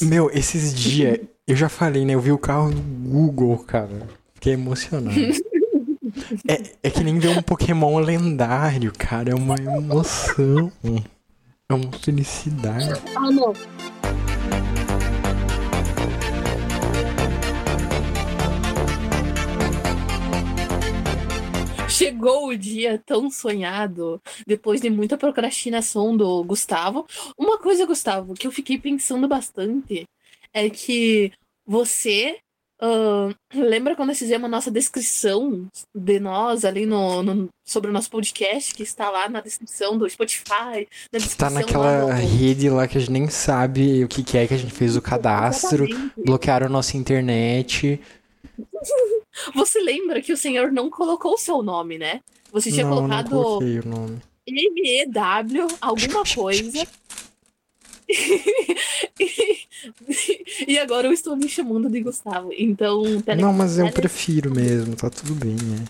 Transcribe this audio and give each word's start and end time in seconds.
Meu, 0.00 0.30
esses 0.32 0.72
dias, 0.74 1.18
eu 1.46 1.54
já 1.54 1.68
falei, 1.68 2.04
né? 2.04 2.14
Eu 2.14 2.20
vi 2.20 2.32
o 2.32 2.38
carro 2.38 2.70
do 2.70 2.80
Google, 2.80 3.58
cara. 3.58 4.08
Fiquei 4.34 4.54
emocionado. 4.54 5.14
É, 6.46 6.62
é 6.82 6.90
que 6.90 7.02
nem 7.02 7.18
ver 7.18 7.28
um 7.28 7.40
Pokémon 7.40 7.98
lendário, 7.98 8.92
cara. 8.96 9.30
É 9.30 9.34
uma 9.34 9.56
emoção. 9.56 10.70
É 11.68 11.74
uma 11.74 11.90
felicidade. 11.92 13.00
Ah, 13.16 13.30
não. 13.30 13.54
Chegou 22.02 22.48
o 22.48 22.56
dia 22.56 23.00
tão 23.06 23.30
sonhado, 23.30 24.20
depois 24.44 24.80
de 24.80 24.90
muita 24.90 25.16
procrastinação 25.16 26.16
do 26.16 26.42
Gustavo. 26.42 27.06
Uma 27.38 27.58
coisa, 27.58 27.86
Gustavo, 27.86 28.34
que 28.34 28.44
eu 28.44 28.50
fiquei 28.50 28.76
pensando 28.76 29.28
bastante 29.28 30.04
é 30.52 30.68
que 30.68 31.32
você 31.64 32.38
Uh, 32.84 33.32
lembra 33.54 33.94
quando 33.94 34.08
nós 34.08 34.18
fizemos 34.18 34.44
a 34.44 34.48
nossa 34.48 34.68
descrição 34.68 35.68
de 35.94 36.18
nós 36.18 36.64
ali 36.64 36.84
no, 36.84 37.22
no, 37.22 37.48
sobre 37.64 37.88
o 37.88 37.92
nosso 37.92 38.10
podcast, 38.10 38.74
que 38.74 38.82
está 38.82 39.08
lá 39.08 39.28
na 39.28 39.40
descrição 39.40 39.96
do 39.96 40.10
Spotify? 40.10 40.88
Na 41.12 41.18
está 41.18 41.48
naquela 41.48 42.08
no... 42.08 42.12
rede 42.12 42.68
lá 42.68 42.88
que 42.88 42.98
a 42.98 43.00
gente 43.00 43.12
nem 43.12 43.28
sabe 43.28 44.02
o 44.02 44.08
que, 44.08 44.24
que 44.24 44.36
é 44.36 44.48
que 44.48 44.54
a 44.54 44.56
gente 44.56 44.72
fez 44.72 44.96
o 44.96 45.00
cadastro, 45.00 45.84
Exatamente. 45.84 46.24
bloquearam 46.24 46.66
a 46.66 46.70
nossa 46.70 46.96
internet. 46.96 48.00
Você 49.54 49.80
lembra 49.80 50.20
que 50.20 50.32
o 50.32 50.36
senhor 50.36 50.72
não 50.72 50.90
colocou 50.90 51.34
o 51.34 51.38
seu 51.38 51.62
nome, 51.62 51.98
né? 51.98 52.20
Você 52.52 52.70
tinha 52.70 52.84
não, 52.84 52.96
colocado. 52.96 53.30
Não 53.30 53.42
coloquei 53.42 53.78
o 53.78 53.86
nome. 53.86 54.18
M-E-W, 54.46 55.68
alguma 55.80 56.22
coisa. 56.34 56.86
e 60.68 60.78
agora 60.78 61.06
eu 61.06 61.12
estou 61.12 61.36
me 61.36 61.48
chamando 61.48 61.88
de 61.88 62.02
Gustavo. 62.02 62.50
Então, 62.56 63.02
Não, 63.38 63.52
mas 63.52 63.78
eu 63.78 63.90
prefiro 63.90 64.54
mesmo, 64.54 64.96
tá 64.96 65.08
tudo 65.08 65.34
bem, 65.34 65.54
né? 65.54 65.84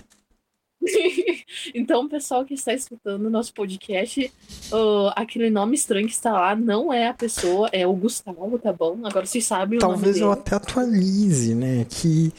então, 1.74 2.05
o 2.05 2.08
pessoal 2.08 2.45
que 2.45 2.55
está 2.55 2.72
escutando 2.72 3.27
o 3.27 3.30
nosso 3.30 3.52
podcast, 3.55 4.33
uh, 4.72 5.12
aquele 5.14 5.50
nome 5.50 5.74
estranho 5.74 6.06
que 6.06 6.12
está 6.12 6.33
lá 6.33 6.56
não 6.56 6.92
é 6.92 7.08
a 7.08 7.14
pessoa, 7.14 7.69
é 7.72 7.86
o 7.86 7.92
Gustavo, 7.92 8.58
tá 8.58 8.72
bom? 8.72 8.98
Agora 9.05 9.27
vocês 9.27 9.45
sabem 9.45 9.78
Talvez 9.78 10.19
eu 10.19 10.33
até 10.33 10.56
atualize, 10.56 11.55
né? 11.55 11.86
Que 11.89 12.33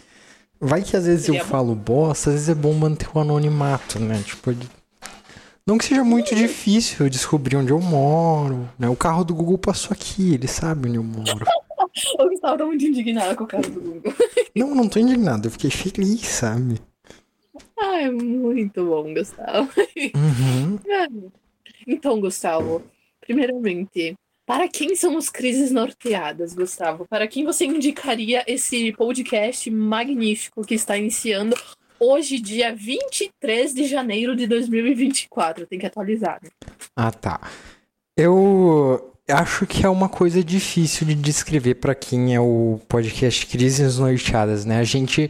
vai 0.64 0.81
que 0.81 0.95
às 0.95 1.06
vezes 1.06 1.25
Seria 1.25 1.42
eu 1.42 1.45
bom. 1.45 1.52
falo 1.52 1.75
bosta, 1.75 2.30
às 2.30 2.36
vezes 2.36 2.50
é 2.50 2.56
bom 2.56 2.73
manter 2.73 3.08
o 3.14 3.19
anonimato, 3.19 4.00
né? 4.00 4.22
Tipo, 4.25 4.52
não 5.66 5.78
que 5.78 5.86
seja 5.86 6.03
muito 6.03 6.33
difícil 6.36 7.09
descobrir 7.09 7.58
onde 7.58 7.72
eu 7.72 7.80
moro, 7.80 8.69
né? 8.80 8.89
O 8.89 8.95
carro 8.95 9.23
do 9.23 9.36
Google 9.36 9.58
passou 9.58 9.91
aqui, 9.91 10.34
ele 10.34 10.47
sabe 10.47 10.89
onde 10.89 10.97
eu 10.97 11.03
moro. 11.03 11.45
o 12.19 12.30
Gustavo 12.30 12.58
tá 12.58 12.66
muito 12.66 12.86
indignado 12.86 13.36
com 13.36 13.44
o 13.44 13.47
carro 13.47 13.64
do 13.64 13.81
Google. 13.81 14.14
não, 14.56 14.73
não 14.73 14.89
tô 14.89 15.00
indignado, 15.00 15.47
eu 15.47 15.52
fiquei 15.52 15.69
feliz, 15.69 16.25
sabe? 16.25 16.81
Ah, 17.80 18.02
é 18.02 18.09
muito 18.09 18.86
bom, 18.86 19.14
Gustavo. 19.14 19.69
Uhum. 20.16 20.80
Então, 21.86 22.22
Gustavo, 22.22 22.81
primeiramente, 23.19 24.16
para 24.45 24.67
quem 24.67 24.95
são 24.95 25.16
os 25.16 25.30
crises 25.30 25.72
norteadas, 25.72 26.53
Gustavo? 26.53 27.05
Para 27.09 27.27
quem 27.27 27.45
você 27.45 27.66
indicaria 27.66 28.44
esse 28.47 28.91
podcast 28.94 29.69
magnífico 29.72 30.66
que 30.66 30.75
está 30.75 30.97
iniciando 30.97 31.55
hoje, 32.00 32.39
dia 32.39 32.75
23 32.75 33.73
de 33.73 33.85
janeiro 33.85 34.35
de 34.35 34.45
2024. 34.45 35.66
Tem 35.66 35.80
que 35.80 35.85
atualizar. 35.85 36.39
Né? 36.44 36.50
Ah, 36.95 37.11
tá. 37.11 37.39
Eu 38.17 39.13
acho 39.30 39.66
que 39.66 39.85
é 39.85 39.89
uma 39.89 40.09
coisa 40.09 40.44
difícil 40.44 41.07
de 41.07 41.16
descrever 41.16 41.75
para 41.75 41.95
quem 41.95 42.35
é 42.35 42.39
o 42.39 42.80
podcast 42.88 43.45
Crises 43.47 43.97
Norteadas, 43.97 44.66
né? 44.66 44.80
A 44.80 44.83
gente, 44.83 45.30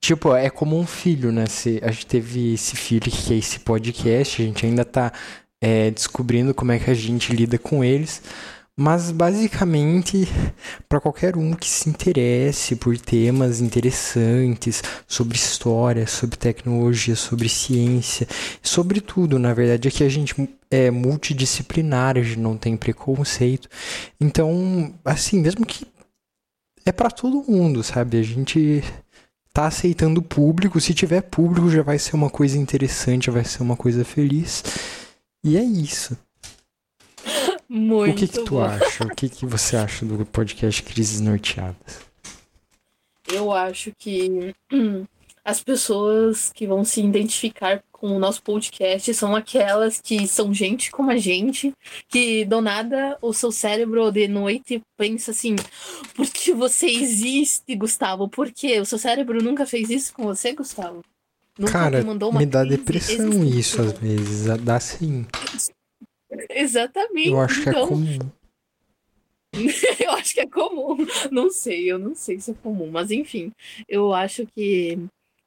tipo, 0.00 0.34
é 0.34 0.50
como 0.50 0.78
um 0.78 0.86
filho, 0.86 1.32
né? 1.32 1.46
Se 1.46 1.80
a 1.82 1.90
gente 1.90 2.06
teve 2.06 2.54
esse 2.54 2.76
filho 2.76 3.10
que 3.10 3.32
é 3.32 3.38
esse 3.38 3.60
podcast, 3.60 4.42
a 4.42 4.44
gente 4.44 4.66
ainda 4.66 4.84
tá 4.84 5.12
é, 5.60 5.90
descobrindo 5.90 6.54
como 6.54 6.72
é 6.72 6.78
que 6.78 6.90
a 6.90 6.94
gente 6.94 7.34
lida 7.34 7.58
com 7.58 7.84
eles. 7.84 8.22
Mas 8.76 9.10
basicamente, 9.10 10.26
para 10.88 11.00
qualquer 11.00 11.36
um 11.36 11.52
que 11.52 11.68
se 11.68 11.88
interesse 11.90 12.74
por 12.76 12.96
temas 12.98 13.60
interessantes 13.60 14.82
sobre 15.06 15.36
história, 15.36 16.06
sobre 16.06 16.38
tecnologia, 16.38 17.14
sobre 17.14 17.48
ciência, 17.48 18.26
sobre 18.62 19.00
tudo, 19.02 19.38
na 19.38 19.52
verdade, 19.52 19.88
é 19.88 19.90
que 19.90 20.02
a 20.02 20.08
gente 20.08 20.34
é 20.70 20.90
multidisciplinar, 20.90 22.16
a 22.16 22.22
gente 22.22 22.38
não 22.38 22.56
tem 22.56 22.76
preconceito. 22.76 23.68
Então, 24.18 24.94
assim, 25.04 25.40
mesmo 25.40 25.66
que 25.66 25.86
é 26.86 26.92
para 26.92 27.10
todo 27.10 27.44
mundo, 27.46 27.82
sabe? 27.82 28.18
A 28.18 28.22
gente 28.22 28.82
tá 29.52 29.66
aceitando 29.66 30.22
público, 30.22 30.80
se 30.80 30.94
tiver 30.94 31.22
público 31.22 31.68
já 31.68 31.82
vai 31.82 31.98
ser 31.98 32.14
uma 32.16 32.30
coisa 32.30 32.56
interessante, 32.56 33.26
já 33.26 33.32
vai 33.32 33.44
ser 33.44 33.62
uma 33.62 33.76
coisa 33.76 34.04
feliz. 34.04 34.62
E 35.42 35.56
é 35.56 35.62
isso. 35.62 36.16
Muito 37.68 38.12
O 38.12 38.14
que, 38.14 38.28
que 38.28 38.44
tu 38.44 38.54
bom. 38.56 38.64
acha? 38.64 39.04
O 39.04 39.14
que, 39.14 39.28
que 39.28 39.46
você 39.46 39.76
acha 39.76 40.04
do 40.04 40.26
podcast 40.26 40.82
Crises 40.82 41.20
Norteadas? 41.20 42.00
Eu 43.32 43.52
acho 43.52 43.92
que 43.96 44.54
hum, 44.72 45.06
as 45.44 45.62
pessoas 45.62 46.52
que 46.52 46.66
vão 46.66 46.84
se 46.84 47.00
identificar 47.00 47.82
com 47.92 48.08
o 48.08 48.18
nosso 48.18 48.42
podcast 48.42 49.12
são 49.14 49.36
aquelas 49.36 50.00
que 50.00 50.26
são 50.26 50.52
gente 50.52 50.90
como 50.90 51.10
a 51.10 51.16
gente, 51.16 51.72
que 52.08 52.44
do 52.44 52.60
nada 52.60 53.16
o 53.22 53.32
seu 53.32 53.52
cérebro 53.52 54.10
de 54.10 54.26
noite 54.26 54.82
pensa 54.96 55.30
assim: 55.30 55.54
por 56.14 56.26
que 56.28 56.52
você 56.52 56.86
existe, 56.86 57.74
Gustavo? 57.76 58.28
Por 58.28 58.50
quê? 58.50 58.80
O 58.80 58.86
seu 58.86 58.98
cérebro 58.98 59.42
nunca 59.42 59.64
fez 59.64 59.90
isso 59.90 60.12
com 60.12 60.24
você, 60.24 60.52
Gustavo? 60.52 61.04
Nunca 61.60 61.72
Cara, 61.72 62.02
mandou 62.02 62.30
uma 62.30 62.40
me 62.40 62.46
dá 62.46 62.64
depressão 62.64 63.44
isso 63.44 63.82
às 63.82 63.92
vezes. 63.92 64.46
Dá 64.62 64.80
sim. 64.80 65.26
Exatamente. 66.48 67.28
Eu 67.28 67.38
acho 67.38 67.62
que 67.62 67.68
é 67.68 67.72
então, 67.72 67.86
comum. 67.86 68.18
eu 70.00 70.10
acho 70.12 70.32
que 70.32 70.40
é 70.40 70.46
comum. 70.46 70.96
Não 71.30 71.50
sei, 71.50 71.92
eu 71.92 71.98
não 71.98 72.14
sei 72.14 72.40
se 72.40 72.52
é 72.52 72.54
comum, 72.54 72.90
mas 72.90 73.10
enfim, 73.10 73.52
eu 73.86 74.14
acho 74.14 74.46
que 74.46 74.98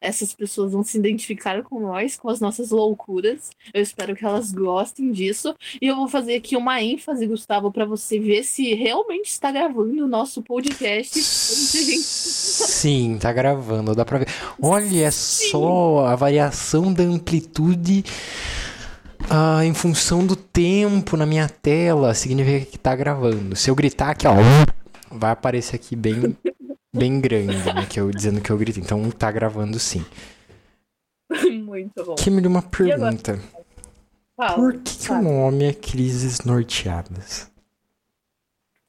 essas 0.04 0.34
pessoas 0.34 0.74
vão 0.74 0.84
se 0.84 0.98
identificar 0.98 1.64
com 1.64 1.80
nós, 1.80 2.18
com 2.18 2.30
as 2.30 2.40
nossas 2.40 2.70
loucuras. 2.72 3.52
Eu 3.74 3.82
espero 3.82 4.16
que 4.16 4.26
elas 4.26 4.52
gostem 4.52 5.12
disso. 5.12 5.56
E 5.82 5.88
eu 5.88 5.96
vou 5.96 6.10
fazer 6.10 6.36
aqui 6.36 6.58
uma 6.58 6.82
ênfase, 6.82 7.26
Gustavo, 7.26 7.72
para 7.72 7.86
você 7.86 8.20
ver 8.20 8.44
se 8.44 8.74
realmente 8.74 9.28
está 9.28 9.50
gravando 9.52 10.04
o 10.04 10.08
nosso 10.08 10.42
podcast. 10.42 11.18
Sim, 11.24 13.18
tá 13.20 13.32
gravando, 13.32 13.96
dá 13.96 14.04
pra 14.04 14.20
ver. 14.20 14.28
Olha 14.62 15.10
só 15.12 16.06
a 16.06 16.16
variação 16.16 16.94
da 16.94 17.04
amplitude 17.04 18.04
ah, 19.30 19.64
em 19.64 19.74
função 19.74 20.26
do 20.26 20.36
tempo 20.36 21.16
na 21.16 21.26
minha 21.26 21.48
tela, 21.48 22.14
significa 22.14 22.66
que 22.66 22.78
tá 22.78 22.96
gravando. 22.96 23.56
Se 23.56 23.70
eu 23.70 23.76
gritar 23.76 24.10
aqui, 24.10 24.28
ó, 24.28 24.34
vai 25.10 25.32
aparecer 25.32 25.76
aqui 25.76 25.96
bem, 25.96 26.36
bem 26.94 27.20
grande, 27.20 27.56
né? 27.74 27.86
Que 27.90 28.00
eu, 28.00 28.12
dizendo 28.12 28.42
que 28.42 28.52
eu 28.52 28.58
gritei. 28.58 28.84
Então 28.84 29.10
tá 29.12 29.32
gravando 29.32 29.80
sim. 29.80 30.06
Muito 31.64 32.04
bom. 32.06 32.16
Que 32.16 32.30
me 32.30 32.42
deu 32.42 32.52
uma 32.52 32.62
pergunta. 32.62 33.40
Fala, 34.36 34.56
Por 34.56 34.74
que, 34.78 34.98
que 34.98 35.12
o 35.12 35.22
nome 35.22 35.66
é 35.66 35.74
Crises 35.74 36.42
Norteadas? 36.42 37.52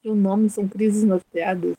O 0.04 0.14
nome 0.14 0.50
são 0.50 0.68
crises 0.68 1.02
norteadas. 1.02 1.74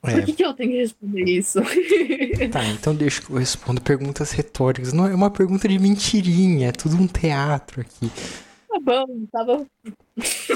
Por 0.00 0.10
É, 0.10 0.22
que, 0.22 0.34
que 0.34 0.44
eu 0.44 0.54
tenho 0.54 0.70
que 0.70 0.78
responder 0.78 1.24
isso? 1.24 1.58
tá, 2.52 2.64
então 2.66 2.94
deixa 2.94 3.20
que 3.20 3.30
eu 3.30 3.36
respondo 3.36 3.80
perguntas 3.80 4.30
retóricas. 4.30 4.92
Não 4.92 5.06
é 5.06 5.14
uma 5.14 5.30
pergunta 5.30 5.66
de 5.66 5.76
mentirinha, 5.78 6.68
é 6.68 6.72
tudo 6.72 6.96
um 6.96 7.08
teatro 7.08 7.80
aqui. 7.80 8.08
tá 8.68 8.78
bom, 8.80 9.26
tá 9.32 9.44
bom. 9.44 9.66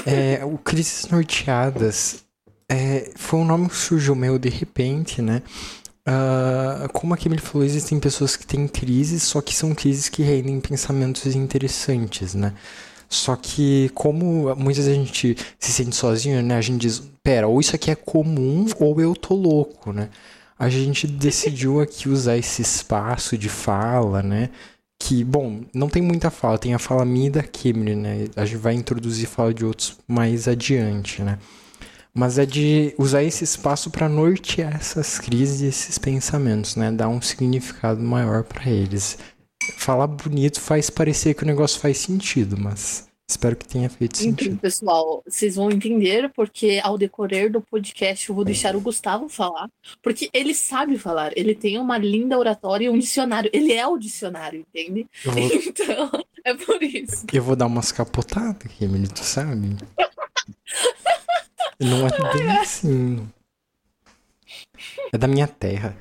É, 0.05 0.45
o 0.45 0.57
Crises 0.57 1.09
Norteadas 1.09 2.23
é, 2.71 3.11
foi 3.15 3.39
um 3.39 3.45
nome 3.45 3.67
que 3.67 3.75
surgiu 3.75 4.15
meio 4.15 4.39
de 4.39 4.49
repente, 4.49 5.21
né? 5.21 5.43
Ah, 6.05 6.87
como 6.93 7.13
a 7.13 7.17
Kimberly 7.17 7.41
falou, 7.41 7.65
existem 7.65 7.99
pessoas 7.99 8.35
que 8.37 8.47
têm 8.47 8.67
crises, 8.67 9.23
só 9.23 9.41
que 9.41 9.53
são 9.53 9.75
crises 9.75 10.09
que 10.09 10.23
rendem 10.23 10.59
pensamentos 10.61 11.35
interessantes, 11.35 12.33
né? 12.33 12.53
Só 13.09 13.35
que 13.35 13.89
como 13.93 14.55
muitas 14.55 14.85
vezes 14.85 14.99
a 14.99 15.03
gente 15.03 15.37
se 15.59 15.71
sente 15.73 15.95
sozinho, 15.95 16.41
né? 16.41 16.55
A 16.55 16.61
gente 16.61 16.79
diz, 16.81 17.03
pera, 17.23 17.47
ou 17.47 17.59
isso 17.59 17.75
aqui 17.75 17.91
é 17.91 17.95
comum 17.95 18.65
ou 18.79 19.01
eu 19.01 19.15
tô 19.15 19.35
louco, 19.35 19.91
né? 19.91 20.09
A 20.57 20.69
gente 20.69 21.07
decidiu 21.07 21.81
aqui 21.81 22.07
usar 22.07 22.37
esse 22.37 22.61
espaço 22.61 23.37
de 23.37 23.49
fala, 23.49 24.23
né? 24.23 24.49
Que, 24.99 25.23
bom, 25.23 25.61
não 25.73 25.89
tem 25.89 26.01
muita 26.01 26.29
fala, 26.31 26.57
tem 26.57 26.73
a 26.73 26.79
fala 26.79 27.03
minha 27.05 27.27
e 27.27 27.29
da 27.31 27.43
Kimberly, 27.43 27.95
né? 27.95 28.27
A 28.35 28.45
gente 28.45 28.57
vai 28.59 28.73
introduzir 28.75 29.27
fala 29.27 29.53
de 29.53 29.65
outros 29.65 29.97
mais 30.07 30.47
adiante, 30.47 31.21
né? 31.23 31.37
Mas 32.13 32.37
é 32.37 32.45
de 32.45 32.93
usar 32.97 33.23
esse 33.23 33.43
espaço 33.43 33.89
para 33.89 34.09
nortear 34.09 34.75
essas 34.75 35.17
crises 35.17 35.61
e 35.61 35.65
esses 35.67 35.97
pensamentos, 35.97 36.75
né? 36.75 36.91
Dar 36.91 37.07
um 37.07 37.21
significado 37.21 38.01
maior 38.01 38.43
para 38.43 38.69
eles. 38.69 39.17
Falar 39.77 40.07
bonito 40.07 40.59
faz 40.59 40.89
parecer 40.89 41.33
que 41.33 41.43
o 41.43 41.47
negócio 41.47 41.79
faz 41.79 41.97
sentido, 41.97 42.57
mas 42.59 43.09
Espero 43.29 43.55
que 43.55 43.65
tenha 43.65 43.89
feito 43.89 44.15
Então, 44.21 44.29
sentido. 44.43 44.57
pessoal, 44.59 45.23
vocês 45.25 45.55
vão 45.55 45.71
entender 45.71 46.29
porque 46.35 46.81
ao 46.83 46.97
decorrer 46.97 47.49
do 47.49 47.61
podcast 47.61 48.27
eu 48.27 48.35
vou 48.35 48.43
deixar 48.43 48.75
o 48.75 48.81
Gustavo 48.81 49.29
falar, 49.29 49.69
porque 50.03 50.29
ele 50.33 50.53
sabe 50.53 50.97
falar, 50.97 51.31
ele 51.37 51.55
tem 51.55 51.77
uma 51.79 51.97
linda 51.97 52.37
oratória 52.37 52.87
e 52.87 52.89
um 52.89 52.99
dicionário, 52.99 53.49
ele 53.53 53.71
é 53.71 53.87
o 53.87 53.97
dicionário, 53.97 54.65
entende? 54.67 55.07
Vou, 55.23 55.33
Então, 55.65 56.11
é 56.43 56.53
por 56.55 56.83
isso. 56.83 57.25
eu 57.31 57.41
vou 57.41 57.55
dar 57.55 57.67
umas 57.67 57.93
capotadas 57.93 58.57
aqui, 58.65 58.83
Emily, 58.83 59.07
tu 59.07 59.23
sabe? 59.23 59.77
Não 61.79 62.07
é 62.07 62.33
bem 62.33 62.57
assim. 62.57 63.29
É 65.11 65.17
da 65.17 65.27
minha 65.27 65.47
terra. 65.47 65.95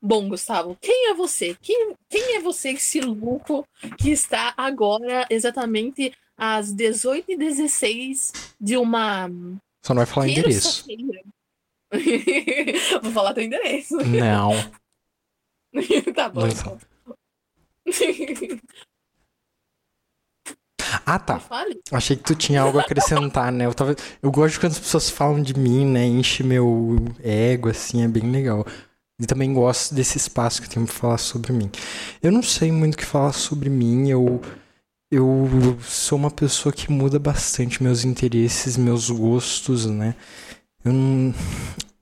Bom, 0.00 0.28
Gustavo, 0.28 0.76
quem 0.80 1.10
é 1.10 1.14
você? 1.14 1.56
Quem, 1.60 1.94
quem 2.08 2.36
é 2.36 2.40
você, 2.40 2.70
esse 2.70 3.00
louco 3.00 3.66
que 3.98 4.10
está 4.10 4.54
agora 4.56 5.26
exatamente 5.30 6.12
às 6.36 6.72
18h16 6.74 8.54
de 8.60 8.76
uma 8.76 9.28
Só 9.82 9.94
não 9.94 10.04
vai 10.04 10.06
falar 10.06 10.28
endereço. 10.28 10.84
Vou 13.02 13.12
falar 13.12 13.34
teu 13.34 13.44
endereço. 13.44 13.96
Não. 13.96 14.52
tá 16.14 16.28
bom. 16.28 16.42
Não. 16.42 16.78
Ah, 21.04 21.18
tá. 21.18 21.40
Achei 21.92 22.16
que 22.16 22.22
tu 22.22 22.34
tinha 22.34 22.62
algo 22.62 22.78
a 22.78 22.82
acrescentar, 22.82 23.52
né? 23.52 23.66
Eu, 23.66 23.74
tava... 23.74 23.94
eu 24.22 24.30
gosto 24.30 24.60
quando 24.60 24.72
as 24.72 24.78
pessoas 24.78 25.10
falam 25.10 25.42
de 25.42 25.58
mim, 25.58 25.86
né? 25.86 26.04
Enche 26.04 26.42
meu 26.42 26.96
ego, 27.22 27.68
assim, 27.68 28.02
é 28.02 28.08
bem 28.08 28.30
legal. 28.30 28.66
E 29.20 29.26
também 29.26 29.52
gosto 29.52 29.94
desse 29.94 30.16
espaço 30.16 30.60
que 30.62 30.68
eu 30.68 30.72
tenho 30.72 30.86
pra 30.86 30.94
falar 30.94 31.18
sobre 31.18 31.52
mim. 31.52 31.70
Eu 32.22 32.30
não 32.30 32.42
sei 32.42 32.70
muito 32.70 32.94
o 32.94 32.96
que 32.98 33.04
falar 33.04 33.32
sobre 33.32 33.68
mim, 33.68 34.08
eu. 34.08 34.40
Eu 35.10 35.78
sou 35.80 36.18
uma 36.18 36.30
pessoa 36.30 36.70
que 36.72 36.92
muda 36.92 37.18
bastante 37.18 37.82
meus 37.82 38.04
interesses, 38.04 38.76
meus 38.76 39.08
gostos, 39.10 39.86
né? 39.86 40.14
Eu 40.84 40.92
não. 40.92 41.34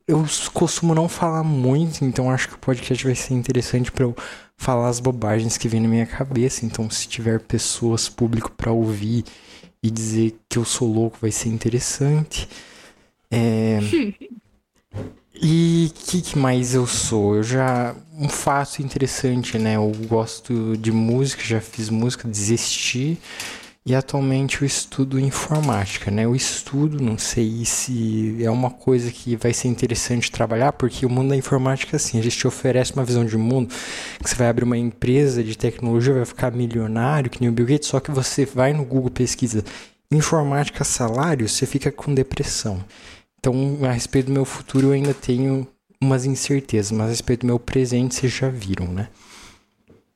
Eu 0.08 0.24
costumo 0.52 0.94
não 0.94 1.08
falar 1.08 1.42
muito, 1.42 2.04
então 2.04 2.30
acho 2.30 2.48
que 2.48 2.54
o 2.54 2.58
podcast 2.58 3.04
vai 3.04 3.14
ser 3.14 3.34
interessante 3.34 3.90
pra 3.90 4.04
eu 4.04 4.14
falar 4.56 4.88
as 4.88 5.00
bobagens 5.00 5.56
que 5.56 5.68
vem 5.68 5.80
na 5.80 5.88
minha 5.88 6.06
cabeça. 6.06 6.64
Então, 6.64 6.88
se 6.90 7.08
tiver 7.08 7.40
pessoas, 7.40 8.08
público 8.08 8.50
pra 8.50 8.72
ouvir 8.72 9.24
e 9.82 9.90
dizer 9.90 10.36
que 10.48 10.58
eu 10.58 10.64
sou 10.64 10.92
louco, 10.92 11.18
vai 11.20 11.30
ser 11.30 11.48
interessante. 11.48 12.48
É... 13.30 13.78
E 15.40 15.90
o 15.90 15.94
que, 16.06 16.22
que 16.22 16.38
mais 16.38 16.74
eu 16.74 16.86
sou? 16.86 17.36
Eu 17.36 17.42
já. 17.42 17.94
Um 18.18 18.28
fato 18.28 18.80
interessante, 18.80 19.58
né? 19.58 19.76
Eu 19.76 19.92
gosto 20.08 20.76
de 20.78 20.90
música, 20.90 21.42
já 21.44 21.60
fiz 21.60 21.90
música, 21.90 22.26
desisti. 22.26 23.18
E 23.88 23.94
atualmente 23.94 24.62
eu 24.62 24.66
estudo 24.66 25.16
informática, 25.16 26.10
né? 26.10 26.24
Eu 26.24 26.34
estudo, 26.34 27.00
não 27.00 27.16
sei 27.16 27.64
se 27.64 28.36
é 28.42 28.50
uma 28.50 28.68
coisa 28.68 29.12
que 29.12 29.36
vai 29.36 29.52
ser 29.52 29.68
interessante 29.68 30.28
trabalhar, 30.28 30.72
porque 30.72 31.06
o 31.06 31.08
mundo 31.08 31.28
da 31.28 31.36
informática 31.36 31.94
é 31.94 31.96
assim, 31.96 32.18
a 32.18 32.22
gente 32.22 32.36
te 32.36 32.48
oferece 32.48 32.92
uma 32.94 33.04
visão 33.04 33.24
de 33.24 33.36
mundo 33.36 33.72
que 34.20 34.28
você 34.28 34.34
vai 34.34 34.48
abrir 34.48 34.64
uma 34.64 34.76
empresa 34.76 35.40
de 35.40 35.56
tecnologia, 35.56 36.12
vai 36.14 36.24
ficar 36.24 36.50
milionário, 36.50 37.30
que 37.30 37.40
nem 37.40 37.48
o 37.48 37.52
Bill 37.52 37.64
Gates, 37.66 37.86
só 37.88 38.00
que 38.00 38.10
você 38.10 38.44
vai 38.44 38.72
no 38.72 38.84
Google 38.84 39.08
pesquisa 39.08 39.62
informática 40.10 40.82
salário, 40.82 41.48
você 41.48 41.64
fica 41.64 41.92
com 41.92 42.12
depressão. 42.12 42.84
Então, 43.38 43.78
a 43.82 43.92
respeito 43.92 44.26
do 44.26 44.32
meu 44.32 44.44
futuro, 44.44 44.88
eu 44.88 44.92
ainda 44.94 45.14
tenho 45.14 45.64
umas 46.00 46.24
incertezas, 46.24 46.90
mas 46.90 47.06
a 47.06 47.10
respeito 47.10 47.42
do 47.42 47.46
meu 47.46 47.60
presente, 47.60 48.16
vocês 48.16 48.32
já 48.32 48.48
viram, 48.48 48.88
né? 48.88 49.08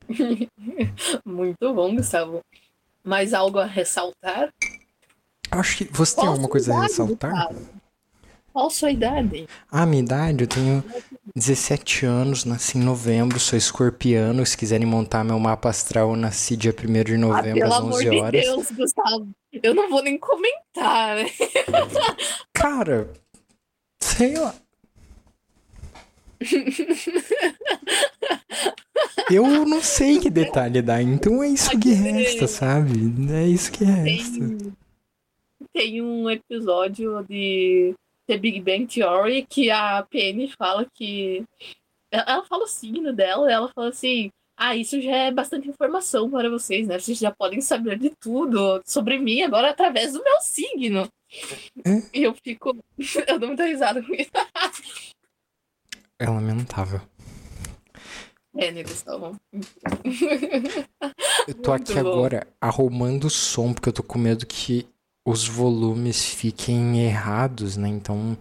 Muito 1.25 1.73
bom, 1.73 1.95
Gustavo. 1.95 2.41
Mais 3.05 3.33
algo 3.35 3.59
a 3.59 3.65
ressaltar? 3.65 4.53
Acho 5.51 5.79
que 5.79 5.85
você 5.85 6.15
tem 6.15 6.25
Qual 6.25 6.33
alguma 6.33 6.47
sua 6.47 6.53
coisa 6.53 6.73
a 6.73 6.75
idade, 6.77 6.89
ressaltar? 6.91 7.31
Gustavo? 7.31 7.81
Qual 8.53 8.71
sua 8.71 8.91
idade? 8.91 9.49
Ah, 9.71 9.87
minha 9.87 10.03
idade, 10.03 10.43
eu 10.45 10.49
tenho 10.49 10.85
17 11.37 12.05
anos, 12.05 12.45
nasci 12.45 12.79
em 12.79 12.83
novembro, 12.83 13.39
sou 13.39 13.57
escorpiano. 13.57 14.45
Se 14.45 14.57
quiserem 14.57 14.87
montar 14.87 15.23
meu 15.25 15.39
mapa 15.39 15.69
astral, 15.69 16.11
eu 16.11 16.17
nasci 16.17 16.57
dia 16.57 16.75
1 16.75 17.05
de 17.05 17.15
Ah, 17.15 17.19
novembro 17.19 17.61
pelo 17.61 17.73
às 17.73 17.79
amor 17.79 17.93
11 17.95 18.11
de 18.11 18.19
horas. 18.19 18.43
Deus, 18.43 18.71
Gustavo. 18.73 19.29
Eu 19.53 19.75
não 19.75 19.89
vou 19.89 20.03
nem 20.03 20.19
comentar, 20.19 21.17
né? 21.17 21.27
Cara, 22.53 23.13
sei 24.03 24.37
lá. 24.37 24.55
Eu 29.31 29.65
não 29.65 29.83
sei 29.83 30.19
que 30.19 30.29
detalhe 30.31 30.83
dá, 30.83 31.01
então 31.01 31.43
é 31.43 31.49
isso 31.49 31.79
que 31.79 31.93
resta, 31.93 32.47
sabe? 32.49 32.93
É 33.33 33.47
isso 33.47 33.71
que 33.71 33.85
resta. 33.85 34.39
Tem, 34.39 34.75
tem 35.73 36.03
um 36.03 36.29
episódio 36.29 37.25
de 37.29 37.95
The 38.27 38.37
Big 38.39 38.61
Bang 38.61 38.87
Theory 38.87 39.47
que 39.49 39.71
a 39.71 40.03
Penny 40.03 40.53
fala 40.59 40.87
que. 40.95 41.45
Ela 42.11 42.25
ela 42.27 42.45
fala 42.45 42.65
o 42.65 42.69
signo 42.69 43.13
dela, 43.13 43.51
ela 43.51 43.71
fala 43.75 43.91
assim. 43.91 44.31
Ah, 44.57 44.77
isso 44.77 45.01
já 45.01 45.17
é 45.17 45.33
bastante 45.33 45.69
informação 45.69 46.31
para 46.31 46.51
vocês, 46.51 46.87
né? 46.87 46.99
Vocês 46.99 47.19
já 47.19 47.31
podem 47.31 47.63
saber 47.63 47.99
de 47.99 48.11
tudo 48.21 48.83
sobre 48.85 49.19
mim 49.19 49.41
agora 49.43 49.71
através 49.71 50.13
do 50.13 50.23
meu 50.23 50.39
signo. 50.43 51.09
É? 51.85 52.03
E 52.13 52.23
eu 52.25 52.35
fico. 52.35 52.77
Eu 53.27 53.39
dou 53.39 53.49
muita 53.49 53.65
risada 53.65 54.03
com 54.03 54.13
isso. 54.13 54.31
É 56.21 56.29
lamentável. 56.29 57.01
É, 58.55 58.71
né, 58.71 58.83
Gustavo? 58.83 59.37
Eu 61.49 61.55
tô 61.55 61.71
Muito 61.71 61.73
aqui 61.73 61.95
bom. 61.95 62.01
agora 62.01 62.47
arrumando 62.61 63.25
o 63.25 63.31
som, 63.31 63.73
porque 63.73 63.89
eu 63.89 63.93
tô 63.93 64.03
com 64.03 64.19
medo 64.19 64.45
que 64.45 64.87
os 65.25 65.49
volumes 65.49 66.25
fiquem 66.27 67.01
errados, 67.07 67.79
né? 67.79 67.89
Então, 67.89 68.37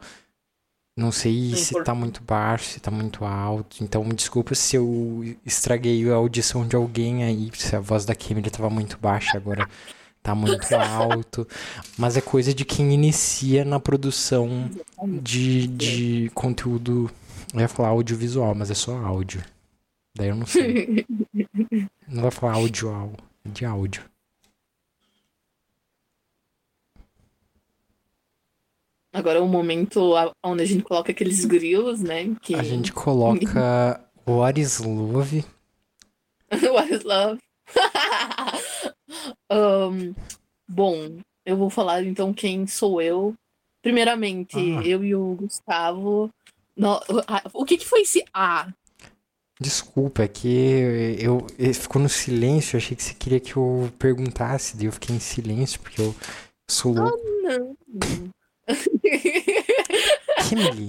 não 0.98 1.12
sei 1.12 1.56
se 1.56 1.82
tá 1.84 1.96
muito 1.96 2.22
baixo, 2.22 2.66
se 2.66 2.80
tá 2.82 2.92
muito 2.92 3.24
alto. 3.24 3.82
Então, 3.82 4.04
me 4.04 4.14
desculpa 4.14 4.54
se 4.56 4.76
eu 4.76 5.24
estraguei 5.46 6.10
a 6.12 6.16
audição 6.16 6.68
de 6.68 6.76
alguém 6.76 7.24
aí, 7.24 7.50
se 7.54 7.76
a 7.76 7.80
voz 7.80 8.04
da 8.04 8.14
Kimberly 8.14 8.50
tava 8.50 8.70
muito 8.70 8.98
baixa, 8.98 9.38
agora 9.38 9.70
tá 10.22 10.36
muito 10.36 10.68
alto. 10.76 11.48
Mas 11.98 12.18
é 12.18 12.22
coisa 12.22 12.54
de 12.54 12.66
quem 12.66 12.94
inicia 12.94 13.64
na 13.64 13.80
produção 13.80 14.70
de, 15.22 15.68
de 15.68 16.32
conteúdo. 16.34 17.10
Eu 17.54 17.60
ia 17.62 17.68
falar 17.68 17.90
audiovisual, 17.90 18.54
mas 18.56 18.70
é 18.70 18.76
só 18.76 18.96
áudio. 18.98 19.44
Daí 20.16 20.30
eu 20.30 20.36
não 20.36 20.46
sei. 20.46 21.06
Não 22.08 22.24
vai 22.24 22.32
falar 22.32 22.54
áudio, 22.54 22.90
é 23.46 23.50
de 23.50 23.66
áudio. 23.66 24.04
Agora 29.12 29.40
é 29.40 29.42
o 29.42 29.48
momento 29.48 30.14
onde 30.44 30.64
a 30.64 30.66
gente 30.66 30.84
coloca 30.84 31.12
aqueles 31.12 31.44
grilos, 31.46 32.02
né? 32.02 32.36
Que... 32.42 32.56
A 32.56 32.64
gente 32.64 32.92
coloca 32.94 34.04
What 34.28 34.60
is 34.60 34.80
Love. 34.80 35.44
What 36.52 36.94
is 36.94 37.04
love? 37.04 37.40
Ahn, 39.50 40.14
bom, 40.68 41.20
eu 41.46 41.58
vou 41.58 41.70
falar 41.70 42.04
então 42.04 42.34
quem 42.34 42.66
sou 42.68 43.02
eu. 43.02 43.36
Primeiramente, 43.82 44.58
Ah. 44.58 44.82
eu 44.84 45.04
e 45.04 45.16
o 45.16 45.36
Gustavo. 45.36 46.30
No- 46.80 47.02
ah, 47.28 47.44
o 47.54 47.66
que, 47.66 47.78
que 47.78 47.86
foi 47.86 48.02
esse 48.02 48.24
A? 48.34 48.72
Desculpa, 49.62 50.24
é 50.24 50.28
que 50.30 50.48
eu, 51.20 51.46
eu 51.58 51.74
ficou 51.74 52.02
no 52.02 52.08
silêncio. 52.08 52.78
Achei 52.78 52.96
que 52.96 53.04
você 53.04 53.14
queria 53.14 53.40
que 53.42 53.58
eu 53.58 53.92
perguntasse, 54.00 54.78
daí 54.78 54.86
eu 54.86 54.92
fiquei 54.94 55.14
em 55.16 55.20
silêncio 55.20 55.80
porque 55.82 56.02
eu 56.02 56.16
sou 56.70 56.94
louco. 56.94 57.20
Não. 57.44 57.76
Kimberly. 60.48 60.88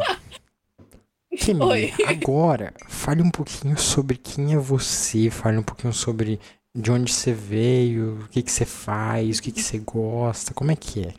Kimberly, 1.36 1.92
agora 2.06 2.72
fale 2.88 3.22
um 3.22 3.30
pouquinho 3.30 3.76
sobre 3.78 4.16
quem 4.16 4.54
é 4.54 4.58
você, 4.58 5.30
fale 5.30 5.58
um 5.58 5.62
pouquinho 5.62 5.92
sobre 5.92 6.38
de 6.74 6.90
onde 6.92 7.12
você 7.12 7.32
veio, 7.32 8.20
o 8.24 8.28
que 8.28 8.42
que 8.42 8.52
você 8.52 8.64
faz, 8.64 9.38
o 9.38 9.42
que 9.42 9.50
que 9.50 9.62
você 9.62 9.78
gosta, 9.78 10.54
como 10.54 10.70
é 10.70 10.76
que 10.76 11.00
é? 11.06 11.14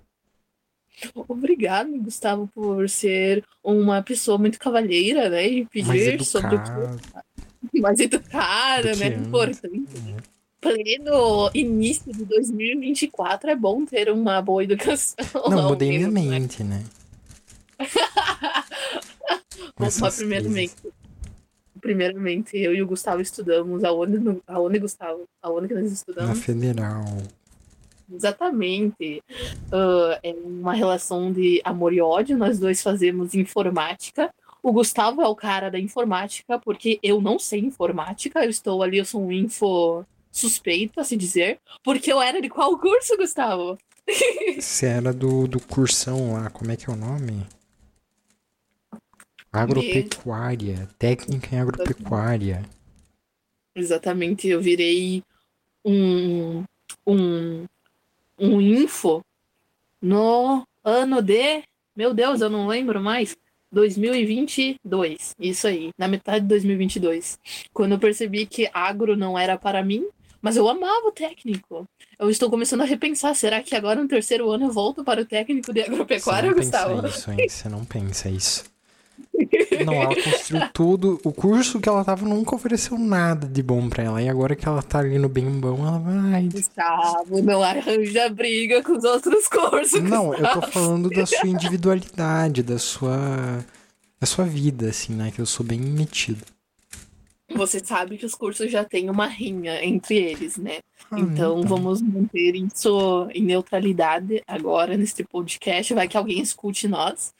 Obrigado, 1.27 1.91
Gustavo, 1.99 2.47
por 2.53 2.89
ser 2.89 3.43
uma 3.63 4.01
pessoa 4.01 4.37
muito 4.37 4.59
cavalheira, 4.59 5.29
né? 5.29 5.47
E 5.47 5.65
pedir 5.65 6.23
sobre 6.23 6.55
o 6.55 6.59
que 7.69 7.79
mais 7.81 7.99
educada, 7.99 8.95
né? 8.95 9.07
Importante. 9.07 9.85
Pleno 10.59 11.49
início 11.55 12.13
de 12.13 12.23
2024 12.23 13.49
é 13.49 13.55
bom 13.55 13.83
ter 13.83 14.11
uma 14.11 14.41
boa 14.41 14.63
educação. 14.63 15.15
Não, 15.49 15.69
mudei 15.69 15.89
minha 15.89 16.07
né? 16.07 16.21
mente, 16.21 16.63
né? 16.63 16.83
Bom, 19.77 19.85
essas 19.85 20.01
mas 20.01 20.15
primeiramente, 20.17 20.75
primeiramente, 21.79 22.57
eu 22.57 22.75
e 22.75 22.81
o 22.81 22.87
Gustavo 22.87 23.21
estudamos 23.21 23.83
aonde, 23.83 24.39
aonde 24.45 24.79
Gustavo? 24.79 25.23
Aonde 25.41 25.67
que 25.69 25.73
nós 25.73 25.85
Na 25.85 25.89
estudamos? 25.89 26.39
federal. 26.43 27.05
Exatamente. 28.13 29.23
Ah, 29.71 30.19
é 30.23 30.33
uma 30.33 30.73
relação 30.73 31.31
de 31.31 31.61
amor 31.63 31.93
e 31.93 32.01
ódio. 32.01 32.37
Nós 32.37 32.59
dois 32.59 32.81
fazemos 32.81 33.33
informática. 33.33 34.33
O 34.63 34.71
Gustavo 34.71 35.21
é 35.21 35.27
o 35.27 35.35
cara 35.35 35.71
da 35.71 35.79
informática, 35.79 36.59
porque 36.59 36.99
eu 37.01 37.19
não 37.19 37.39
sei 37.39 37.59
informática. 37.61 38.43
Eu 38.43 38.49
estou 38.49 38.83
ali, 38.83 38.97
eu 38.97 39.05
sou 39.05 39.25
um 39.25 39.31
info 39.31 40.05
suspeito, 40.31 40.99
a 40.99 41.03
se 41.03 41.17
dizer, 41.17 41.59
porque 41.83 42.11
eu 42.11 42.21
era 42.21 42.41
de 42.41 42.49
qual 42.49 42.77
curso, 42.77 43.17
Gustavo? 43.17 43.77
Você 44.59 44.85
era 44.85 45.13
do, 45.13 45.47
do 45.47 45.59
cursão 45.59 46.33
lá, 46.33 46.49
como 46.49 46.71
é 46.71 46.77
que 46.77 46.89
é 46.89 46.93
o 46.93 46.95
nome? 46.95 47.45
Agropecuária, 49.51 50.87
técnica 50.97 51.53
em 51.53 51.59
agropecuária. 51.59 52.63
Exatamente, 53.75 54.47
eu 54.47 54.61
virei 54.61 55.23
um, 55.83 56.63
um, 57.05 57.65
um 58.41 58.59
info 58.59 59.21
no 60.01 60.63
ano 60.83 61.21
de. 61.21 61.63
Meu 61.95 62.13
Deus, 62.13 62.41
eu 62.41 62.49
não 62.49 62.67
lembro 62.67 62.99
mais. 62.99 63.37
2022. 63.71 65.33
Isso 65.39 65.67
aí, 65.67 65.91
na 65.97 66.07
metade 66.07 66.41
de 66.41 66.47
2022. 66.49 67.39
Quando 67.73 67.93
eu 67.93 67.99
percebi 67.99 68.45
que 68.45 68.69
agro 68.73 69.15
não 69.15 69.37
era 69.39 69.57
para 69.57 69.83
mim, 69.83 70.05
mas 70.41 70.57
eu 70.57 70.67
amava 70.67 71.07
o 71.07 71.11
técnico. 71.11 71.85
Eu 72.19 72.29
estou 72.29 72.49
começando 72.49 72.81
a 72.81 72.85
repensar, 72.85 73.33
será 73.35 73.61
que 73.61 73.75
agora 73.75 74.01
no 74.01 74.07
terceiro 74.07 74.49
ano 74.51 74.65
eu 74.65 74.71
volto 74.71 75.03
para 75.03 75.21
o 75.21 75.25
técnico 75.25 75.73
de 75.73 75.81
agropecuária, 75.83 76.49
Você 76.49 76.55
não 76.55 76.61
Gustavo? 76.63 77.07
isso, 77.07 77.31
hein? 77.31 77.49
Você 77.49 77.69
não 77.69 77.85
pensa 77.85 78.29
isso. 78.29 78.65
Não, 79.85 79.93
ela 79.93 80.15
construiu 80.15 80.69
tudo. 80.73 81.19
O 81.23 81.31
curso 81.31 81.79
que 81.79 81.89
ela 81.89 82.03
tava 82.03 82.25
nunca 82.25 82.55
ofereceu 82.55 82.97
nada 82.97 83.47
de 83.47 83.61
bom 83.63 83.89
pra 83.89 84.03
ela. 84.03 84.21
E 84.21 84.29
agora 84.29 84.55
que 84.55 84.67
ela 84.67 84.81
tá 84.81 84.99
ali 84.99 85.17
no 85.17 85.29
bem 85.29 85.49
bom, 85.49 85.85
ela 85.87 85.99
vai. 85.99 86.43
Gustavo, 86.43 87.41
não 87.41 87.61
arranja 87.63 88.29
briga 88.29 88.83
com 88.83 88.93
os 88.93 89.03
outros 89.03 89.47
cursos. 89.47 90.01
Não, 90.01 90.33
eu 90.33 90.53
tô 90.53 90.61
falando 90.63 91.09
da 91.09 91.25
sua 91.25 91.47
individualidade, 91.49 92.63
da 92.63 92.77
sua. 92.77 93.65
da 94.19 94.27
sua 94.27 94.45
vida, 94.45 94.89
assim, 94.89 95.13
né? 95.13 95.31
Que 95.31 95.41
eu 95.41 95.45
sou 95.45 95.65
bem 95.65 95.79
metido. 95.79 96.43
Você 97.55 97.79
sabe 97.83 98.17
que 98.17 98.25
os 98.25 98.35
cursos 98.35 98.71
já 98.71 98.83
têm 98.83 99.09
uma 99.09 99.27
rinha 99.27 99.83
entre 99.83 100.15
eles, 100.17 100.57
né? 100.57 100.79
Ah, 101.09 101.19
Então 101.19 101.61
vamos 101.63 102.01
manter 102.01 102.55
isso 102.55 103.27
em 103.33 103.43
neutralidade 103.43 104.41
agora 104.47 104.95
neste 104.97 105.23
podcast. 105.23 105.93
Vai 105.93 106.07
que 106.07 106.17
alguém 106.17 106.39
escute 106.41 106.87
nós 106.87 107.33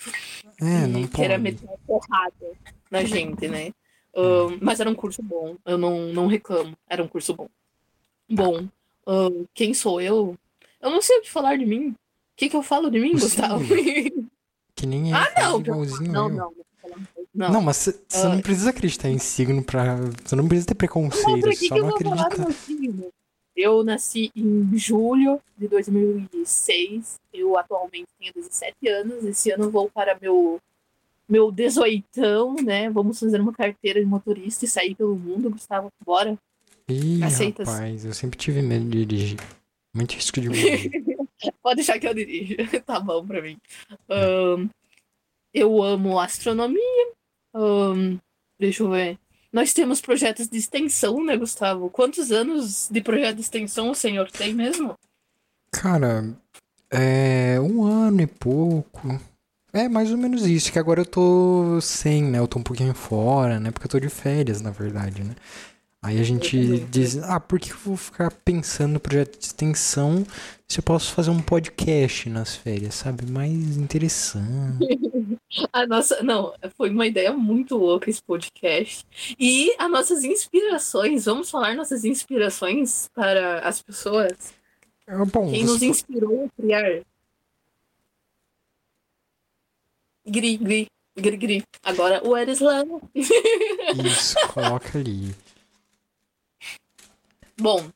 É, 0.62 0.84
e 0.86 0.88
não 0.88 1.08
queira 1.08 1.34
pode. 1.36 1.44
meter 1.44 1.66
uma 1.66 1.78
porrada 1.86 2.52
na 2.90 3.04
gente, 3.04 3.48
né? 3.48 3.72
Ahn, 4.16 4.58
mas 4.62 4.80
era 4.82 4.90
um 4.90 4.96
curso 4.96 5.24
bom, 5.24 5.56
eu 5.66 5.78
não, 5.78 6.08
não 6.08 6.28
reclamo. 6.28 6.76
Era 6.90 7.02
um 7.02 7.08
curso 7.08 7.34
bom. 7.34 7.48
Bom, 8.30 8.68
ahn, 9.08 9.46
quem 9.54 9.74
sou 9.74 10.02
eu? 10.02 10.38
Eu 10.82 10.90
não 10.90 11.02
sei 11.02 11.20
o 11.20 11.22
que 11.22 11.32
falar 11.32 11.58
de 11.58 11.66
mim. 11.66 11.90
O 11.90 11.96
que, 12.36 12.50
que 12.50 12.56
eu 12.56 12.64
falo 12.64 12.90
de 12.92 13.00
mim. 13.00 13.14
Gustavo? 13.14 13.64
Que 14.74 14.88
nem 14.88 15.12
é 15.12 15.16
ah, 15.16 15.32
não! 15.38 15.60
Não, 15.60 15.84
eu. 15.84 16.30
não. 16.30 16.54
Não, 17.34 17.52
Não, 17.52 17.62
mas 17.62 17.78
você 17.78 18.00
Ah. 18.14 18.30
não 18.30 18.42
precisa 18.42 18.70
acreditar 18.72 19.10
em 19.10 19.18
signo 19.18 19.64
pra. 19.64 19.96
Você 20.24 20.36
não 20.36 20.48
precisa 20.48 20.68
ter 20.68 20.76
preconceito, 20.76 21.42
você 21.48 21.68
só 21.68 21.76
que 21.76 21.80
eu 21.80 22.12
não 22.16 22.26
acredita. 22.26 22.48
Eu 23.56 23.84
nasci 23.84 24.32
em 24.36 24.70
julho 24.78 25.40
de 25.58 25.68
2006. 25.68 27.20
Eu 27.34 27.58
atualmente 27.58 28.08
tenho 28.20 28.34
17 28.34 28.88
anos. 28.88 29.24
Esse 29.26 29.52
ano 29.52 29.66
eu 29.66 29.72
vou 29.72 29.90
para 29.90 30.18
meu 30.22 30.60
meu 31.28 31.50
18, 31.52 32.56
né? 32.64 32.90
Vamos 32.90 33.18
fazer 33.20 33.40
uma 33.40 33.54
carteira 33.54 34.00
de 34.02 34.06
motorista 34.06 34.66
e 34.66 34.68
sair 34.68 34.96
pelo 34.96 35.16
mundo, 35.16 35.50
Gustavo. 35.50 35.90
Bora. 36.06 36.38
Ih, 36.90 37.24
Aceitas? 37.24 37.68
rapaz, 37.70 38.04
eu 38.04 38.14
sempre 38.14 38.38
tive 38.38 38.62
medo 38.62 38.84
de 38.90 39.06
dirigir. 39.06 39.40
Muito 39.94 40.14
risco 40.14 40.42
de 40.42 40.50
morrer. 40.50 40.90
Pode 41.64 41.76
deixar 41.78 41.98
que 42.00 42.08
eu 42.08 42.14
dirijo. 42.14 42.56
tá 42.86 43.00
bom 43.00 43.26
pra 43.26 43.42
mim. 43.42 43.58
Ahn, 44.10 44.68
eu 45.54 45.82
amo 45.82 46.20
astronomia. 46.20 47.12
Ahn, 47.54 48.18
deixa 48.60 48.84
eu 48.84 48.90
ver. 48.90 49.18
Nós 49.52 49.74
temos 49.74 50.00
projetos 50.00 50.48
de 50.48 50.58
extensão, 50.58 51.24
né, 51.24 51.36
Gustavo? 51.36 51.90
Quantos 51.90 52.32
anos 52.32 52.88
de 52.90 53.02
projeto 53.02 53.36
de 53.36 53.42
extensão 53.42 53.92
o 53.92 53.96
senhor 53.96 54.32
tem 54.32 54.54
mesmo? 54.54 54.96
Cara, 55.72 56.34
é 56.90 57.60
um 57.60 57.84
ano 57.84 58.22
e 58.22 58.28
pouco. 58.28 59.20
É 59.74 59.88
mais 59.88 60.12
ou 60.12 60.18
menos 60.18 60.46
isso, 60.46 60.72
que 60.72 60.80
agora 60.80 61.02
eu 61.02 61.06
tô 61.06 61.80
sem, 61.82 62.24
né? 62.24 62.40
Eu 62.40 62.48
tô 62.48 62.60
um 62.60 62.64
pouquinho 62.64 62.94
fora, 62.94 63.60
né? 63.60 63.72
Porque 63.72 63.88
eu 63.88 63.92
tô 63.92 64.00
de 64.00 64.10
férias, 64.10 64.62
na 64.62 64.70
verdade, 64.70 65.24
né? 65.24 65.34
Aí 66.04 66.20
a 66.20 66.24
gente 66.24 66.80
diz, 66.90 67.18
ah, 67.18 67.40
por 67.40 67.60
que 67.60 67.72
eu 67.72 67.78
vou 67.78 67.96
ficar 67.96 68.32
pensando 68.32 68.94
no 68.94 69.00
projeto 69.00 69.38
de 69.38 69.46
extensão 69.46 70.26
se 70.68 70.80
eu 70.80 70.84
posso 70.84 71.14
fazer 71.14 71.30
um 71.30 71.40
podcast 71.40 72.28
nas 72.28 72.56
férias, 72.56 72.96
sabe? 72.96 73.30
Mais 73.30 73.78
interessante. 73.78 74.88
A 75.72 75.86
nossa, 75.86 76.24
não, 76.24 76.56
foi 76.76 76.90
uma 76.90 77.06
ideia 77.06 77.32
muito 77.34 77.76
louca 77.78 78.10
esse 78.10 78.24
podcast. 78.24 79.06
E 79.38 79.76
as 79.78 79.92
nossas 79.92 80.24
inspirações, 80.24 81.26
vamos 81.26 81.52
falar 81.52 81.76
nossas 81.76 82.06
inspirações 82.06 83.10
para 83.14 83.60
as 83.60 83.82
pessoas? 83.82 84.54
É, 85.06 85.18
Bom, 85.26 85.52
Quem 85.52 85.66
nos 85.66 85.84
inspirou 85.84 86.46
a 86.46 86.62
criar? 86.62 87.04
Gri, 90.26 90.58
gri, 90.58 90.88
gri, 91.18 91.38
gri. 91.38 91.64
Agora 91.84 92.26
o 92.26 92.36
Erislano. 92.36 93.02
isso, 93.14 94.36
coloca 94.54 94.98
ali. 94.98 95.36
Bom, 97.62 97.92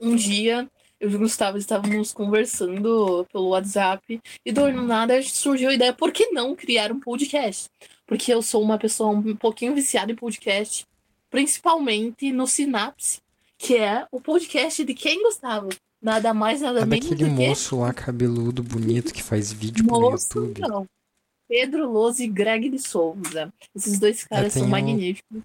um 0.00 0.14
dia 0.14 0.70
eu 1.00 1.10
e 1.10 1.16
o 1.16 1.18
Gustavo 1.18 1.58
estávamos 1.58 2.12
conversando 2.12 3.26
pelo 3.32 3.48
WhatsApp 3.48 4.20
e 4.46 4.52
do 4.52 4.70
nada 4.70 5.20
surgiu 5.24 5.70
a 5.70 5.74
ideia, 5.74 5.92
por 5.92 6.12
que 6.12 6.30
não 6.30 6.54
criar 6.54 6.92
um 6.92 7.00
podcast? 7.00 7.68
Porque 8.06 8.32
eu 8.32 8.40
sou 8.42 8.62
uma 8.62 8.78
pessoa 8.78 9.10
um 9.10 9.34
pouquinho 9.34 9.74
viciada 9.74 10.12
em 10.12 10.14
podcast, 10.14 10.86
principalmente 11.28 12.30
no 12.30 12.46
Synapse, 12.46 13.20
que 13.58 13.76
é 13.76 14.06
o 14.12 14.20
podcast 14.20 14.84
de 14.84 14.94
quem, 14.94 15.24
Gustavo? 15.24 15.70
Nada 16.00 16.32
mais, 16.32 16.60
nada 16.60 16.82
É 16.82 16.86
menos 16.86 17.08
daquele 17.10 17.28
do 17.28 17.36
que 17.36 17.48
moço 17.48 17.80
lá, 17.80 17.92
cabeludo, 17.92 18.62
bonito, 18.62 19.12
que 19.12 19.22
faz 19.22 19.52
vídeo 19.52 19.84
pro 19.84 20.00
moço, 20.00 20.38
YouTube. 20.38 20.60
não. 20.60 20.86
Pedro 21.48 21.90
Lose 21.90 22.22
e 22.22 22.28
Greg 22.28 22.70
de 22.70 22.78
Souza. 22.78 23.52
Esses 23.74 23.98
dois 23.98 24.22
caras 24.22 24.52
são 24.52 24.68
magníficos. 24.68 25.42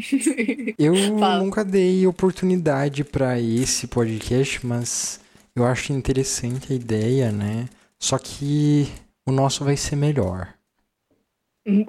Eu 0.78 0.94
nunca 1.38 1.64
dei 1.64 2.06
oportunidade 2.06 3.04
pra 3.04 3.40
esse 3.40 3.86
podcast, 3.86 4.64
mas 4.66 5.20
eu 5.54 5.64
acho 5.64 5.92
interessante 5.92 6.72
a 6.72 6.76
ideia, 6.76 7.30
né? 7.32 7.68
Só 7.98 8.18
que 8.18 8.88
o 9.26 9.32
nosso 9.32 9.64
vai 9.64 9.76
ser 9.76 9.96
melhor. 9.96 10.54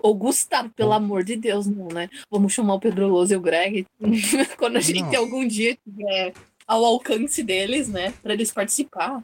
Ô, 0.02 0.14
Gustavo, 0.14 0.70
pelo 0.70 0.92
amor 0.92 1.24
de 1.24 1.36
Deus, 1.36 1.66
não, 1.66 1.88
né? 1.88 2.10
Vamos 2.30 2.54
chamar 2.54 2.76
o 2.76 2.80
Pedro 2.80 3.08
Lose 3.08 3.34
e 3.34 3.38
o 3.38 3.42
Greg 3.42 3.86
quando 4.58 4.78
a 4.78 4.82
gente 4.82 5.02
Não. 5.02 5.20
algum 5.20 5.48
dia 5.48 5.78
tiver 5.84 6.34
ao 6.68 6.84
alcance 6.86 7.42
deles, 7.42 7.88
né? 7.88 8.14
Pra 8.22 8.34
eles 8.34 8.52
participar. 8.52 9.22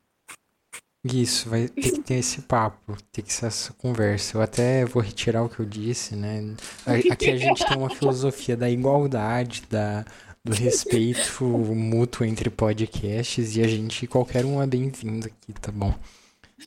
Isso, 1.13 1.49
vai 1.49 1.67
ter 1.67 1.81
que 1.91 2.01
ter 2.01 2.15
esse 2.15 2.41
papo, 2.41 2.95
ter 3.11 3.21
que 3.21 3.31
ser 3.33 3.45
essa 3.47 3.71
conversa. 3.73 4.37
Eu 4.37 4.41
até 4.41 4.85
vou 4.85 5.01
retirar 5.01 5.43
o 5.43 5.49
que 5.49 5.59
eu 5.59 5.65
disse, 5.65 6.15
né? 6.15 6.55
Aqui 6.85 7.29
a 7.29 7.37
gente 7.37 7.65
tem 7.65 7.77
uma 7.77 7.89
filosofia 7.89 8.57
da 8.57 8.69
igualdade, 8.69 9.63
da, 9.69 10.03
do 10.43 10.53
respeito 10.53 11.43
mútuo 11.45 12.25
entre 12.25 12.49
podcasts 12.49 13.55
e 13.55 13.61
a 13.61 13.67
gente, 13.67 14.07
qualquer 14.07 14.45
um 14.45 14.61
é 14.61 14.67
bem-vindo 14.67 15.27
aqui, 15.27 15.53
tá 15.61 15.71
bom? 15.71 15.93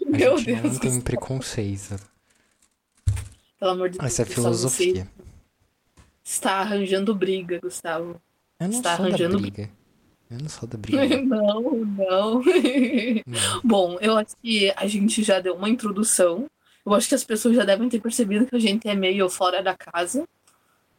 A 0.06 0.11
Meu 0.11 0.38
gente 0.38 0.52
não 0.52 0.62
Deus, 0.62 0.78
tem 0.78 0.90
Gustavo. 0.90 1.02
preconceito. 1.02 1.97
Pelo 3.59 3.70
amor 3.73 3.90
de 3.90 3.99
Deus. 3.99 4.12
Essa 4.12 4.23
é 4.23 4.25
a 4.25 4.26
filosofia. 4.26 5.09
está 6.25 6.61
arranjando 6.61 7.14
briga, 7.14 7.59
Gustavo. 7.61 8.20
Eu 8.59 8.68
não 8.68 8.76
Está 8.76 8.92
arranjando- 8.92 9.40
briga. 9.40 9.68
Eu 10.30 10.38
não 10.38 10.49
sou 10.49 10.68
da. 10.68 10.78
Não, 11.25 11.60
não. 11.84 12.42
Não. 13.26 13.60
Bom, 13.64 13.99
eu 14.00 14.16
acho 14.16 14.37
que 14.40 14.72
a 14.76 14.87
gente 14.87 15.22
já 15.25 15.40
deu 15.40 15.54
uma 15.54 15.68
introdução. 15.68 16.46
Eu 16.87 16.94
acho 16.94 17.08
que 17.08 17.14
as 17.14 17.25
pessoas 17.25 17.56
já 17.56 17.64
devem 17.64 17.88
ter 17.88 18.00
percebido 18.00 18.46
que 18.46 18.54
a 18.54 18.60
gente 18.60 18.88
é 18.88 18.94
meio 18.94 19.28
fora 19.28 19.62
da 19.62 19.76
casa. 19.76 20.26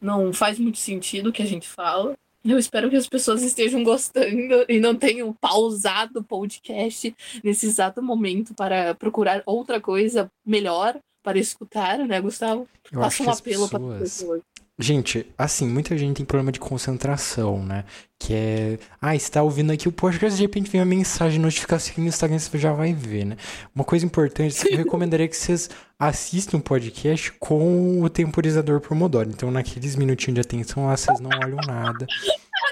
Não 0.00 0.32
faz 0.32 0.58
muito 0.58 0.78
sentido 0.78 1.30
o 1.30 1.32
que 1.32 1.42
a 1.42 1.46
gente 1.46 1.66
fala. 1.66 2.14
Eu 2.44 2.58
espero 2.58 2.90
que 2.90 2.96
as 2.96 3.08
pessoas 3.08 3.42
estejam 3.42 3.82
gostando 3.84 4.64
e 4.68 4.80
não 4.80 4.94
tenham 4.94 5.32
pausado 5.32 6.20
o 6.20 6.24
podcast 6.24 7.14
nesse 7.42 7.66
exato 7.66 8.02
momento 8.02 8.52
para 8.52 8.94
procurar 8.94 9.42
outra 9.46 9.80
coisa 9.80 10.30
melhor 10.44 10.98
para 11.22 11.38
escutar, 11.38 11.98
né, 11.98 12.20
Gustavo? 12.20 12.68
Eu 12.90 13.00
Faça 13.00 13.22
um 13.22 13.30
apelo 13.30 13.68
para 13.68 13.94
as 13.94 13.98
pessoas. 14.00 14.42
Gente, 14.82 15.24
assim, 15.38 15.68
muita 15.68 15.96
gente 15.96 16.16
tem 16.16 16.26
problema 16.26 16.50
de 16.50 16.58
concentração, 16.58 17.62
né? 17.64 17.84
Que 18.18 18.34
é. 18.34 18.78
Ah, 19.00 19.16
você 19.16 19.30
tá 19.30 19.40
ouvindo 19.40 19.70
aqui 19.70 19.86
o 19.86 19.92
podcast, 19.92 20.36
de 20.36 20.42
repente 20.42 20.68
vem 20.68 20.80
uma 20.80 20.86
mensagem, 20.86 21.38
notificação 21.38 21.92
aqui 21.92 22.00
no 22.00 22.08
Instagram, 22.08 22.36
você 22.36 22.58
já 22.58 22.72
vai 22.72 22.92
ver, 22.92 23.24
né? 23.24 23.36
Uma 23.72 23.84
coisa 23.84 24.04
importante, 24.04 24.56
eu 24.68 24.76
recomendaria 24.76 25.28
que 25.28 25.36
vocês 25.36 25.70
assistam 25.96 26.56
o 26.56 26.60
podcast 26.60 27.30
com 27.38 28.02
o 28.02 28.10
temporizador 28.10 28.80
Pomodoro. 28.80 29.30
Então, 29.30 29.52
naqueles 29.52 29.94
minutinhos 29.94 30.34
de 30.34 30.40
atenção 30.40 30.86
lá, 30.86 30.96
vocês 30.96 31.20
não 31.20 31.30
olham 31.30 31.58
nada. 31.64 32.04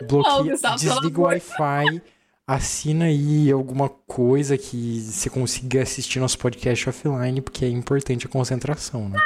Bloqueia, 0.09 0.59
pelo 0.59 0.77
desliga 0.77 1.21
o. 1.21 1.25
Wi-Fi, 1.25 2.03
assina 2.45 3.05
aí 3.05 3.53
alguma 3.53 3.89
coisa 3.89 4.59
que 4.59 5.01
você 5.01 5.31
consiga 5.31 5.83
assistir 5.83 6.19
nosso 6.19 6.39
podcast 6.39 6.89
offline, 6.89 7.41
porque 7.41 7.65
é 7.65 7.69
importante 7.69 8.27
a 8.27 8.29
concentração, 8.29 9.09
né? 9.09 9.17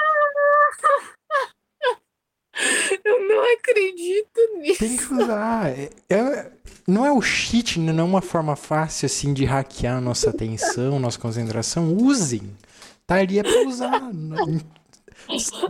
Eu 3.05 3.29
não 3.29 3.53
acredito 3.55 4.41
nisso. 4.59 4.79
Tem 4.79 4.97
que 4.97 5.13
usar. 5.15 5.69
É, 5.71 5.91
é- 6.09 6.51
não 6.87 7.05
é 7.05 7.13
o 7.13 7.21
cheat, 7.21 7.79
não 7.79 8.05
é 8.05 8.07
uma 8.07 8.21
forma 8.23 8.57
fácil 8.57 9.07
assim 9.07 9.33
de 9.35 9.45
hackear 9.45 10.01
nossa 10.01 10.31
atenção, 10.31 10.99
nossa 10.99 11.19
concentração. 11.19 11.95
Usem. 11.95 12.43
Tá 13.07 13.17
ali 13.17 13.39
é 13.39 13.43
pra 13.43 13.67
usar. 13.69 14.01
Não- 14.13 14.61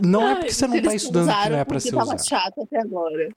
Não 0.01 0.27
é 0.29 0.35
porque 0.35 0.51
você 0.53 0.67
não 0.67 0.75
Eles 0.75 0.89
tá 0.89 0.95
estudando 0.95 1.27
que 1.43 1.49
não 1.49 1.57
é 1.57 1.63
pra 1.65 1.79
ser 1.79 1.95
usado. 1.95 2.27
chato 2.27 2.61
até 2.63 2.79
agora. 2.81 3.29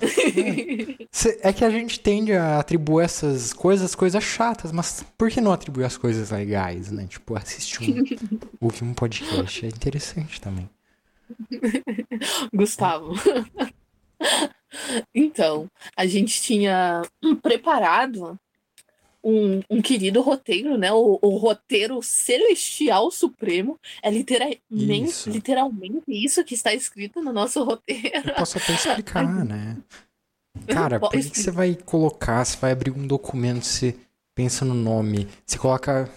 Cê- 1.12 1.38
É 1.42 1.52
que 1.52 1.64
a 1.64 1.70
gente 1.70 2.00
tende 2.00 2.32
a 2.32 2.58
atribuir 2.58 3.04
essas 3.04 3.52
coisas, 3.52 3.94
coisas 3.94 4.22
chatas, 4.22 4.72
mas 4.72 5.04
por 5.18 5.30
que 5.30 5.40
não 5.40 5.52
atribuir 5.52 5.84
as 5.84 5.96
coisas 5.96 6.30
legais, 6.30 6.90
né? 6.90 7.06
Tipo, 7.08 7.36
assistir 7.36 7.82
um, 7.82 8.38
ouvir 8.60 8.84
um 8.84 8.94
podcast 8.94 9.64
é 9.64 9.68
interessante 9.68 10.40
também. 10.40 10.68
Gustavo. 12.52 13.14
então, 15.14 15.68
a 15.96 16.06
gente 16.06 16.40
tinha 16.40 17.02
preparado 17.42 18.38
um, 19.22 19.60
um 19.68 19.82
querido 19.82 20.20
roteiro, 20.20 20.76
né? 20.76 20.92
O, 20.92 21.18
o 21.20 21.36
roteiro 21.36 22.02
celestial 22.02 23.10
supremo. 23.10 23.78
É 24.02 24.10
literalmente 24.10 24.60
Isso. 24.70 25.30
literalmente 25.30 26.04
isso 26.08 26.44
que 26.44 26.54
está 26.54 26.72
escrito 26.72 27.20
no 27.22 27.32
nosso 27.32 27.62
roteiro. 27.62 28.28
Eu 28.28 28.34
posso 28.34 28.58
até 28.58 28.72
explicar, 28.72 29.24
né? 29.44 29.76
Cara, 30.66 30.98
por 30.98 31.10
que, 31.10 31.30
que 31.30 31.38
você 31.38 31.50
vai 31.50 31.74
colocar, 31.74 32.44
você 32.44 32.56
vai 32.56 32.72
abrir 32.72 32.90
um 32.90 33.06
documento, 33.06 33.64
você 33.64 33.96
pensa 34.40 34.64
no 34.64 34.72
nome, 34.72 35.28
você 35.44 35.58
coloca 35.58 36.08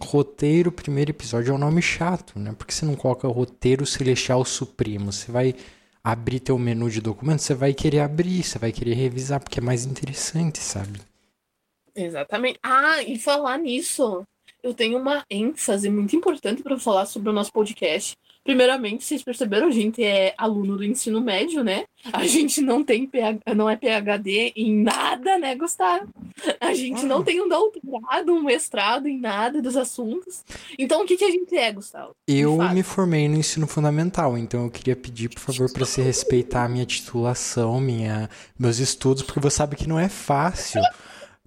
roteiro, 0.00 0.72
primeiro 0.72 1.10
episódio, 1.10 1.52
é 1.52 1.54
um 1.54 1.58
nome 1.58 1.82
chato, 1.82 2.38
né? 2.38 2.54
Por 2.56 2.66
que 2.66 2.72
você 2.72 2.86
não 2.86 2.96
coloca 2.96 3.28
roteiro 3.28 3.84
celestial 3.84 4.42
supremo? 4.46 5.12
Você 5.12 5.30
vai 5.30 5.54
abrir 6.02 6.40
teu 6.40 6.58
menu 6.58 6.88
de 6.88 7.02
documentos, 7.02 7.44
você 7.44 7.52
vai 7.52 7.74
querer 7.74 8.00
abrir, 8.00 8.42
você 8.42 8.58
vai 8.58 8.72
querer 8.72 8.94
revisar, 8.94 9.40
porque 9.40 9.60
é 9.60 9.62
mais 9.62 9.84
interessante, 9.84 10.58
sabe? 10.58 11.02
Exatamente. 11.94 12.58
Ah, 12.62 13.02
e 13.02 13.18
falar 13.18 13.58
nisso, 13.58 14.22
eu 14.62 14.72
tenho 14.72 14.96
uma 14.96 15.22
ênfase 15.28 15.90
muito 15.90 16.16
importante 16.16 16.62
para 16.62 16.78
falar 16.78 17.04
sobre 17.04 17.28
o 17.28 17.32
nosso 17.34 17.52
podcast. 17.52 18.16
Primeiramente, 18.46 19.04
vocês 19.04 19.24
perceberam, 19.24 19.66
a 19.66 19.72
gente 19.72 20.04
é 20.04 20.32
aluno 20.38 20.76
do 20.76 20.84
ensino 20.84 21.20
médio, 21.20 21.64
né? 21.64 21.84
A 22.12 22.24
gente 22.24 22.60
não 22.60 22.84
tem 22.84 23.04
PH, 23.04 23.40
não 23.56 23.68
é 23.68 23.74
PhD 23.74 24.52
em 24.54 24.84
nada, 24.84 25.36
né, 25.36 25.56
Gustavo? 25.56 26.08
A 26.60 26.72
gente 26.72 27.04
não 27.04 27.24
tem 27.24 27.42
um 27.42 27.48
doutorado, 27.48 28.32
um 28.32 28.44
mestrado 28.44 29.08
em 29.08 29.18
nada 29.18 29.60
dos 29.60 29.76
assuntos. 29.76 30.44
Então, 30.78 31.02
o 31.02 31.06
que, 31.06 31.16
que 31.16 31.24
a 31.24 31.30
gente 31.30 31.56
é, 31.56 31.72
Gustavo? 31.72 32.14
Eu 32.28 32.56
me 32.72 32.84
formei 32.84 33.28
no 33.28 33.36
ensino 33.36 33.66
fundamental, 33.66 34.38
então 34.38 34.62
eu 34.62 34.70
queria 34.70 34.94
pedir, 34.94 35.28
por 35.28 35.40
favor, 35.40 35.72
para 35.72 35.84
você 35.84 36.00
respeitar 36.00 36.66
a 36.66 36.68
minha 36.68 36.86
titulação, 36.86 37.80
minha, 37.80 38.30
meus 38.56 38.78
estudos, 38.78 39.24
porque 39.24 39.40
você 39.40 39.56
sabe 39.56 39.74
que 39.74 39.88
não 39.88 39.98
é 39.98 40.08
fácil. 40.08 40.80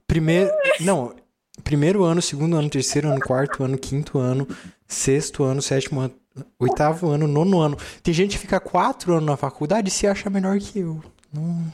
Primeiro, 0.06 0.52
não, 0.82 1.16
primeiro 1.64 2.04
ano, 2.04 2.22
segundo 2.22 2.58
ano, 2.58 2.70
terceiro 2.70 3.08
ano, 3.08 3.22
quarto 3.22 3.64
ano, 3.64 3.78
quinto 3.78 4.18
ano, 4.18 4.46
sexto 4.86 5.44
ano, 5.44 5.62
sétimo 5.62 6.02
ano, 6.02 6.14
oitavo 6.60 7.10
ano, 7.10 7.28
nono 7.28 7.60
ano. 7.60 7.78
Tem 8.02 8.14
gente 8.14 8.32
que 8.32 8.40
fica 8.40 8.60
quatro 8.60 9.14
anos 9.14 9.26
na 9.26 9.38
faculdade 9.38 9.90
e 9.90 9.92
se 9.92 10.08
acha 10.08 10.30
melhor 10.30 10.58
que 10.60 10.80
eu. 10.80 11.02
Não... 11.34 11.72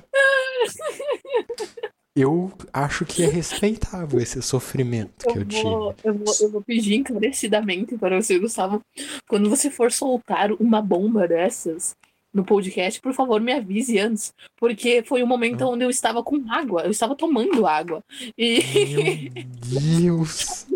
Eu 2.18 2.50
acho 2.72 3.04
que 3.06 3.24
é 3.24 3.28
respeitável 3.28 4.22
esse 4.22 4.42
sofrimento 4.42 5.26
que 5.28 5.38
eu 5.38 5.42
Eu 5.42 5.46
tive. 5.46 5.64
vou, 5.64 5.96
eu, 6.02 6.14
vou, 6.14 6.34
eu 6.40 6.50
vou 6.50 6.62
pedir 6.62 6.96
encarecidamente 6.96 7.98
para 7.98 8.22
você, 8.22 8.40
Gustavo, 8.40 8.80
quando 9.28 9.50
você 9.50 9.70
for 9.70 9.92
soltar 9.92 10.50
uma 10.54 10.82
bomba 10.82 11.28
dessas 11.28 11.94
no 12.34 12.46
podcast, 12.46 13.02
por 13.02 13.14
favor, 13.14 13.42
me 13.42 13.52
avise 13.52 14.00
antes, 14.00 14.34
porque 14.58 15.04
foi 15.04 15.24
o 15.24 15.28
momento 15.28 15.64
onde 15.64 15.84
eu 15.84 15.90
estava 15.90 16.24
com 16.24 16.42
água, 16.50 16.84
eu 16.84 16.92
estava 16.92 17.16
tomando 17.16 17.68
água. 17.68 18.02
E 18.38 19.30
Meu 19.72 19.82
Deus. 20.00 20.68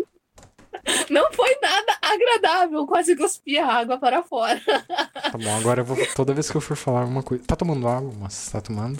não 1.08 1.32
foi 1.32 1.56
nada 1.60 1.89
agradável, 2.50 2.86
quase 2.86 3.16
cuspi 3.16 3.58
a 3.58 3.66
água 3.66 3.98
para 3.98 4.22
fora. 4.22 4.60
Tá 4.60 5.38
bom, 5.38 5.56
agora 5.56 5.80
eu 5.80 5.84
vou. 5.84 5.96
Toda 6.14 6.34
vez 6.34 6.50
que 6.50 6.56
eu 6.56 6.60
for 6.60 6.76
falar 6.76 7.02
alguma 7.02 7.22
coisa. 7.22 7.44
Tá 7.44 7.56
tomando 7.56 7.86
água, 7.88 8.12
moça? 8.12 8.52
Tá 8.52 8.60
tomando? 8.60 8.98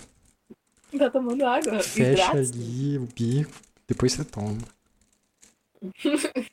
Tá 0.97 1.11
tomando 1.11 1.45
água. 1.45 1.81
Fecha 1.81 2.13
hidrate-se. 2.13 2.55
ali 2.55 2.99
o 2.99 3.09
bico, 3.15 3.53
depois 3.87 4.13
você 4.13 4.25
toma. 4.25 4.59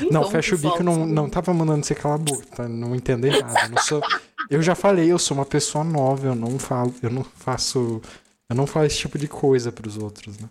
Então, 0.00 0.22
não, 0.22 0.30
fecha 0.30 0.54
o 0.54 0.58
bico, 0.58 0.80
não, 0.80 1.04
não 1.04 1.28
tava 1.28 1.52
mandando 1.52 1.84
você 1.84 1.94
calar 1.94 2.20
a 2.20 2.22
boca, 2.22 2.46
tá? 2.54 2.68
Não 2.68 2.94
entender. 2.94 3.34
Eu, 3.34 3.68
não 3.68 3.82
sou, 3.82 4.00
eu 4.48 4.62
já 4.62 4.76
falei, 4.76 5.10
eu 5.10 5.18
sou 5.18 5.36
uma 5.36 5.44
pessoa 5.44 5.82
nova, 5.82 6.28
eu 6.28 6.36
não 6.36 6.56
falo, 6.56 6.94
eu 7.02 7.10
não 7.10 7.24
faço. 7.24 8.00
Eu 8.48 8.54
não 8.54 8.64
faço 8.64 8.86
esse 8.86 8.98
tipo 8.98 9.18
de 9.18 9.26
coisa 9.26 9.72
pros 9.72 9.98
outros, 9.98 10.38
né? 10.38 10.48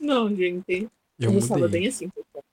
Não, 0.00 0.28
gente. 0.34 0.88
Eu 1.18 1.30
é 1.30 1.32
mudei. 1.32 1.68
bem 1.68 1.86
assim. 1.86 2.08
pessoal. 2.08 2.44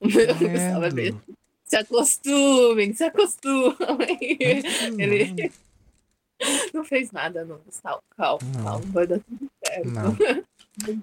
Gustavo 0.00 0.84
é 0.86 0.90
bem 0.90 1.08
assim. 1.10 1.34
Se 1.74 1.78
acostumem, 1.78 2.92
se 2.92 3.04
acostumem. 3.04 4.38
Ele 4.96 5.52
não 6.72 6.84
fez 6.84 7.10
nada, 7.10 7.44
não. 7.44 7.60
Calma, 8.16 8.40
Não. 8.54 8.64
calma, 8.64 8.86
vai 8.92 9.06
dar 9.06 9.18
tudo 9.20 9.50
certo. 9.66 9.90
Não. 9.90 10.16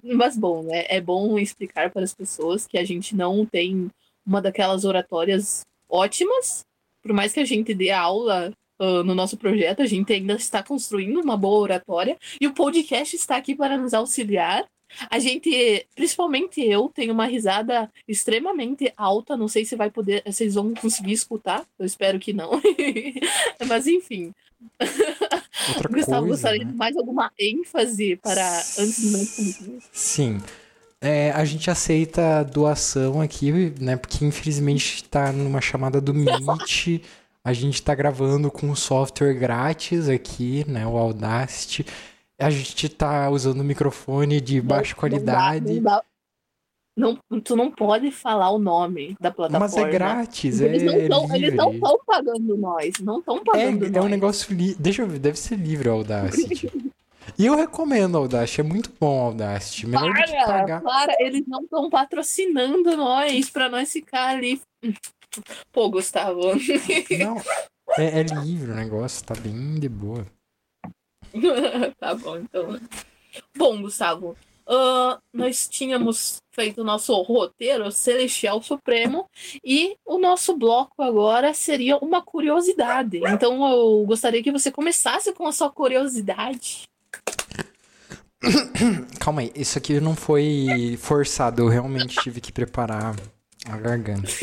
Mas 0.15 0.38
bom, 0.38 0.63
né? 0.63 0.86
É 0.88 1.01
bom 1.01 1.38
explicar 1.38 1.91
para 1.91 2.03
as 2.03 2.13
pessoas 2.13 2.65
que 2.65 2.77
a 2.77 2.86
gente 2.86 3.15
não 3.15 3.45
tem 3.45 3.89
uma 4.25 4.41
daquelas 4.41 4.86
oratórias 4.86 5.65
ótimas. 5.89 6.65
Por 7.01 7.13
mais 7.13 7.34
que 7.34 7.39
a 7.39 7.45
gente 7.45 7.73
dê 7.73 7.91
aula 7.91 8.53
ah, 8.79 9.03
no 9.03 9.13
nosso 9.13 9.38
projeto, 9.38 9.81
a 9.81 9.86
gente 9.86 10.13
ainda 10.13 10.34
está 10.34 10.63
construindo 10.63 11.21
uma 11.21 11.36
boa 11.36 11.60
oratória. 11.60 12.17
E 12.39 12.47
o 12.47 12.53
podcast 12.53 13.15
está 13.15 13.36
aqui 13.36 13.55
para 13.55 13.77
nos 13.77 13.93
auxiliar. 13.93 14.65
A 15.10 15.19
gente, 15.19 15.86
principalmente 15.95 16.62
eu, 16.62 16.89
tenho 16.89 17.13
uma 17.13 17.25
risada 17.25 17.91
extremamente 18.08 18.91
alta. 18.95 19.38
Não 19.38 19.47
sei 19.47 19.65
se 19.65 19.75
vai 19.75 19.89
poder, 19.89 20.23
vocês 20.25 20.56
vão 20.56 20.73
conseguir 20.73 21.13
escutar. 21.13 21.65
Eu 21.80 21.86
espero 21.86 22.19
que 22.19 22.34
não. 22.34 22.51
Mas 23.67 23.88
enfim, 23.88 24.34
Outra 25.75 25.89
Gustavo, 25.89 26.27
coisa. 26.27 26.27
gostaria 26.27 26.65
né? 26.65 26.71
de 26.71 26.77
mais 26.77 26.95
alguma 26.95 27.32
ênfase 27.39 28.15
para 28.17 28.58
antes 28.77 29.12
nós 29.12 29.36
começarmos? 29.36 29.84
Sim. 29.91 30.41
É, 30.99 31.32
a 31.32 31.43
gente 31.45 31.69
aceita 31.69 32.43
doação 32.43 33.21
aqui, 33.21 33.73
né? 33.80 33.97
Porque 33.97 34.23
infelizmente 34.23 35.04
tá 35.06 35.32
numa 35.32 35.60
chamada 35.60 35.99
do 35.99 36.13
Meet. 36.13 37.01
A 37.43 37.54
gente 37.54 37.82
tá 37.82 37.95
gravando 37.95 38.51
com 38.51 38.67
um 38.67 38.75
software 38.75 39.34
grátis 39.34 40.08
aqui, 40.08 40.63
né? 40.67 40.86
O 40.86 40.95
Audacity. 40.95 41.84
A 42.41 42.49
gente 42.49 42.89
tá 42.89 43.30
usando 43.30 43.62
um 43.62 43.63
microfone 43.63 44.39
de 44.41 44.60
baixa 44.62 44.95
qualidade. 44.95 45.73
Não, 45.75 45.82
dá- 45.84 46.04
não 46.97 47.13
dá- 47.13 47.19
não- 47.30 47.39
tu 47.41 47.56
não 47.56 47.71
pode 47.71 48.12
falar 48.12 48.51
o 48.51 48.60
nome 48.60 49.15
da 49.19 49.32
plataforma. 49.32 49.65
Mas 49.65 49.77
é 49.77 49.89
grátis, 49.89 50.62
é, 50.62 50.65
Eles 50.65 50.84
não 50.84 51.08
tão- 51.08 51.36
eles 51.36 51.54
não 51.54 51.73
estão 51.73 51.99
pagando 52.06 52.58
nós. 52.58 52.93
Não 52.99 53.19
estão 53.19 53.38
É, 53.38 53.39
pagando 53.43 53.86
é 53.86 53.99
um 53.99 54.04
nós. 54.04 54.12
negócio 54.12 54.54
livre. 54.56 54.75
Deixa 54.82 55.01
eu 55.01 55.08
ver, 55.08 55.19
deve 55.19 55.39
ser 55.39 55.56
livre 55.56 55.88
o 55.89 55.93
Audacity. 55.93 56.69
e 57.38 57.45
eu 57.45 57.56
recomendo 57.56 58.15
o 58.15 58.17
Audacity, 58.19 58.62
é 58.62 58.63
muito 58.63 58.91
bom 58.99 59.19
o 59.19 59.25
Audacity. 59.27 59.88
Melhor 59.88 60.08
do 60.10 60.13
que 60.13 60.32
Para, 60.32 60.45
pagar. 60.45 60.82
para, 60.82 61.15
eles 61.19 61.43
não 61.47 61.62
estão 61.63 61.89
patrocinando 61.89 62.95
nós 62.97 63.49
pra 63.49 63.69
nós 63.69 63.91
ficar 63.91 64.30
ali. 64.36 64.62
Pô, 65.71 65.89
Gustavo. 65.89 66.41
Não, 67.17 67.38
é, 67.97 68.19
é 68.19 68.23
livre 68.23 68.71
o 68.71 68.75
negócio, 68.75 69.23
tá 69.25 69.34
bem 69.34 69.75
de 69.80 69.88
boa. 69.88 70.25
tá 72.00 72.13
bom, 72.15 72.38
então. 72.38 72.80
Bom, 73.56 73.82
Gustavo, 73.82 74.36
ah, 74.67 75.20
nós 75.34 75.67
tínhamos 75.67 76.41
feito 76.52 76.82
o 76.82 76.84
nosso 76.84 77.13
roteiro 77.22 77.91
Celestial 77.91 78.62
Supremo 78.62 79.30
e 79.63 79.98
o 80.06 80.17
nosso 80.17 80.56
bloco 80.56 81.02
agora 81.02 81.54
seria 81.54 81.98
uma 81.98 82.22
curiosidade. 82.22 83.22
Então 83.28 83.67
eu 83.70 84.06
gostaria 84.06 84.41
que 84.41 84.52
você 84.52 84.72
começasse 84.72 85.34
com 85.34 85.46
a 85.46 85.52
sua 85.52 85.70
curiosidade. 85.70 86.84
Calma 89.20 89.41
aí, 89.41 89.52
isso 89.56 89.78
aqui 89.78 90.00
não 90.00 90.15
foi 90.15 90.98
forçado, 91.00 91.62
eu 91.62 91.67
realmente 91.67 92.15
tive 92.22 92.39
que 92.39 92.52
preparar 92.52 93.15
a 93.65 93.78
garganta. 93.78 94.30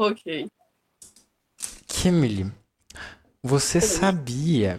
Ok. 0.00 0.46
Kimberly, 1.88 2.46
você 3.42 3.80
sabia? 3.80 4.78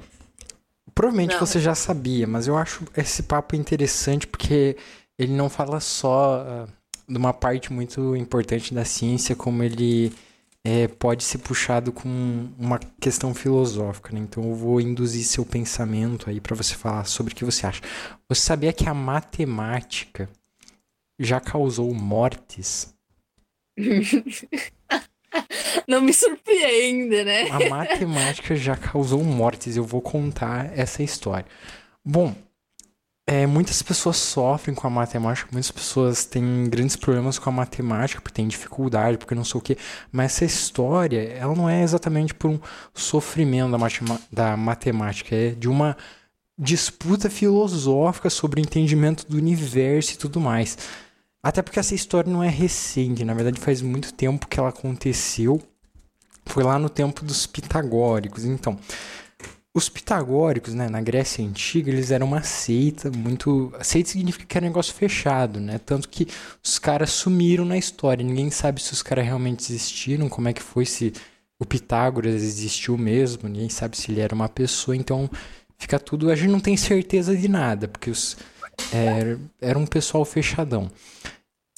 Provavelmente 1.00 1.36
Não. 1.36 1.40
você 1.40 1.62
já 1.62 1.74
sabia, 1.74 2.28
mas 2.28 2.46
eu 2.46 2.58
acho 2.58 2.84
esse 2.98 3.24
papo 3.24 3.56
interessante 3.56 4.28
porque 4.28 4.76
ele 5.18 5.32
não 5.32 5.48
fala 5.48 5.80
só 5.80 6.46
ah, 6.46 6.68
de 7.08 7.18
uma 7.18 7.32
parte 7.32 7.72
muito 7.72 8.18
importante 8.18 8.74
da 8.74 8.84
ciência, 8.84 9.34
como 9.34 9.64
ele 9.64 10.12
é, 10.62 10.90
pode 10.90 11.24
ser 11.24 11.38
puxado 11.38 11.94
com 11.94 12.50
uma 12.60 12.78
questão 13.00 13.34
filosófica, 13.34 14.12
né? 14.12 14.20
Então 14.20 14.44
eu 14.44 14.54
vou 14.54 14.82
induzir 14.82 15.24
seu 15.24 15.46
pensamento 15.46 16.30
aí 16.30 16.42
para 16.42 16.54
você 16.54 16.76
falar 16.76 17.06
sobre 17.06 17.32
o 17.32 17.36
que 17.38 17.46
você 17.46 17.66
acha. 17.66 17.82
Você 18.28 18.42
sabia 18.42 18.74
que 18.74 18.90
a 18.90 18.94
matemática 18.94 20.30
já 21.18 21.40
causou 21.40 21.94
mortes? 21.94 22.94
Não 25.88 26.02
me 26.02 26.14
surpreende, 26.14 27.24
né? 27.24 27.50
A 27.50 27.70
matemática 27.70 28.56
já 28.56 28.76
causou 28.76 29.24
mortes. 29.24 29.76
Eu 29.76 29.84
vou 29.84 30.02
contar 30.02 30.72
essa 30.78 31.04
história. 31.04 31.46
Bom, 32.04 32.36
é, 33.32 33.46
muitas 33.46 33.84
pessoas 33.84 34.18
sofrem 34.18 34.76
com 34.76 34.88
a 34.88 34.90
matemática, 34.90 35.50
muitas 35.52 35.70
pessoas 35.70 36.26
têm 36.26 36.68
grandes 36.68 36.96
problemas 36.96 37.38
com 37.38 37.48
a 37.48 37.54
matemática, 37.54 38.20
porque 38.20 38.34
têm 38.34 38.48
dificuldade, 38.48 39.20
porque 39.20 39.36
não 39.36 39.44
sei 39.44 39.60
o 39.60 39.62
quê. 39.62 39.78
Mas 40.12 40.34
essa 40.34 40.46
história, 40.46 41.22
ela 41.34 41.54
não 41.54 41.70
é 41.70 41.84
exatamente 41.84 42.34
por 42.34 42.50
um 42.50 42.60
sofrimento 42.92 43.78
da, 43.78 44.20
da 44.32 44.58
matemática, 44.58 45.36
é 45.36 45.52
de 45.52 45.70
uma 45.70 45.96
disputa 46.58 47.30
filosófica 47.30 48.32
sobre 48.32 48.60
o 48.60 48.64
entendimento 48.64 49.28
do 49.30 49.38
universo 49.38 50.14
e 50.14 50.18
tudo 50.18 50.42
mais. 50.42 50.76
Até 51.42 51.62
porque 51.62 51.80
essa 51.80 51.96
história 51.96 52.32
não 52.32 52.44
é 52.44 52.50
recente, 52.50 53.24
na 53.24 53.34
verdade 53.34 53.60
faz 53.60 53.82
muito 53.82 54.14
tempo 54.14 54.48
que 54.48 54.60
ela 54.60 54.70
aconteceu. 54.70 55.62
Foi 56.46 56.64
lá 56.64 56.78
no 56.80 56.90
tempo 56.90 57.24
dos 57.24 57.46
pitagóricos. 57.46 58.44
Então, 58.44 58.78
os 59.74 59.88
pitagóricos, 59.88 60.74
né, 60.74 60.90
na 60.90 61.00
Grécia 61.00 61.46
Antiga, 61.46 61.90
eles 61.92 62.12
eram 62.12 62.28
uma 62.28 62.42
seita 62.42 63.12
muito. 63.12 63.72
Seita 63.82 64.10
significa 64.10 64.46
que 64.46 64.58
era 64.58 64.66
um 64.66 64.70
negócio 64.70 64.94
fechado, 64.94 65.60
né? 65.60 65.78
Tanto 65.78 66.10
que 66.10 66.28
os 66.64 66.80
caras 66.80 67.12
sumiram 67.12 67.66
na 67.66 67.78
história. 67.78 68.26
Ninguém 68.26 68.50
sabe 68.50 68.82
se 68.82 68.94
os 68.94 69.04
caras 69.04 69.26
realmente 69.26 69.72
existiram, 69.72 70.28
como 70.28 70.48
é 70.48 70.54
que 70.54 70.62
foi, 70.62 70.86
se 70.86 71.14
o 71.60 71.66
Pitágoras 71.66 72.42
existiu 72.42 72.98
mesmo, 72.98 73.48
ninguém 73.48 73.70
sabe 73.70 73.96
se 73.96 74.12
ele 74.12 74.22
era 74.22 74.34
uma 74.34 74.50
pessoa. 74.50 74.98
Então, 74.98 75.30
fica 75.78 76.00
tudo. 76.00 76.32
A 76.32 76.36
gente 76.36 76.50
não 76.50 76.60
tem 76.60 76.76
certeza 76.76 77.36
de 77.38 77.48
nada, 77.48 77.88
porque 77.88 78.10
os, 78.10 78.38
é, 78.94 79.38
era 79.62 79.78
um 79.78 79.86
pessoal 79.86 80.24
fechadão. 80.26 80.90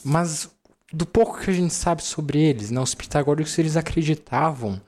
Mas 0.04 0.50
do 0.92 1.06
pouco 1.06 1.40
que 1.40 1.50
a 1.50 1.54
gente 1.54 1.74
sabe 1.74 2.04
sobre 2.04 2.40
eles, 2.40 2.72
né, 2.72 2.80
os 2.80 2.94
pitagóricos 2.96 3.58
eles 3.58 3.78
acreditavam 3.78 4.82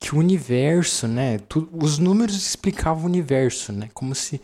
que 0.00 0.14
o 0.14 0.18
universo, 0.18 1.06
né, 1.06 1.38
tu, 1.48 1.68
os 1.72 1.98
números 1.98 2.34
explicavam 2.34 3.04
o 3.04 3.06
universo, 3.06 3.72
né, 3.72 3.88
como 3.92 4.14
se 4.14 4.40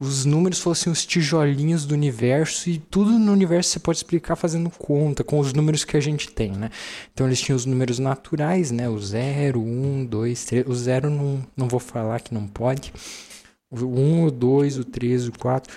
os 0.00 0.24
números 0.24 0.60
fossem 0.60 0.90
os 0.90 1.04
tijolinhos 1.04 1.84
do 1.84 1.92
universo 1.92 2.70
e 2.70 2.78
tudo 2.78 3.18
no 3.18 3.32
universo 3.32 3.70
você 3.70 3.78
pode 3.78 3.98
explicar 3.98 4.34
fazendo 4.34 4.70
conta 4.70 5.22
com 5.22 5.38
os 5.38 5.52
números 5.52 5.84
que 5.84 5.94
a 5.94 6.00
gente 6.00 6.30
tem, 6.30 6.52
né? 6.52 6.70
Então 7.12 7.26
eles 7.26 7.38
tinham 7.38 7.54
os 7.54 7.66
números 7.66 7.98
naturais, 7.98 8.70
né? 8.70 8.88
O 8.88 8.98
0, 8.98 9.60
1, 9.60 10.06
2, 10.06 10.44
3. 10.46 10.66
O 10.66 10.74
0 10.74 11.10
não, 11.10 11.46
não 11.54 11.68
vou 11.68 11.78
falar 11.78 12.20
que 12.20 12.32
não 12.32 12.46
pode. 12.46 12.94
O 13.70 13.84
1, 13.84 14.24
o 14.24 14.30
2, 14.30 14.78
o 14.78 14.84
3, 14.84 15.28
o 15.28 15.32
4. 15.32 15.70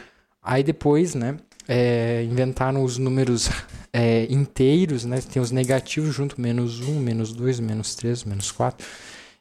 Aí 0.44 0.64
depois, 0.64 1.16
né? 1.16 1.38
É, 1.68 2.24
inventaram 2.24 2.84
os 2.84 2.98
números 2.98 3.50
é, 3.94 4.26
inteiros, 4.30 5.06
né? 5.06 5.22
Tem 5.22 5.42
os 5.42 5.52
negativos 5.52 6.14
junto, 6.14 6.40
menos 6.42 6.82
1, 6.82 7.00
menos 7.00 7.32
2, 7.34 7.60
menos 7.60 7.96
3, 7.96 8.24
menos 8.26 8.52
4. 8.52 8.86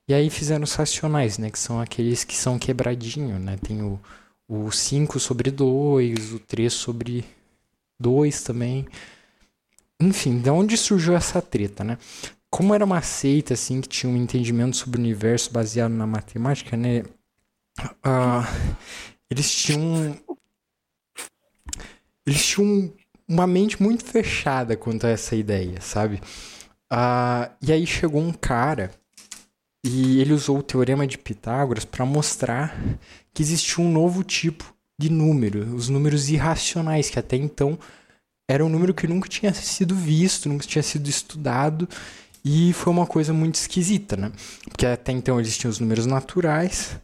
E 0.08 0.14
aí 0.14 0.30
fizeram 0.30 0.64
os 0.64 0.74
racionais, 0.74 1.38
né? 1.38 1.50
Que 1.50 1.58
são 1.58 1.80
aqueles 1.80 2.24
que 2.24 2.36
são 2.36 2.58
quebradinho, 2.58 3.38
né? 3.38 3.56
Tem 3.56 3.82
o, 3.82 4.00
o 4.48 4.70
5 4.70 5.18
sobre 5.18 5.50
2, 5.50 6.34
o 6.34 6.38
3 6.38 6.72
sobre 6.72 7.24
2 7.98 8.42
também. 8.42 8.86
Enfim, 10.00 10.40
de 10.40 10.50
onde 10.50 10.76
surgiu 10.76 11.14
essa 11.16 11.40
treta, 11.40 11.84
né? 11.84 11.98
Como 12.50 12.74
era 12.74 12.84
uma 12.84 13.00
seita, 13.02 13.54
assim, 13.54 13.80
que 13.80 13.88
tinha 13.88 14.12
um 14.12 14.16
entendimento 14.16 14.76
sobre 14.76 15.00
o 15.00 15.02
universo 15.02 15.50
baseado 15.52 15.92
na 15.92 16.06
matemática, 16.06 16.76
né? 16.76 17.02
uh, 17.80 18.46
eles 19.30 19.50
tinham. 19.50 20.16
Eles 22.26 22.46
tinham 22.46 22.92
uma 23.28 23.46
mente 23.46 23.82
muito 23.82 24.04
fechada 24.04 24.76
quanto 24.76 25.06
a 25.06 25.10
essa 25.10 25.34
ideia, 25.34 25.80
sabe? 25.80 26.20
Uh, 26.92 27.50
e 27.62 27.72
aí 27.72 27.86
chegou 27.86 28.20
um 28.20 28.32
cara 28.32 28.90
e 29.84 30.20
ele 30.20 30.32
usou 30.32 30.58
o 30.58 30.62
teorema 30.62 31.06
de 31.06 31.18
Pitágoras 31.18 31.84
para 31.84 32.04
mostrar 32.04 32.78
que 33.32 33.42
existia 33.42 33.82
um 33.82 33.90
novo 33.90 34.22
tipo 34.22 34.72
de 34.98 35.10
número, 35.10 35.74
os 35.74 35.88
números 35.88 36.28
irracionais, 36.28 37.10
que 37.10 37.18
até 37.18 37.36
então 37.36 37.78
era 38.48 38.64
um 38.64 38.68
número 38.68 38.94
que 38.94 39.08
nunca 39.08 39.28
tinha 39.28 39.52
sido 39.52 39.94
visto, 39.94 40.48
nunca 40.48 40.66
tinha 40.66 40.82
sido 40.82 41.08
estudado, 41.08 41.88
e 42.44 42.72
foi 42.72 42.92
uma 42.92 43.06
coisa 43.06 43.32
muito 43.32 43.54
esquisita, 43.54 44.16
né? 44.16 44.32
Porque 44.68 44.84
até 44.84 45.12
então 45.12 45.40
existiam 45.40 45.70
os 45.70 45.78
números 45.80 46.06
naturais, 46.06 46.96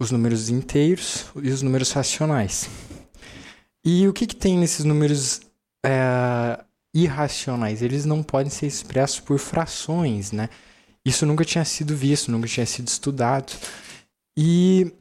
os 0.00 0.10
números 0.10 0.50
inteiros 0.50 1.26
e 1.42 1.50
os 1.50 1.62
números 1.62 1.90
racionais. 1.92 2.68
E 3.84 4.06
o 4.06 4.12
que, 4.12 4.26
que 4.26 4.36
tem 4.36 4.56
nesses 4.58 4.84
números 4.84 5.40
é, 5.84 6.62
irracionais? 6.94 7.82
Eles 7.82 8.04
não 8.04 8.22
podem 8.22 8.50
ser 8.50 8.66
expressos 8.66 9.20
por 9.20 9.38
frações, 9.38 10.30
né? 10.30 10.48
Isso 11.04 11.26
nunca 11.26 11.44
tinha 11.44 11.64
sido 11.64 11.96
visto, 11.96 12.30
nunca 12.30 12.46
tinha 12.46 12.66
sido 12.66 12.86
estudado. 12.86 13.52
E 14.38 14.92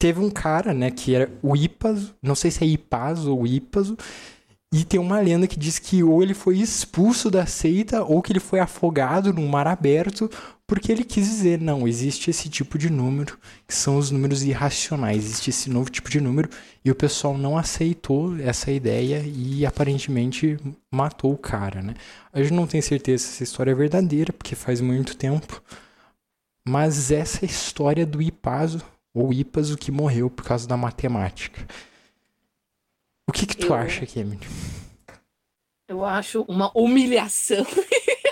teve 0.00 0.20
um 0.20 0.30
cara, 0.30 0.72
né, 0.72 0.90
que 0.90 1.14
era 1.14 1.30
o 1.42 1.56
Ipaso, 1.56 2.14
não 2.22 2.34
sei 2.34 2.50
se 2.50 2.64
é 2.64 2.66
Ipaso 2.66 3.36
ou 3.36 3.46
Ipaso, 3.46 3.98
e 4.72 4.84
tem 4.84 5.00
uma 5.00 5.20
lenda 5.20 5.48
que 5.48 5.58
diz 5.58 5.78
que 5.78 6.02
ou 6.02 6.22
ele 6.22 6.32
foi 6.32 6.58
expulso 6.58 7.28
da 7.28 7.44
seita 7.44 8.04
ou 8.04 8.22
que 8.22 8.32
ele 8.32 8.40
foi 8.40 8.60
afogado 8.60 9.32
num 9.32 9.48
mar 9.48 9.66
aberto 9.66 10.30
porque 10.70 10.92
ele 10.92 11.02
quis 11.02 11.26
dizer, 11.26 11.60
não, 11.60 11.88
existe 11.88 12.30
esse 12.30 12.48
tipo 12.48 12.78
de 12.78 12.88
número, 12.88 13.36
que 13.66 13.74
são 13.74 13.98
os 13.98 14.12
números 14.12 14.44
irracionais, 14.44 15.24
existe 15.24 15.50
esse 15.50 15.68
novo 15.68 15.90
tipo 15.90 16.08
de 16.08 16.20
número, 16.20 16.48
e 16.84 16.92
o 16.92 16.94
pessoal 16.94 17.36
não 17.36 17.58
aceitou 17.58 18.38
essa 18.38 18.70
ideia 18.70 19.20
e 19.26 19.66
aparentemente 19.66 20.56
matou 20.88 21.32
o 21.32 21.36
cara, 21.36 21.82
né? 21.82 21.94
A 22.32 22.40
gente 22.40 22.52
não 22.52 22.68
tem 22.68 22.80
certeza 22.80 23.24
se 23.24 23.30
essa 23.30 23.42
história 23.42 23.72
é 23.72 23.74
verdadeira, 23.74 24.32
porque 24.32 24.54
faz 24.54 24.80
muito 24.80 25.16
tempo, 25.16 25.60
mas 26.64 27.10
essa 27.10 27.44
é 27.44 27.46
história 27.46 28.06
do 28.06 28.22
Ipaso, 28.22 28.80
ou 29.12 29.32
Ipaso, 29.32 29.76
que 29.76 29.90
morreu 29.90 30.30
por 30.30 30.44
causa 30.44 30.68
da 30.68 30.76
matemática. 30.76 31.66
O 33.28 33.32
que 33.32 33.44
que 33.44 33.56
tu 33.56 33.66
eu... 33.66 33.74
acha, 33.74 34.06
Kemily? 34.06 34.46
Eu 35.88 36.04
acho 36.04 36.42
uma 36.42 36.70
humilhação 36.78 37.66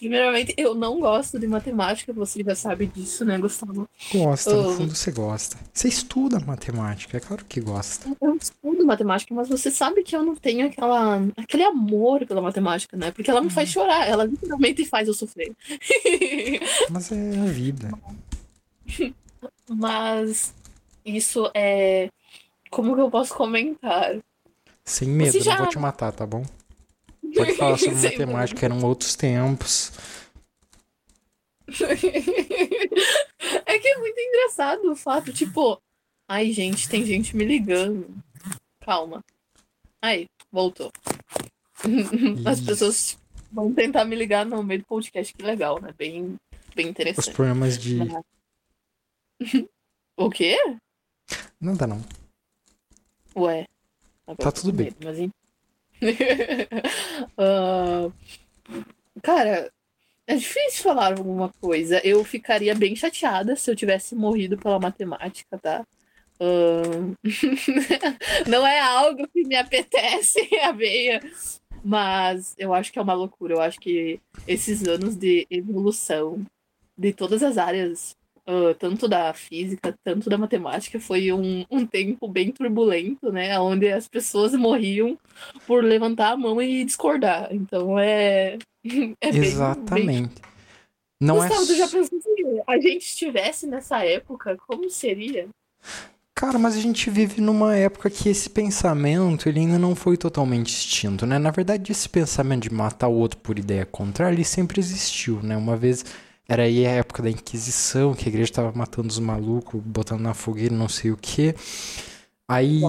Primeiramente, 0.00 0.54
eu 0.56 0.74
não 0.74 0.98
gosto 0.98 1.38
de 1.38 1.46
matemática, 1.46 2.10
você 2.10 2.42
já 2.42 2.54
sabe 2.54 2.86
disso, 2.86 3.22
né, 3.22 3.36
Gustavo? 3.36 3.86
Gosta, 4.10 4.54
no 4.54 4.72
fundo 4.72 4.96
você 4.96 5.12
gosta. 5.12 5.58
Você 5.74 5.88
estuda 5.88 6.40
matemática, 6.40 7.18
é 7.18 7.20
claro 7.20 7.44
que 7.44 7.60
gosta. 7.60 8.08
Eu 8.18 8.34
estudo 8.34 8.86
matemática, 8.86 9.34
mas 9.34 9.50
você 9.50 9.70
sabe 9.70 10.02
que 10.02 10.16
eu 10.16 10.22
não 10.22 10.34
tenho 10.34 10.66
aquela, 10.66 11.20
aquele 11.36 11.64
amor 11.64 12.24
pela 12.24 12.40
matemática, 12.40 12.96
né? 12.96 13.10
Porque 13.10 13.30
ela 13.30 13.42
me 13.42 13.50
faz 13.50 13.68
uhum. 13.68 13.82
chorar, 13.82 14.08
ela 14.08 14.24
literalmente 14.24 14.86
faz 14.86 15.06
eu 15.06 15.12
sofrer. 15.12 15.52
Mas 16.88 17.12
é 17.12 17.38
a 17.38 17.44
vida. 17.44 17.90
Mas 19.68 20.54
isso 21.04 21.50
é. 21.54 22.08
Como 22.70 22.94
que 22.94 23.02
eu 23.02 23.10
posso 23.10 23.34
comentar? 23.34 24.16
Sem 24.82 25.08
medo, 25.08 25.42
já... 25.42 25.52
não 25.52 25.58
vou 25.58 25.68
te 25.68 25.78
matar, 25.78 26.10
tá 26.10 26.26
bom? 26.26 26.42
Pode 27.34 27.54
falar 27.54 27.78
sobre 27.78 27.94
matemática, 27.96 28.66
eram 28.66 28.82
outros 28.82 29.14
tempos. 29.14 29.92
é 33.66 33.78
que 33.78 33.88
é 33.88 33.98
muito 33.98 34.18
engraçado 34.18 34.90
o 34.90 34.96
fato, 34.96 35.32
tipo, 35.32 35.80
ai 36.28 36.52
gente, 36.52 36.88
tem 36.88 37.04
gente 37.04 37.36
me 37.36 37.44
ligando. 37.44 38.08
Calma. 38.80 39.22
Aí, 40.02 40.26
voltou. 40.50 40.90
As 42.46 42.60
pessoas 42.60 43.18
vão 43.52 43.72
tentar 43.72 44.04
me 44.04 44.16
ligar 44.16 44.44
no 44.46 44.62
meio 44.62 44.80
do 44.80 44.86
podcast, 44.86 45.32
que 45.34 45.42
legal, 45.42 45.80
né? 45.80 45.94
Bem, 45.96 46.36
bem 46.74 46.88
interessante. 46.88 47.28
Os 47.28 47.34
problemas 47.34 47.78
de. 47.78 47.98
o 50.16 50.30
quê? 50.30 50.56
Não 51.60 51.74
dá 51.76 51.86
não. 51.86 52.02
Ué. 53.36 53.66
Tá 54.38 54.52
tudo 54.52 54.72
bem. 54.72 54.92
Mas 55.02 55.18
uh, 57.38 58.12
cara, 59.22 59.70
é 60.26 60.36
difícil 60.36 60.82
falar 60.84 61.18
alguma 61.18 61.48
coisa. 61.60 62.00
Eu 62.04 62.24
ficaria 62.24 62.74
bem 62.74 62.94
chateada 62.94 63.56
se 63.56 63.70
eu 63.70 63.76
tivesse 63.76 64.14
morrido 64.14 64.56
pela 64.56 64.78
matemática, 64.78 65.58
tá? 65.58 65.84
Uh, 66.40 67.14
não 68.48 68.66
é 68.66 68.80
algo 68.80 69.28
que 69.28 69.44
me 69.44 69.56
apetece 69.56 70.48
a 70.62 70.72
veia, 70.72 71.20
mas 71.84 72.54
eu 72.56 72.72
acho 72.72 72.92
que 72.92 72.98
é 72.98 73.02
uma 73.02 73.12
loucura. 73.12 73.54
Eu 73.54 73.60
acho 73.60 73.78
que 73.80 74.20
esses 74.46 74.86
anos 74.86 75.16
de 75.16 75.46
evolução 75.50 76.46
de 76.96 77.12
todas 77.12 77.42
as 77.42 77.58
áreas 77.58 78.16
uh, 78.48 78.74
tanto 78.78 79.08
da 79.08 79.32
física, 79.32 79.96
tanto 80.04 80.28
da 80.30 80.38
matemática, 80.38 81.00
foi 81.00 81.32
um, 81.32 81.64
um 81.70 81.86
tempo 81.86 82.28
bem 82.28 82.50
turbulento, 82.52 83.30
né? 83.32 83.58
Onde 83.58 83.88
as 83.88 84.08
pessoas 84.08 84.52
morriam 84.54 85.18
por 85.66 85.82
levantar 85.82 86.32
a 86.32 86.36
mão 86.36 86.60
e 86.60 86.84
discordar. 86.84 87.48
Então 87.52 87.98
é. 87.98 88.58
é 89.20 89.28
Exatamente. 89.28 90.06
Bem, 90.06 90.22
bem... 90.22 90.30
Não 91.20 91.36
Gustavo, 91.36 91.62
é... 91.62 91.66
tu 91.66 91.76
já 91.76 91.88
pensou 91.88 92.20
se 92.20 92.62
a 92.66 92.78
gente 92.78 93.02
estivesse 93.02 93.66
nessa 93.66 94.04
época, 94.04 94.56
como 94.66 94.88
seria? 94.88 95.48
Cara, 96.40 96.58
mas 96.58 96.74
a 96.74 96.80
gente 96.80 97.10
vive 97.10 97.38
numa 97.38 97.76
época 97.76 98.08
que 98.08 98.30
esse 98.30 98.48
pensamento 98.48 99.46
ele 99.46 99.60
ainda 99.60 99.78
não 99.78 99.94
foi 99.94 100.16
totalmente 100.16 100.70
extinto, 100.70 101.26
né? 101.26 101.38
Na 101.38 101.50
verdade, 101.50 101.92
esse 101.92 102.08
pensamento 102.08 102.62
de 102.62 102.72
matar 102.72 103.08
o 103.08 103.14
outro 103.14 103.38
por 103.40 103.58
ideia 103.58 103.84
contrária, 103.84 104.34
ele 104.34 104.44
sempre 104.44 104.80
existiu, 104.80 105.42
né? 105.42 105.54
Uma 105.54 105.76
vez 105.76 106.02
era 106.50 106.64
aí 106.64 106.84
a 106.84 106.90
época 106.90 107.22
da 107.22 107.30
Inquisição, 107.30 108.12
que 108.12 108.24
a 108.24 108.28
igreja 108.28 108.50
estava 108.50 108.76
matando 108.76 109.06
os 109.06 109.20
malucos, 109.20 109.80
botando 109.80 110.22
na 110.22 110.34
fogueira, 110.34 110.74
não 110.74 110.88
sei 110.88 111.12
o 111.12 111.16
que. 111.16 111.54
Aí, 112.48 112.82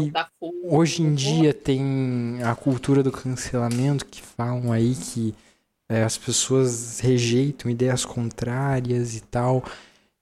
hoje 0.64 1.04
em 1.04 1.14
dia, 1.14 1.54
tem 1.54 2.40
a 2.44 2.56
cultura 2.56 3.04
do 3.04 3.12
cancelamento 3.12 4.08
que 4.08 4.20
falam 4.20 4.72
aí 4.72 4.96
que 4.96 5.36
é, 5.88 6.02
as 6.02 6.18
pessoas 6.18 7.00
rejeitam 7.02 7.70
ideias 7.70 8.04
contrárias 8.04 9.16
e 9.16 9.22
tal. 9.22 9.64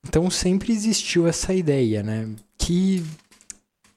Então, 0.05 0.29
sempre 0.29 0.73
existiu 0.73 1.25
essa 1.25 1.53
ideia, 1.53 2.03
né? 2.03 2.27
Que, 2.57 3.01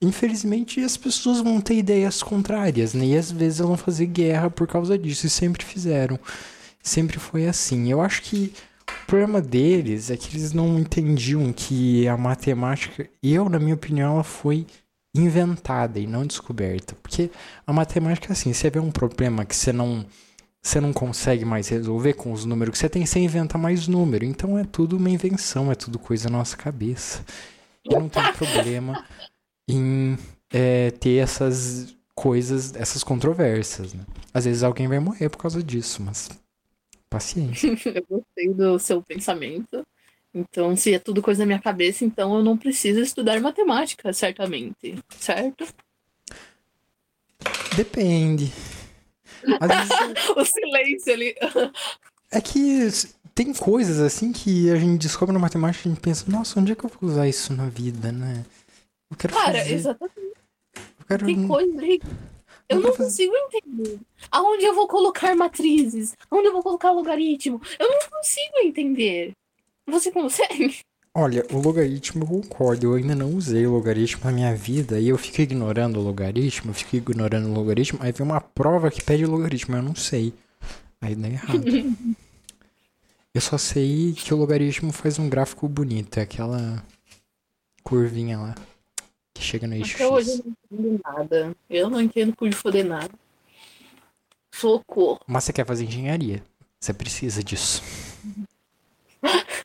infelizmente, 0.01 0.79
as 0.79 0.97
pessoas 0.97 1.41
vão 1.41 1.61
ter 1.61 1.75
ideias 1.75 2.23
contrárias, 2.23 2.95
né? 2.95 3.07
E 3.07 3.17
às 3.17 3.33
vezes 3.33 3.59
elas 3.59 3.71
vão 3.71 3.77
fazer 3.77 4.07
guerra 4.07 4.49
por 4.49 4.69
causa 4.69 4.97
disso, 4.97 5.27
e 5.27 5.31
sempre 5.31 5.65
fizeram. 5.65 6.17
Sempre 6.81 7.19
foi 7.19 7.49
assim. 7.49 7.91
Eu 7.91 8.01
acho 8.01 8.23
que 8.23 8.53
o 9.03 9.07
problema 9.07 9.41
deles 9.41 10.11
é 10.11 10.17
que 10.17 10.37
eles 10.37 10.53
não 10.53 10.79
entendiam 10.79 11.53
que 11.53 12.07
a 12.09 12.17
matemática, 12.17 13.09
eu, 13.23 13.49
na 13.49 13.59
minha 13.59 13.75
opinião, 13.75 14.15
ela 14.15 14.25
foi 14.25 14.67
inventada 15.15 15.99
e 15.99 16.07
não 16.07 16.27
descoberta. 16.27 16.95
Porque 17.03 17.31
a 17.67 17.73
matemática 17.73 18.29
é 18.29 18.33
assim, 18.33 18.53
você 18.53 18.71
vê 18.71 18.79
um 18.79 18.91
problema 18.91 19.45
que 19.45 19.55
você 19.55 19.73
não, 19.73 20.05
você 20.63 20.81
não 20.81 20.93
consegue 20.93 21.45
mais 21.45 21.69
resolver 21.69 22.15
com 22.15 22.33
os 22.33 22.45
números 22.45 22.73
que 22.73 22.79
você 22.79 22.89
tem, 22.89 23.05
você 23.05 23.19
inventa 23.19 23.59
mais 23.59 23.87
número. 23.89 24.25
Então 24.25 24.59
é 24.59 24.65
tudo 24.65 24.97
uma 24.97 25.11
invenção, 25.11 25.71
é 25.71 25.75
tudo 25.75 25.99
coisa 25.99 26.31
nossa 26.31 26.57
cabeça. 26.57 27.25
E 27.85 27.95
não 27.95 28.09
tem 28.09 28.23
problema 28.33 29.05
em 29.69 30.17
é, 30.53 30.91
ter 30.93 31.17
essas 31.17 31.95
coisas, 32.15 32.75
essas 32.75 33.03
controvérsias. 33.03 33.93
Né? 33.93 34.05
Às 34.33 34.45
vezes 34.45 34.63
alguém 34.63 34.89
vai 34.89 34.99
morrer 34.99 35.29
por 35.29 35.39
causa 35.39 35.63
disso, 35.63 36.03
mas 36.03 36.31
paciência. 37.13 37.69
Eu 37.95 38.05
gostei 38.09 38.49
do 38.53 38.79
seu 38.79 39.03
pensamento. 39.03 39.87
Então, 40.35 40.75
se 40.75 40.95
é 40.95 40.99
tudo 40.99 41.21
coisa 41.21 41.41
na 41.41 41.47
minha 41.47 41.61
cabeça, 41.61 42.07
então 42.07 42.35
eu 42.35 42.43
não 42.43 42.57
preciso 42.57 43.01
estudar 43.01 43.39
matemática, 43.39 44.15
certamente. 44.15 44.99
Certo? 45.19 45.67
Depende. 47.77 48.51
Vezes 49.43 50.29
o 50.35 50.45
silêncio 50.45 51.13
ali. 51.13 51.35
É 52.31 52.41
que 52.41 52.89
tem 53.35 53.53
coisas 53.53 54.01
assim 54.01 54.33
que 54.33 54.71
a 54.71 54.77
gente 54.77 55.03
descobre 55.03 55.35
na 55.35 55.39
matemática 55.39 55.87
e 55.87 55.91
a 55.91 55.95
gente 55.95 56.03
pensa, 56.03 56.25
nossa, 56.31 56.59
onde 56.59 56.73
é 56.73 56.75
que 56.75 56.85
eu 56.85 56.91
vou 56.91 57.11
usar 57.11 57.29
isso 57.29 57.53
na 57.53 57.69
vida, 57.69 58.11
né? 58.11 58.43
Eu 59.11 59.17
quero 59.19 59.35
Cara, 59.35 59.59
fazer. 59.59 59.75
exatamente. 59.75 60.17
Eu 60.99 61.07
quero... 61.07 61.27
Tem 61.27 61.47
coisa 61.47 61.81
aí. 61.83 62.01
Eu 62.69 62.81
não 62.81 62.97
consigo 62.97 63.33
entender. 63.37 64.01
Aonde 64.31 64.65
eu 64.65 64.75
vou 64.75 64.89
colocar 64.89 65.35
matrizes? 65.35 66.17
Aonde 66.31 66.49
eu 66.49 66.53
vou 66.53 66.63
colocar 66.63 66.91
logaritmo? 66.91 67.61
Eu 67.79 67.89
não 67.89 67.99
consigo 68.11 68.59
entender. 68.63 69.33
Você 69.87 70.11
consegue? 70.11 70.81
Olha, 71.15 71.45
o 71.53 71.59
logaritmo 71.59 72.25
eu 72.25 72.29
concordo, 72.29 72.87
eu 72.87 72.95
ainda 72.95 73.15
não 73.15 73.35
usei 73.35 73.67
o 73.67 73.73
logaritmo 73.73 74.25
na 74.25 74.33
minha 74.33 74.55
vida 74.55 74.99
e 74.99 75.09
eu 75.09 75.19
fico 75.19 75.43
ignorando 75.43 76.01
o 76.01 76.03
logaritmo, 76.03 76.71
eu 76.71 76.75
fico 76.75 76.97
ignorando 76.97 77.51
o 77.51 77.53
logaritmo, 77.53 77.99
aí 78.03 78.13
vem 78.13 78.27
uma 78.27 78.41
prova 78.41 78.91
que 78.91 79.03
pede 79.03 79.27
o 79.27 79.31
logaritmo, 79.31 79.77
eu 79.77 79.83
não 79.83 79.95
sei. 79.95 80.33
Aí 81.03 81.15
dá 81.15 81.29
errado. 81.29 81.65
eu 83.35 83.41
só 83.43 83.59
sei 83.59 84.15
que 84.15 84.33
o 84.33 84.39
logaritmo 84.39 84.91
faz 84.91 85.19
um 85.19 85.29
gráfico 85.29 85.69
bonito, 85.69 86.17
é 86.17 86.23
aquela 86.23 86.83
curvinha 87.83 88.39
lá 88.39 88.55
que 89.35 89.43
chega 89.43 89.67
no 89.67 89.75
eixo 89.75 89.95
Até 89.95 90.07
hoje 90.07 90.31
eu 90.31 90.37
X. 90.37 90.45
não 90.45 90.55
entendo 90.81 91.01
nada. 91.05 91.57
Eu 91.69 91.91
não 91.91 92.01
entendo 92.01 92.35
por 92.35 92.53
foder 92.53 92.85
nada. 92.85 93.11
Socorro. 94.55 95.21
Mas 95.27 95.45
você 95.45 95.53
quer 95.53 95.67
fazer 95.67 95.85
engenharia, 95.85 96.43
você 96.81 96.93
precisa 96.93 97.43
disso. 97.43 97.83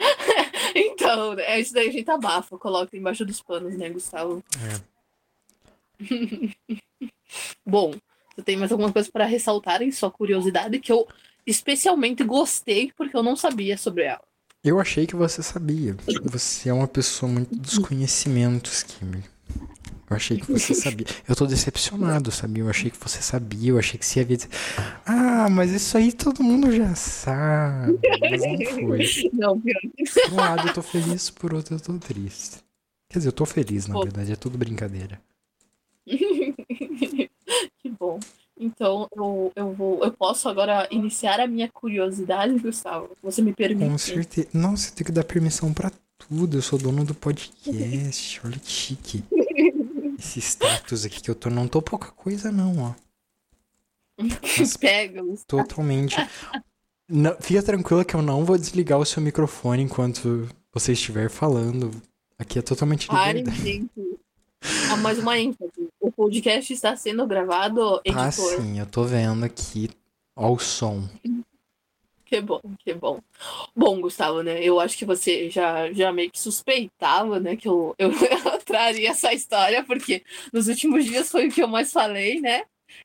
Então, 0.80 1.34
né, 1.34 1.60
isso 1.60 1.74
daí 1.74 1.90
a 1.90 1.92
gente 1.92 2.12
abafa, 2.12 2.58
coloca 2.58 2.96
embaixo 2.96 3.26
dos 3.26 3.42
panos, 3.42 3.76
né, 3.76 3.90
Gustavo? 3.90 4.44
Bom, 7.66 7.94
você 8.36 8.44
tem 8.44 8.58
mais 8.58 8.72
alguma 8.72 8.92
coisa 8.92 9.10
para 9.12 9.26
ressaltar 9.26 9.82
em 9.82 9.92
sua 9.92 10.12
curiosidade 10.12 10.80
que 10.80 10.92
eu 10.92 11.08
especialmente 11.46 12.24
gostei 12.24 12.92
porque 12.96 13.16
eu 13.16 13.24
não 13.24 13.36
sabia 13.36 13.78
sobre 13.78 14.04
ela. 14.04 14.22
Eu 14.64 14.80
achei 14.80 15.08
que 15.08 15.16
você 15.16 15.42
sabia. 15.42 15.96
Você 16.26 16.70
é 16.70 16.74
uma 16.74 16.88
pessoa 16.88 17.32
muito 17.32 17.56
dos 17.58 17.80
conhecimentos, 17.80 18.84
Kimmy. 18.84 19.24
Eu 20.10 20.16
achei 20.16 20.38
que 20.38 20.50
você 20.50 20.74
sabia. 20.74 21.06
Eu 21.28 21.36
tô 21.36 21.46
decepcionado, 21.46 22.32
sabia? 22.32 22.64
Eu 22.64 22.70
achei 22.70 22.90
que 22.90 22.98
você 22.98 23.22
sabia, 23.22 23.72
eu 23.72 23.80
achei 23.80 24.00
que 24.00 24.06
você 24.06 24.20
ia 24.22 24.26
dizer. 24.26 24.48
Ah, 25.06 25.50
mas 25.50 25.72
isso 25.72 25.98
aí 25.98 26.14
todo 26.14 26.42
mundo 26.42 26.72
já 26.72 26.96
sabe. 26.96 28.00
Mas 28.22 28.42
não 28.42 28.88
foi. 28.88 29.30
Não, 29.34 29.60
pior. 29.60 29.82
Por 29.82 30.34
um 30.34 30.36
lado 30.36 30.68
eu 30.70 30.74
tô 30.74 30.82
feliz, 30.82 31.30
por 31.30 31.54
outro 31.54 31.76
eu 31.76 31.80
tô 31.80 31.98
triste. 31.98 32.60
Quer 33.10 33.20
dizer, 33.20 33.30
eu 33.30 33.34
tô 33.34 33.46
feliz, 33.46 33.88
na 33.88 33.96
Pô. 33.96 34.04
verdade, 34.04 34.32
é 34.32 34.36
tudo 34.36 34.58
brincadeira. 34.58 35.20
que 36.08 37.90
bom. 38.00 38.20
Então, 38.60 39.08
eu, 39.16 39.52
eu 39.56 39.74
vou. 39.74 40.04
Eu 40.04 40.12
posso 40.12 40.48
agora 40.48 40.88
iniciar 40.90 41.40
a 41.40 41.48
minha 41.48 41.70
curiosidade, 41.70 42.58
Gustavo? 42.60 43.10
Você 43.22 43.42
me 43.42 43.54
permite? 43.54 43.90
Com 43.90 43.98
certeza. 43.98 44.48
Nossa, 44.54 44.90
eu 44.90 44.96
tenho 44.96 45.06
que 45.06 45.12
dar 45.12 45.24
permissão 45.24 45.74
pra 45.74 45.92
tudo. 46.18 46.58
Eu 46.58 46.62
sou 46.62 46.80
dono 46.80 47.04
do 47.04 47.14
podcast. 47.14 48.42
Olha 48.44 48.58
que 48.58 48.72
chique. 48.72 49.24
Esse 50.18 50.40
status 50.40 51.06
aqui 51.06 51.22
que 51.22 51.30
eu 51.30 51.36
tô, 51.36 51.50
não 51.50 51.68
tô 51.68 51.82
pouca 51.82 52.12
coisa, 52.12 52.52
não, 52.52 52.78
ó. 52.80 52.94
Pega. 54.80 55.22
Totalmente. 55.48 56.16
Não, 57.08 57.36
fica 57.40 57.62
tranquila 57.62 58.04
que 58.04 58.16
eu 58.16 58.22
não 58.22 58.44
vou 58.44 58.58
desligar 58.58 59.00
o 59.00 59.06
seu 59.06 59.22
microfone 59.22 59.84
enquanto 59.84 60.50
você 60.74 60.94
estiver 60.94 61.30
falando. 61.30 61.92
Aqui 62.38 62.60
é 62.60 62.62
totalmente 62.62 63.08
Pare, 63.08 63.40
liberdade. 63.40 63.64
gente. 63.64 64.20
Ah, 64.92 64.98
mais 64.98 65.20
uma 65.20 65.38
ênfase. 65.38 65.88
O 66.00 66.12
podcast 66.12 66.74
está 66.74 66.96
sendo 66.96 67.26
gravado, 67.28 68.02
editor. 68.04 68.26
Ah, 68.26 68.32
sim, 68.32 68.80
eu 68.80 68.86
tô 68.86 69.04
vendo 69.04 69.44
aqui. 69.46 69.90
Ó 70.36 70.52
o 70.52 70.60
som. 70.60 71.08
Que 72.30 72.42
bom, 72.42 72.62
que 72.80 72.94
bom. 72.94 73.22
Bom, 73.76 74.02
Gustavo, 74.02 74.44
né? 74.44 74.62
Eu 74.62 74.80
acho 74.80 74.98
que 74.98 75.06
você 75.06 75.50
já, 75.50 75.92
já 75.94 76.12
meio 76.12 76.30
que 76.30 76.40
suspeitava, 76.40 77.40
né? 77.40 77.56
Que 77.56 77.68
eu, 77.68 77.96
eu, 77.98 78.12
traria 78.66 79.12
essa 79.12 79.34
história, 79.34 79.84
porque 79.84 80.24
nos 80.52 80.68
últimos 80.68 81.06
dias 81.06 81.32
foi 81.32 81.48
o 81.48 81.52
que 81.52 81.64
eu 81.64 81.68
mais 81.68 81.92
falei, 81.92 82.42
né? 82.42 82.64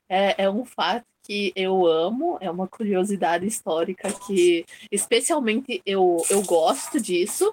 É, 0.09 0.43
é 0.43 0.49
um 0.49 0.65
fato 0.65 1.05
que 1.23 1.53
eu 1.55 1.85
amo, 1.85 2.37
é 2.41 2.51
uma 2.51 2.67
curiosidade 2.67 3.47
histórica 3.47 4.11
que, 4.27 4.65
especialmente, 4.91 5.81
eu, 5.85 6.17
eu 6.29 6.41
gosto 6.41 6.99
disso. 6.99 7.51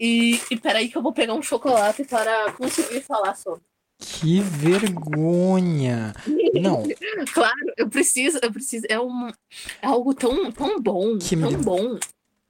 E, 0.00 0.40
e 0.50 0.56
peraí 0.58 0.88
que 0.88 0.96
eu 0.96 1.02
vou 1.02 1.12
pegar 1.12 1.34
um 1.34 1.42
chocolate 1.42 2.04
para 2.04 2.52
conseguir 2.52 3.02
falar 3.02 3.34
sobre. 3.36 3.62
Que 4.04 4.40
vergonha! 4.40 6.14
Não, 6.60 6.82
Claro, 7.32 7.56
eu 7.76 7.88
preciso, 7.88 8.38
eu 8.42 8.52
preciso. 8.52 8.84
É, 8.88 9.00
um, 9.00 9.28
é 9.28 9.86
algo 9.86 10.14
tão, 10.14 10.50
tão 10.52 10.80
bom, 10.80 11.18
Que 11.18 11.36
tão 11.36 11.50
me- 11.50 11.56
bom. 11.56 11.98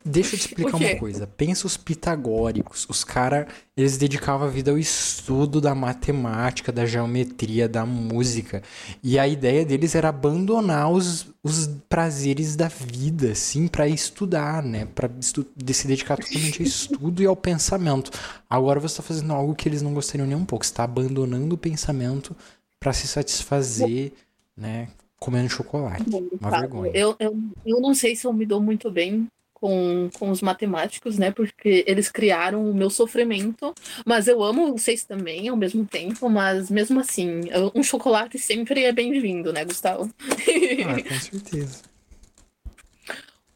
Deixa 0.04 0.34
eu 0.34 0.38
te 0.38 0.48
explicar 0.48 0.76
uma 0.76 0.96
coisa. 0.96 1.26
Pensa 1.26 1.66
os 1.66 1.76
pitagóricos. 1.76 2.86
Os 2.88 3.02
caras, 3.04 3.46
eles 3.76 3.96
dedicavam 3.96 4.46
a 4.46 4.50
vida 4.50 4.70
ao 4.70 4.78
estudo 4.78 5.60
da 5.60 5.74
matemática, 5.74 6.70
da 6.70 6.84
geometria, 6.86 7.68
da 7.68 7.86
música. 7.86 8.62
E 9.02 9.18
a 9.18 9.26
ideia 9.26 9.64
deles 9.64 9.94
era 9.94 10.08
abandonar 10.10 10.90
os, 10.90 11.26
os 11.42 11.66
prazeres 11.88 12.56
da 12.56 12.68
vida, 12.68 13.32
assim, 13.32 13.66
pra 13.66 13.88
estudar, 13.88 14.62
né? 14.62 14.86
Pra 14.94 15.08
estu- 15.20 15.46
de 15.56 15.74
se 15.74 15.86
dedicar 15.86 16.16
totalmente 16.18 16.60
ao 16.62 16.66
estudo 16.68 17.22
e 17.22 17.26
ao 17.26 17.36
pensamento. 17.36 18.10
Agora 18.48 18.78
você 18.80 18.96
tá 18.96 19.02
fazendo 19.02 19.32
algo 19.32 19.54
que 19.54 19.68
eles 19.68 19.82
não 19.82 19.94
gostariam 19.94 20.26
nem 20.26 20.36
um 20.36 20.44
pouco. 20.44 20.64
Você 20.66 20.74
tá 20.74 20.84
abandonando 20.84 21.54
o 21.54 21.58
pensamento 21.58 22.36
pra 22.78 22.92
se 22.92 23.08
satisfazer, 23.08 24.12
né? 24.56 24.88
Comendo 25.18 25.48
chocolate. 25.48 26.02
Bom, 26.08 26.18
Uma 26.18 26.28
Gustavo, 26.50 26.60
vergonha. 26.60 26.92
Eu, 26.94 27.16
eu, 27.18 27.34
eu 27.64 27.80
não 27.80 27.94
sei 27.94 28.14
se 28.14 28.26
eu 28.26 28.32
me 28.32 28.44
dou 28.44 28.60
muito 28.60 28.90
bem 28.90 29.26
com, 29.64 30.10
com 30.18 30.28
os 30.30 30.42
matemáticos, 30.42 31.16
né? 31.16 31.30
Porque 31.30 31.82
eles 31.86 32.10
criaram 32.10 32.70
o 32.70 32.74
meu 32.74 32.90
sofrimento. 32.90 33.74
Mas 34.04 34.28
eu 34.28 34.42
amo 34.42 34.76
vocês 34.76 35.04
também 35.04 35.48
ao 35.48 35.56
mesmo 35.56 35.86
tempo. 35.86 36.28
Mas 36.28 36.68
mesmo 36.68 37.00
assim, 37.00 37.40
um 37.74 37.82
chocolate 37.82 38.38
sempre 38.38 38.84
é 38.84 38.92
bem-vindo, 38.92 39.54
né, 39.54 39.64
Gustavo? 39.64 40.10
Ah, 40.20 41.00
com 41.08 41.14
certeza. 41.18 41.80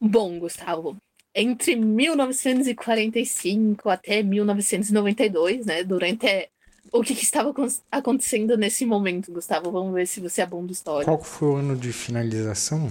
Bom, 0.00 0.38
Gustavo, 0.38 0.96
entre 1.34 1.76
1945 1.76 3.90
até 3.90 4.22
1992, 4.22 5.66
né? 5.66 5.84
Durante 5.84 6.48
o 6.90 7.02
que, 7.02 7.14
que 7.14 7.22
estava 7.24 7.50
acon- 7.50 7.68
acontecendo 7.92 8.56
nesse 8.56 8.86
momento, 8.86 9.30
Gustavo? 9.30 9.70
Vamos 9.70 9.92
ver 9.92 10.06
se 10.06 10.20
você 10.20 10.40
é 10.40 10.46
bom 10.46 10.64
de 10.64 10.72
história. 10.72 11.04
Qual 11.04 11.22
foi 11.22 11.48
o 11.48 11.56
ano 11.56 11.76
de 11.76 11.92
finalização? 11.92 12.90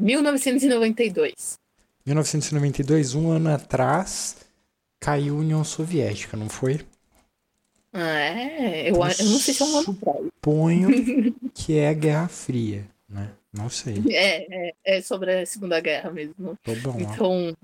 1992. 0.00 1.58
1992, 2.06 3.14
um 3.14 3.30
ano 3.30 3.50
atrás, 3.50 4.36
caiu 4.98 5.36
a 5.36 5.40
União 5.40 5.62
Soviética, 5.62 6.36
não 6.36 6.48
foi? 6.48 6.80
Ah, 7.92 8.18
é, 8.18 8.90
eu, 8.90 8.94
eu 8.94 9.00
não 9.00 9.10
sei 9.10 9.54
se 9.54 9.62
é 9.62 9.66
um 9.66 9.76
ano 9.76 9.90
atrás. 9.90 10.18
Suponho 10.24 10.88
que 11.54 11.78
é 11.78 11.88
a 11.88 11.92
Guerra 11.92 12.28
Fria, 12.28 12.86
né? 13.08 13.30
Não 13.52 13.68
sei. 13.68 14.02
É, 14.10 14.68
é, 14.68 14.74
é 14.84 15.02
sobre 15.02 15.40
a 15.40 15.46
Segunda 15.46 15.80
Guerra 15.80 16.10
mesmo. 16.10 16.56
Então, 16.66 17.56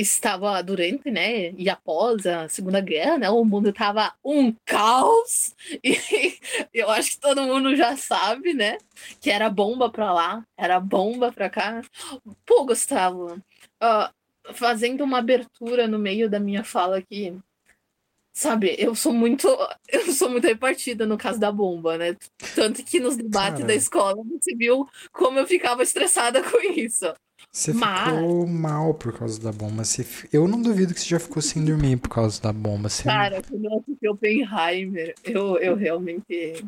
estava 0.00 0.62
durante, 0.62 1.10
né, 1.10 1.50
e 1.52 1.68
após 1.68 2.26
a 2.26 2.48
Segunda 2.48 2.80
Guerra, 2.80 3.18
né, 3.18 3.30
o 3.30 3.44
mundo 3.44 3.70
estava 3.70 4.14
um 4.24 4.54
caos 4.64 5.54
e 5.82 5.98
eu 6.72 6.88
acho 6.90 7.12
que 7.12 7.20
todo 7.20 7.42
mundo 7.42 7.74
já 7.74 7.96
sabe, 7.96 8.54
né, 8.54 8.78
que 9.20 9.30
era 9.30 9.50
bomba 9.50 9.90
para 9.90 10.12
lá, 10.12 10.44
era 10.56 10.78
bomba 10.78 11.32
para 11.32 11.50
cá. 11.50 11.82
Pô, 12.46 12.64
Gustavo, 12.64 13.34
uh, 13.82 14.54
fazendo 14.54 15.02
uma 15.02 15.18
abertura 15.18 15.88
no 15.88 15.98
meio 15.98 16.30
da 16.30 16.38
minha 16.38 16.62
fala 16.62 16.98
aqui, 16.98 17.36
sabe, 18.32 18.76
eu 18.78 18.94
sou 18.94 19.12
muito, 19.12 19.48
eu 19.88 20.12
sou 20.12 20.30
muito 20.30 20.46
repartida 20.46 21.04
no 21.04 21.18
caso 21.18 21.40
da 21.40 21.50
bomba, 21.50 21.98
né? 21.98 22.16
Tanto 22.54 22.84
que 22.84 23.00
nos 23.00 23.16
debates 23.16 23.64
da 23.64 23.74
escola 23.74 24.22
você 24.24 24.54
viu 24.54 24.88
como 25.12 25.40
eu 25.40 25.46
ficava 25.46 25.82
estressada 25.82 26.40
com 26.48 26.58
isso. 26.72 27.12
Você 27.50 27.72
Mas... 27.72 28.14
ficou 28.14 28.46
mal 28.46 28.94
por 28.94 29.12
causa 29.18 29.40
da 29.40 29.50
bomba. 29.50 29.84
Você... 29.84 30.06
Eu 30.32 30.46
não 30.46 30.60
duvido 30.60 30.94
que 30.94 31.00
você 31.00 31.08
já 31.08 31.18
ficou 31.18 31.42
sem 31.42 31.64
dormir 31.64 31.96
por 31.96 32.10
causa 32.10 32.40
da 32.40 32.52
bomba. 32.52 32.88
Você... 32.88 33.04
Cara, 33.04 33.42
quando 33.42 33.64
eu 33.64 33.78
assisti 33.78 34.08
Oppenheimer, 34.08 35.14
eu, 35.24 35.58
eu 35.58 35.74
realmente. 35.74 36.64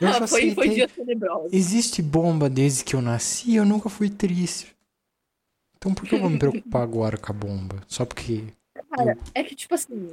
eu 0.00 0.26
foi, 0.26 0.54
foi 0.54 0.68
dia 0.70 0.88
tenebroso. 0.88 1.48
Existe 1.52 2.02
bomba 2.02 2.48
desde 2.48 2.84
que 2.84 2.96
eu 2.96 3.02
nasci 3.02 3.54
eu 3.54 3.64
nunca 3.64 3.88
fui 3.88 4.08
triste. 4.08 4.74
Então 5.76 5.94
por 5.94 6.06
que 6.06 6.14
eu 6.14 6.20
vou 6.20 6.30
me 6.30 6.38
preocupar 6.38 6.82
agora 6.82 7.16
com 7.16 7.32
a 7.32 7.34
bomba? 7.34 7.82
Só 7.86 8.04
porque. 8.04 8.44
Cara, 8.90 9.12
eu... 9.12 9.18
é 9.34 9.44
que 9.44 9.54
tipo 9.54 9.74
assim. 9.74 10.10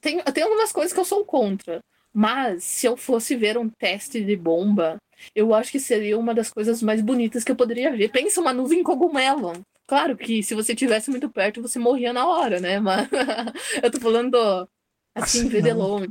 Tem, 0.00 0.22
tem 0.22 0.44
algumas 0.44 0.72
coisas 0.72 0.92
que 0.92 1.00
eu 1.00 1.04
sou 1.04 1.24
contra. 1.24 1.80
Mas 2.12 2.64
se 2.64 2.86
eu 2.86 2.96
fosse 2.96 3.36
ver 3.36 3.58
um 3.58 3.68
teste 3.68 4.24
de 4.24 4.36
bomba 4.36 4.98
eu 5.34 5.54
acho 5.54 5.70
que 5.70 5.80
seria 5.80 6.18
uma 6.18 6.34
das 6.34 6.50
coisas 6.50 6.82
mais 6.82 7.00
bonitas 7.00 7.44
que 7.44 7.52
eu 7.52 7.56
poderia 7.56 7.94
ver. 7.94 8.10
Pensa 8.10 8.40
uma 8.40 8.52
nuvem 8.52 8.82
cogumelo. 8.82 9.52
Claro 9.86 10.16
que 10.16 10.42
se 10.42 10.54
você 10.54 10.74
tivesse 10.74 11.10
muito 11.10 11.30
perto, 11.30 11.62
você 11.62 11.78
morria 11.78 12.12
na 12.12 12.26
hora, 12.26 12.60
né? 12.60 12.78
Mas 12.78 13.08
eu 13.82 13.90
tô 13.90 14.00
falando 14.00 14.36
assim, 15.14 15.40
assim 15.40 15.48
ver 15.48 15.62
de 15.62 15.72
longe. 15.72 16.08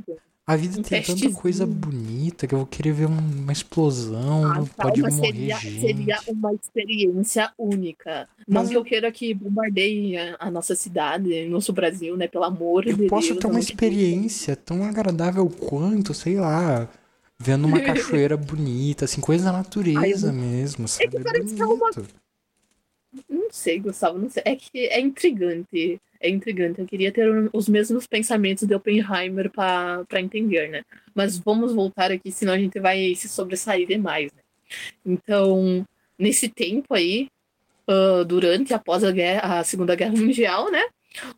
A 0.48 0.56
vida 0.56 0.80
um 0.80 0.82
tem 0.82 1.02
tanta 1.02 1.30
coisa 1.32 1.66
bonita 1.66 2.46
que 2.46 2.54
eu 2.54 2.60
vou 2.60 2.66
querer 2.66 2.92
ver 2.92 3.04
uma 3.04 3.52
explosão, 3.52 4.46
ah, 4.46 4.64
pode 4.82 5.02
morrer 5.02 5.12
seria, 5.12 5.56
gente. 5.58 5.80
Seria 5.82 6.18
uma 6.26 6.54
experiência 6.54 7.52
única. 7.58 8.26
Mas 8.48 8.62
não 8.62 8.70
que 8.70 8.76
eu 8.78 8.82
queira 8.82 9.12
que 9.12 9.34
bombardeie 9.34 10.16
a, 10.38 10.50
nossa 10.50 10.74
cidade, 10.74 11.44
nosso 11.50 11.70
Brasil, 11.70 12.16
né? 12.16 12.26
Pelo 12.26 12.44
amor 12.44 12.86
de 12.86 12.94
Deus. 12.94 13.02
Eu 13.02 13.08
posso 13.08 13.36
ter 13.36 13.46
uma 13.46 13.60
experiência 13.60 14.56
tão 14.56 14.82
agradável 14.84 15.46
quanto, 15.50 16.14
sei 16.14 16.36
lá, 16.36 16.88
vendo 17.38 17.66
uma 17.66 17.80
cachoeira 17.84 18.34
bonita, 18.34 19.04
assim, 19.04 19.20
coisa 19.20 19.44
da 19.44 19.52
natureza 19.52 20.30
Ai, 20.30 20.34
mesmo, 20.34 20.88
sabe? 20.88 21.04
É 21.04 21.08
que 21.10 21.20
parece 21.20 21.54
que 21.54 21.60
é 21.60 21.66
uma... 21.66 21.90
Não 23.28 23.48
sei, 23.50 23.78
Gustavo, 23.78 24.18
não 24.18 24.28
sei. 24.28 24.42
É 24.46 24.56
que 24.56 24.86
é 24.86 25.00
intrigante. 25.00 26.00
É 26.20 26.28
intrigante. 26.28 26.80
Eu 26.80 26.86
queria 26.86 27.12
ter 27.12 27.28
os 27.52 27.68
mesmos 27.68 28.06
pensamentos 28.06 28.66
de 28.66 28.74
Oppenheimer 28.74 29.50
para 29.50 30.20
entender, 30.20 30.68
né? 30.68 30.84
Mas 31.14 31.38
vamos 31.38 31.72
voltar 31.72 32.10
aqui, 32.10 32.30
senão 32.30 32.52
a 32.52 32.58
gente 32.58 32.78
vai 32.80 33.14
se 33.14 33.28
sobressair 33.28 33.86
demais, 33.86 34.32
né? 34.32 34.42
Então, 35.06 35.86
nesse 36.18 36.48
tempo 36.48 36.94
aí, 36.94 37.28
uh, 37.88 38.24
durante 38.24 38.70
e 38.70 38.74
após 38.74 39.04
a, 39.04 39.10
guerra, 39.10 39.60
a 39.60 39.64
Segunda 39.64 39.94
Guerra 39.94 40.12
Mundial, 40.12 40.70
né? 40.70 40.84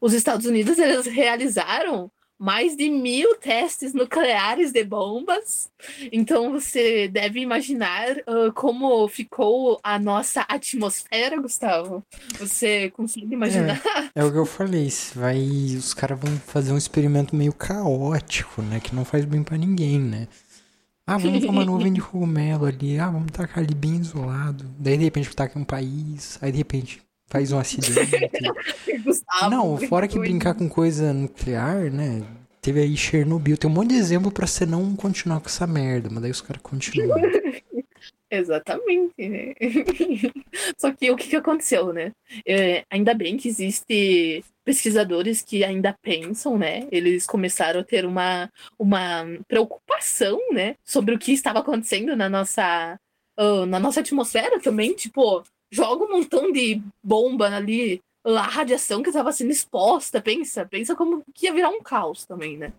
Os 0.00 0.12
Estados 0.12 0.46
Unidos 0.46 0.78
eles 0.78 1.06
realizaram 1.06 2.10
mais 2.40 2.74
de 2.74 2.88
mil 2.88 3.36
testes 3.36 3.92
nucleares 3.92 4.72
de 4.72 4.82
bombas. 4.82 5.70
Então 6.10 6.50
você 6.50 7.06
deve 7.06 7.38
imaginar 7.40 8.16
uh, 8.20 8.50
como 8.54 9.06
ficou 9.08 9.78
a 9.82 9.98
nossa 9.98 10.40
atmosfera, 10.48 11.38
Gustavo. 11.38 12.02
Você 12.38 12.88
consegue 12.96 13.34
imaginar? 13.34 13.78
É, 14.14 14.20
é 14.20 14.24
o 14.24 14.32
que 14.32 14.38
eu 14.38 14.46
falei. 14.46 14.88
Vai, 15.14 15.38
os 15.76 15.92
caras 15.92 16.18
vão 16.18 16.34
fazer 16.38 16.72
um 16.72 16.78
experimento 16.78 17.36
meio 17.36 17.52
caótico, 17.52 18.62
né? 18.62 18.80
Que 18.80 18.94
não 18.94 19.04
faz 19.04 19.26
bem 19.26 19.42
para 19.42 19.58
ninguém, 19.58 20.00
né? 20.00 20.26
Ah, 21.06 21.18
vamos 21.18 21.44
uma 21.44 21.64
nuvem 21.64 21.92
de 21.92 22.00
cogumelo 22.02 22.64
ali. 22.64 22.98
Ah, 22.98 23.10
vamos 23.10 23.32
tacar 23.32 23.62
ali 23.62 23.74
bem 23.74 23.96
isolado. 23.96 24.64
Daí 24.78 24.96
de 24.96 25.04
repente 25.04 25.36
taca 25.36 25.58
um 25.58 25.64
país. 25.64 26.38
Aí 26.40 26.50
de 26.50 26.58
repente 26.58 27.02
faz 27.30 27.52
um 27.52 27.58
acidente. 27.58 27.92
Gustavo, 29.02 29.50
não, 29.50 29.78
fora 29.78 30.06
que 30.06 30.18
brincar 30.18 30.54
com 30.54 30.68
coisa 30.68 31.14
nuclear, 31.14 31.90
né? 31.90 32.22
Teve 32.60 32.80
aí 32.80 32.96
Chernobyl. 32.96 33.56
Tem 33.56 33.70
um 33.70 33.72
monte 33.72 33.90
de 33.90 33.94
exemplo 33.94 34.30
pra 34.30 34.46
você 34.46 34.66
não 34.66 34.94
continuar 34.94 35.40
com 35.40 35.46
essa 35.46 35.66
merda, 35.66 36.10
mas 36.10 36.20
daí 36.20 36.30
os 36.30 36.42
caras 36.42 36.60
continuam. 36.60 37.16
Exatamente, 38.30 39.28
né? 39.28 39.54
Só 40.78 40.92
que 40.92 41.10
o 41.10 41.16
que, 41.16 41.28
que 41.28 41.36
aconteceu, 41.36 41.92
né? 41.92 42.12
É, 42.46 42.84
ainda 42.88 43.12
bem 43.12 43.36
que 43.36 43.48
existe 43.48 44.44
pesquisadores 44.64 45.42
que 45.42 45.64
ainda 45.64 45.96
pensam, 46.00 46.56
né? 46.56 46.86
Eles 46.92 47.26
começaram 47.26 47.80
a 47.80 47.84
ter 47.84 48.04
uma, 48.04 48.48
uma 48.78 49.24
preocupação, 49.48 50.38
né? 50.52 50.76
Sobre 50.84 51.14
o 51.14 51.18
que 51.18 51.32
estava 51.32 51.58
acontecendo 51.58 52.14
na 52.14 52.28
nossa, 52.28 52.96
uh, 53.38 53.66
na 53.66 53.80
nossa 53.80 53.98
atmosfera 53.98 54.60
também. 54.60 54.94
Tipo, 54.94 55.42
joga 55.70 56.04
um 56.04 56.10
montão 56.10 56.50
de 56.50 56.82
bomba 57.02 57.46
ali, 57.54 58.02
a 58.24 58.42
radiação 58.42 59.02
que 59.02 59.08
estava 59.08 59.32
sendo 59.32 59.50
exposta, 59.50 60.20
pensa, 60.20 60.66
pensa 60.66 60.94
como 60.94 61.22
que 61.34 61.46
ia 61.46 61.54
virar 61.54 61.70
um 61.70 61.82
caos 61.82 62.24
também, 62.26 62.56
né? 62.56 62.72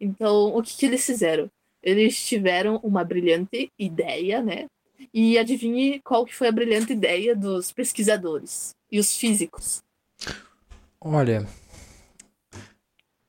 Então, 0.00 0.56
o 0.56 0.62
que, 0.62 0.76
que 0.76 0.86
eles 0.86 1.04
fizeram? 1.04 1.50
Eles 1.82 2.22
tiveram 2.24 2.76
uma 2.82 3.04
brilhante 3.04 3.70
ideia, 3.78 4.42
né? 4.42 4.66
E 5.14 5.38
adivinhe 5.38 6.00
qual 6.00 6.26
que 6.26 6.34
foi 6.34 6.48
a 6.48 6.52
brilhante 6.52 6.92
ideia 6.92 7.34
dos 7.34 7.72
pesquisadores 7.72 8.74
e 8.90 8.98
os 8.98 9.16
físicos. 9.16 9.82
Olha, 11.00 11.46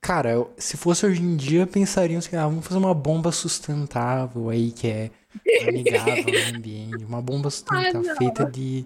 cara, 0.02 0.45
se 0.58 0.76
fosse 0.76 1.06
hoje 1.06 1.21
em 1.21 1.38
dia, 1.38 1.65
pensariam 1.65 2.19
assim, 2.19 2.36
ah, 2.36 2.47
vamos 2.47 2.67
fazer 2.67 2.80
uma 2.80 2.93
bomba 2.93 3.32
sustentável 3.32 4.50
aí 4.50 4.71
que 4.71 4.88
é 4.88 5.12
amigável 5.69 6.26
ao 6.26 6.56
ambiente, 6.56 7.06
uma 7.06 7.21
bomba 7.21 7.50
sustentável 7.50 8.12
ah, 8.12 8.15
feita 8.17 8.45
de 8.45 8.86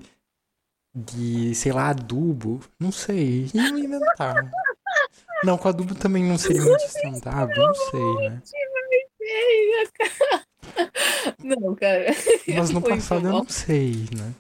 de, 0.96 1.54
sei 1.54 1.74
lá, 1.74 1.90
adubo. 1.90 2.62
Não 2.80 2.92
sei. 2.92 3.50
Iam 3.54 3.78
inventar. 3.78 4.50
Não, 5.44 5.58
com 5.58 5.68
adubo 5.68 5.94
também 5.94 6.24
não 6.24 6.38
seria 6.38 6.62
muito 6.62 6.82
sustentável, 6.82 7.56
não 7.56 7.76
sei, 7.76 8.30
né? 8.30 8.42
Não, 11.44 11.76
cara. 11.76 12.06
Mas 12.48 12.70
no 12.70 12.82
passado 12.82 13.28
eu 13.28 13.34
não 13.34 13.48
sei, 13.48 14.06
né? 14.16 14.34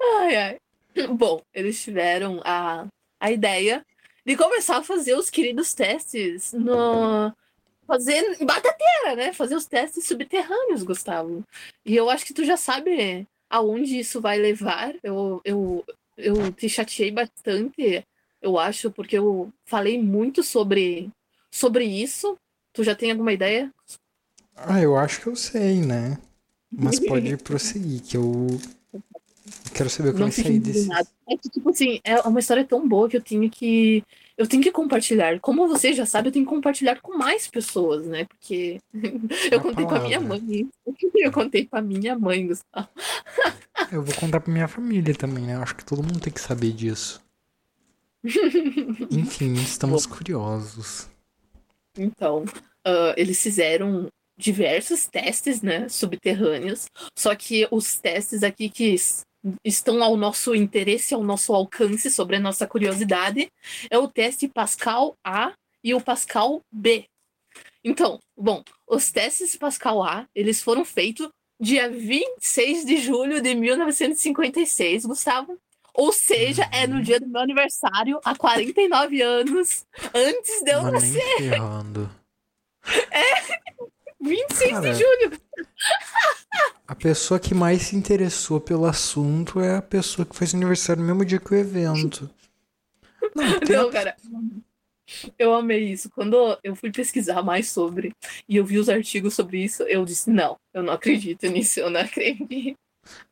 Ai, 0.00 0.36
ai. 0.36 0.60
Bom, 1.08 1.42
eles 1.54 1.80
tiveram 1.82 2.40
a, 2.44 2.86
a 3.20 3.30
ideia 3.30 3.84
de 4.24 4.36
começar 4.36 4.78
a 4.78 4.82
fazer 4.82 5.14
os 5.14 5.30
queridos 5.30 5.74
testes 5.74 6.52
no. 6.52 7.32
Fazer 7.86 8.38
batateira, 8.44 9.16
né? 9.16 9.32
Fazer 9.32 9.54
os 9.54 9.66
testes 9.66 10.06
subterrâneos, 10.06 10.82
Gustavo. 10.82 11.44
E 11.84 11.94
eu 11.94 12.08
acho 12.08 12.24
que 12.24 12.32
tu 12.32 12.44
já 12.44 12.56
sabe 12.56 13.26
aonde 13.52 13.98
isso 13.98 14.18
vai 14.18 14.38
levar. 14.38 14.94
Eu, 15.02 15.42
eu, 15.44 15.84
eu 16.16 16.50
te 16.52 16.70
chateei 16.70 17.10
bastante, 17.10 18.02
eu 18.40 18.58
acho, 18.58 18.90
porque 18.90 19.18
eu 19.18 19.52
falei 19.66 20.02
muito 20.02 20.42
sobre, 20.42 21.10
sobre 21.50 21.84
isso. 21.84 22.38
Tu 22.72 22.82
já 22.82 22.94
tem 22.94 23.10
alguma 23.10 23.32
ideia? 23.32 23.70
Ah, 24.56 24.80
eu 24.80 24.96
acho 24.96 25.20
que 25.20 25.26
eu 25.26 25.36
sei, 25.36 25.82
né? 25.82 26.18
Mas 26.72 26.98
pode 27.06 27.36
prosseguir, 27.36 28.00
que 28.00 28.16
eu 28.16 28.46
quero 29.74 29.90
saber 29.90 30.08
o 30.08 30.12
que 30.14 30.20
vai 30.20 30.32
sair 30.32 30.58
desse. 30.58 30.88
É 31.28 31.36
que, 31.36 31.50
tipo 31.50 31.68
assim, 31.68 32.00
é 32.02 32.20
uma 32.22 32.40
história 32.40 32.64
tão 32.64 32.88
boa 32.88 33.06
que 33.06 33.18
eu 33.18 33.22
tenho 33.22 33.50
que 33.50 34.02
eu 34.36 34.46
tenho 34.46 34.62
que 34.62 34.72
compartilhar. 34.72 35.38
Como 35.40 35.68
você 35.68 35.92
já 35.92 36.06
sabe, 36.06 36.28
eu 36.28 36.32
tenho 36.32 36.44
que 36.44 36.50
compartilhar 36.50 37.00
com 37.00 37.16
mais 37.16 37.46
pessoas, 37.46 38.06
né? 38.06 38.24
Porque 38.24 38.80
eu 39.50 39.58
a 39.58 39.62
contei 39.62 39.86
para 39.86 40.00
minha 40.00 40.20
mãe. 40.20 40.68
Eu 41.14 41.30
contei 41.30 41.64
para 41.64 41.80
minha 41.80 42.18
mãe, 42.18 42.48
Gustavo. 42.48 42.88
Eu 43.92 44.02
vou 44.02 44.12
contar 44.16 44.40
para 44.40 44.52
minha 44.52 44.66
família 44.66 45.14
também, 45.14 45.44
né? 45.44 45.54
Acho 45.56 45.76
que 45.76 45.84
todo 45.84 46.02
mundo 46.02 46.18
tem 46.18 46.32
que 46.32 46.40
saber 46.40 46.72
disso. 46.72 47.22
Enfim, 49.10 49.54
estamos 49.62 50.06
Bom, 50.06 50.16
curiosos. 50.16 51.08
Então, 51.96 52.44
uh, 52.86 53.14
eles 53.16 53.40
fizeram 53.40 54.08
diversos 54.36 55.06
testes, 55.06 55.62
né, 55.62 55.88
subterrâneos. 55.88 56.86
Só 57.16 57.34
que 57.34 57.68
os 57.70 57.96
testes 57.96 58.42
aqui 58.42 58.68
que 58.68 58.94
estão 59.64 60.02
ao 60.02 60.16
nosso 60.16 60.54
interesse, 60.54 61.14
ao 61.14 61.22
nosso 61.22 61.54
alcance, 61.54 62.10
sobre 62.10 62.36
a 62.36 62.40
nossa 62.40 62.66
curiosidade, 62.66 63.50
é 63.90 63.98
o 63.98 64.08
teste 64.08 64.48
Pascal 64.48 65.16
A 65.24 65.52
e 65.82 65.94
o 65.94 66.00
Pascal 66.00 66.62
B. 66.70 67.06
Então, 67.84 68.20
bom, 68.36 68.62
os 68.86 69.10
testes 69.10 69.56
Pascal 69.56 70.02
A, 70.02 70.26
eles 70.34 70.62
foram 70.62 70.84
feitos 70.84 71.28
dia 71.60 71.88
26 71.88 72.84
de 72.84 72.96
julho 72.98 73.40
de 73.40 73.54
1956, 73.54 75.06
Gustavo. 75.06 75.58
Ou 75.94 76.10
seja, 76.10 76.68
é 76.72 76.86
no 76.86 77.02
dia 77.02 77.20
do 77.20 77.28
meu 77.28 77.40
aniversário, 77.42 78.18
há 78.24 78.34
49 78.34 79.20
anos, 79.20 79.84
antes 80.14 80.62
de 80.62 80.70
eu 80.70 80.82
Mas 80.82 80.92
nascer. 80.92 81.40
Nem 81.40 81.60
É, 83.10 83.62
26 84.20 84.70
Cara, 84.70 84.80
de 84.80 84.94
julho. 84.98 85.40
A 86.86 86.94
pessoa 86.94 87.40
que 87.40 87.54
mais 87.54 87.82
se 87.82 87.96
interessou 87.96 88.60
pelo 88.60 88.84
assunto 88.84 89.60
é 89.60 89.76
a 89.76 89.82
pessoa 89.82 90.26
que 90.26 90.36
faz 90.36 90.54
aniversário 90.54 91.00
no 91.00 91.06
mesmo 91.06 91.24
dia 91.24 91.38
que 91.38 91.54
o 91.54 91.56
evento. 91.56 92.28
Não, 93.34 93.84
não 93.84 93.90
cara. 93.90 94.14
Eu 95.38 95.54
amei 95.54 95.84
isso. 95.84 96.10
Quando 96.10 96.58
eu 96.62 96.74
fui 96.76 96.90
pesquisar 96.90 97.42
mais 97.42 97.70
sobre 97.70 98.12
e 98.48 98.56
eu 98.56 98.64
vi 98.64 98.78
os 98.78 98.88
artigos 98.88 99.34
sobre 99.34 99.62
isso, 99.62 99.84
eu 99.84 100.04
disse: 100.04 100.30
não, 100.30 100.58
eu 100.74 100.82
não 100.82 100.92
acredito 100.92 101.46
nisso, 101.46 101.80
eu 101.80 101.88
não 101.88 102.00
acredito. 102.00 102.76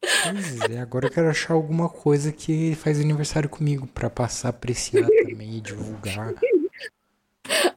Pois 0.01 0.61
é, 0.71 0.79
agora 0.79 1.07
eu 1.07 1.11
quero 1.11 1.29
achar 1.29 1.55
alguma 1.55 1.89
coisa 1.89 2.33
que 2.33 2.75
faz 2.77 3.01
aniversário 3.01 3.49
comigo 3.49 3.87
para 3.87 4.11
passar 4.11 4.49
a 4.49 4.51
apreciar 4.51 5.07
também 5.07 5.57
e 5.57 5.61
divulgar. 5.61 6.35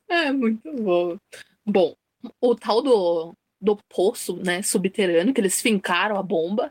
É, 0.09 0.31
muito 0.31 0.71
bom. 0.71 1.17
Bom, 1.65 1.95
o 2.39 2.55
tal 2.55 2.83
do, 2.83 3.33
do 3.63 3.77
poço, 3.89 4.35
né, 4.43 4.61
subterrâneo, 4.61 5.33
que 5.33 5.39
eles 5.39 5.61
fincaram 5.61 6.17
a 6.17 6.23
bomba, 6.23 6.69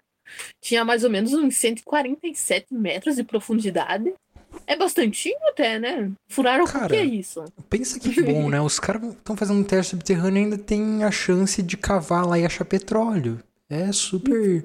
tinha 0.61 0.85
mais 0.85 1.05
ou 1.05 1.11
menos 1.11 1.33
uns 1.33 1.57
147 1.57 2.67
metros 2.73 3.17
de 3.17 3.25
profundidade. 3.25 4.13
É 4.67 4.77
bastante 4.77 5.35
até, 5.49 5.79
né? 5.79 6.11
Furaram 6.29 6.67
Cara, 6.67 6.85
o 6.85 6.89
que 6.89 6.97
é 6.97 7.05
isso? 7.05 7.43
Pensa 7.71 7.99
que 7.99 8.23
bom, 8.23 8.51
né? 8.51 8.61
Os 8.61 8.79
caras 8.79 9.03
estão 9.03 9.35
fazendo 9.35 9.61
um 9.61 9.65
teste 9.65 9.93
subterrâneo 9.93 10.41
e 10.41 10.45
ainda 10.45 10.59
tem 10.59 11.03
a 11.05 11.11
chance 11.11 11.63
de 11.63 11.77
cavar 11.77 12.27
lá 12.27 12.39
e 12.39 12.45
achar 12.45 12.65
petróleo. 12.67 13.43
É 13.69 13.91
super. 13.93 14.63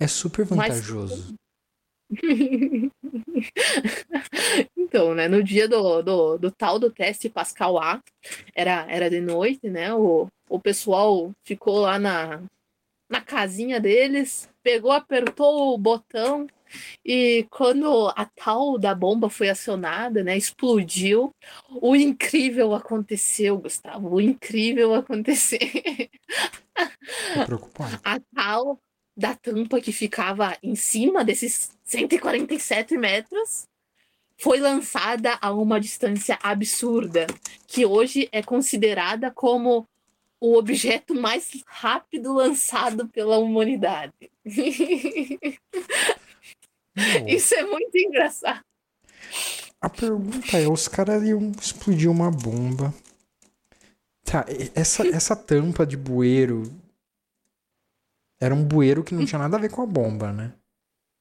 É 0.00 0.08
super 0.08 0.44
vantajoso. 0.44 1.34
então, 4.76 5.14
né, 5.14 5.28
no 5.28 5.42
dia 5.42 5.68
do, 5.68 6.02
do, 6.02 6.38
do, 6.38 6.50
tal 6.50 6.78
do 6.78 6.90
teste 6.90 7.28
Pascal 7.28 7.78
A, 7.78 8.02
era, 8.54 8.86
era 8.88 9.10
de 9.10 9.20
noite, 9.20 9.68
né? 9.68 9.92
O, 9.94 10.28
o 10.48 10.60
pessoal 10.60 11.32
ficou 11.44 11.80
lá 11.80 11.98
na, 11.98 12.42
na 13.08 13.20
casinha 13.20 13.80
deles, 13.80 14.48
pegou, 14.62 14.92
apertou 14.92 15.74
o 15.74 15.78
botão 15.78 16.46
e 17.04 17.46
quando 17.50 18.12
a 18.16 18.24
tal 18.24 18.78
da 18.78 18.94
bomba 18.94 19.28
foi 19.28 19.48
acionada, 19.48 20.22
né, 20.22 20.36
explodiu, 20.36 21.30
o 21.80 21.94
incrível 21.94 22.74
aconteceu, 22.74 23.58
Gustavo. 23.58 24.14
O 24.14 24.20
incrível 24.20 24.94
aconteceu. 24.94 25.58
Tô 27.34 27.46
preocupado. 27.46 28.00
A 28.04 28.18
tal 28.34 28.78
da 29.16 29.34
tampa 29.34 29.80
que 29.80 29.92
ficava 29.92 30.56
em 30.62 30.74
cima 30.74 31.24
desses 31.24 31.70
147 31.84 32.96
metros 32.96 33.66
foi 34.36 34.58
lançada 34.58 35.38
a 35.40 35.52
uma 35.52 35.80
distância 35.80 36.38
absurda, 36.42 37.26
que 37.66 37.86
hoje 37.86 38.28
é 38.32 38.42
considerada 38.42 39.30
como 39.30 39.86
o 40.40 40.58
objeto 40.58 41.14
mais 41.14 41.50
rápido 41.66 42.32
lançado 42.34 43.08
pela 43.08 43.38
humanidade. 43.38 44.12
Isso 47.26 47.54
é 47.54 47.64
muito 47.64 47.96
engraçado. 47.96 48.60
A 49.80 49.88
pergunta 49.88 50.58
é: 50.58 50.68
os 50.68 50.88
caras 50.88 51.22
iam 51.22 51.52
explodir 51.60 52.10
uma 52.10 52.30
bomba. 52.30 52.92
Tá, 54.24 54.44
essa, 54.74 55.06
essa 55.06 55.36
tampa 55.36 55.86
de 55.86 55.96
bueiro 55.96 56.70
era 58.40 58.54
um 58.54 58.64
bueiro 58.64 59.02
que 59.04 59.14
não 59.14 59.24
tinha 59.24 59.38
nada 59.38 59.56
a 59.56 59.60
ver 59.60 59.70
com 59.70 59.82
a 59.82 59.86
bomba, 59.86 60.32
né? 60.32 60.52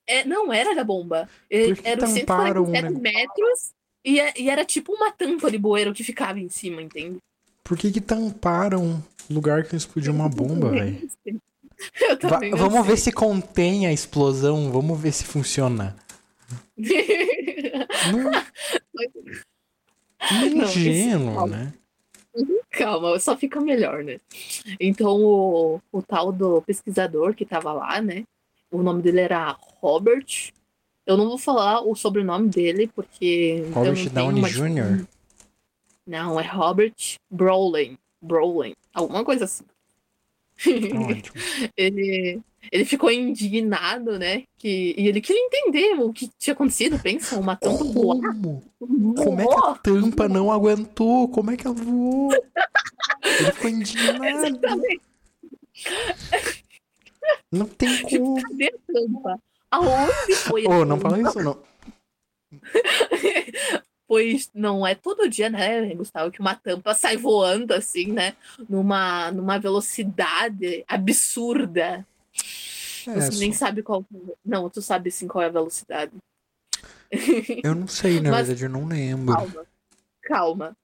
É, 0.07 0.25
não 0.25 0.51
era 0.51 0.75
da 0.75 0.83
bomba. 0.83 1.29
Era 1.49 2.05
147 2.05 2.87
um 2.87 2.99
metros 2.99 3.73
e, 4.03 4.19
é, 4.19 4.33
e, 4.37 4.49
era 4.49 4.65
tipo 4.65 4.91
uma 4.91 5.11
tampa 5.11 5.49
de 5.49 5.57
bueiro 5.57 5.93
que 5.93 6.03
ficava 6.03 6.39
em 6.39 6.49
cima, 6.49 6.81
entende? 6.81 7.19
Por 7.63 7.77
que 7.77 7.91
que 7.91 8.01
tamparam 8.01 9.01
lugar 9.29 9.63
que 9.63 9.75
explodiu 9.75 10.11
uma 10.11 10.27
bomba, 10.27 10.71
velho? 10.75 11.09
Vamos 12.57 12.81
sei. 12.81 12.83
ver 12.83 12.97
se 12.97 13.11
contém 13.11 13.87
a 13.87 13.93
explosão, 13.93 14.71
vamos 14.71 14.99
ver 14.99 15.13
se 15.13 15.23
funciona. 15.23 15.95
não... 18.11 18.31
Ingênuo, 20.63 21.47
né? 21.47 21.73
Calma, 22.69 23.19
só 23.19 23.37
fica 23.37 23.61
melhor, 23.61 24.03
né? 24.03 24.19
Então, 24.79 25.21
o, 25.21 25.81
o 25.91 26.01
tal 26.01 26.31
do 26.31 26.61
pesquisador 26.61 27.35
que 27.35 27.45
tava 27.45 27.71
lá, 27.71 28.01
né? 28.01 28.25
O 28.71 28.81
nome 28.81 29.01
dele 29.01 29.21
era 29.21 29.55
Robert. 29.79 30.51
Eu 31.05 31.15
não 31.17 31.27
vou 31.27 31.37
falar 31.37 31.81
o 31.81 31.95
sobrenome 31.95 32.49
dele, 32.49 32.89
porque. 32.95 33.65
Robert 33.73 34.09
Downey 34.09 34.39
uma... 34.39 34.49
Jr. 34.49 35.05
Não, 36.07 36.39
é 36.39 36.43
Robert 36.43 36.95
Brolin. 37.29 37.97
Brolin. 38.21 38.73
Alguma 38.93 39.23
coisa 39.23 39.45
assim. 39.45 39.65
ele, 41.77 42.41
ele 42.71 42.85
ficou 42.85 43.11
indignado, 43.11 44.17
né? 44.17 44.43
Que, 44.57 44.95
e 44.97 45.07
ele 45.07 45.21
queria 45.21 45.45
entender 45.45 45.99
o 45.99 46.13
que 46.13 46.29
tinha 46.37 46.53
acontecido. 46.53 46.99
Pensa, 46.99 47.39
uma 47.39 47.55
tampa 47.55 47.83
voou. 47.83 48.21
Como 48.79 49.41
é 49.41 49.47
que 49.47 49.65
a 49.65 49.75
tampa 49.75 50.27
não 50.27 50.51
aguentou? 50.51 51.27
Como 51.29 51.51
é 51.51 51.57
que 51.57 51.67
ela 51.67 51.75
voou? 51.75 52.31
ele 53.23 53.51
ficou 53.51 53.69
indignado. 53.69 54.25
Exatamente. 54.25 55.01
Não 57.51 57.65
tem 57.65 58.01
como. 58.03 58.41
Cadê 58.41 58.67
a 58.67 58.93
tampa? 58.93 59.39
Aonde 59.71 60.35
foi? 60.35 60.65
Oh, 60.67 60.85
não 60.85 60.99
fala 60.99 61.19
isso, 61.19 61.41
não. 61.41 61.57
pois 64.07 64.49
não 64.53 64.85
é 64.85 64.93
todo 64.93 65.27
dia, 65.27 65.49
né, 65.49 65.93
Gustavo, 65.95 66.31
que 66.31 66.39
uma 66.39 66.53
tampa 66.53 66.93
sai 66.93 67.17
voando 67.17 67.73
assim, 67.73 68.11
né, 68.11 68.35
numa, 68.69 69.31
numa 69.31 69.57
velocidade 69.57 70.83
absurda. 70.87 72.05
É, 73.07 73.13
Você 73.13 73.31
só... 73.31 73.39
nem 73.39 73.51
sabe 73.51 73.83
qual. 73.83 74.05
Não, 74.45 74.69
tu 74.69 74.81
sabe 74.81 75.11
sim 75.11 75.27
qual 75.27 75.43
é 75.43 75.47
a 75.47 75.51
velocidade. 75.51 76.11
Eu 77.63 77.75
não 77.75 77.87
sei, 77.87 78.19
na 78.19 78.31
Mas, 78.31 78.47
verdade, 78.47 78.65
eu 78.65 78.69
não 78.69 78.87
lembro. 78.87 79.35
Calma, 79.35 79.65
calma. 80.23 80.77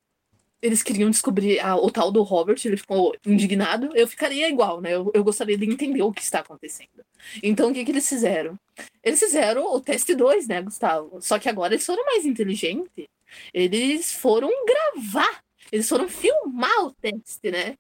Eles 0.61 0.83
queriam 0.83 1.09
descobrir 1.09 1.59
a, 1.61 1.77
o 1.77 1.89
tal 1.89 2.11
do 2.11 2.21
Robert, 2.21 2.59
ele 2.65 2.75
ficou 2.75 3.15
indignado. 3.25 3.91
Eu 3.95 4.07
ficaria 4.07 4.49
igual, 4.49 4.81
né? 4.81 4.93
Eu, 4.93 5.09
eu 5.13 5.23
gostaria 5.23 5.57
de 5.57 5.65
entender 5.65 6.01
o 6.01 6.11
que 6.11 6.21
está 6.21 6.39
acontecendo. 6.39 7.03
Então, 7.41 7.71
o 7.71 7.73
que, 7.73 7.85
que 7.85 7.91
eles 7.91 8.07
fizeram? 8.07 8.59
Eles 9.01 9.19
fizeram 9.19 9.73
o 9.73 9.79
teste 9.79 10.13
2, 10.13 10.47
né, 10.47 10.61
Gustavo? 10.61 11.21
Só 11.21 11.39
que 11.39 11.47
agora 11.47 11.73
eles 11.73 11.85
foram 11.85 12.03
mais 12.05 12.25
inteligentes. 12.25 13.07
Eles 13.53 14.11
foram 14.11 14.49
gravar, 14.65 15.41
eles 15.71 15.87
foram 15.87 16.09
filmar 16.09 16.85
o 16.85 16.91
teste, 16.91 17.51
né? 17.51 17.77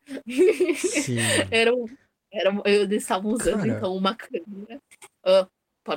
Sim. 0.77 1.17
eram, 1.51 1.85
eram, 2.31 2.61
eles 2.65 3.03
estavam 3.03 3.31
usando 3.31 3.59
Cara, 3.59 3.77
então 3.77 3.95
uma 3.95 4.15
câmera. 4.15 4.81
Uh, 5.25 5.47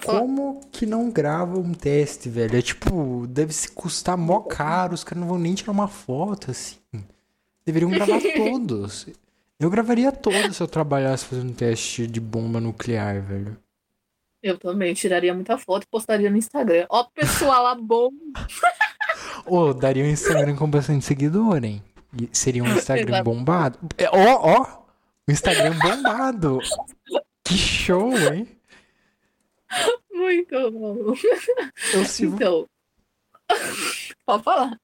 como 0.06 0.60
que 0.70 0.86
não 0.86 1.10
grava 1.10 1.58
um 1.58 1.74
teste, 1.74 2.28
velho? 2.28 2.56
É 2.56 2.62
tipo, 2.62 3.26
deve 3.26 3.52
se 3.52 3.70
custar 3.70 4.16
mó 4.16 4.40
caro, 4.48 4.94
os 4.94 5.04
caras 5.04 5.20
não 5.20 5.28
vão 5.28 5.38
nem 5.38 5.54
tirar 5.54 5.72
uma 5.72 5.88
foto, 5.88 6.50
assim. 6.50 6.78
Deveriam 7.64 7.90
gravar 7.90 8.20
todos. 8.36 9.06
Eu 9.60 9.70
gravaria 9.70 10.10
todos 10.10 10.56
se 10.56 10.62
eu 10.62 10.66
trabalhasse 10.66 11.24
fazendo 11.24 11.50
um 11.50 11.54
teste 11.54 12.06
de 12.06 12.20
bomba 12.20 12.60
nuclear, 12.60 13.22
velho. 13.22 13.56
Eu 14.42 14.58
também 14.58 14.92
tiraria 14.92 15.32
muita 15.32 15.56
foto 15.56 15.84
e 15.84 15.86
postaria 15.86 16.28
no 16.28 16.36
Instagram. 16.36 16.86
Ó, 16.88 17.04
pessoal, 17.04 17.66
a 17.66 17.74
bomba. 17.76 18.46
Ô, 19.46 19.58
oh, 19.58 19.74
daria 19.74 20.02
um 20.04 20.08
Instagram 20.08 20.56
com 20.56 20.68
bastante 20.68 21.04
seguidor, 21.04 21.64
hein? 21.64 21.82
seria 22.30 22.62
um 22.62 22.68
Instagram 22.76 23.22
bombado. 23.22 23.78
É, 23.96 24.08
ó, 24.10 24.60
ó! 24.60 24.81
O 25.28 25.32
Instagram 25.32 25.78
bombado! 25.78 26.58
Que 27.44 27.56
show, 27.56 28.12
hein? 28.32 28.48
Muito 30.12 30.70
bom. 30.70 31.14
Eu 31.94 32.04
sigo... 32.04 32.34
Então, 32.34 32.68
pode 34.26 34.42
falar. 34.42 34.78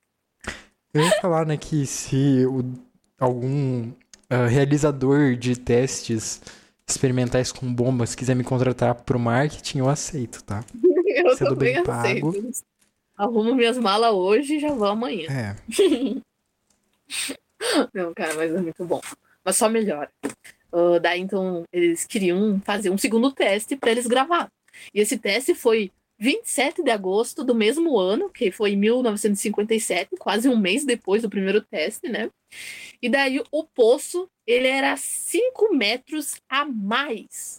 Eu 0.95 1.05
ia 1.05 1.20
falar, 1.20 1.47
né, 1.47 1.57
que 1.57 1.86
se 1.86 2.47
o, 2.47 2.72
algum 3.18 3.89
uh, 3.89 4.47
realizador 4.49 5.36
de 5.36 5.57
testes 5.57 6.41
experimentais 6.86 7.53
com 7.53 7.72
bombas 7.72 8.14
quiser 8.14 8.34
me 8.34 8.45
contratar 8.45 8.95
pro 8.95 9.18
marketing, 9.18 9.78
eu 9.78 9.89
aceito, 9.89 10.43
tá? 10.45 10.64
eu 11.07 11.36
Sendo 11.36 11.51
também 11.51 11.74
bem 11.74 11.84
pago. 11.84 12.30
aceito. 12.30 12.64
Arrumo 13.16 13.55
minhas 13.55 13.76
malas 13.76 14.12
hoje 14.12 14.55
e 14.57 14.61
já 14.61 14.72
vou 14.72 14.86
amanhã. 14.86 15.26
É. 15.28 15.57
Não, 17.93 18.14
cara, 18.14 18.34
mas 18.34 18.55
é 18.55 18.61
muito 18.61 18.84
bom. 18.84 19.01
Mas 19.49 19.57
só 19.57 19.66
melhora. 19.66 20.11
Uh, 20.70 21.01
daí, 21.01 21.22
então, 21.22 21.62
eles 21.72 22.05
queriam 22.05 22.61
fazer 22.66 22.90
um 22.90 22.99
segundo 22.99 23.32
teste 23.32 23.76
para 23.76 23.90
eles 23.90 24.07
gravar. 24.07 24.53
E 24.92 25.01
esse 25.01 25.16
teste 25.16 25.55
foi 25.55 25.90
27 26.18 26.82
de 26.82 26.90
agosto 26.90 27.42
do 27.42 27.55
mesmo 27.55 27.99
ano, 27.99 28.28
que 28.28 28.53
foi 28.53 28.72
em 28.72 28.76
1957, 28.76 30.16
quase 30.18 30.51
um 30.51 30.59
mês 30.59 30.84
depois 30.84 31.22
do 31.22 31.30
primeiro 31.30 31.62
teste, 31.62 32.11
né? 32.11 32.28
E 33.01 33.09
daí 33.09 33.42
o 33.51 33.64
poço, 33.64 34.28
ele 34.46 34.68
era 34.68 34.94
5 34.99 35.74
metros 35.74 36.34
a 36.46 36.66
mais. 36.66 37.59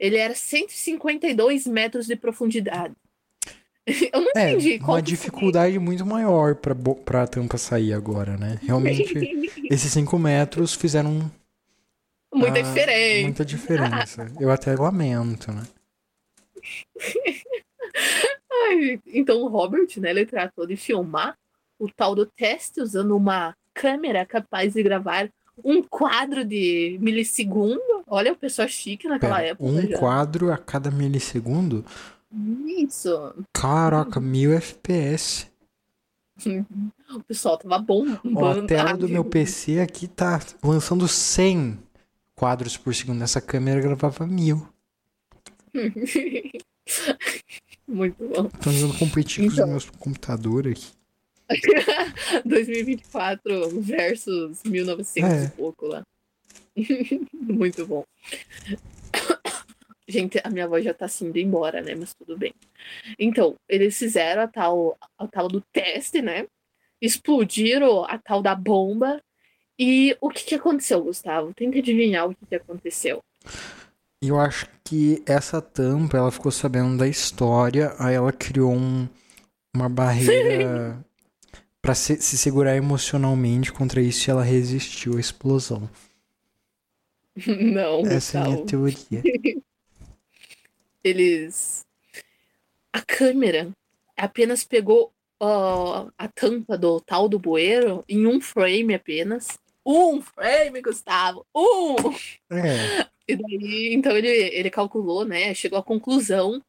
Ele 0.00 0.16
era 0.16 0.34
152 0.34 1.66
metros 1.66 2.06
de 2.06 2.16
profundidade. 2.16 2.94
Eu 4.12 4.20
não 4.20 4.30
é, 4.36 4.52
entendi. 4.52 4.78
Qual 4.78 4.96
uma 4.96 5.02
dificuldade 5.02 5.74
foi. 5.74 5.84
muito 5.84 6.06
maior 6.06 6.54
para 6.54 7.22
a 7.22 7.26
tampa 7.26 7.58
sair 7.58 7.92
agora, 7.92 8.36
né? 8.36 8.58
Realmente, 8.62 9.12
esses 9.70 9.92
5 9.92 10.18
metros 10.18 10.74
fizeram 10.74 11.30
Muita 12.34 12.60
Ah, 12.60 12.62
diferença. 12.62 13.22
Muita 13.22 13.44
diferença. 13.44 14.32
Eu 14.40 14.50
até 14.50 14.74
lamento, 14.74 15.52
né? 15.52 15.62
Ai, 18.68 19.00
então 19.06 19.42
o 19.42 19.48
Robert, 19.48 19.88
né, 19.98 20.10
ele 20.10 20.24
tratou 20.24 20.66
de 20.66 20.76
filmar 20.76 21.36
o 21.78 21.88
tal 21.90 22.14
do 22.14 22.24
teste 22.24 22.80
usando 22.80 23.16
uma 23.16 23.54
câmera 23.74 24.24
capaz 24.24 24.74
de 24.74 24.82
gravar 24.82 25.28
um 25.64 25.82
quadro 25.82 26.44
de 26.44 26.96
milissegundo. 27.00 27.80
Olha, 28.06 28.32
o 28.32 28.36
pessoal 28.36 28.68
chique 28.68 29.06
naquela 29.08 29.36
Pera, 29.36 29.48
época 29.48 29.68
um 29.68 29.82
já. 29.82 29.98
quadro 29.98 30.50
a 30.52 30.56
cada 30.56 30.90
milissegundo? 30.90 31.84
Isso. 32.78 33.34
Caraca, 33.52 34.20
mil 34.20 34.52
FPS. 34.52 35.46
O 37.14 37.22
pessoal 37.24 37.58
tava 37.58 37.78
bom. 37.78 38.06
Ó, 38.36 38.52
a 38.52 38.66
tela 38.66 38.96
do 38.96 39.06
meu 39.06 39.22
PC 39.22 39.80
aqui 39.80 40.08
tá 40.08 40.40
lançando 40.64 41.06
100 41.06 41.78
quadros 42.34 42.74
por 42.78 42.94
segundo. 42.94 43.22
Essa 43.22 43.38
câmera 43.38 43.82
gravava 43.82 44.26
mil. 44.26 44.66
Muito 47.86 48.16
bom. 48.28 48.44
Tô 48.48 48.70
tentando 48.70 48.98
competir 48.98 49.44
com 49.46 49.52
Então. 49.52 49.64
os 49.66 49.70
meus 49.70 49.90
computadores 49.90 50.94
aqui. 51.50 51.60
2024 52.48 53.80
versus 53.82 54.62
1900 54.64 55.30
É. 55.30 55.44
e 55.44 55.48
pouco 55.50 55.86
lá. 55.86 56.02
Muito 57.34 57.86
bom. 57.86 58.04
Gente, 60.08 60.40
a 60.42 60.50
minha 60.50 60.68
voz 60.68 60.84
já 60.84 60.92
tá 60.92 61.06
indo 61.22 61.38
embora, 61.38 61.80
né? 61.80 61.94
Mas 61.94 62.14
tudo 62.14 62.36
bem. 62.36 62.52
Então, 63.18 63.56
eles 63.68 63.98
fizeram 63.98 64.42
a 64.42 64.48
tal, 64.48 64.98
a 65.18 65.26
tal 65.28 65.48
do 65.48 65.60
teste, 65.72 66.20
né? 66.22 66.46
Explodiram 67.00 68.04
a 68.04 68.18
tal 68.18 68.42
da 68.42 68.54
bomba. 68.54 69.22
E 69.78 70.16
o 70.20 70.28
que, 70.30 70.44
que 70.44 70.54
aconteceu, 70.56 71.02
Gustavo? 71.02 71.54
Tenta 71.54 71.78
adivinhar 71.78 72.28
o 72.28 72.34
que, 72.34 72.46
que 72.46 72.54
aconteceu. 72.56 73.22
Eu 74.22 74.38
acho 74.38 74.66
que 74.84 75.22
essa 75.26 75.60
tampa, 75.60 76.16
ela 76.16 76.30
ficou 76.30 76.52
sabendo 76.52 76.96
da 76.96 77.08
história, 77.08 77.92
aí 77.98 78.14
ela 78.14 78.32
criou 78.32 78.72
um- 78.72 79.08
uma 79.74 79.88
barreira 79.88 81.04
pra 81.82 81.94
se, 81.94 82.16
se 82.22 82.38
segurar 82.38 82.76
emocionalmente 82.76 83.72
contra 83.72 84.00
isso 84.00 84.28
e 84.28 84.32
ela 84.32 84.42
resistiu 84.44 85.16
à 85.16 85.20
explosão. 85.20 85.88
Não, 87.46 88.02
Essa 88.04 88.38
é 88.38 88.40
a 88.40 88.44
minha 88.44 88.56
teoria. 88.58 89.22
eles. 91.02 91.86
A 92.92 93.00
câmera 93.00 93.70
apenas 94.16 94.64
pegou 94.64 95.12
ó, 95.40 96.08
a 96.16 96.28
tampa 96.28 96.76
do 96.76 97.00
tal 97.00 97.28
do 97.28 97.38
bueiro 97.38 98.04
em 98.08 98.26
um 98.26 98.40
frame 98.40 98.94
apenas. 98.94 99.58
Um 99.84 100.20
frame, 100.22 100.80
Gustavo! 100.80 101.44
Um! 101.54 101.96
É, 102.50 103.06
E 103.28 103.36
daí, 103.36 103.94
então 103.94 104.16
ele, 104.16 104.28
ele 104.28 104.70
calculou, 104.70 105.24
né? 105.24 105.54
Chegou 105.54 105.78
à 105.78 105.82
conclusão 105.82 106.62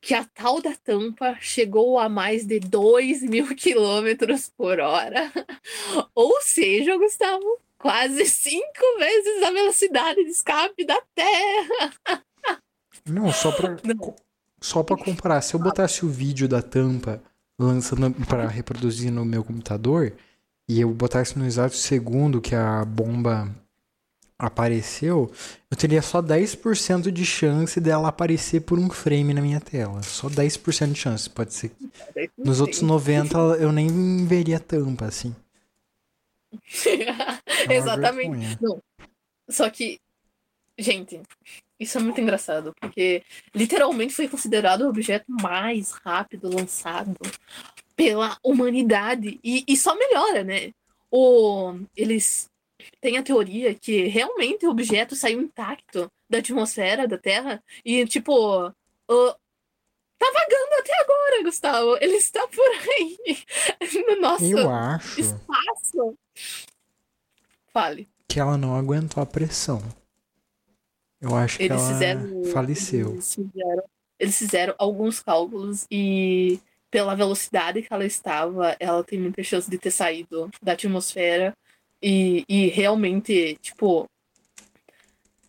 que 0.00 0.14
a 0.14 0.24
tal 0.24 0.60
da 0.60 0.74
tampa 0.76 1.36
chegou 1.40 1.98
a 1.98 2.08
mais 2.08 2.46
de 2.46 2.60
2 2.60 3.22
mil 3.22 3.54
quilômetros 3.56 4.50
por 4.56 4.78
hora. 4.80 5.32
Ou 6.14 6.40
seja, 6.40 6.96
Gustavo, 6.96 7.58
quase 7.78 8.24
cinco 8.26 8.98
vezes 8.98 9.42
a 9.42 9.50
velocidade 9.50 10.24
de 10.24 10.30
escape 10.30 10.84
da 10.84 11.00
Terra. 11.14 12.24
Não, 13.06 13.32
só 13.32 13.52
pra, 13.52 13.76
Não. 13.84 14.14
só 14.60 14.82
pra 14.82 14.96
comparar, 14.96 15.40
se 15.40 15.54
eu 15.54 15.60
botasse 15.60 16.04
o 16.04 16.08
vídeo 16.08 16.48
da 16.48 16.62
tampa 16.62 17.22
lançando 17.58 18.10
pra 18.26 18.46
reproduzir 18.48 19.10
no 19.10 19.24
meu 19.24 19.42
computador 19.42 20.12
e 20.68 20.80
eu 20.80 20.92
botasse 20.92 21.38
no 21.38 21.46
exato 21.46 21.74
segundo 21.76 22.40
que 22.40 22.54
a 22.54 22.84
bomba 22.84 23.48
apareceu, 24.38 25.32
eu 25.70 25.76
teria 25.76 26.02
só 26.02 26.20
10% 26.20 27.10
de 27.10 27.24
chance 27.24 27.80
dela 27.80 28.08
aparecer 28.08 28.60
por 28.60 28.78
um 28.78 28.90
frame 28.90 29.32
na 29.32 29.40
minha 29.40 29.60
tela. 29.60 30.02
Só 30.02 30.28
10% 30.28 30.92
de 30.92 30.98
chance, 30.98 31.30
pode 31.30 31.54
ser. 31.54 31.72
Nos 32.36 32.60
outros 32.60 32.82
90 32.82 33.38
eu 33.58 33.72
nem 33.72 34.26
veria 34.26 34.60
tampa, 34.60 35.06
assim. 35.06 35.34
É 37.68 37.74
Exatamente. 37.76 38.30
vergonha. 38.30 38.58
Só 39.48 39.68
que, 39.70 39.98
gente, 40.78 41.20
isso 41.78 41.98
é 41.98 42.00
muito 42.00 42.20
engraçado, 42.20 42.74
porque 42.80 43.22
literalmente 43.54 44.14
foi 44.14 44.28
considerado 44.28 44.82
o 44.82 44.88
objeto 44.88 45.26
mais 45.28 45.92
rápido 45.92 46.48
lançado 46.54 47.14
pela 47.94 48.38
humanidade. 48.42 49.38
E, 49.44 49.64
e 49.68 49.76
só 49.76 49.94
melhora, 49.94 50.42
né? 50.44 50.72
O, 51.10 51.74
eles 51.96 52.48
têm 53.00 53.16
a 53.18 53.22
teoria 53.22 53.74
que 53.74 54.04
realmente 54.06 54.66
o 54.66 54.70
objeto 54.70 55.14
saiu 55.16 55.40
intacto 55.40 56.10
da 56.28 56.38
atmosfera 56.38 57.06
da 57.06 57.16
Terra 57.18 57.62
e, 57.84 58.04
tipo, 58.06 58.32
o- 58.36 59.32
tá 60.18 60.26
vagando 60.32 60.74
até 60.80 60.92
agora, 61.02 61.42
Gustavo. 61.44 61.96
Ele 62.00 62.16
está 62.16 62.46
por 62.48 62.68
aí. 62.98 63.18
No 64.08 64.20
nosso 64.20 64.44
Eu 64.44 64.68
acho 64.70 65.20
espaço. 65.20 66.18
Fale. 67.72 68.08
que 68.28 68.40
ela 68.40 68.56
não 68.56 68.74
aguentou 68.76 69.22
a 69.22 69.26
pressão. 69.26 69.80
Eu 71.20 71.34
acho 71.34 71.56
que 71.58 71.64
Eles 71.64 71.80
ela 71.80 71.88
fizeram. 71.88 72.44
faleceu. 72.52 73.12
Eles 73.12 73.34
fizeram, 73.34 73.84
eles 74.18 74.38
fizeram 74.38 74.74
alguns 74.78 75.20
cálculos 75.20 75.86
e 75.90 76.60
pela 76.90 77.14
velocidade 77.14 77.82
que 77.82 77.92
ela 77.92 78.04
estava, 78.04 78.76
ela 78.78 79.02
tem 79.04 79.18
muita 79.18 79.42
chance 79.42 79.68
de 79.68 79.78
ter 79.78 79.90
saído 79.90 80.50
da 80.62 80.72
atmosfera. 80.72 81.54
E, 82.02 82.44
e 82.48 82.68
realmente, 82.68 83.58
tipo, 83.60 84.08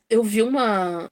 eu 0.09 0.23
vi 0.23 0.41
uma. 0.41 1.09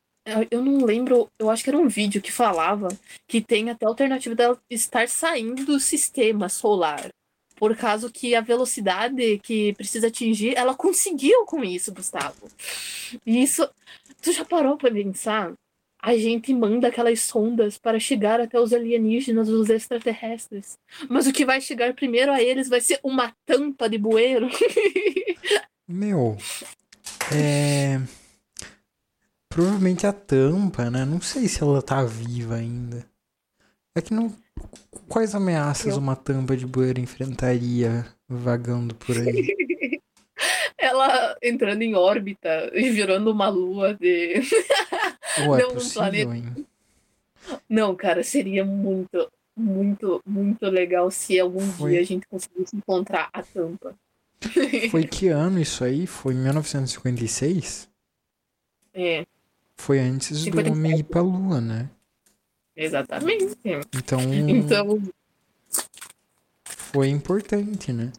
Eu 0.50 0.64
não 0.64 0.84
lembro, 0.84 1.30
eu 1.38 1.52
acho 1.52 1.64
que 1.64 1.70
era 1.70 1.78
um 1.78 1.88
vídeo 1.88 2.22
que 2.22 2.32
falava 2.32 2.88
que 3.28 3.40
tem 3.42 3.70
até 3.70 3.86
a 3.86 3.90
alternativa 3.90 4.34
dela 4.34 4.60
estar 4.70 5.08
saindo 5.08 5.66
do 5.66 5.80
sistema 5.80 6.50
solar. 6.50 7.10
Por 7.56 7.78
causa 7.78 8.12
que 8.12 8.36
a 8.36 8.42
velocidade 8.42 9.40
que 9.40 9.74
precisa 9.76 10.08
atingir, 10.08 10.58
ela 10.58 10.74
conseguiu 10.74 11.46
com 11.46 11.64
isso, 11.64 11.94
Gustavo. 11.94 12.50
E 13.26 13.42
isso, 13.44 13.70
Tu 14.22 14.32
já 14.32 14.44
parou 14.46 14.78
pra 14.78 14.92
pensar? 14.92 15.54
A 16.02 16.16
gente 16.18 16.54
manda 16.54 16.88
aquelas 16.88 17.22
sondas 17.22 17.78
para 17.78 18.00
chegar 18.00 18.40
até 18.40 18.60
os 18.60 18.72
alienígenas, 18.74 19.50
os 19.50 19.70
extraterrestres. 19.70 20.78
Mas 21.10 21.26
o 21.26 21.34
que 21.34 21.46
vai 21.46 21.60
chegar 21.62 21.94
primeiro 21.96 22.32
a 22.32 22.42
eles 22.42 22.70
vai 22.70 22.80
ser 22.82 23.00
uma 23.04 23.34
tampa 23.46 23.90
de 23.90 23.98
bueiro. 23.98 24.48
Meu, 25.88 26.38
é. 27.34 28.00
Provavelmente 29.50 30.06
a 30.06 30.12
tampa, 30.14 30.90
né? 30.92 31.06
Não 31.06 31.22
sei 31.22 31.48
se 31.48 31.62
ela 31.64 31.82
tá 31.82 32.04
viva 32.04 32.56
ainda. 32.56 33.06
É 33.96 34.02
que 34.02 34.14
não. 34.14 34.36
Quais 35.08 35.34
ameaças 35.34 35.94
Eu- 35.94 35.98
uma 36.00 36.16
tampa 36.16 36.56
de 36.58 36.66
bueiro 36.66 37.00
enfrentaria 37.00 38.06
vagando 38.28 38.94
por 38.96 39.18
aí? 39.18 39.56
Ela 40.78 41.38
entrando 41.42 41.82
em 41.82 41.96
órbita 41.96 42.70
e 42.74 42.90
virando 42.90 43.32
uma 43.32 43.48
lua 43.48 43.94
de. 43.94 44.42
Ou 45.48 45.56
é 45.58 45.62
Não, 45.62 45.70
um 45.70 45.74
possível, 45.76 46.02
planeta. 46.02 46.36
hein? 46.36 46.68
Não, 47.70 47.96
cara, 47.96 48.24
seria 48.24 48.66
muito, 48.66 49.32
muito, 49.56 50.22
muito 50.26 50.66
legal 50.66 51.10
se 51.12 51.40
algum 51.40 51.62
Foi. 51.74 51.92
dia 51.92 52.02
a 52.02 52.04
gente 52.04 52.28
conseguisse 52.28 52.76
encontrar 52.76 53.30
a 53.32 53.42
tampa. 53.42 53.96
Foi 54.92 55.06
que 55.06 55.28
ano 55.30 55.60
isso 55.62 55.84
aí? 55.84 56.06
Foi 56.06 56.34
em 56.34 56.38
1956? 56.38 57.90
É, 58.94 59.26
Foi 59.78 60.00
antes 60.00 60.30
do 60.40 60.44
57. 60.46 60.72
homem 60.72 61.00
ir 61.00 61.04
pra 61.04 61.22
lua, 61.22 61.60
né? 61.62 61.90
exatamente. 62.76 63.56
Então, 63.94 64.20
Então, 64.22 65.02
foi 66.66 67.08
importante, 67.10 67.92
né? 67.94 68.12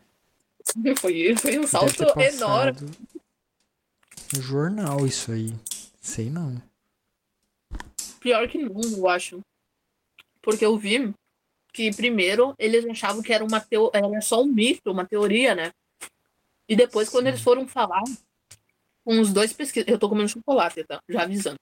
foi, 0.99 1.37
foi 1.37 1.59
um 1.59 1.67
salto 1.67 2.03
enorme. 2.21 2.91
no 4.35 4.43
jornal 4.43 5.07
isso 5.07 5.33
aí. 5.33 5.55
Sei 6.01 6.31
não. 6.31 6.61
Pior 8.21 8.49
que 8.49 8.59
não, 8.59 8.81
eu 8.81 9.09
acho. 9.09 9.41
Porque 10.43 10.64
eu 10.64 10.77
vi 10.77 11.12
que 11.73 11.95
primeiro 11.95 12.55
eles 12.59 12.85
achavam 12.87 13.23
que 13.23 13.33
era 13.33 13.45
uma 13.45 13.61
teo... 13.61 13.91
era 13.93 14.21
só 14.21 14.43
um 14.43 14.47
mito, 14.47 14.91
uma 14.91 15.05
teoria, 15.05 15.55
né? 15.55 15.73
E 16.69 16.75
depois, 16.75 17.09
quando 17.09 17.25
Sim. 17.25 17.29
eles 17.29 17.41
foram 17.41 17.69
falar 17.69 18.03
com 19.05 19.21
os 19.21 19.33
dois 19.33 19.53
pesquisadores. 19.53 19.93
Eu 19.93 19.99
tô 19.99 20.09
comendo 20.09 20.29
chocolate, 20.29 20.83
tá? 20.83 21.01
Já 21.09 21.23
avisando. 21.23 21.59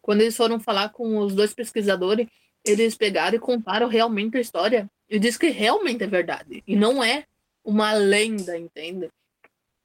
Quando 0.00 0.22
eles 0.22 0.36
foram 0.36 0.58
falar 0.58 0.88
com 0.88 1.18
os 1.18 1.34
dois 1.34 1.52
pesquisadores, 1.52 2.26
eles 2.64 2.94
pegaram 2.94 3.36
e 3.36 3.40
contaram 3.40 3.86
realmente 3.86 4.38
a 4.38 4.40
história. 4.40 4.90
E 5.08 5.18
diz 5.18 5.36
que 5.36 5.50
realmente 5.50 6.04
é 6.04 6.06
verdade. 6.06 6.62
E 6.66 6.74
não 6.74 7.04
é 7.04 7.24
uma 7.70 7.92
lenda, 7.92 8.58
entende? 8.58 9.08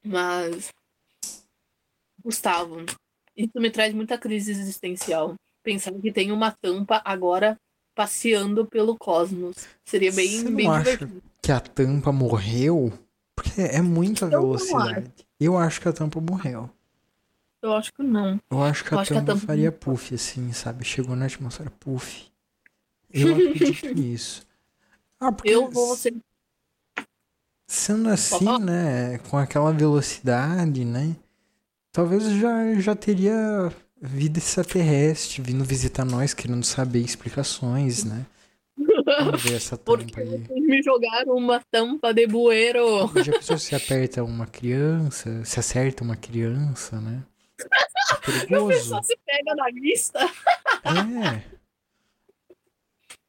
Mas. 0.03 0.69
Gustavo, 2.23 2.77
isso 3.35 3.51
me 3.59 3.69
traz 3.69 3.93
muita 3.93 4.17
crise 4.17 4.51
existencial. 4.51 5.35
Pensar 5.63 5.93
que 5.93 6.11
tem 6.11 6.31
uma 6.31 6.51
tampa 6.51 7.01
agora 7.05 7.57
passeando 7.93 8.65
pelo 8.65 8.97
cosmos. 8.97 9.55
Seria 9.85 10.11
bem, 10.11 10.29
Você 10.39 10.43
não 10.49 10.55
bem 10.55 10.67
acha 10.67 10.91
divertido. 10.97 11.23
que 11.41 11.51
a 11.51 11.59
tampa 11.59 12.11
morreu? 12.11 12.91
Porque 13.35 13.61
é 13.61 13.81
muita 13.81 14.27
velocidade. 14.27 15.11
Eu 15.39 15.57
acho 15.57 15.79
que 15.81 15.87
a 15.87 15.93
tampa 15.93 16.19
morreu. 16.19 16.69
Eu 17.61 17.73
acho 17.73 17.93
que 17.93 18.03
não. 18.03 18.39
Eu 18.49 18.63
acho 18.63 18.83
que 18.83 18.93
Eu 18.93 18.97
a 18.97 19.01
acho 19.01 19.11
que 19.11 19.17
a 19.17 19.21
tampa 19.21 19.33
tampa- 19.33 19.45
faria 19.47 19.71
puff, 19.71 20.13
assim, 20.15 20.51
sabe? 20.53 20.83
Chegou 20.85 21.15
na 21.15 21.25
atmosfera 21.25 21.69
puff. 21.69 22.27
Eu 23.11 23.33
acredito 23.35 23.85
nisso. 23.93 24.45
Ah, 25.19 25.31
porque 25.31 25.49
Eu 25.49 25.69
vou 25.69 25.95
ser. 25.95 26.15
Sendo 27.67 28.09
assim, 28.09 28.59
né? 28.59 29.17
Com 29.29 29.37
aquela 29.37 29.71
velocidade, 29.71 30.85
né? 30.85 31.15
Talvez 31.91 32.23
já, 32.31 32.75
já 32.75 32.95
teria 32.95 33.71
vida 34.01 34.37
extraterrestre 34.37 35.41
vindo 35.41 35.63
visitar 35.63 36.05
nós, 36.05 36.33
querendo 36.33 36.63
saber 36.63 36.99
explicações, 36.99 38.03
né? 38.03 38.25
Vamos 38.77 39.41
ver 39.43 39.55
essa 39.55 39.77
Porque 39.79 40.11
tampa 40.13 40.21
aí. 40.21 40.43
vocês 40.45 40.65
me 40.65 40.83
jogaram 40.83 41.35
uma 41.35 41.59
tampa 41.71 42.13
de 42.13 42.27
bueiro. 42.27 43.07
Já 43.23 43.33
pensou 43.33 43.57
se 43.57 43.75
aperta 43.75 44.23
uma 44.23 44.45
criança, 44.45 45.43
se 45.45 45.59
acerta 45.59 46.03
uma 46.03 46.15
criança, 46.15 46.99
né? 46.99 47.23
É 47.61 48.15
perigoso. 48.25 48.89
Só 48.89 49.01
se 49.01 49.17
pega 49.25 49.55
na 49.55 49.65
vista. 49.71 50.19
É. 50.83 51.55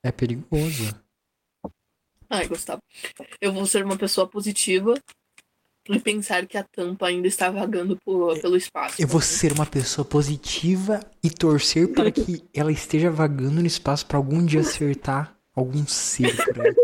É 0.03 0.13
perigoso. 0.13 0.95
Ai, 2.29 2.47
Gustavo. 2.49 2.83
Eu 3.41 3.53
vou 3.53 3.67
ser 3.67 3.85
uma 3.85 3.97
pessoa 3.97 4.27
positiva 4.27 4.95
e 5.89 6.01
pensar 6.01 6.47
que 6.47 6.59
a 6.59 6.65
tampa 6.65 7.07
ainda 7.07 7.29
está 7.29 7.49
vagando 7.51 7.97
por- 8.05 8.39
pelo 8.41 8.57
espaço. 8.57 9.01
Eu 9.01 9.07
vou 9.07 9.21
ser 9.21 9.53
uma 9.53 9.67
pessoa 9.67 10.05
positiva 10.05 11.01
e 11.23 11.31
torcer 11.31 11.93
para 11.93 12.11
que 12.11 12.43
ela 12.53 12.73
esteja 12.73 13.11
vagando 13.11 13.61
no 13.61 13.67
espaço 13.67 14.05
para 14.07 14.17
algum 14.17 14.45
dia 14.45 14.61
acertar 14.61 15.37
algum 15.55 15.87
ser 15.87 16.35
por 16.45 16.61
aí. 16.67 16.75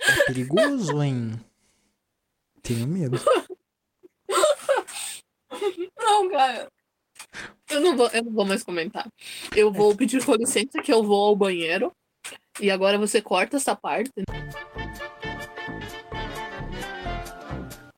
É 0.00 0.24
perigoso, 0.26 1.02
hein? 1.02 1.38
Tenho 2.62 2.86
medo. 2.86 3.20
Não, 5.98 6.30
cara. 6.30 6.68
Eu 7.68 7.80
não, 7.80 7.96
vou, 7.96 8.08
eu 8.08 8.24
não 8.24 8.32
vou 8.32 8.44
mais 8.46 8.62
comentar. 8.64 9.06
Eu 9.54 9.72
vou 9.72 9.94
pedir 9.94 10.24
com 10.24 10.34
licença 10.34 10.80
que 10.82 10.92
eu 10.92 11.02
vou 11.02 11.28
ao 11.28 11.36
banheiro. 11.36 11.92
E 12.60 12.70
agora 12.70 12.98
você 12.98 13.22
corta 13.22 13.56
essa 13.56 13.74
parte. 13.74 14.12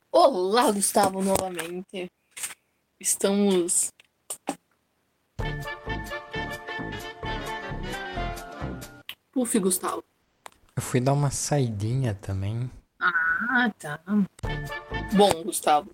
Olá, 0.09 0.71
Gustavo, 0.71 1.21
novamente. 1.21 2.09
Estamos. 2.97 3.91
Puf, 9.33 9.59
Gustavo. 9.59 10.01
Eu 10.77 10.81
fui 10.81 11.01
dar 11.01 11.11
uma 11.11 11.29
saidinha 11.29 12.15
também. 12.15 12.71
Ah, 13.01 13.69
tá. 13.77 13.99
Bom, 15.13 15.43
Gustavo, 15.43 15.91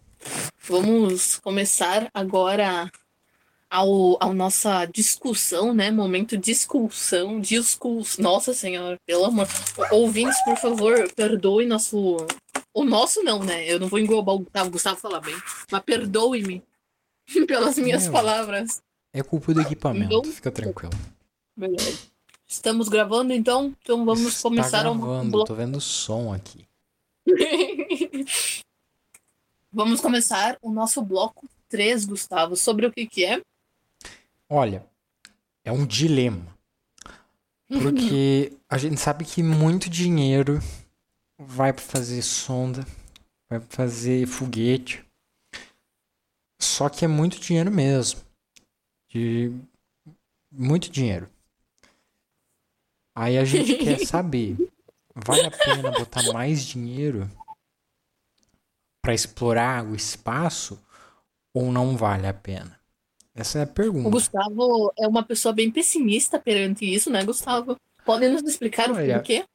vamos 0.60 1.40
começar 1.40 2.08
agora 2.14 2.92
ao, 3.70 4.18
ao 4.22 4.34
nossa 4.34 4.86
discussão, 4.86 5.74
né? 5.74 5.92
Momento 5.92 6.36
de 6.38 6.44
discussão, 6.52 7.40
discuss... 7.40 8.18
Nossa 8.18 8.54
Senhora, 8.54 8.98
pelo 9.06 9.26
amor. 9.26 9.48
Ouvintes, 9.92 10.42
por 10.44 10.58
favor, 10.58 11.12
perdoe 11.14 11.66
nosso. 11.66 12.18
O 12.74 12.84
nosso 12.84 13.24
não, 13.24 13.44
né? 13.44 13.66
Eu 13.72 13.80
não 13.80 13.88
vou 13.88 14.00
englobar 14.00 14.36
o 14.36 14.40
Gustavo, 14.40 14.68
o 14.70 14.72
Gustavo 14.72 15.00
fala 15.00 15.20
bem. 15.22 15.36
Mas 15.72 15.84
perdoe-me 15.84 16.64
pelas 17.48 17.78
minhas 17.78 18.08
palavras. 18.08 18.82
É 19.14 19.22
culpa 19.24 19.54
do 19.54 19.62
equipamento, 19.62 20.14
Então- 20.18 20.32
fica 20.32 20.52
tranquilo. 20.52 20.94
Beleza. 21.56 22.00
Estamos 22.48 22.90
gravando 22.90 23.32
então? 23.34 23.76
Então 23.84 24.04
vamos 24.06 24.28
Está 24.28 24.42
começar 24.42 24.88
o 24.88 24.96
gravando, 24.96 25.32
bloco. 25.32 25.48
tô 25.48 25.54
vendo 25.56 25.80
som 25.80 26.34
aqui. 26.34 26.66
Vamos 29.72 30.02
começar 30.02 30.58
o 30.62 30.72
nosso 30.72 31.00
bloco 31.02 31.48
3, 31.70 32.06
Gustavo. 32.06 32.56
Sobre 32.56 32.88
o 32.88 32.92
que 32.92 33.06
que 33.06 33.24
é? 33.24 33.40
Olha, 34.50 34.84
é 35.64 35.72
um 35.72 35.86
dilema. 35.86 36.58
Porque 37.68 38.58
a 38.68 38.80
gente 38.80 39.00
sabe 39.00 39.24
que 39.24 39.44
muito 39.44 39.90
dinheiro 39.90 40.60
vai 41.38 41.72
para 41.72 41.84
fazer 41.84 42.24
sonda, 42.24 42.84
vai 43.48 43.60
pra 43.60 43.70
fazer 43.70 44.26
foguete. 44.26 45.06
Só 46.60 46.90
que 46.90 47.06
é 47.06 47.08
muito 47.08 47.40
dinheiro 47.40 47.70
mesmo. 47.70 48.22
De 49.08 49.54
muito 50.52 50.90
dinheiro. 50.90 51.30
Aí 53.16 53.38
a 53.38 53.46
gente 53.46 53.76
quer 53.76 54.00
saber, 54.08 54.58
vale 55.14 55.46
a 55.46 55.52
pena 55.52 55.92
botar 55.92 56.24
mais 56.34 56.66
dinheiro 56.66 57.30
para 59.02 59.14
explorar 59.14 59.86
o 59.86 59.96
espaço 59.96 60.82
ou 61.54 61.72
não 61.72 61.96
vale 61.96 62.26
a 62.26 62.34
pena? 62.34 62.79
Essa 63.40 63.60
é 63.60 63.62
a 63.62 63.66
O 63.66 63.68
pergunta. 63.68 64.10
Gustavo 64.10 64.92
é 65.00 65.08
uma 65.08 65.24
pessoa 65.24 65.54
bem 65.54 65.72
pessimista 65.72 66.38
perante 66.38 66.86
isso, 66.86 67.10
né, 67.10 67.24
Gustavo? 67.24 67.78
Pode 68.06 68.28
nos 68.28 68.44
explicar 68.44 68.92
o 68.92 68.96
Olha, 68.96 69.16
porquê? 69.16 69.46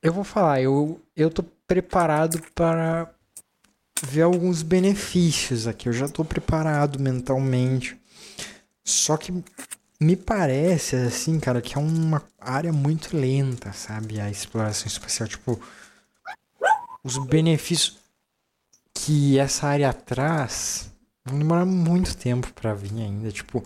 Eu 0.00 0.12
vou 0.12 0.22
falar, 0.22 0.62
eu, 0.62 1.00
eu 1.16 1.28
tô 1.28 1.42
preparado 1.66 2.40
para 2.54 3.10
ver 4.02 4.22
alguns 4.22 4.62
benefícios 4.62 5.66
aqui. 5.66 5.88
Eu 5.88 5.92
já 5.92 6.08
tô 6.08 6.24
preparado 6.24 7.00
mentalmente. 7.00 7.98
Só 8.84 9.16
que 9.16 9.32
me 10.00 10.14
parece, 10.14 10.94
assim, 10.94 11.40
cara, 11.40 11.60
que 11.60 11.76
é 11.76 11.80
uma 11.80 12.22
área 12.38 12.72
muito 12.72 13.16
lenta, 13.16 13.72
sabe? 13.72 14.20
A 14.20 14.30
exploração 14.30 14.86
espacial. 14.86 15.28
Tipo, 15.28 15.60
os 17.02 17.18
benefícios 17.18 17.98
que 18.94 19.38
essa 19.38 19.66
área 19.66 19.92
traz 19.92 20.92
vão 21.26 21.38
demorar 21.38 21.66
muito 21.66 22.16
tempo 22.16 22.52
pra 22.52 22.74
vir 22.74 22.92
ainda. 23.02 23.30
Tipo, 23.30 23.62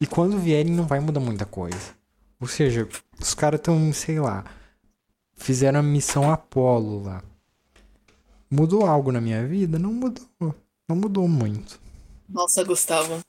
e 0.00 0.06
quando 0.06 0.38
vierem 0.38 0.72
não 0.72 0.86
vai 0.86 1.00
mudar 1.00 1.20
muita 1.20 1.44
coisa. 1.44 1.94
Ou 2.40 2.48
seja, 2.48 2.88
os 3.20 3.34
caras 3.34 3.60
estão, 3.60 3.92
sei 3.92 4.18
lá, 4.18 4.44
fizeram 5.34 5.80
a 5.80 5.82
missão 5.82 6.30
Apollo 6.30 7.02
lá. 7.02 7.22
Mudou 8.50 8.86
algo 8.86 9.12
na 9.12 9.20
minha 9.20 9.46
vida? 9.46 9.78
Não 9.78 9.92
mudou. 9.92 10.54
Não 10.88 10.96
mudou 10.96 11.28
muito. 11.28 11.78
Nossa, 12.28 12.64
Gustavo, 12.64 13.20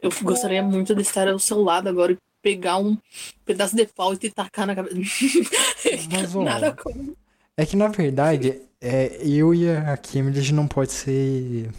eu 0.00 0.10
gostaria 0.22 0.62
muito 0.62 0.94
de 0.94 1.02
estar 1.02 1.26
ao 1.28 1.38
seu 1.38 1.62
lado 1.62 1.88
agora 1.88 2.12
e 2.12 2.18
pegar 2.42 2.76
um 2.76 2.96
pedaço 3.44 3.74
de 3.74 3.86
pau 3.86 4.12
e 4.12 4.18
te 4.18 4.30
tacar 4.30 4.66
na 4.66 4.74
cabeça. 4.74 4.96
Mas, 6.12 6.34
ó, 6.34 6.42
Nada 6.42 6.72
como. 6.74 7.16
É 7.56 7.64
que 7.64 7.76
na 7.76 7.88
verdade, 7.88 8.60
é, 8.80 9.18
eu 9.22 9.54
e 9.54 9.70
a 9.70 9.96
Kim, 9.96 10.28
a 10.28 10.30
gente 10.30 10.52
não 10.52 10.68
pode 10.68 10.92
ser. 10.92 11.70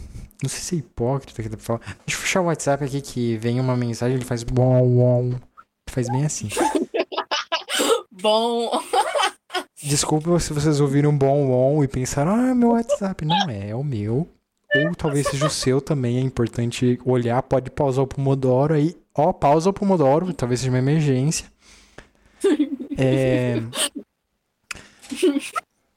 Não 0.42 0.48
sei 0.48 0.60
se 0.60 0.74
é 0.74 0.78
hipócrita 0.78 1.42
que 1.42 1.48
dá 1.48 1.56
pra 1.56 1.64
falar. 1.64 1.80
Deixa 2.06 2.20
eu 2.20 2.22
fechar 2.22 2.40
o 2.40 2.44
WhatsApp 2.44 2.84
aqui 2.84 3.00
que 3.00 3.36
vem 3.38 3.60
uma 3.60 3.76
mensagem, 3.76 4.16
ele 4.16 4.24
faz 4.24 4.42
bom, 4.42 4.86
bom. 4.86 5.34
Faz 5.88 6.08
bem 6.08 6.24
assim. 6.24 6.48
Bom, 8.18 8.70
Desculpa 9.82 10.40
se 10.40 10.52
vocês 10.52 10.80
ouviram 10.80 11.16
bom, 11.16 11.46
bom 11.46 11.84
e 11.84 11.88
pensaram, 11.88 12.34
ah, 12.34 12.54
meu 12.54 12.70
WhatsApp. 12.70 13.24
Não 13.24 13.48
é, 13.48 13.70
é 13.70 13.74
o 13.74 13.84
meu. 13.84 14.28
Ou 14.74 14.94
talvez 14.96 15.28
seja 15.28 15.46
o 15.46 15.50
seu 15.50 15.80
também, 15.80 16.18
é 16.18 16.20
importante 16.20 16.98
olhar. 17.04 17.42
Pode 17.42 17.70
pausar 17.70 18.04
o 18.04 18.06
Pomodoro 18.06 18.74
aí. 18.74 18.96
Ó, 19.14 19.32
pausa 19.32 19.70
o 19.70 19.72
Pomodoro, 19.72 20.32
talvez 20.32 20.60
seja 20.60 20.72
uma 20.72 20.78
emergência. 20.78 21.46
É. 22.98 23.62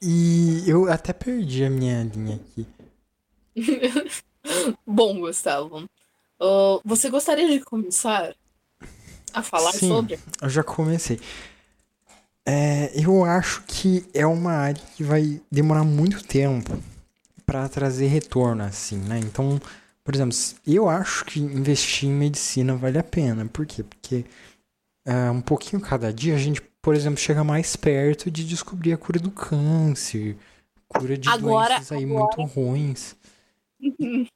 E 0.02 0.64
eu 0.66 0.92
até 0.92 1.14
perdi 1.14 1.64
a 1.64 1.70
minha 1.70 2.04
linha 2.04 2.36
aqui. 2.36 2.66
bom, 4.86 5.20
Gustavo. 5.20 5.88
Ah, 6.40 6.80
você 6.84 7.10
gostaria 7.10 7.48
de 7.48 7.64
começar 7.64 8.34
a 9.32 9.42
falar 9.42 9.72
Sim. 9.72 9.88
sobre? 9.88 10.18
Eu 10.40 10.48
já 10.48 10.62
comecei. 10.62 11.20
É, 12.46 12.90
eu 12.94 13.24
acho 13.24 13.62
que 13.66 14.04
é 14.14 14.26
uma 14.26 14.52
área 14.52 14.82
que 14.96 15.04
vai 15.04 15.40
demorar 15.50 15.84
muito 15.84 16.24
tempo 16.24 16.76
para 17.46 17.68
trazer 17.68 18.06
retorno, 18.06 18.62
assim, 18.64 18.96
né? 18.96 19.18
Então, 19.18 19.60
por 20.02 20.14
exemplo, 20.14 20.36
eu 20.66 20.88
acho 20.88 21.24
que 21.26 21.38
investir 21.38 22.08
em 22.08 22.12
medicina 22.12 22.74
vale 22.76 22.98
a 22.98 23.02
pena. 23.04 23.44
Por 23.46 23.66
quê? 23.66 23.82
Porque 23.84 24.24
é, 25.04 25.30
um 25.30 25.40
pouquinho 25.40 25.80
cada 25.82 26.12
dia 26.12 26.34
a 26.34 26.38
gente, 26.38 26.60
por 26.82 26.94
exemplo, 26.94 27.20
chega 27.20 27.44
mais 27.44 27.76
perto 27.76 28.30
de 28.30 28.44
descobrir 28.44 28.92
a 28.94 28.98
cura 28.98 29.18
do 29.20 29.30
câncer, 29.30 30.36
cura 30.88 31.16
de 31.18 31.28
Agora- 31.28 31.74
doenças 31.74 31.92
aí 31.92 32.04
agora- 32.04 32.36
muito 32.36 32.54
ruins. 32.54 33.14
E- 33.82 34.26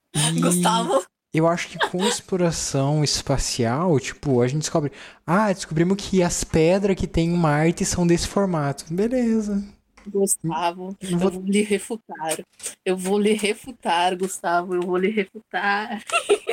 Gustavo, 0.41 1.05
eu 1.33 1.47
acho 1.49 1.69
que 1.69 1.79
com 1.91 2.05
exploração 2.07 3.03
espacial, 3.05 3.99
tipo, 4.01 4.41
a 4.41 4.47
gente 4.47 4.61
descobre. 4.61 4.93
Ah, 5.27 5.53
descobrimos 5.53 5.97
que 5.99 6.23
as 6.23 6.45
pedras 6.45 6.97
que 6.97 7.07
tem 7.07 7.29
em 7.31 7.37
Marte 7.37 7.85
são 7.85 8.07
desse 8.07 8.29
formato. 8.29 8.85
Beleza. 8.93 9.63
Gustavo, 10.07 10.95
Eu 11.01 11.11
eu 11.13 11.19
vou- 11.19 11.31
vou 11.31 11.43
lhe 11.45 11.63
refutar. 11.63 12.39
Eu 12.85 12.97
vou 12.97 13.19
lhe 13.19 13.33
refutar, 13.33 14.15
Gustavo. 14.17 14.75
Eu 14.75 14.83
vou 14.83 14.99
lhe 14.99 15.09
refutar. 15.11 16.03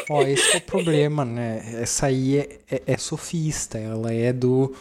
Ó, 0.09 0.21
esse 0.23 0.55
é 0.55 0.57
o 0.57 0.61
problema, 0.61 1.25
né? 1.25 1.81
Essa 1.81 2.05
aí 2.07 2.37
é, 2.37 2.59
é, 2.71 2.81
é 2.87 2.97
sofista. 2.97 3.77
Ela 3.77 4.13
é 4.13 4.31
do. 4.31 4.73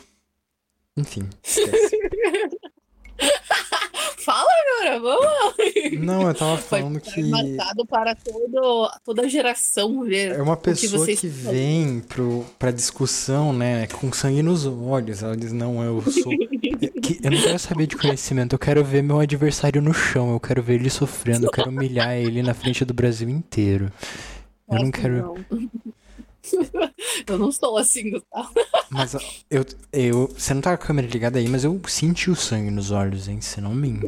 Enfim, 0.97 1.29
esquece. 1.43 1.97
Fala 4.25 4.49
agora, 4.83 5.01
vamos! 5.01 6.01
Não, 6.01 6.29
eu 6.29 6.35
tava 6.35 6.57
Foi 6.59 6.81
falando 6.81 7.01
que 7.01 7.23
marcado 7.25 7.87
para 7.87 8.15
todo, 8.15 8.91
toda 9.05 9.23
a 9.23 9.29
geração 9.29 10.03
ver. 10.05 10.33
é 10.33 10.43
uma 10.43 10.57
que 10.57 10.65
pessoa 10.65 11.07
que 11.07 11.13
estão 11.13 11.53
vem 11.53 12.01
pro, 12.01 12.45
pra 12.59 12.71
discussão, 12.71 13.53
né, 13.53 13.87
com 13.87 14.13
sangue 14.13 14.43
nos 14.43 14.67
olhos. 14.67 15.23
Ela 15.23 15.37
diz, 15.37 15.53
não, 15.53 15.83
eu 15.83 16.03
sou. 16.03 16.33
que- 17.03 17.21
eu 17.23 17.31
não 17.31 17.41
quero 17.41 17.59
saber 17.59 17.87
de 17.87 17.97
conhecimento, 17.97 18.55
eu 18.55 18.59
quero 18.59 18.85
ver 18.85 19.03
meu 19.03 19.21
adversário 19.21 19.81
no 19.81 19.93
chão, 19.95 20.33
eu 20.33 20.41
quero 20.41 20.63
ver 20.63 20.75
ele 20.75 20.91
sofrendo, 20.91 21.47
eu 21.47 21.51
quero 21.51 21.71
humilhar 21.71 22.13
ele 22.15 22.43
na 22.43 22.55
frente 22.55 22.85
do 22.85 22.93
Brasil 22.95 23.29
inteiro. 23.29 23.91
Eu 24.71 24.79
não 24.81 24.91
quero. 24.91 25.35
não. 25.51 25.71
Eu 27.27 27.39
não 27.39 27.53
sou 27.53 27.77
assim, 27.77 28.11
Gustavo. 28.11 28.53
Mas 28.91 29.15
eu, 29.49 29.65
eu. 29.93 30.27
Você 30.29 30.55
não 30.55 30.61
tá 30.61 30.77
com 30.77 30.83
a 30.83 30.87
câmera 30.87 31.07
ligada 31.07 31.39
aí, 31.39 31.49
mas 31.49 31.65
eu 31.65 31.81
senti 31.87 32.31
o 32.31 32.35
sangue 32.35 32.71
nos 32.71 32.91
olhos, 32.91 33.29
hein? 33.29 33.41
Você 33.41 33.61
não 33.61 33.75
minta. 33.75 34.07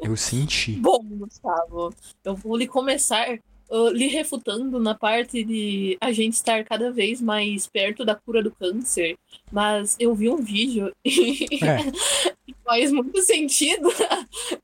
Eu 0.00 0.16
senti. 0.16 0.72
Bom, 0.72 1.02
Gustavo, 1.02 1.94
eu 2.24 2.34
vou 2.34 2.56
lhe 2.56 2.66
começar 2.66 3.38
uh, 3.70 3.88
lhe 3.90 4.08
refutando 4.08 4.80
na 4.80 4.94
parte 4.94 5.44
de 5.44 5.96
a 6.00 6.12
gente 6.12 6.34
estar 6.34 6.64
cada 6.64 6.90
vez 6.90 7.20
mais 7.20 7.66
perto 7.66 8.04
da 8.04 8.14
cura 8.14 8.42
do 8.42 8.50
câncer. 8.50 9.16
Mas 9.50 9.96
eu 9.98 10.14
vi 10.14 10.28
um 10.28 10.42
vídeo 10.42 10.92
e 11.04 11.46
É, 11.62 12.50
faz 12.64 12.92
muito 12.92 13.20
sentido 13.22 13.88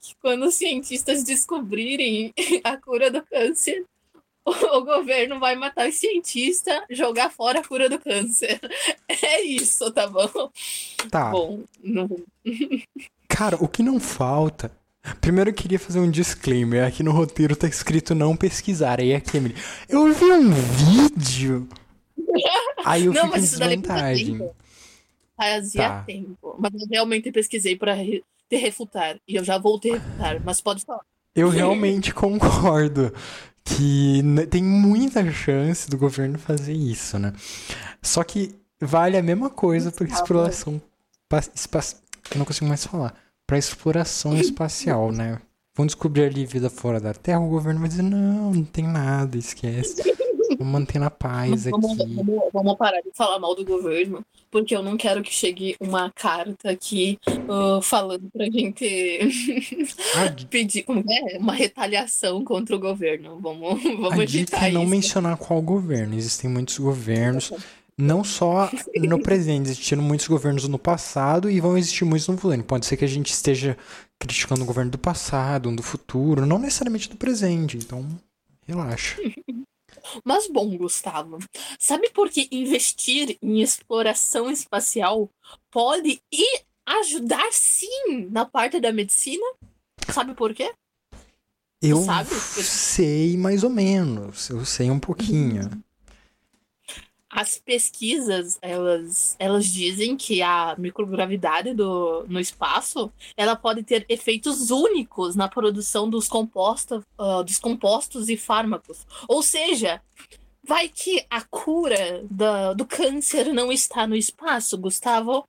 que 0.01 0.15
quando 0.21 0.47
os 0.47 0.55
cientistas 0.55 1.23
descobrirem 1.25 2.33
a 2.63 2.77
cura 2.77 3.11
do 3.11 3.23
câncer, 3.23 3.85
o 4.77 4.85
governo 4.85 5.41
vai 5.41 5.55
matar 5.57 5.89
os 5.89 5.97
cientistas, 5.97 6.81
jogar 6.91 7.31
fora 7.31 7.61
a 7.61 7.65
cura 7.65 7.89
do 7.89 7.99
câncer. 7.99 8.61
É 9.09 9.41
isso, 9.43 9.91
tá 9.93 10.07
bom? 10.07 10.51
tá. 11.11 11.31
Bom, 11.31 11.63
não... 11.83 12.09
Cara, 13.29 13.57
o 13.61 13.67
que 13.69 13.83
não 13.83 13.99
falta. 13.99 14.71
Primeiro 15.21 15.51
eu 15.51 15.55
queria 15.55 15.79
fazer 15.79 16.01
um 16.01 16.11
disclaimer. 16.11 16.85
Aqui 16.87 17.03
no 17.03 17.13
roteiro 17.13 17.55
tá 17.57 17.67
escrito 17.69 18.15
não 18.15 18.37
pesquisar. 18.37 19.01
Aí 19.01 19.15
aqui, 19.15 19.37
Emily. 19.37 19.55
Eu 19.89 20.13
vi 20.13 20.25
um 20.25 20.51
vídeo. 20.53 21.69
Aí 22.85 23.07
eu 23.07 23.13
não, 23.13 23.25
fico 23.25 23.37
em 23.39 23.41
isso 23.41 23.59
daí 23.59 23.69
faz 23.69 23.81
desvantagem. 24.19 24.39
tempo. 24.39 24.57
Fazia 25.37 25.89
Tá. 25.89 26.03
tempo. 26.03 26.57
Mas 26.59 26.73
eu 26.75 26.87
realmente 26.91 27.31
pesquisei 27.33 27.77
para 27.77 27.95
re- 27.95 28.25
te 28.49 28.57
refutar. 28.57 29.17
E 29.29 29.37
eu 29.37 29.45
já 29.45 29.59
vou 29.59 29.79
te 29.79 29.91
refutar, 29.93 30.41
mas 30.45 30.61
pode 30.61 30.85
falar. 30.85 31.03
Eu 31.35 31.49
realmente 31.49 32.13
concordo 32.15 33.13
que 33.67 34.23
tem 34.49 34.63
muita 34.63 35.29
chance 35.33 35.91
do 35.91 35.99
governo 35.99 36.39
fazer 36.39 36.73
isso, 36.73 37.19
né? 37.19 37.33
Só 38.01 38.23
que 38.23 38.55
vale 38.81 39.17
a 39.17 39.23
mesma 39.23 39.51
coisa 39.51 39.91
para 39.91 40.07
exploração 40.07 40.81
pa- 41.29 41.43
espacial. 41.55 42.01
Eu 42.31 42.39
não 42.39 42.47
consigo 42.47 42.67
mais 42.67 42.87
falar. 42.87 43.15
Para 43.47 43.59
exploração 43.59 44.35
espacial, 44.41 45.11
né? 45.13 45.39
Vão 45.75 45.85
descobrir 45.85 46.25
ali 46.25 46.47
vida 46.47 46.71
fora 46.71 46.99
da 47.01 47.13
Terra, 47.13 47.41
o 47.41 47.49
governo 47.51 47.81
vai 47.81 47.89
dizer: 47.89 48.03
não, 48.03 48.53
não 48.55 48.65
tem 48.65 48.87
nada, 48.87 49.37
esquece. 49.37 49.97
Vamos 50.59 50.73
manter 50.73 50.99
na 50.99 51.11
paz 51.11 51.65
Vamos, 51.65 52.01
aqui. 52.01 52.15
vamos, 52.15 52.43
vamos 52.53 52.77
parar 52.77 53.01
de 53.01 53.11
falar 53.15 53.39
mal 53.39 53.55
do 53.55 53.65
governo, 53.65 54.25
porque 54.51 54.75
eu 54.77 54.83
não 54.83 54.97
quero 54.97 55.23
que 55.23 55.33
chegue 55.33 55.77
uma 55.81 56.11
carta 56.11 56.71
aqui 56.71 57.19
ah, 57.49 57.81
falando 57.83 58.29
pra 58.31 58.45
gente 58.47 59.21
A, 60.15 60.31
pedir 60.49 60.83
como 60.83 61.05
é, 61.11 61.39
uma 61.39 61.55
retaliação 61.55 62.45
contra 62.45 62.77
o 62.77 62.79
governo. 62.79 63.39
Vamos, 63.41 63.83
vamos 63.83 64.21
a 64.21 64.25
dica 64.25 64.69
é 64.69 64.71
não 64.71 64.83
isso. 64.83 64.91
mencionar 64.91 65.37
qual 65.37 65.61
governo. 65.61 66.15
Existem 66.17 66.51
muitos 66.51 66.79
governos. 66.79 67.53
Não 67.99 68.23
só 68.23 68.71
no 68.95 69.23
presente, 69.23 69.71
existiram 69.71 70.03
muitos 70.03 70.29
governos 70.29 70.69
no 70.69 70.79
passado 70.79 71.51
e 71.51 71.61
vão 71.61 71.79
existir 71.79 72.05
muitos 72.05 72.29
no 72.29 72.37
futuro. 72.37 72.63
Pode 72.63 72.85
ser 72.85 72.99
que 72.99 73.07
a 73.07 73.09
gente 73.09 73.33
esteja 73.33 73.75
criticando 74.19 74.63
o 74.63 74.67
governo 74.67 74.91
do 74.91 74.99
passado, 74.99 75.71
um 75.71 75.75
do 75.75 75.83
futuro, 75.83 76.45
não 76.45 76.59
necessariamente 76.59 77.09
do 77.09 77.17
presente. 77.17 77.79
Então, 77.79 78.07
relaxa. 78.67 79.17
Mas 80.25 80.49
bom, 80.49 80.77
Gustavo, 80.77 81.39
sabe 81.79 82.11
por 82.11 82.31
que 82.31 82.49
investir 82.51 83.39
em 83.43 83.61
exploração 83.61 84.51
espacial 84.51 85.31
pode 85.71 86.21
e 86.33 86.61
ajudar 86.87 87.49
sim 87.53 88.29
na 88.31 88.45
parte 88.45 88.81
da 88.81 88.93
medicina? 88.93 89.45
Sabe 90.13 90.35
por 90.35 90.55
quê? 90.55 90.73
Eu 91.83 92.03
sabe? 92.03 92.31
sei 92.31 93.37
mais 93.37 93.63
ou 93.63 93.71
menos, 93.71 94.49
eu 94.49 94.65
sei 94.65 94.91
um 94.91 94.99
pouquinho. 94.99 95.71
As 97.37 97.59
pesquisas, 97.59 98.57
elas, 98.63 99.37
elas 99.39 99.67
dizem 99.67 100.17
que 100.17 100.41
a 100.41 100.75
microgravidade 100.79 101.75
do, 101.75 102.25
no 102.27 102.41
espaço, 102.41 103.13
ela 103.37 103.55
pode 103.55 103.83
ter 103.83 104.07
efeitos 104.09 104.71
únicos 104.71 105.37
na 105.37 105.47
produção 105.47 106.09
dos 106.09 106.29
compostos, 106.29 107.05
ah, 107.19 107.43
dos 107.43 107.59
compostos 107.59 108.31
e 108.31 108.39
fármacos. 108.39 109.07
Ou 109.29 109.43
seja, 109.43 110.01
vai 110.67 110.89
que 110.89 111.27
a 111.29 111.43
cura 111.43 112.25
da, 112.31 112.73
do 112.73 112.87
câncer 112.87 113.53
não 113.53 113.71
está 113.71 114.07
no 114.07 114.17
espaço, 114.17 114.79
Gustavo? 114.79 115.47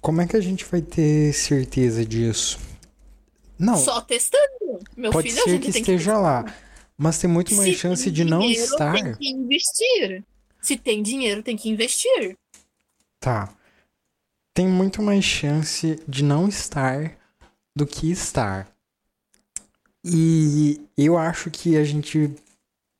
Como 0.00 0.20
é 0.20 0.26
que 0.26 0.36
a 0.36 0.40
gente 0.40 0.64
vai 0.64 0.82
ter 0.82 1.32
certeza 1.32 2.04
disso? 2.04 2.58
Não, 3.56 3.76
Só 3.76 4.00
testando. 4.00 4.80
Meu 4.96 5.12
pode 5.12 5.28
filho, 5.28 5.42
a 5.42 5.44
ser 5.44 5.50
gente 5.50 5.70
que 5.70 5.78
esteja 5.78 6.18
lá, 6.18 6.44
mas 6.98 7.18
tem 7.18 7.30
muito 7.30 7.54
mais 7.54 7.70
Se 7.70 7.76
chance 7.76 8.10
de 8.10 8.24
não 8.24 8.42
estar. 8.42 8.94
Tem 8.94 9.14
que 9.14 9.28
investir. 9.28 10.24
Se 10.60 10.76
tem 10.76 11.02
dinheiro, 11.02 11.42
tem 11.42 11.56
que 11.56 11.68
investir. 11.68 12.36
Tá. 13.18 13.52
Tem 14.54 14.66
muito 14.66 15.02
mais 15.02 15.24
chance 15.24 16.00
de 16.06 16.24
não 16.24 16.48
estar 16.48 17.16
do 17.74 17.86
que 17.86 18.10
estar. 18.10 18.70
E 20.04 20.80
eu 20.96 21.18
acho 21.18 21.50
que 21.50 21.76
a 21.76 21.84
gente. 21.84 22.34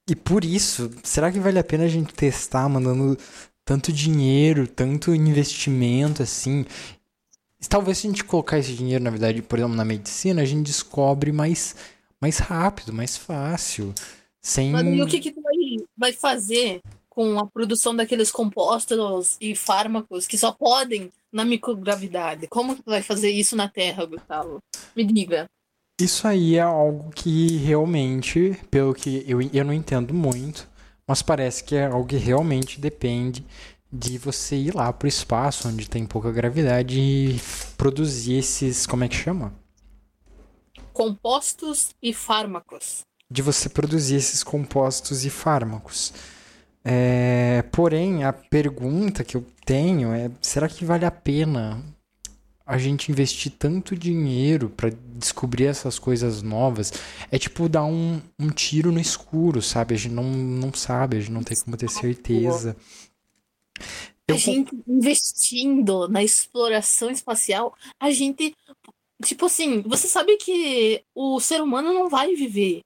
E 0.08 0.14
por 0.14 0.44
isso, 0.44 0.90
será 1.02 1.30
que 1.30 1.40
vale 1.40 1.58
a 1.58 1.64
pena 1.64 1.84
a 1.84 1.88
gente 1.88 2.12
testar 2.12 2.68
mandando 2.68 3.16
tanto 3.64 3.92
dinheiro, 3.92 4.66
tanto 4.66 5.14
investimento 5.14 6.22
assim? 6.22 6.64
Talvez 7.68 7.98
se 7.98 8.06
a 8.06 8.10
gente 8.10 8.24
colocar 8.24 8.58
esse 8.58 8.72
dinheiro, 8.72 9.04
na 9.04 9.10
verdade, 9.10 9.42
por 9.42 9.58
exemplo, 9.58 9.76
na 9.76 9.84
medicina, 9.84 10.42
a 10.42 10.44
gente 10.44 10.66
descobre 10.66 11.30
mais, 11.30 11.76
mais 12.20 12.38
rápido, 12.38 12.92
mais 12.92 13.16
fácil. 13.16 13.94
Sem. 14.40 14.70
Mas 14.70 14.86
e 14.86 15.02
o 15.02 15.06
que, 15.06 15.20
que 15.20 15.32
tu 15.32 15.42
vai, 15.42 15.54
vai 15.96 16.12
fazer 16.12 16.80
com 17.10 17.38
a 17.38 17.46
produção 17.46 17.94
daqueles 17.94 18.30
compostos 18.30 19.36
e 19.40 19.54
fármacos 19.54 20.26
que 20.26 20.38
só 20.38 20.52
podem 20.52 21.12
na 21.30 21.44
microgravidade? 21.44 22.46
Como 22.46 22.76
que 22.76 22.82
vai 22.86 23.02
fazer 23.02 23.30
isso 23.30 23.56
na 23.56 23.68
Terra, 23.68 24.06
Gustavo? 24.06 24.62
Me 24.96 25.04
diga. 25.04 25.46
Isso 26.00 26.26
aí 26.26 26.56
é 26.56 26.62
algo 26.62 27.10
que 27.10 27.58
realmente, 27.58 28.58
pelo 28.70 28.94
que 28.94 29.22
eu, 29.28 29.42
eu 29.42 29.64
não 29.64 29.74
entendo 29.74 30.14
muito, 30.14 30.66
mas 31.06 31.20
parece 31.20 31.62
que 31.62 31.76
é 31.76 31.86
algo 31.86 32.06
que 32.06 32.16
realmente 32.16 32.80
depende 32.80 33.44
de 33.92 34.16
você 34.16 34.56
ir 34.56 34.74
lá 34.74 34.92
pro 34.92 35.08
espaço, 35.08 35.68
onde 35.68 35.90
tem 35.90 36.06
pouca 36.06 36.30
gravidade, 36.30 36.98
e 36.98 37.40
produzir 37.76 38.38
esses. 38.38 38.86
Como 38.86 39.04
é 39.04 39.08
que 39.08 39.16
chama? 39.16 39.52
Compostos 40.92 41.90
e 42.00 42.14
fármacos. 42.14 43.00
De 43.30 43.42
você 43.42 43.68
produzir 43.68 44.16
esses 44.16 44.42
compostos 44.42 45.24
e 45.24 45.30
fármacos. 45.30 46.12
É, 46.84 47.62
porém, 47.70 48.24
a 48.24 48.32
pergunta 48.32 49.22
que 49.22 49.36
eu 49.36 49.44
tenho 49.64 50.12
é: 50.12 50.30
será 50.40 50.68
que 50.68 50.84
vale 50.84 51.04
a 51.04 51.10
pena 51.10 51.82
a 52.64 52.78
gente 52.78 53.10
investir 53.10 53.52
tanto 53.52 53.96
dinheiro 53.96 54.70
para 54.70 54.90
descobrir 55.16 55.66
essas 55.66 55.98
coisas 55.98 56.42
novas? 56.42 56.92
É 57.30 57.38
tipo 57.38 57.68
dar 57.68 57.84
um, 57.84 58.20
um 58.38 58.48
tiro 58.48 58.90
no 58.90 59.00
escuro, 59.00 59.60
sabe? 59.60 59.94
A 59.94 59.98
gente 59.98 60.14
não, 60.14 60.24
não 60.24 60.72
sabe, 60.72 61.16
a 61.18 61.20
gente 61.20 61.32
não 61.32 61.42
tem 61.42 61.56
como 61.58 61.76
ter 61.76 61.90
certeza. 61.90 62.76
A 64.28 64.34
gente 64.34 64.70
investindo 64.86 66.08
na 66.08 66.22
exploração 66.22 67.10
espacial, 67.10 67.74
a 67.98 68.10
gente. 68.10 68.54
Tipo 69.22 69.46
assim, 69.46 69.82
você 69.82 70.08
sabe 70.08 70.38
que 70.38 71.04
o 71.14 71.38
ser 71.40 71.60
humano 71.60 71.92
não 71.92 72.08
vai 72.08 72.34
viver 72.34 72.80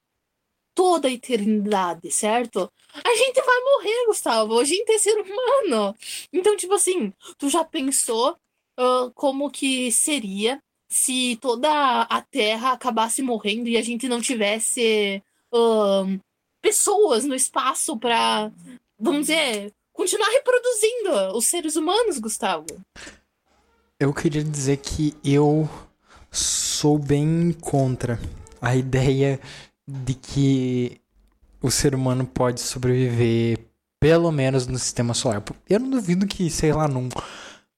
toda 0.74 1.08
a 1.08 1.10
eternidade, 1.10 2.10
certo? 2.10 2.70
A 2.92 3.14
gente 3.16 3.40
vai 3.40 3.60
morrer, 3.60 4.06
Gustavo. 4.06 4.58
A 4.58 4.64
gente 4.64 4.90
é 4.92 4.98
ser 4.98 5.16
humano. 5.20 5.94
Então, 6.32 6.56
tipo 6.56 6.74
assim, 6.74 7.12
tu 7.38 7.48
já 7.48 7.64
pensou 7.64 8.36
ah, 8.76 9.10
como 9.14 9.50
que 9.50 9.90
seria 9.92 10.60
se 10.88 11.36
toda 11.40 12.02
a 12.02 12.20
Terra 12.20 12.72
acabasse 12.72 13.22
morrendo 13.22 13.68
e 13.68 13.76
a 13.76 13.82
gente 13.82 14.08
não 14.08 14.20
tivesse 14.20 15.22
ahn, 15.52 16.18
pessoas 16.60 17.24
no 17.24 17.34
espaço 17.34 17.96
pra, 17.96 18.50
vamos 18.98 19.22
dizer, 19.22 19.72
continuar 19.92 20.28
reproduzindo 20.28 21.36
os 21.36 21.46
seres 21.46 21.76
humanos, 21.76 22.18
Gustavo? 22.18 22.66
eu 23.98 24.12
queria 24.12 24.42
dizer 24.42 24.78
que 24.78 25.14
eu 25.24 25.68
sou 26.30 26.98
bem 26.98 27.52
contra 27.52 28.18
a 28.60 28.74
ideia 28.74 29.40
de 29.86 30.14
que 30.14 31.00
o 31.62 31.70
ser 31.70 31.94
humano 31.94 32.26
pode 32.26 32.60
sobreviver 32.60 33.58
pelo 34.00 34.30
menos 34.30 34.66
no 34.66 34.78
sistema 34.78 35.14
solar. 35.14 35.42
Eu 35.68 35.80
não 35.80 35.88
duvido 35.90 36.26
que, 36.26 36.50
sei 36.50 36.72
lá, 36.72 36.86
num, 36.86 37.08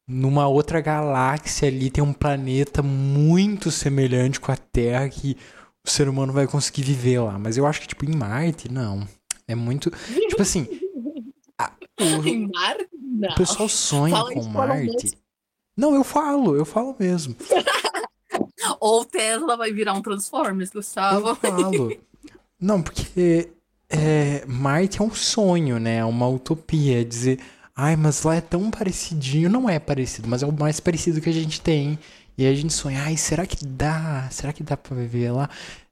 numa 0.09 0.49
outra 0.49 0.81
galáxia 0.81 1.69
ali 1.69 1.91
tem 1.91 2.03
um 2.03 2.13
planeta 2.13 2.83
muito 2.83 3.71
semelhante 3.71 4.41
com 4.41 4.51
a 4.51 4.57
Terra 4.57 5.09
que 5.09 5.37
o 5.87 5.91
ser 5.91 6.09
humano 6.09 6.33
vai 6.33 6.47
conseguir 6.49 6.83
viver 6.83 7.21
lá. 7.21 7.39
Mas 7.39 7.57
eu 7.57 7.65
acho 7.67 7.81
que, 7.81 7.87
tipo, 7.87 8.05
em 8.05 8.17
Marte, 8.17 8.71
não. 8.71 9.07
É 9.47 9.55
muito. 9.55 9.89
Tipo 10.29 10.43
assim. 10.43 10.67
a- 11.59 11.73
o, 12.01 12.05
Em 12.27 12.49
Marte? 12.51 12.89
Não. 13.01 13.29
o 13.31 13.35
pessoal 13.37 13.69
sonha 13.69 14.17
Fala 14.17 14.33
com 14.35 14.43
Marte. 14.45 15.17
Não, 15.77 15.95
eu 15.95 16.03
falo, 16.03 16.57
eu 16.57 16.65
falo 16.65 16.97
mesmo. 16.99 17.37
Ou 18.81 19.05
Tesla 19.05 19.57
vai 19.57 19.73
virar 19.73 19.93
um 19.93 20.03
Transformers, 20.03 20.71
Eu 20.71 20.81
Gustavo. 20.81 21.35
falo. 21.37 21.97
Não, 22.61 22.83
porque 22.83 23.51
é, 23.89 24.45
Marte 24.47 25.01
é 25.01 25.05
um 25.05 25.15
sonho, 25.15 25.79
né? 25.79 25.97
É 25.99 26.05
uma 26.05 26.29
utopia. 26.29 27.05
Dizer, 27.05 27.41
ai, 27.75 27.97
mas 27.97 28.23
lá 28.23 28.37
é 28.37 28.41
tão 28.41 28.71
parecidinho. 28.71 29.51
Não 29.51 29.69
é 29.69 29.79
parecido, 29.79 30.29
mas 30.29 30.43
é 30.43 30.47
o 30.47 30.53
mais 30.53 30.81
parecido 30.81 31.21
que 31.21 31.29
a 31.29 31.33
gente 31.33 31.61
tem. 31.61 31.99
E 32.39 32.47
a 32.47 32.55
gente 32.55 32.73
sonha, 32.73 33.03
ai, 33.03 33.17
será 33.17 33.47
que 33.47 33.65
dá? 33.65 34.29
Será 34.31 34.53
que 34.53 34.63
dá 34.63 34.77
pra 34.77 34.97
viver 34.97 35.31
lá? 35.31 35.49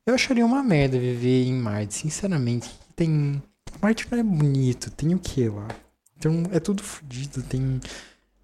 Eu 0.06 0.14
acharia 0.14 0.44
uma 0.44 0.62
merda 0.62 0.98
viver 0.98 1.44
em 1.46 1.54
Marte, 1.54 1.94
sinceramente. 1.94 2.70
Tem. 2.94 3.42
Marte 3.80 4.06
não 4.10 4.18
é 4.18 4.22
bonito, 4.22 4.90
tem 4.90 5.14
o 5.14 5.18
que 5.18 5.48
lá? 5.48 5.68
Então 6.16 6.42
é 6.52 6.60
tudo 6.60 6.82
fodido, 6.82 7.42
tem. 7.42 7.80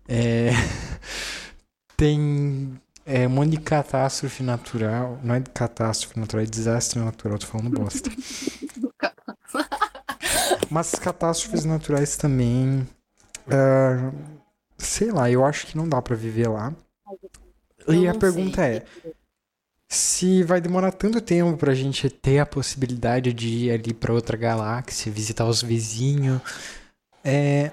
É. 0.09 0.51
tem 1.97 2.81
é 3.05 3.27
um 3.27 3.31
monte 3.31 3.51
de 3.53 3.61
catástrofe 3.61 4.43
natural. 4.43 5.19
Não 5.23 5.35
é 5.35 5.41
de 5.41 5.51
catástrofe 5.51 6.19
natural, 6.19 6.45
é 6.45 6.47
desastre 6.47 6.99
natural. 7.01 7.39
Tô 7.39 7.47
falando 7.47 7.71
bosta. 7.71 8.11
Mas 10.71 10.93
catástrofes 10.93 11.65
naturais 11.65 12.17
também. 12.17 12.87
ah, 13.49 14.13
sei 14.79 15.11
lá, 15.11 15.31
eu 15.31 15.45
acho 15.45 15.67
que 15.67 15.77
não 15.77 15.89
dá 15.89 16.01
pra 16.01 16.17
viver 16.17 16.49
lá. 16.49 16.73
Eu 17.87 17.95
E 17.95 18.09
a 18.09 18.15
pergunta 18.15 18.63
sei. 18.63 18.63
é: 18.63 18.85
se 19.89 20.43
vai 20.45 20.61
demorar 20.61 20.93
tanto 20.93 21.21
tempo 21.21 21.57
pra 21.57 21.75
gente 21.75 22.09
ter 22.09 22.39
a 22.39 22.47
possibilidade 22.47 23.33
de 23.33 23.49
ir 23.49 23.71
ali 23.73 23.93
pra 23.93 24.13
outra 24.13 24.37
galáxia, 24.37 25.11
visitar 25.13 25.47
os 25.47 25.63
vizinhos, 25.63 26.41
é. 27.25 27.73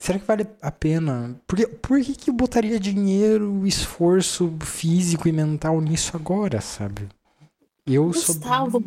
Será 0.00 0.18
que 0.18 0.24
vale 0.24 0.46
a 0.62 0.72
pena? 0.72 1.38
Porque, 1.46 1.66
por 1.66 2.00
que 2.00 2.14
que 2.14 2.30
eu 2.30 2.34
botaria 2.34 2.80
dinheiro, 2.80 3.66
esforço 3.66 4.50
físico 4.62 5.28
e 5.28 5.32
mental 5.32 5.78
nisso 5.78 6.16
agora, 6.16 6.58
sabe? 6.62 7.06
Eu 7.86 8.10
sou 8.14 8.34
Gustavo, 8.34 8.82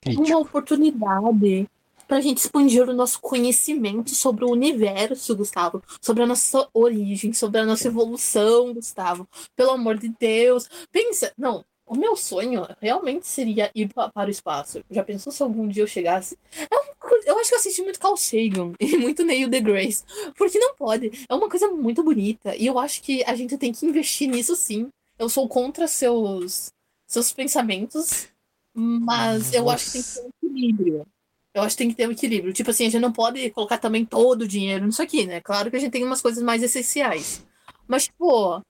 crítico. 0.00 0.28
uma 0.28 0.38
oportunidade 0.38 1.68
pra 2.06 2.20
gente 2.20 2.38
expandir 2.38 2.88
o 2.88 2.94
nosso 2.94 3.20
conhecimento 3.20 4.14
sobre 4.14 4.44
o 4.44 4.50
universo, 4.50 5.36
Gustavo. 5.36 5.82
Sobre 6.00 6.22
a 6.22 6.26
nossa 6.26 6.68
origem, 6.72 7.32
sobre 7.32 7.58
a 7.58 7.66
nossa 7.66 7.88
evolução, 7.88 8.72
Gustavo. 8.72 9.28
Pelo 9.56 9.72
amor 9.72 9.98
de 9.98 10.08
Deus. 10.20 10.68
Pensa, 10.92 11.32
não, 11.36 11.64
o 11.88 11.96
meu 11.96 12.16
sonho 12.16 12.66
realmente 12.80 13.26
seria 13.26 13.70
ir 13.74 13.92
pa- 13.92 14.08
para 14.10 14.28
o 14.28 14.30
espaço. 14.30 14.82
Já 14.90 15.02
pensou 15.02 15.32
se 15.32 15.42
algum 15.42 15.66
dia 15.68 15.82
eu 15.82 15.86
chegasse? 15.86 16.38
É 16.70 16.74
uma 16.76 16.94
coisa- 16.96 17.28
eu 17.28 17.38
acho 17.38 17.48
que 17.48 17.54
eu 17.54 17.58
assisti 17.58 17.82
muito 17.82 17.98
Carl 18.00 18.16
Sagan 18.16 18.72
e 18.80 18.96
muito 18.96 19.24
Neil 19.24 19.48
deGrasse. 19.48 20.04
Porque 20.36 20.58
não 20.58 20.74
pode. 20.74 21.10
É 21.28 21.34
uma 21.34 21.48
coisa 21.48 21.68
muito 21.68 22.02
bonita. 22.02 22.54
E 22.56 22.66
eu 22.66 22.78
acho 22.78 23.02
que 23.02 23.24
a 23.24 23.34
gente 23.34 23.56
tem 23.58 23.72
que 23.72 23.86
investir 23.86 24.28
nisso 24.28 24.54
sim. 24.56 24.88
Eu 25.18 25.28
sou 25.28 25.48
contra 25.48 25.88
seus, 25.88 26.70
seus 27.06 27.32
pensamentos, 27.32 28.28
mas 28.74 29.52
eu 29.52 29.68
acho 29.68 29.86
que 29.86 29.92
tem 29.92 30.02
que 30.02 30.08
ter 30.14 30.20
um 30.22 30.28
equilíbrio. 30.48 31.06
Eu 31.54 31.62
acho 31.62 31.74
que 31.76 31.78
tem 31.82 31.90
que 31.90 31.96
ter 31.96 32.06
um 32.08 32.12
equilíbrio. 32.12 32.52
Tipo 32.52 32.70
assim, 32.70 32.86
a 32.86 32.90
gente 32.90 33.00
não 33.02 33.12
pode 33.12 33.50
colocar 33.50 33.78
também 33.78 34.04
todo 34.04 34.42
o 34.42 34.48
dinheiro 34.48 34.86
nisso 34.86 35.02
aqui, 35.02 35.26
né? 35.26 35.40
Claro 35.40 35.70
que 35.70 35.76
a 35.76 35.80
gente 35.80 35.90
tem 35.90 36.04
umas 36.04 36.22
coisas 36.22 36.42
mais 36.42 36.62
essenciais. 36.62 37.44
Mas, 37.88 38.06
pô, 38.08 38.60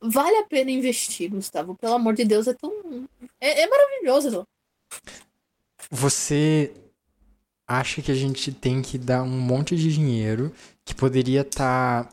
vale 0.00 0.36
a 0.38 0.44
pena 0.44 0.70
investir, 0.70 1.30
Gustavo. 1.30 1.74
Pelo 1.74 1.94
amor 1.94 2.14
de 2.14 2.24
Deus, 2.24 2.46
é 2.46 2.54
tão. 2.54 2.72
É, 3.40 3.62
é 3.62 3.66
maravilhoso. 3.66 4.46
Você 5.90 6.72
acha 7.66 8.00
que 8.00 8.10
a 8.10 8.14
gente 8.14 8.52
tem 8.52 8.80
que 8.80 8.96
dar 8.96 9.22
um 9.22 9.40
monte 9.40 9.76
de 9.76 9.92
dinheiro 9.92 10.52
que 10.84 10.94
poderia 10.94 11.42
estar 11.42 12.08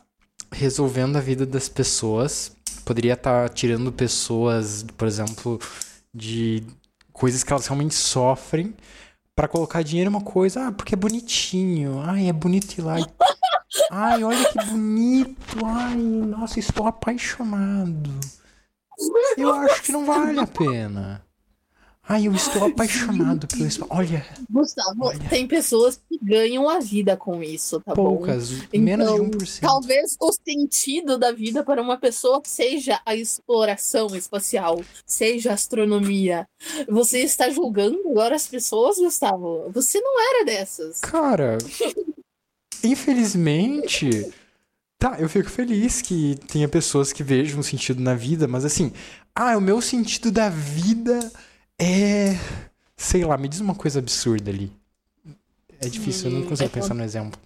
resolvendo 0.52 1.16
a 1.16 1.20
vida 1.20 1.46
das 1.46 1.68
pessoas, 1.68 2.54
poderia 2.84 3.14
estar 3.14 3.48
tirando 3.50 3.90
pessoas, 3.90 4.84
por 4.96 5.08
exemplo, 5.08 5.58
de 6.14 6.62
coisas 7.12 7.42
que 7.42 7.52
elas 7.52 7.66
realmente 7.66 7.94
sofrem, 7.94 8.74
pra 9.36 9.46
colocar 9.46 9.82
dinheiro 9.82 10.10
em 10.10 10.14
uma 10.14 10.22
coisa, 10.22 10.68
ah, 10.68 10.72
porque 10.72 10.94
é 10.94 10.96
bonitinho, 10.96 12.00
ai, 12.00 12.28
é 12.28 12.32
bonito 12.32 12.78
ir 12.78 12.82
lá. 12.82 12.96
Ai, 13.90 14.24
olha 14.24 14.48
que 14.48 14.64
bonito, 14.64 15.66
ai, 15.66 15.96
nossa, 15.96 16.58
estou 16.58 16.86
apaixonado. 16.86 18.10
Eu 19.36 19.52
acho 19.52 19.82
que 19.82 19.92
não 19.92 20.06
vale 20.06 20.40
a 20.40 20.46
pena. 20.46 21.25
Ai, 22.08 22.28
eu 22.28 22.32
estou 22.32 22.66
apaixonado 22.66 23.48
pelo 23.48 23.66
espaço. 23.66 23.90
Olha, 23.92 24.24
Gustavo, 24.48 25.06
Olha. 25.06 25.28
tem 25.28 25.44
pessoas 25.46 26.00
que 26.08 26.16
ganham 26.22 26.68
a 26.68 26.78
vida 26.78 27.16
com 27.16 27.42
isso, 27.42 27.80
tá 27.80 27.94
bom? 27.96 28.16
poucas, 28.16 28.50
menos 28.72 29.08
de 29.08 29.14
Então, 29.14 29.30
1%. 29.30 29.60
Talvez 29.60 30.16
o 30.20 30.32
sentido 30.32 31.18
da 31.18 31.32
vida 31.32 31.64
para 31.64 31.82
uma 31.82 31.96
pessoa 31.96 32.40
seja 32.44 33.00
a 33.04 33.16
exploração 33.16 34.14
espacial, 34.14 34.80
seja 35.04 35.50
a 35.50 35.54
astronomia. 35.54 36.46
Você 36.88 37.20
está 37.22 37.50
julgando 37.50 37.98
agora 38.08 38.36
as 38.36 38.46
pessoas, 38.46 38.98
Gustavo? 38.98 39.68
Você 39.72 40.00
não 40.00 40.20
era 40.20 40.44
dessas. 40.44 41.00
Cara, 41.00 41.58
infelizmente. 42.84 44.32
Tá, 44.98 45.16
eu 45.18 45.28
fico 45.28 45.50
feliz 45.50 46.00
que 46.00 46.36
tenha 46.48 46.66
pessoas 46.68 47.12
que 47.12 47.22
vejam 47.22 47.62
sentido 47.62 48.00
na 48.00 48.14
vida, 48.14 48.48
mas 48.48 48.64
assim, 48.64 48.92
ah, 49.34 49.54
o 49.58 49.60
meu 49.60 49.82
sentido 49.82 50.32
da 50.32 50.48
vida 50.48 51.30
é. 51.78 52.38
Sei 52.96 53.24
lá, 53.24 53.36
me 53.36 53.48
diz 53.48 53.60
uma 53.60 53.74
coisa 53.74 53.98
absurda 53.98 54.50
ali. 54.50 54.72
É 55.78 55.88
difícil, 55.88 56.30
eu 56.30 56.38
não 56.38 56.46
consigo 56.46 56.68
é 56.68 56.72
pensar 56.72 56.94
no 56.94 57.02
exemplo. 57.04 57.38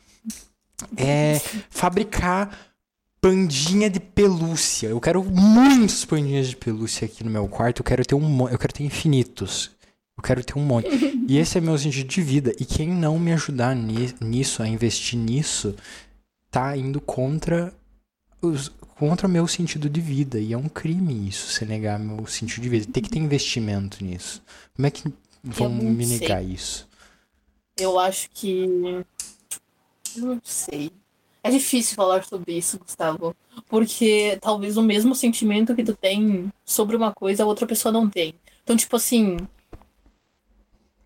É 0.97 1.41
fabricar 1.69 2.57
pandinha 3.21 3.91
de 3.91 3.99
pelúcia. 4.01 4.89
Eu 4.89 5.01
quero 5.01 5.23
muitos 5.25 6.05
pandinhas 6.05 6.49
de 6.49 6.57
pelúcia 6.57 7.05
aqui 7.07 7.25
no 7.25 7.31
meu 7.31 7.49
quarto. 7.49 7.81
Eu 7.81 7.85
quero 7.85 8.05
ter 8.05 8.15
um, 8.15 8.49
eu 8.49 8.59
quero 8.59 8.73
ter 8.73 8.85
infinitos. 8.85 9.73
Eu 10.17 10.23
quero 10.23 10.45
ter 10.45 10.57
um 10.57 10.63
monte. 10.65 10.87
E 11.27 11.37
esse 11.39 11.59
é 11.59 11.61
meu 11.61 11.77
sentido 11.77 12.09
de 12.09 12.23
vida. 12.23 12.53
E 12.61 12.65
quem 12.65 12.89
não 12.89 13.19
me 13.19 13.33
ajudar 13.33 13.75
ni- 13.75 14.15
nisso, 14.21 14.63
a 14.63 14.69
investir 14.69 15.19
nisso, 15.19 15.75
tá 16.51 16.77
indo 16.77 17.01
contra 17.01 17.75
os, 18.41 18.71
contra 19.01 19.27
o 19.27 19.31
meu 19.31 19.49
sentido 19.49 19.89
de 19.89 19.99
vida. 19.99 20.39
E 20.39 20.53
é 20.53 20.59
um 20.59 20.69
crime 20.69 21.27
isso, 21.27 21.47
você 21.47 21.65
negar 21.65 21.99
meu 21.99 22.27
sentido 22.27 22.63
de 22.63 22.69
vida. 22.69 22.93
Tem 22.93 23.03
que 23.03 23.09
ter 23.09 23.19
investimento 23.19 24.05
nisso. 24.05 24.43
Como 24.77 24.87
é 24.87 24.91
que 24.91 25.11
vão 25.43 25.71
me 25.71 26.07
sei. 26.07 26.19
negar 26.19 26.45
isso? 26.45 26.87
Eu 27.79 27.99
acho 27.99 28.29
que. 28.31 28.67
Não 30.17 30.39
sei. 30.45 30.93
É 31.43 31.51
difícil 31.51 31.97
falar 31.97 32.23
sobre 32.25 32.53
isso, 32.53 32.79
Gustavo. 32.79 33.35
Porque 33.71 34.39
talvez 34.43 34.77
o 34.77 34.83
mesmo 34.83 35.15
sentimento 35.15 35.75
que 35.75 35.83
tu 35.83 35.97
tem 35.97 36.53
sobre 36.63 36.95
uma 36.95 37.11
coisa, 37.11 37.43
a 37.43 37.47
outra 37.47 37.67
pessoa 37.67 37.91
não 37.91 38.07
tem. 38.07 38.35
Então, 38.63 38.77
tipo 38.77 38.97
assim. 38.97 39.39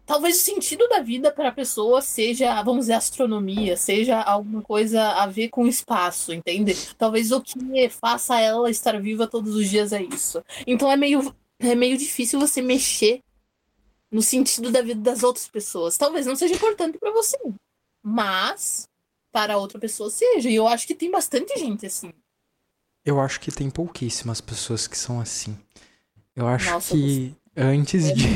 Talvez 0.06 0.36
o 0.36 0.44
sentido 0.44 0.86
da 0.88 1.00
vida 1.00 1.32
para 1.32 1.48
a 1.48 1.52
pessoa 1.52 2.02
seja, 2.02 2.62
vamos 2.62 2.82
dizer, 2.82 2.92
astronomia, 2.94 3.76
seja 3.76 4.20
alguma 4.20 4.60
coisa 4.60 5.02
a 5.12 5.26
ver 5.26 5.48
com 5.48 5.64
o 5.64 5.68
espaço, 5.68 6.32
entende? 6.32 6.74
Talvez 6.98 7.32
o 7.32 7.40
que 7.40 7.88
faça 7.88 8.38
ela 8.38 8.70
estar 8.70 9.00
viva 9.00 9.26
todos 9.26 9.54
os 9.54 9.68
dias 9.68 9.92
é 9.92 10.02
isso. 10.02 10.44
Então 10.66 10.90
é 10.90 10.96
meio, 10.96 11.34
é 11.58 11.74
meio 11.74 11.96
difícil 11.96 12.38
você 12.38 12.60
mexer 12.60 13.20
no 14.10 14.20
sentido 14.22 14.70
da 14.70 14.82
vida 14.82 15.00
das 15.00 15.22
outras 15.22 15.48
pessoas. 15.48 15.96
Talvez 15.96 16.26
não 16.26 16.36
seja 16.36 16.54
importante 16.54 16.98
para 16.98 17.10
você, 17.10 17.38
mas 18.02 18.86
para 19.32 19.56
outra 19.56 19.78
pessoa 19.78 20.10
seja. 20.10 20.50
E 20.50 20.54
eu 20.54 20.68
acho 20.68 20.86
que 20.86 20.94
tem 20.94 21.10
bastante 21.10 21.58
gente 21.58 21.86
assim. 21.86 22.12
Eu 23.04 23.20
acho 23.20 23.40
que 23.40 23.50
tem 23.50 23.68
pouquíssimas 23.68 24.40
pessoas 24.40 24.86
que 24.86 24.96
são 24.96 25.20
assim. 25.20 25.58
Eu 26.36 26.46
acho 26.46 26.70
Nossa, 26.70 26.94
que 26.94 27.34
antes 27.56 28.06
É 28.06 28.12
de. 28.12 28.26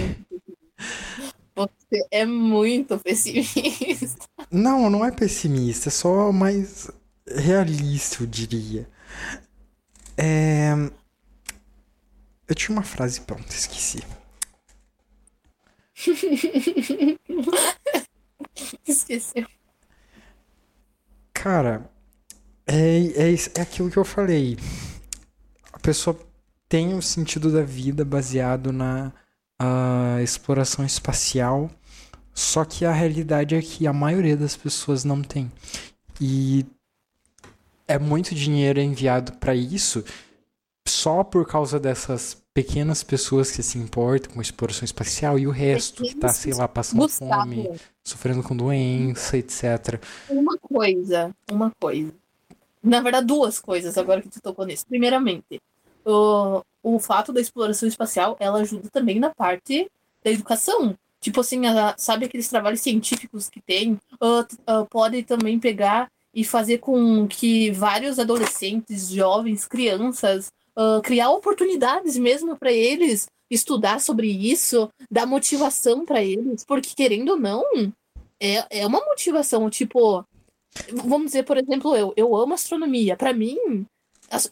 Você 1.59 2.07
é 2.13 2.25
muito 2.25 2.97
pessimista. 3.01 4.29
Não, 4.49 4.89
não 4.89 5.05
é 5.05 5.11
pessimista, 5.11 5.89
é 5.89 5.91
só 5.91 6.31
mais 6.31 6.89
realista, 7.27 8.23
eu 8.23 8.29
diria. 8.29 8.89
É... 10.17 10.71
Eu 12.47 12.55
tinha 12.55 12.77
uma 12.77 12.85
frase 12.85 13.21
pronta, 13.23 13.53
esqueci. 13.53 14.05
Esqueceu. 18.87 19.47
Cara, 21.33 21.91
é, 22.67 22.99
é, 22.99 23.35
é 23.57 23.61
aquilo 23.61 23.91
que 23.91 23.97
eu 23.97 24.05
falei. 24.05 24.57
A 25.73 25.79
pessoa 25.81 26.17
tem 26.69 26.95
o 26.95 27.03
sentido 27.03 27.51
da 27.53 27.63
vida 27.63 28.05
baseado 28.05 28.73
na 28.73 29.13
ah, 29.59 30.19
exploração 30.23 30.85
espacial, 30.85 31.71
só 32.35 32.65
que 32.65 32.85
a 32.85 32.93
realidade 32.93 33.55
é 33.55 33.61
que 33.61 33.87
a 33.87 33.93
maioria 33.93 34.37
das 34.37 34.57
pessoas 34.57 35.05
não 35.05 35.23
tem. 35.23 35.51
E 36.21 36.65
é 37.87 37.99
muito 37.99 38.35
dinheiro 38.35 38.81
enviado 38.81 39.33
para 39.35 39.55
isso 39.55 40.05
só 40.87 41.23
por 41.23 41.47
causa 41.47 41.79
dessas 41.79 42.43
pequenas 42.55 43.03
pessoas 43.03 43.51
que 43.51 43.63
se 43.63 43.79
importam 43.79 44.33
com 44.33 44.41
a 44.41 44.43
exploração 44.43 44.85
espacial 44.85 45.39
e 45.39 45.47
o 45.47 45.51
resto 45.51 46.03
que 46.03 46.15
tá, 46.17 46.29
sei 46.29 46.53
lá, 46.53 46.67
passando 46.67 47.01
Gustavo, 47.03 47.31
fome, 47.31 47.81
sofrendo 48.03 48.43
com 48.43 48.57
doença, 48.57 49.37
etc. 49.37 50.03
Uma 50.29 50.59
coisa, 50.59 51.35
uma 51.51 51.71
coisa. 51.79 52.13
Na 52.83 53.01
verdade, 53.01 53.27
duas 53.27 53.61
coisas 53.61 53.97
agora 53.99 54.23
que 54.23 54.29
tu 54.29 54.41
tocou 54.41 54.65
nisso. 54.67 54.87
Primeiramente, 54.89 55.61
o, 56.05 56.63
o 56.83 56.99
fato 56.99 57.33
da 57.33 57.41
exploração 57.41 57.89
espacial, 57.89 58.37
ela 58.41 58.61
ajuda 58.61 58.89
também 58.91 59.19
na 59.19 59.31
parte 59.31 59.91
da 60.25 60.31
educação. 60.31 60.97
Tipo 61.21 61.41
assim, 61.41 61.67
a- 61.67 61.95
sabe 61.99 62.27
aqueles 62.27 62.49
trabalhos 62.49 62.81
científicos 62.81 63.49
que 63.49 63.61
tem? 63.61 63.99
Ah, 64.21 64.45
t- 64.49 64.57
ah, 64.67 64.85
pode 64.89 65.23
também 65.25 65.59
pegar 65.59 66.11
e 66.35 66.45
fazer 66.45 66.79
com 66.79 67.27
que 67.27 67.71
vários 67.73 68.19
adolescentes, 68.19 69.09
jovens, 69.09 69.67
crianças, 69.67 70.53
ah, 70.77 71.01
criar 71.03 71.31
oportunidades 71.31 72.17
mesmo 72.17 72.57
para 72.57 72.73
eles 72.73 73.29
estudar 73.51 74.01
sobre 74.01 74.29
isso, 74.31 74.91
dar 75.11 75.27
motivação 75.27 76.05
para 76.05 76.23
eles, 76.23 76.65
porque 76.65 76.91
querendo 76.95 77.31
ou 77.31 77.39
não, 77.41 77.65
é, 78.41 78.81
é 78.83 78.87
uma 78.87 79.01
motivação, 79.05 79.69
tipo, 79.71 80.25
vamos 81.05 81.27
dizer, 81.27 81.45
por 81.45 81.57
exemplo, 81.57 81.97
eu, 81.97 82.13
eu 82.17 82.37
amo 82.37 82.55
astronomia. 82.55 83.17
Para 83.17 83.33
mim, 83.33 83.87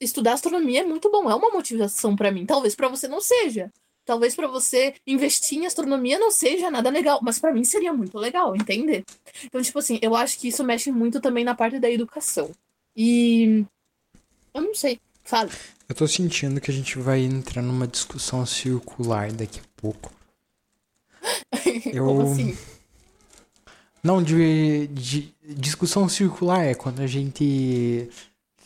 estudar 0.00 0.34
astronomia 0.34 0.80
é 0.80 0.84
muito 0.86 1.10
bom, 1.10 1.30
é 1.30 1.34
uma 1.34 1.50
motivação 1.50 2.14
para 2.16 2.30
mim. 2.30 2.46
Talvez 2.46 2.74
para 2.74 2.88
você 2.88 3.06
não 3.08 3.20
seja. 3.20 3.70
Talvez 4.04 4.34
para 4.36 4.46
você 4.46 4.94
investir 5.06 5.58
em 5.58 5.66
astronomia 5.66 6.18
não 6.18 6.30
seja 6.30 6.70
nada 6.70 6.88
legal, 6.90 7.18
mas 7.22 7.38
para 7.40 7.52
mim 7.52 7.64
seria 7.64 7.92
muito 7.92 8.16
legal, 8.18 8.54
entende? 8.54 9.04
Então, 9.44 9.60
tipo 9.60 9.78
assim, 9.80 9.98
eu 10.00 10.14
acho 10.14 10.38
que 10.38 10.46
isso 10.48 10.62
mexe 10.62 10.92
muito 10.92 11.20
também 11.20 11.44
na 11.44 11.54
parte 11.56 11.80
da 11.80 11.90
educação. 11.90 12.50
E 12.96 13.64
eu 14.54 14.62
não 14.62 14.74
sei, 14.74 15.00
fala. 15.24 15.50
Eu 15.88 15.94
tô 15.94 16.06
sentindo 16.06 16.60
que 16.60 16.70
a 16.70 16.74
gente 16.74 16.98
vai 16.98 17.20
entrar 17.20 17.62
numa 17.62 17.86
discussão 17.86 18.46
circular 18.46 19.32
daqui 19.32 19.58
a 19.58 19.80
pouco. 19.80 20.12
Eu- 21.92 22.06
Como 22.06 22.22
assim? 22.32 22.56
Não, 24.02 24.22
de, 24.22 24.86
de 24.88 25.34
discussão 25.42 26.08
circular 26.08 26.64
é 26.64 26.74
quando 26.74 27.00
a 27.00 27.06
gente 27.08 28.08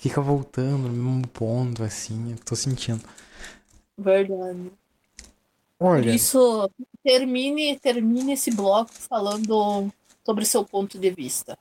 fica 0.01 0.21
voltando 0.21 0.89
no 0.89 0.95
mesmo 0.95 1.29
ponto, 1.29 1.83
assim, 1.85 2.33
eu 2.33 2.39
tô 2.39 2.57
sentindo. 2.57 3.05
Verdade. 3.99 4.73
Por 5.93 6.05
Olha, 6.05 6.11
isso, 6.11 6.71
termine, 7.05 7.79
termine 7.81 8.33
esse 8.35 8.51
bloco 8.51 8.93
falando 8.95 9.93
sobre 10.25 10.45
seu 10.47 10.65
ponto 10.65 10.99
de 10.99 11.11
vista. 11.11 11.59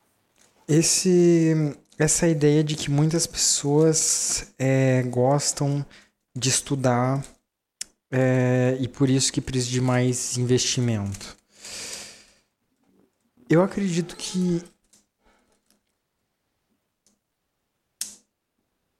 esse, 0.67 1.75
essa 1.97 2.27
ideia 2.27 2.63
de 2.63 2.75
que 2.75 2.89
muitas 2.91 3.25
pessoas 3.27 4.53
é, 4.57 5.03
gostam 5.03 5.85
de 6.35 6.49
estudar 6.49 7.25
é, 8.11 8.77
e 8.79 8.87
por 8.87 9.09
isso 9.09 9.31
que 9.33 9.41
precisa 9.41 9.71
de 9.71 9.81
mais 9.81 10.37
investimento. 10.37 11.37
Eu 13.49 13.63
acredito 13.63 14.15
que 14.15 14.63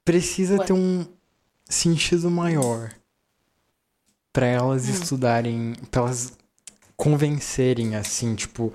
precisa 0.04 0.58
Ué. 0.58 0.66
ter 0.66 0.72
um 0.72 1.06
sentido 1.68 2.30
maior 2.30 2.92
para 4.32 4.46
elas 4.46 4.88
Hum. 4.88 4.92
estudarem, 4.92 5.74
para 5.90 6.02
elas 6.02 6.32
convencerem 6.96 7.96
assim, 7.96 8.34
tipo, 8.34 8.72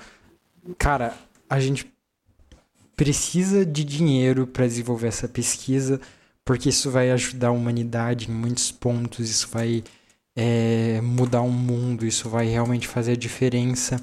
cara, 0.77 1.15
a 1.49 1.59
gente 1.59 1.91
precisa 2.95 3.65
de 3.65 3.83
dinheiro 3.83 4.47
para 4.47 4.65
desenvolver 4.67 5.07
essa 5.07 5.27
pesquisa, 5.27 5.99
porque 6.43 6.69
isso 6.69 6.89
vai 6.89 7.11
ajudar 7.11 7.49
a 7.49 7.51
humanidade 7.51 8.29
em 8.29 8.33
muitos 8.33 8.71
pontos, 8.71 9.29
isso 9.29 9.47
vai 9.51 9.83
é, 10.35 10.99
mudar 11.01 11.41
o 11.41 11.51
mundo, 11.51 12.05
isso 12.05 12.29
vai 12.29 12.47
realmente 12.47 12.87
fazer 12.87 13.13
a 13.13 13.17
diferença. 13.17 14.01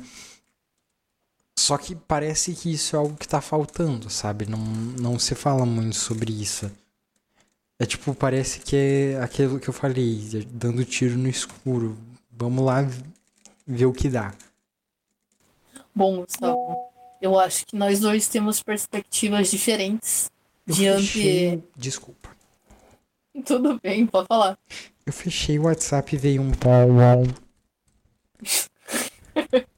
Só 1.59 1.77
que 1.79 1.95
parece 1.95 2.55
que 2.55 2.73
isso 2.73 2.97
é 2.97 2.99
algo 2.99 3.17
que 3.17 3.29
tá 3.29 3.41
faltando, 3.41 4.11
sabe? 4.11 4.47
Não, 4.47 4.59
não 4.59 5.19
se 5.19 5.35
fala 5.35 5.65
muito 5.67 5.97
sobre 5.97 6.33
isso. 6.33 6.71
É 7.83 7.85
tipo, 7.85 8.15
parece 8.15 8.61
que 8.61 8.77
é 8.77 9.21
aquilo 9.21 9.59
que 9.59 9.69
eu 9.69 9.75
falei, 9.75 10.47
dando 10.53 10.85
tiro 10.85 11.19
no 11.19 11.29
escuro. 11.29 11.99
Vamos 12.31 12.65
lá 12.65 12.89
ver 13.67 13.87
o 13.87 13.93
que 13.93 14.09
dá. 14.09 14.33
Bom, 15.93 16.19
Gustavo, 16.19 16.77
eu 17.21 17.37
acho 17.37 17.67
que 17.67 17.75
nós 17.75 17.99
dois 17.99 18.29
temos 18.29 18.63
perspectivas 18.63 19.51
diferentes 19.51 20.31
Eu 20.65 20.75
diante. 20.77 21.07
fechei... 21.09 21.65
Desculpa. 21.77 22.29
Tudo 23.45 23.81
bem, 23.83 24.07
pode 24.07 24.29
falar. 24.29 24.57
Eu 25.05 25.13
fechei 25.13 25.59
o 25.59 25.65
WhatsApp 25.65 26.15
e 26.15 26.19
veio 26.19 26.41
um. 26.41 26.53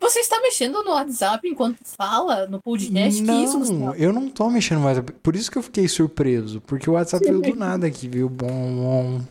Você 0.00 0.20
está 0.20 0.40
mexendo 0.40 0.82
no 0.84 0.90
WhatsApp 0.92 1.46
enquanto 1.48 1.78
fala 1.84 2.46
no 2.46 2.60
podcast? 2.62 3.20
Isso, 3.20 3.24
Não, 3.24 3.58
Gustavo? 3.58 3.94
eu 3.96 4.12
não 4.12 4.28
tô 4.28 4.48
mexendo 4.48 4.80
mais. 4.80 4.98
Por 5.22 5.34
isso 5.34 5.50
que 5.50 5.58
eu 5.58 5.62
fiquei 5.62 5.88
surpreso. 5.88 6.60
Porque 6.60 6.88
o 6.88 6.92
WhatsApp 6.92 7.24
veio 7.24 7.40
do 7.40 7.54
nada 7.56 7.86
aqui, 7.86 8.06
viu? 8.08 8.28
Bom, 8.28 8.46
bom. 8.48 9.24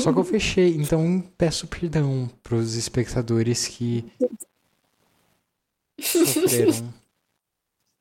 Só 0.00 0.12
que 0.12 0.18
eu 0.18 0.24
fechei. 0.24 0.74
Então 0.76 1.22
peço 1.36 1.66
perdão 1.66 2.30
pros 2.42 2.74
espectadores 2.74 3.66
que 3.68 4.04
sofreram. 6.00 6.94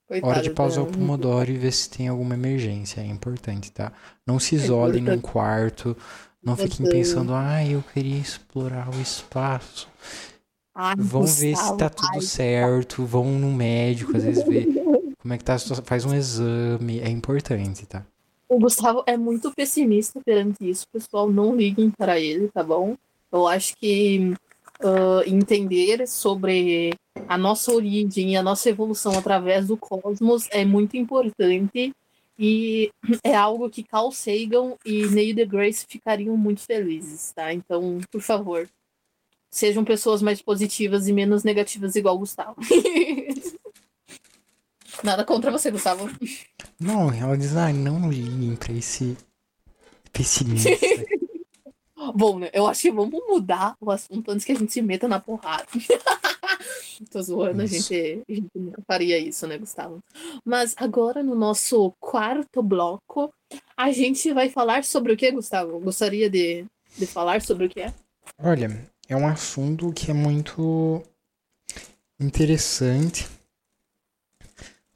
Coitado 0.07 0.31
Hora 0.31 0.41
de 0.43 0.51
pausar 0.51 0.83
o 0.83 0.87
Pomodoro 0.87 1.49
e 1.51 1.57
ver 1.57 1.71
se 1.71 1.89
tem 1.89 2.07
alguma 2.07 2.35
emergência. 2.35 3.01
É 3.01 3.05
importante, 3.07 3.71
tá? 3.71 3.91
Não 4.25 4.39
se 4.39 4.55
isolem 4.55 5.01
num 5.01 5.13
importante. 5.13 5.31
quarto. 5.33 5.97
Não 6.43 6.55
fiquem 6.55 6.87
pensando, 6.87 7.33
ah, 7.33 7.65
eu 7.65 7.83
queria 7.91 8.19
explorar 8.19 8.87
o 8.95 9.01
espaço. 9.01 9.89
Vão 10.97 11.23
ver 11.23 11.55
se 11.55 11.77
tá 11.77 11.89
tudo 11.89 12.15
ai. 12.15 12.21
certo. 12.21 13.05
Vão 13.05 13.25
no 13.25 13.51
médico, 13.51 14.15
às 14.15 14.23
vezes 14.23 14.43
ver 14.43 14.67
como 15.19 15.33
é 15.33 15.37
que 15.37 15.43
tá 15.43 15.53
a 15.53 15.59
situação. 15.59 15.85
Faz 15.85 16.05
um 16.05 16.13
exame. 16.13 16.99
É 16.99 17.09
importante, 17.09 17.85
tá? 17.85 18.05
O 18.47 18.59
Gustavo 18.59 19.03
é 19.07 19.17
muito 19.17 19.51
pessimista 19.51 20.19
perante 20.23 20.69
isso, 20.69 20.85
pessoal. 20.91 21.31
Não 21.31 21.55
liguem 21.55 21.89
para 21.89 22.19
ele, 22.19 22.49
tá 22.49 22.63
bom? 22.63 22.95
Eu 23.31 23.47
acho 23.47 23.75
que 23.77 24.35
ah, 24.81 25.23
entender 25.25 26.05
sobre 26.07 26.93
a 27.27 27.37
nossa 27.37 27.71
origem 27.71 28.33
e 28.33 28.35
a 28.37 28.43
nossa 28.43 28.69
evolução 28.69 29.17
através 29.17 29.67
do 29.67 29.77
cosmos 29.77 30.47
é 30.51 30.65
muito 30.65 30.97
importante 30.97 31.93
e 32.37 32.91
é 33.23 33.33
algo 33.33 33.69
que 33.69 33.83
Carl 33.83 34.11
Sagan 34.11 34.73
e 34.85 35.07
Neil 35.07 35.33
deGrasse 35.33 35.85
ficariam 35.87 36.35
muito 36.35 36.61
felizes, 36.61 37.31
tá? 37.31 37.53
Então, 37.53 37.99
por 38.11 38.21
favor, 38.21 38.67
sejam 39.55 39.85
pessoas 39.85 40.21
mais 40.21 40.41
positivas 40.41 41.07
e 41.07 41.13
menos 41.13 41.45
negativas 41.45 41.95
igual 41.95 42.15
o 42.15 42.19
Gustavo. 42.19 42.57
Nada 45.01 45.23
contra 45.23 45.49
você, 45.49 45.71
Gustavo. 45.71 46.09
Não, 46.77 47.09
ela 47.13 47.37
diz, 47.37 47.55
ah, 47.55 47.71
não 47.71 48.09
liguem 48.09 48.53
pra 48.57 48.73
esse 48.73 49.17
pessimista. 50.11 50.69
Bom, 52.13 52.39
né? 52.39 52.49
Eu 52.51 52.67
acho 52.67 52.81
que 52.81 52.91
vamos 52.91 53.21
mudar 53.25 53.77
o 53.79 53.89
assunto 53.89 54.29
antes 54.29 54.45
que 54.45 54.51
a 54.51 54.55
gente 54.55 54.73
se 54.73 54.81
meta 54.81 55.07
na 55.07 55.21
porrada. 55.21 55.65
Tô 57.09 57.21
zoando, 57.21 57.61
a 57.61 57.65
gente, 57.65 58.23
a 58.27 58.33
gente 58.33 58.51
nunca 58.53 58.81
faria 58.85 59.17
isso, 59.17 59.47
né, 59.47 59.57
Gustavo? 59.57 60.03
Mas 60.43 60.75
agora, 60.77 61.23
no 61.23 61.33
nosso 61.33 61.93
quarto 61.99 62.61
bloco, 62.61 63.33
a 63.77 63.89
gente 63.91 64.33
vai 64.33 64.49
falar 64.49 64.83
sobre 64.83 65.13
o 65.13 65.17
que, 65.17 65.31
Gustavo? 65.31 65.79
Gostaria 65.79 66.29
de, 66.29 66.65
de 66.97 67.07
falar 67.07 67.41
sobre 67.41 67.67
o 67.67 67.69
que 67.69 67.79
é? 67.79 67.93
Olha, 68.37 68.69
é 69.07 69.15
um 69.15 69.27
assunto 69.27 69.91
que 69.93 70.11
é 70.11 70.13
muito 70.13 71.03
interessante. 72.19 73.27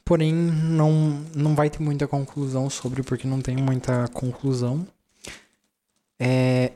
Porém, 0.04 0.34
não, 0.34 0.92
não 1.36 1.54
vai 1.54 1.70
ter 1.70 1.80
muita 1.80 2.08
conclusão 2.08 2.70
sobre, 2.70 3.04
porque 3.04 3.28
não 3.28 3.42
tem 3.42 3.56
muita 3.56 4.08
conclusão. 4.08 4.88
É, 6.20 6.74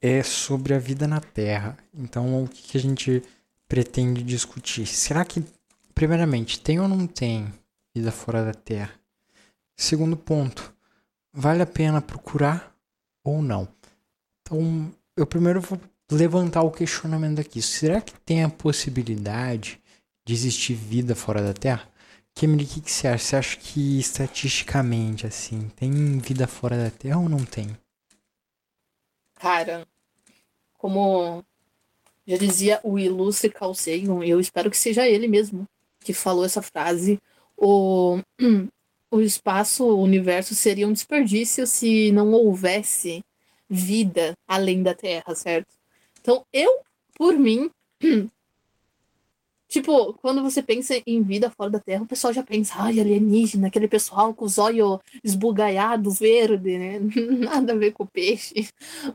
é 0.00 0.22
sobre 0.22 0.74
a 0.74 0.78
vida 0.78 1.08
na 1.08 1.20
Terra. 1.20 1.76
Então, 1.94 2.44
o 2.44 2.48
que, 2.48 2.62
que 2.62 2.78
a 2.78 2.80
gente 2.80 3.22
pretende 3.66 4.22
discutir? 4.22 4.86
Será 4.86 5.24
que, 5.24 5.42
primeiramente, 5.94 6.60
tem 6.60 6.78
ou 6.78 6.86
não 6.86 7.06
tem 7.06 7.52
vida 7.94 8.12
fora 8.12 8.44
da 8.44 8.52
Terra? 8.52 8.92
Segundo 9.74 10.16
ponto, 10.16 10.74
vale 11.32 11.62
a 11.62 11.66
pena 11.66 12.02
procurar 12.02 12.74
ou 13.24 13.40
não? 13.40 13.66
Então, 14.42 14.92
eu 15.16 15.26
primeiro 15.26 15.60
vou 15.60 15.80
levantar 16.10 16.62
o 16.62 16.70
questionamento 16.70 17.40
aqui. 17.40 17.60
Será 17.60 18.00
que 18.00 18.12
tem 18.20 18.42
a 18.42 18.48
possibilidade 18.48 19.80
de 20.24 20.34
existir 20.34 20.74
vida 20.74 21.14
fora 21.14 21.42
da 21.42 21.52
Terra? 21.52 21.88
Kemily, 22.34 22.64
o 22.64 22.66
que, 22.66 22.80
que 22.82 22.92
você 22.92 23.08
acha? 23.08 23.24
Você 23.24 23.36
acha 23.36 23.56
que 23.56 23.98
estatisticamente, 23.98 25.26
assim, 25.26 25.68
tem 25.76 26.18
vida 26.18 26.46
fora 26.46 26.76
da 26.76 26.90
Terra 26.90 27.18
ou 27.18 27.28
não 27.28 27.44
tem? 27.44 27.76
Cara, 29.36 29.86
como 30.74 31.42
já 32.26 32.36
dizia 32.36 32.80
o 32.82 32.98
ilustre 32.98 33.50
Carl 33.50 33.74
Sagan, 33.74 34.24
eu 34.24 34.40
espero 34.40 34.70
que 34.70 34.76
seja 34.76 35.08
ele 35.08 35.28
mesmo 35.28 35.66
que 36.00 36.12
falou 36.12 36.44
essa 36.44 36.62
frase. 36.62 37.18
o, 37.56 38.20
o 39.10 39.20
espaço, 39.20 39.84
o 39.84 40.02
universo 40.02 40.54
seria 40.54 40.86
um 40.86 40.92
desperdício 40.92 41.66
se 41.66 42.12
não 42.12 42.32
houvesse 42.32 43.24
vida 43.68 44.34
além 44.46 44.82
da 44.82 44.94
Terra, 44.94 45.34
certo? 45.34 45.75
Então, 46.26 46.44
eu, 46.52 46.80
por 47.14 47.38
mim, 47.38 47.70
Tipo, 49.68 50.14
quando 50.14 50.42
você 50.44 50.62
pensa 50.62 50.94
em 51.04 51.22
vida 51.24 51.50
fora 51.50 51.68
da 51.68 51.80
Terra, 51.80 52.04
o 52.04 52.06
pessoal 52.06 52.32
já 52.32 52.40
pensa, 52.40 52.74
ai, 52.76 53.00
alienígena, 53.00 53.66
aquele 53.66 53.88
pessoal 53.88 54.32
com 54.32 54.44
os 54.44 54.58
olhos 54.58 55.00
esbugalhados, 55.24 56.20
verde, 56.20 56.78
né? 56.78 57.00
Nada 57.40 57.72
a 57.72 57.76
ver 57.76 57.90
com 57.90 58.06
peixe. 58.06 58.68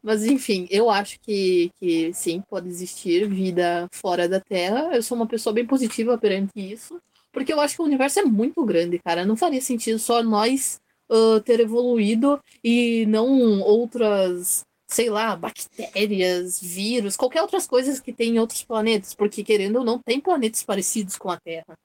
Mas, 0.04 0.26
enfim, 0.26 0.68
eu 0.70 0.90
acho 0.90 1.18
que, 1.22 1.72
que 1.80 2.14
sim, 2.14 2.44
pode 2.50 2.68
existir 2.68 3.30
vida 3.30 3.88
fora 3.94 4.28
da 4.28 4.42
Terra. 4.42 4.94
Eu 4.94 5.02
sou 5.02 5.16
uma 5.16 5.26
pessoa 5.26 5.54
bem 5.54 5.66
positiva 5.66 6.18
perante 6.18 6.52
isso. 6.56 7.02
Porque 7.32 7.54
eu 7.54 7.62
acho 7.62 7.76
que 7.76 7.82
o 7.82 7.86
universo 7.86 8.20
é 8.20 8.24
muito 8.26 8.64
grande, 8.66 9.00
cara. 9.00 9.26
Não 9.26 9.38
faria 9.38 9.62
sentido 9.62 9.98
só 10.00 10.22
nós 10.22 10.82
uh, 11.10 11.40
ter 11.40 11.62
evoluído 11.62 12.38
e 12.62 13.06
não 13.08 13.62
outras 13.62 14.66
sei 14.92 15.10
lá, 15.10 15.36
bactérias, 15.38 16.62
vírus, 16.62 17.16
qualquer 17.16 17.42
outras 17.42 17.66
coisas 17.66 18.02
que 18.02 18.12
tem 18.12 18.36
em 18.36 18.40
outros 18.40 18.62
planetas, 18.64 19.14
porque 19.14 19.42
querendo 19.44 19.78
ou 19.78 19.86
não, 19.86 19.98
tem 19.98 20.20
planetas 20.20 20.64
parecidos 20.64 21.18
com 21.18 21.30
a 21.30 21.40
Terra. 21.40 21.78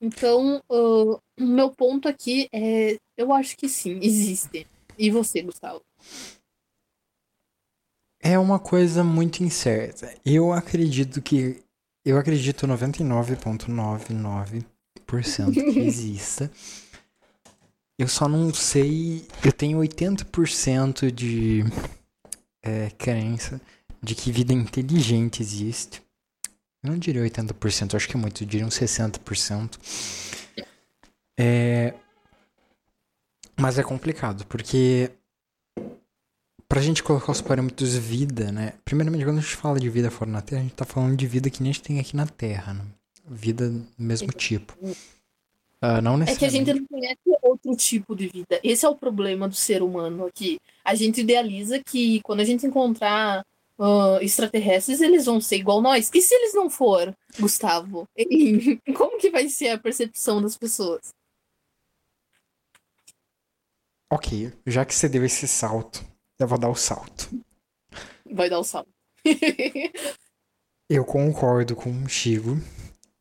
Então, 0.00 0.62
uh, 0.70 1.20
o 1.38 1.44
meu 1.44 1.70
ponto 1.70 2.08
aqui 2.08 2.48
é, 2.50 2.96
eu 3.16 3.32
acho 3.34 3.56
que 3.56 3.68
sim, 3.68 4.00
existe. 4.02 4.66
E 4.96 5.10
você, 5.10 5.42
Gustavo? 5.42 5.82
É 8.20 8.36
uma 8.38 8.58
coisa 8.58 9.04
muito 9.04 9.44
incerta. 9.44 10.14
Eu 10.24 10.50
acredito 10.52 11.20
que. 11.20 11.62
Eu 12.04 12.16
acredito 12.16 12.64
99,99% 12.66 15.52
que 15.52 15.60
exista. 15.78 16.50
Eu 17.98 18.08
só 18.08 18.26
não 18.26 18.54
sei. 18.54 19.28
Eu 19.44 19.52
tenho 19.52 19.78
80% 19.78 21.10
de 21.10 21.64
é, 22.68 22.90
crença 22.90 23.60
de 24.02 24.14
que 24.14 24.30
vida 24.30 24.52
inteligente 24.52 25.42
existe. 25.42 26.02
Eu 26.82 26.90
não 26.92 26.98
diria 26.98 27.22
80%, 27.22 27.94
acho 27.94 28.08
que 28.08 28.16
é 28.16 28.20
muito, 28.20 28.42
eu 28.42 28.48
diria 28.48 28.66
uns 28.66 28.78
60%. 28.78 29.78
É... 31.38 31.94
Mas 33.56 33.78
é 33.78 33.82
complicado, 33.82 34.46
porque 34.46 35.10
pra 36.68 36.80
gente 36.80 37.02
colocar 37.02 37.32
os 37.32 37.40
parâmetros 37.40 37.96
vida, 37.96 38.52
né? 38.52 38.74
Primeiramente, 38.84 39.24
quando 39.24 39.38
a 39.38 39.40
gente 39.40 39.56
fala 39.56 39.80
de 39.80 39.88
vida 39.88 40.10
fora 40.10 40.30
na 40.30 40.42
Terra, 40.42 40.60
a 40.60 40.64
gente 40.64 40.74
tá 40.74 40.84
falando 40.84 41.16
de 41.16 41.26
vida 41.26 41.50
que 41.50 41.62
nem 41.62 41.70
a 41.70 41.72
gente 41.72 41.82
tem 41.82 41.98
aqui 41.98 42.14
na 42.14 42.26
Terra, 42.26 42.74
né? 42.74 42.84
Vida 43.26 43.68
do 43.68 43.86
mesmo 43.98 44.28
tipo. 44.28 44.76
Uh, 45.80 46.02
não 46.02 46.20
é 46.22 46.34
que 46.34 46.44
a 46.44 46.48
gente 46.48 46.72
não 46.72 46.84
conhece 46.86 47.20
outro 47.42 47.74
tipo 47.76 48.14
de 48.14 48.28
vida. 48.28 48.60
Esse 48.62 48.84
é 48.84 48.88
o 48.88 48.96
problema 48.96 49.48
do 49.48 49.54
ser 49.54 49.82
humano 49.82 50.26
aqui. 50.26 50.60
A 50.88 50.94
gente 50.94 51.20
idealiza 51.20 51.82
que 51.84 52.22
quando 52.22 52.40
a 52.40 52.44
gente 52.44 52.64
encontrar 52.64 53.44
uh, 53.78 54.22
extraterrestres, 54.22 55.02
eles 55.02 55.26
vão 55.26 55.38
ser 55.38 55.56
igual 55.56 55.82
nós. 55.82 56.10
E 56.14 56.22
se 56.22 56.34
eles 56.34 56.54
não 56.54 56.70
for, 56.70 57.14
Gustavo? 57.38 58.08
Como 58.96 59.18
que 59.18 59.28
vai 59.28 59.50
ser 59.50 59.68
a 59.68 59.78
percepção 59.78 60.40
das 60.40 60.56
pessoas? 60.56 61.12
Ok, 64.10 64.50
já 64.66 64.86
que 64.86 64.94
você 64.94 65.10
deu 65.10 65.22
esse 65.26 65.46
salto, 65.46 66.02
eu 66.38 66.48
vou 66.48 66.58
dar 66.58 66.70
o 66.70 66.74
salto. 66.74 67.28
Vai 68.24 68.48
dar 68.48 68.58
o 68.58 68.64
salto. 68.64 68.88
eu 70.88 71.04
concordo 71.04 71.76
contigo 71.76 72.56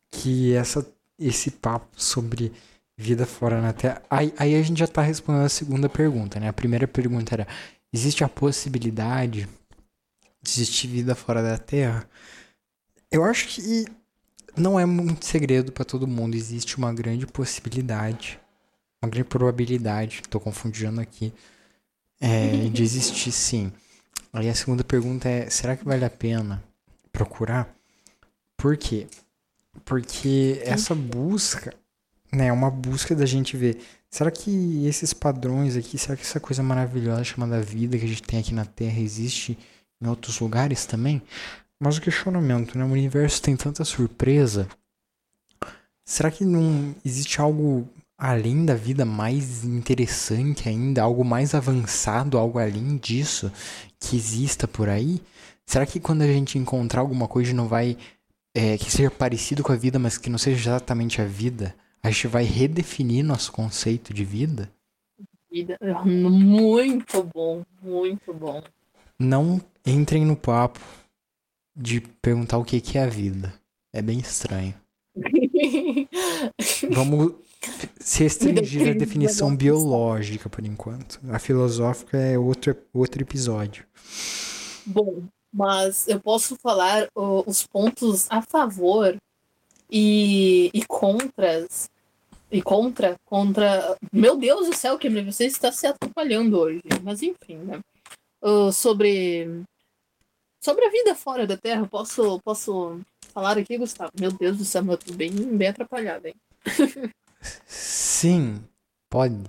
que 0.10 0.54
essa 0.54 0.90
esse 1.20 1.52
papo 1.52 2.02
sobre 2.02 2.54
vida 2.98 3.26
fora 3.26 3.62
na 3.62 3.72
Terra. 3.72 4.02
Aí, 4.10 4.34
aí 4.38 4.56
a 4.56 4.62
gente 4.64 4.80
já 4.80 4.86
está 4.86 5.02
respondendo 5.02 5.46
a 5.46 5.50
segunda 5.50 5.88
pergunta, 5.88 6.40
né? 6.40 6.48
A 6.48 6.54
primeira 6.54 6.88
pergunta 6.88 7.36
era: 7.36 7.48
existe 7.94 8.24
a 8.24 8.30
possibilidade 8.30 9.48
de 10.42 10.52
existir 10.52 10.88
vida 10.88 11.14
fora 11.14 11.44
da 11.44 11.58
Terra? 11.58 12.10
Eu 13.12 13.24
acho 13.24 13.48
que 13.48 13.86
não 14.56 14.80
é 14.80 14.86
muito 14.86 15.26
segredo 15.26 15.72
para 15.72 15.86
todo 15.86 16.08
mundo. 16.08 16.36
Existe 16.36 16.78
uma 16.78 16.92
grande 16.92 17.28
possibilidade, 17.28 18.40
uma 19.02 19.10
grande 19.10 19.30
probabilidade, 19.30 20.22
estou 20.24 20.42
confundindo 20.42 21.00
aqui, 21.00 21.32
é, 22.20 22.68
de 22.74 22.82
existir 22.82 23.32
sim. 23.32 23.72
Aí 24.34 24.50
a 24.50 24.56
segunda 24.56 24.84
pergunta 24.84 25.30
é: 25.30 25.50
será 25.50 25.78
que 25.78 25.86
vale 25.86 26.04
a 26.04 26.10
pena 26.10 26.64
procurar? 27.12 27.74
Por 28.58 28.76
quê? 28.76 29.08
Porque 29.86 30.60
essa 30.66 30.96
busca, 30.96 31.72
né, 32.32 32.48
é 32.48 32.54
uma 32.54 32.70
busca 32.70 33.16
da 33.16 33.26
gente 33.26 33.56
ver, 33.56 33.80
será 34.10 34.30
que 34.30 34.86
esses 34.86 35.14
padrões 35.14 35.76
aqui, 35.76 35.98
será 35.98 36.16
que 36.16 36.24
essa 36.24 36.40
coisa 36.40 36.62
maravilhosa 36.62 37.24
chamada 37.24 37.62
vida 37.62 37.98
que 37.98 38.06
a 38.06 38.08
gente 38.08 38.24
tem 38.24 38.40
aqui 38.40 38.54
na 38.54 38.66
Terra 38.66 39.00
existe 39.00 39.58
em 40.02 40.08
outros 40.08 40.40
lugares 40.40 40.86
também? 40.86 41.22
Mas 41.80 41.98
o 41.98 42.02
questionamento, 42.02 42.78
né, 42.78 42.84
o 42.84 42.92
universo 42.92 43.42
tem 43.42 43.56
tanta 43.56 43.86
surpresa, 43.86 44.68
será 46.06 46.32
que 46.32 46.44
não 46.44 46.96
existe 47.06 47.40
algo 47.40 47.88
além 48.18 48.66
da 48.66 48.74
vida 48.74 49.06
mais 49.06 49.64
interessante 49.64 50.68
ainda, 50.68 51.04
algo 51.04 51.24
mais 51.24 51.54
avançado, 51.54 52.38
algo 52.38 52.58
além 52.58 52.98
disso 52.98 53.52
que 54.00 54.16
exista 54.16 54.68
por 54.68 54.90
aí? 54.90 55.22
Será 55.66 55.86
que 55.86 56.00
quando 56.00 56.24
a 56.24 56.28
gente 56.28 56.58
encontrar 56.58 57.02
alguma 57.02 57.28
coisa 57.28 57.54
não 57.54 57.68
vai 57.68 57.98
é, 58.56 58.76
que 58.78 58.90
seja 58.90 59.12
parecido 59.12 59.62
com 59.62 59.72
a 59.72 59.76
vida, 59.76 60.00
mas 60.00 60.18
que 60.18 60.32
não 60.32 60.38
seja 60.40 60.72
exatamente 60.72 61.22
a 61.22 61.26
vida, 61.26 61.76
a 62.08 62.12
gente 62.12 62.28
vai 62.28 62.44
redefinir 62.44 63.24
nosso 63.24 63.52
conceito 63.52 64.14
de 64.14 64.24
vida? 64.24 64.72
Vida, 65.52 65.78
muito 66.06 67.22
bom, 67.22 67.66
muito 67.82 68.34
bom. 68.34 68.64
Não 69.20 69.62
entrem 69.86 70.24
no 70.26 70.38
papo 70.38 70.80
de 71.76 72.00
perguntar 72.22 72.60
o 72.60 72.64
que, 72.64 72.80
que 72.80 72.98
é 72.98 73.04
a 73.04 73.10
vida. 73.10 73.54
É 73.92 74.02
bem 74.02 74.20
estranho. 74.20 74.74
Vamos 76.92 77.34
se 78.00 78.24
restringir 78.24 78.90
à 78.90 78.94
definição 78.94 79.54
biológica 79.54 80.50
por 80.50 80.66
enquanto. 80.66 81.20
A 81.30 81.40
filosófica 81.40 82.18
é 82.18 82.40
outro, 82.40 82.74
outro 82.94 83.22
episódio. 83.22 83.86
Bom, 84.86 85.24
mas 85.54 86.08
eu 86.08 86.22
posso 86.22 86.56
falar 86.56 87.10
uh, 87.14 87.44
os 87.46 87.68
pontos 87.68 88.28
a 88.30 88.42
favor 88.42 89.18
e, 89.92 90.70
e 90.74 90.86
contras. 90.86 91.90
E 92.50 92.62
contra, 92.62 93.16
contra. 93.26 93.98
Meu 94.12 94.38
Deus 94.38 94.68
do 94.68 94.76
céu, 94.76 94.98
que 94.98 95.10
você 95.10 95.46
está 95.46 95.72
se 95.72 95.86
atrapalhando 95.86 96.58
hoje. 96.60 96.82
Mas 97.04 97.22
enfim, 97.22 97.58
né? 97.58 97.80
Uh, 98.42 98.72
sobre. 98.72 99.64
Sobre 100.64 100.86
a 100.86 100.90
vida 100.90 101.14
fora 101.16 101.46
da 101.46 101.56
Terra, 101.56 101.88
posso, 101.88 102.42
posso 102.42 103.00
falar 103.34 103.58
aqui, 103.58 103.78
Gustavo? 103.78 104.12
Meu 104.20 104.32
Deus 104.32 104.58
do 104.58 104.66
céu, 104.66 104.84
eu 104.86 104.98
tô 104.98 105.14
bem, 105.14 105.32
bem 105.32 105.68
atrapalhado, 105.68 106.28
hein? 106.28 106.36
Sim, 107.66 108.64
pode. 109.10 109.44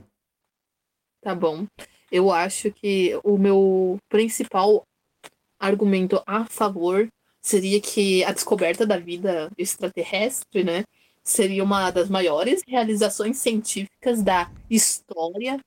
Tá 1.20 1.34
bom. 1.34 1.66
Eu 2.10 2.30
acho 2.30 2.70
que 2.70 3.18
o 3.24 3.36
meu 3.38 3.98
principal 4.08 4.82
argumento 5.58 6.22
a 6.26 6.44
favor 6.44 7.08
seria 7.40 7.80
que 7.80 8.22
a 8.24 8.32
descoberta 8.32 8.86
da 8.86 8.98
vida 8.98 9.50
extraterrestre, 9.56 10.62
né, 10.62 10.84
seria 11.30 11.62
uma 11.62 11.90
das 11.90 12.08
maiores 12.08 12.62
realizações 12.66 13.36
científicas 13.36 14.22
da 14.22 14.50
história. 14.70 15.58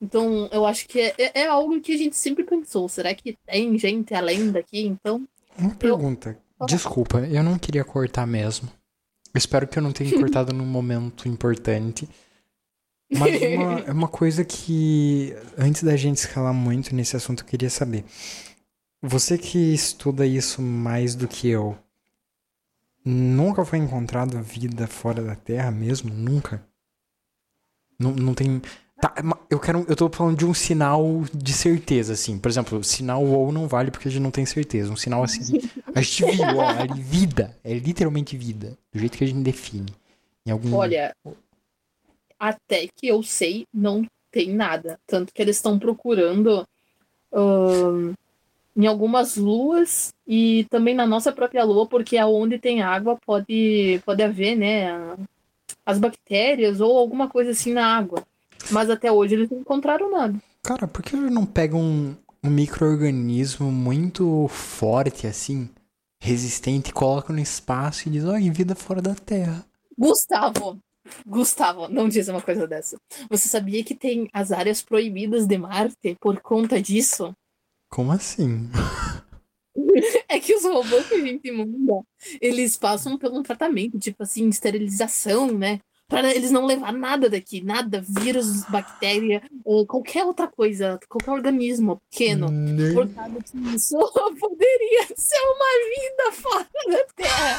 Então, 0.00 0.48
eu 0.52 0.66
acho 0.66 0.86
que 0.88 1.00
é, 1.00 1.14
é, 1.18 1.42
é 1.42 1.46
algo 1.46 1.80
que 1.80 1.92
a 1.92 1.96
gente 1.96 2.16
sempre 2.16 2.44
pensou. 2.44 2.88
Será 2.88 3.14
que 3.14 3.36
tem 3.46 3.78
gente 3.78 4.14
além 4.14 4.50
daqui? 4.50 4.80
Então. 4.80 5.26
Uma 5.58 5.74
pergunta. 5.74 6.38
Eu... 6.60 6.66
Desculpa, 6.66 7.18
eu 7.20 7.42
não 7.42 7.58
queria 7.58 7.84
cortar 7.84 8.26
mesmo. 8.26 8.68
espero 9.34 9.68
que 9.68 9.78
eu 9.78 9.82
não 9.82 9.92
tenha 9.92 10.10
cortado 10.18 10.52
num 10.52 10.66
momento 10.66 11.28
importante. 11.28 12.08
Mas 13.10 13.40
uma, 13.40 13.80
é 13.80 13.92
uma 13.92 14.08
coisa 14.08 14.44
que, 14.44 15.34
antes 15.56 15.82
da 15.82 15.96
gente 15.96 16.16
escalar 16.16 16.52
muito 16.52 16.94
nesse 16.94 17.16
assunto, 17.16 17.42
eu 17.42 17.46
queria 17.46 17.70
saber. 17.70 18.04
Você 19.02 19.38
que 19.38 19.72
estuda 19.72 20.26
isso 20.26 20.60
mais 20.60 21.14
do 21.14 21.28
que 21.28 21.48
eu, 21.48 21.78
nunca 23.06 23.64
foi 23.64 23.78
encontrado 23.78 24.42
vida 24.42 24.86
fora 24.86 25.22
da 25.22 25.36
Terra 25.36 25.70
mesmo? 25.70 26.12
Nunca? 26.12 26.62
Não, 27.98 28.12
não 28.12 28.34
tem. 28.34 28.60
Tá, 29.00 29.14
eu 29.48 29.60
quero. 29.60 29.84
Eu 29.88 29.96
tô 29.96 30.10
falando 30.10 30.36
de 30.36 30.44
um 30.44 30.52
sinal 30.52 31.24
de 31.32 31.52
certeza, 31.52 32.14
assim. 32.14 32.38
Por 32.38 32.48
exemplo, 32.48 32.82
sinal 32.82 33.24
ou 33.24 33.52
não 33.52 33.68
vale 33.68 33.90
porque 33.90 34.08
a 34.08 34.10
gente 34.10 34.22
não 34.22 34.30
tem 34.30 34.44
certeza. 34.44 34.92
Um 34.92 34.96
sinal 34.96 35.22
assim. 35.22 35.60
A 35.94 36.02
gente 36.02 36.24
viu, 36.24 36.56
ó, 36.56 36.68
ali, 36.68 37.00
vida. 37.00 37.56
É 37.62 37.72
literalmente 37.74 38.36
vida. 38.36 38.76
Do 38.92 38.98
jeito 38.98 39.16
que 39.16 39.24
a 39.24 39.26
gente 39.26 39.40
define. 39.40 39.86
Em 40.44 40.50
algum... 40.50 40.74
Olha, 40.74 41.14
até 42.38 42.86
que 42.94 43.06
eu 43.06 43.22
sei, 43.22 43.66
não 43.72 44.06
tem 44.30 44.52
nada. 44.54 44.98
Tanto 45.06 45.32
que 45.32 45.40
eles 45.40 45.56
estão 45.56 45.78
procurando. 45.78 46.66
Uh, 47.32 48.14
em 48.76 48.86
algumas 48.86 49.36
luas 49.36 50.12
e 50.26 50.66
também 50.70 50.94
na 50.94 51.06
nossa 51.06 51.32
própria 51.32 51.64
lua, 51.64 51.86
porque 51.86 52.18
aonde 52.18 52.58
tem 52.58 52.82
água 52.82 53.18
pode, 53.24 54.00
pode 54.04 54.22
haver, 54.22 54.54
né? 54.56 55.16
as 55.86 55.98
bactérias 55.98 56.80
ou 56.80 56.98
alguma 56.98 57.28
coisa 57.28 57.52
assim 57.52 57.72
na 57.72 57.86
água. 57.96 58.26
Mas 58.70 58.90
até 58.90 59.10
hoje 59.10 59.34
eles 59.34 59.48
não 59.48 59.60
encontraram 59.60 60.10
nada. 60.10 60.36
Cara, 60.64 60.88
por 60.88 61.02
que 61.02 61.14
ele 61.14 61.30
não 61.30 61.46
pega 61.46 61.76
um, 61.76 62.16
um 62.42 62.50
micro-organismo 62.50 63.70
muito 63.70 64.48
forte, 64.48 65.28
assim, 65.28 65.70
resistente, 66.20 66.92
coloca 66.92 67.32
no 67.32 67.38
espaço 67.38 68.08
e 68.08 68.10
diz, 68.10 68.24
ó, 68.24 68.36
em 68.36 68.50
vida 68.50 68.74
fora 68.74 69.00
da 69.00 69.14
Terra? 69.14 69.64
Gustavo, 69.96 70.78
Gustavo, 71.24 71.88
não 71.88 72.08
diz 72.08 72.26
uma 72.26 72.42
coisa 72.42 72.66
dessa. 72.66 72.96
Você 73.30 73.48
sabia 73.48 73.84
que 73.84 73.94
tem 73.94 74.28
as 74.32 74.50
áreas 74.50 74.82
proibidas 74.82 75.46
de 75.46 75.56
Marte 75.56 76.16
por 76.20 76.40
conta 76.40 76.82
disso? 76.82 77.32
Como 77.96 78.12
assim? 78.12 78.68
É 80.28 80.38
que 80.40 80.54
os 80.54 80.64
robôs 80.64 81.06
que 81.06 81.14
a 81.14 81.20
gente 81.20 81.50
manda, 81.52 82.02
eles 82.40 82.76
passam 82.76 83.16
por 83.16 83.30
um 83.32 83.42
tratamento, 83.42 83.98
tipo 83.98 84.22
assim, 84.22 84.48
esterilização, 84.48 85.46
né? 85.56 85.80
Para 86.08 86.34
eles 86.34 86.50
não 86.50 86.66
levar 86.66 86.92
nada 86.92 87.28
daqui, 87.30 87.62
nada, 87.62 88.04
vírus, 88.06 88.64
bactéria, 88.64 89.42
ou 89.64 89.86
qualquer 89.86 90.24
outra 90.24 90.46
coisa, 90.48 90.98
qualquer 91.08 91.30
organismo 91.30 92.00
pequeno. 92.10 92.50
Nem- 92.50 92.94
Por 92.94 93.08
causa 93.14 93.38
disso, 93.54 93.96
poderia 94.40 95.06
ser 95.16 95.40
uma 95.40 95.72
vida 95.88 96.32
fora 96.32 96.68
da 96.88 97.04
Terra. 97.14 97.58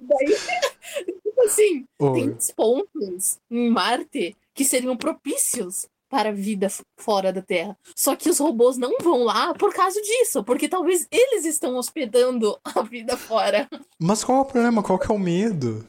Daí, 0.00 0.34
tipo 1.22 1.42
assim, 1.44 1.84
Ô, 1.98 2.12
tem 2.12 2.36
pontos 2.56 3.38
em 3.50 3.70
Marte 3.70 4.36
que 4.54 4.64
seriam 4.64 4.96
propícios 4.96 5.86
para 6.10 6.30
a 6.30 6.32
vida 6.32 6.66
fora 6.98 7.32
da 7.32 7.40
Terra. 7.40 7.78
Só 7.94 8.16
que 8.16 8.28
os 8.28 8.38
robôs 8.38 8.76
não 8.76 8.98
vão 9.00 9.22
lá 9.22 9.54
por 9.54 9.72
causa 9.72 10.02
disso, 10.02 10.42
porque 10.42 10.68
talvez 10.68 11.06
eles 11.10 11.44
estão 11.44 11.76
hospedando 11.76 12.58
a 12.64 12.82
vida 12.82 13.16
fora. 13.16 13.68
Mas 13.98 14.24
qual 14.24 14.38
é 14.38 14.40
o 14.42 14.44
problema? 14.44 14.82
Qual 14.82 14.98
que 14.98 15.10
é 15.10 15.14
o 15.14 15.18
medo? 15.18 15.88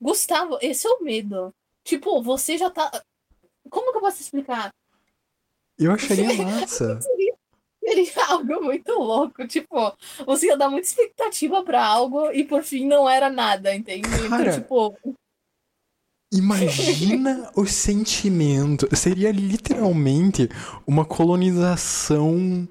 Gustavo, 0.00 0.58
esse 0.62 0.86
é 0.86 0.90
o 0.90 1.02
medo. 1.02 1.52
Tipo, 1.84 2.22
você 2.22 2.56
já 2.56 2.70
tá. 2.70 2.90
Como 3.68 3.90
que 3.90 3.98
eu 3.98 4.02
posso 4.02 4.22
explicar? 4.22 4.70
Eu 5.78 5.92
acharia 5.92 6.32
massa. 6.34 7.00
Seria, 7.86 8.26
algo 8.28 8.64
muito 8.64 8.92
louco. 8.92 9.46
Tipo, 9.46 9.96
você 10.24 10.46
ia 10.46 10.56
dar 10.56 10.68
muita 10.68 10.86
expectativa 10.86 11.62
pra 11.62 11.84
algo 11.84 12.32
e 12.32 12.44
por 12.44 12.62
fim 12.62 12.86
não 12.86 13.08
era 13.08 13.30
nada, 13.30 13.74
entende? 13.74 14.08
Cara, 14.28 14.42
Então, 14.42 14.60
tipo, 14.60 15.16
Imagina 16.32 17.50
o 17.54 17.64
sentimento. 17.66 18.88
Seria 18.94 19.30
literalmente 19.30 20.48
uma 20.86 21.04
colonização. 21.04 22.68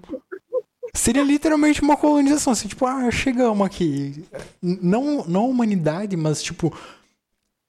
Seria 0.94 1.24
literalmente 1.24 1.82
uma 1.82 1.96
colonização. 1.96 2.54
Assim, 2.54 2.68
tipo, 2.68 2.86
ah, 2.86 3.10
chegamos 3.12 3.66
aqui. 3.66 4.26
Não, 4.62 5.26
não 5.26 5.42
a 5.42 5.48
humanidade, 5.48 6.16
mas 6.16 6.44
tipo. 6.44 6.76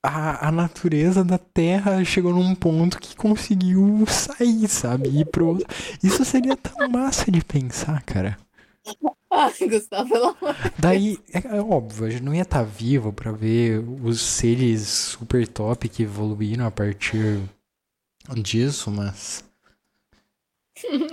A, 0.03 0.49
a 0.49 0.53
natureza 0.53 1.25
da 1.25 1.37
Terra 1.37 2.05
chegou 2.05 2.33
num 2.33 2.55
ponto 2.55 3.01
que 3.01 3.17
conseguiu 3.17 4.05
sair, 4.07 4.69
sabe? 4.69 5.09
Ir 5.09 5.25
pro. 5.27 5.59
Isso 6.01 6.25
seria 6.25 6.57
tão 6.57 6.89
massa 6.89 7.29
de 7.31 7.43
pensar, 7.43 8.03
cara. 8.03 8.39
ai, 9.31 9.69
Gustavo, 9.69 10.09
pelo 10.09 10.25
amor 10.27 10.57
Daí, 10.79 11.19
é, 11.33 11.57
é 11.57 11.61
óbvio, 11.61 12.07
a 12.07 12.11
gente 12.11 12.23
não 12.23 12.35
ia 12.35 12.43
estar 12.43 12.63
vivo 12.63 13.13
pra 13.13 13.33
ver 13.33 13.79
os 14.03 14.21
seres 14.21 14.87
super 14.87 15.47
top 15.47 15.89
que 15.89 16.03
evoluíram 16.03 16.67
a 16.67 16.71
partir 16.71 17.41
disso, 18.35 18.91
mas 18.91 19.45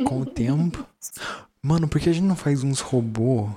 com 0.06 0.22
o 0.22 0.26
tempo. 0.26 0.86
Mano, 1.62 1.88
por 1.88 2.02
que 2.02 2.10
a 2.10 2.14
gente 2.14 2.26
não 2.26 2.36
faz 2.36 2.64
uns 2.64 2.80
robôs 2.80 3.50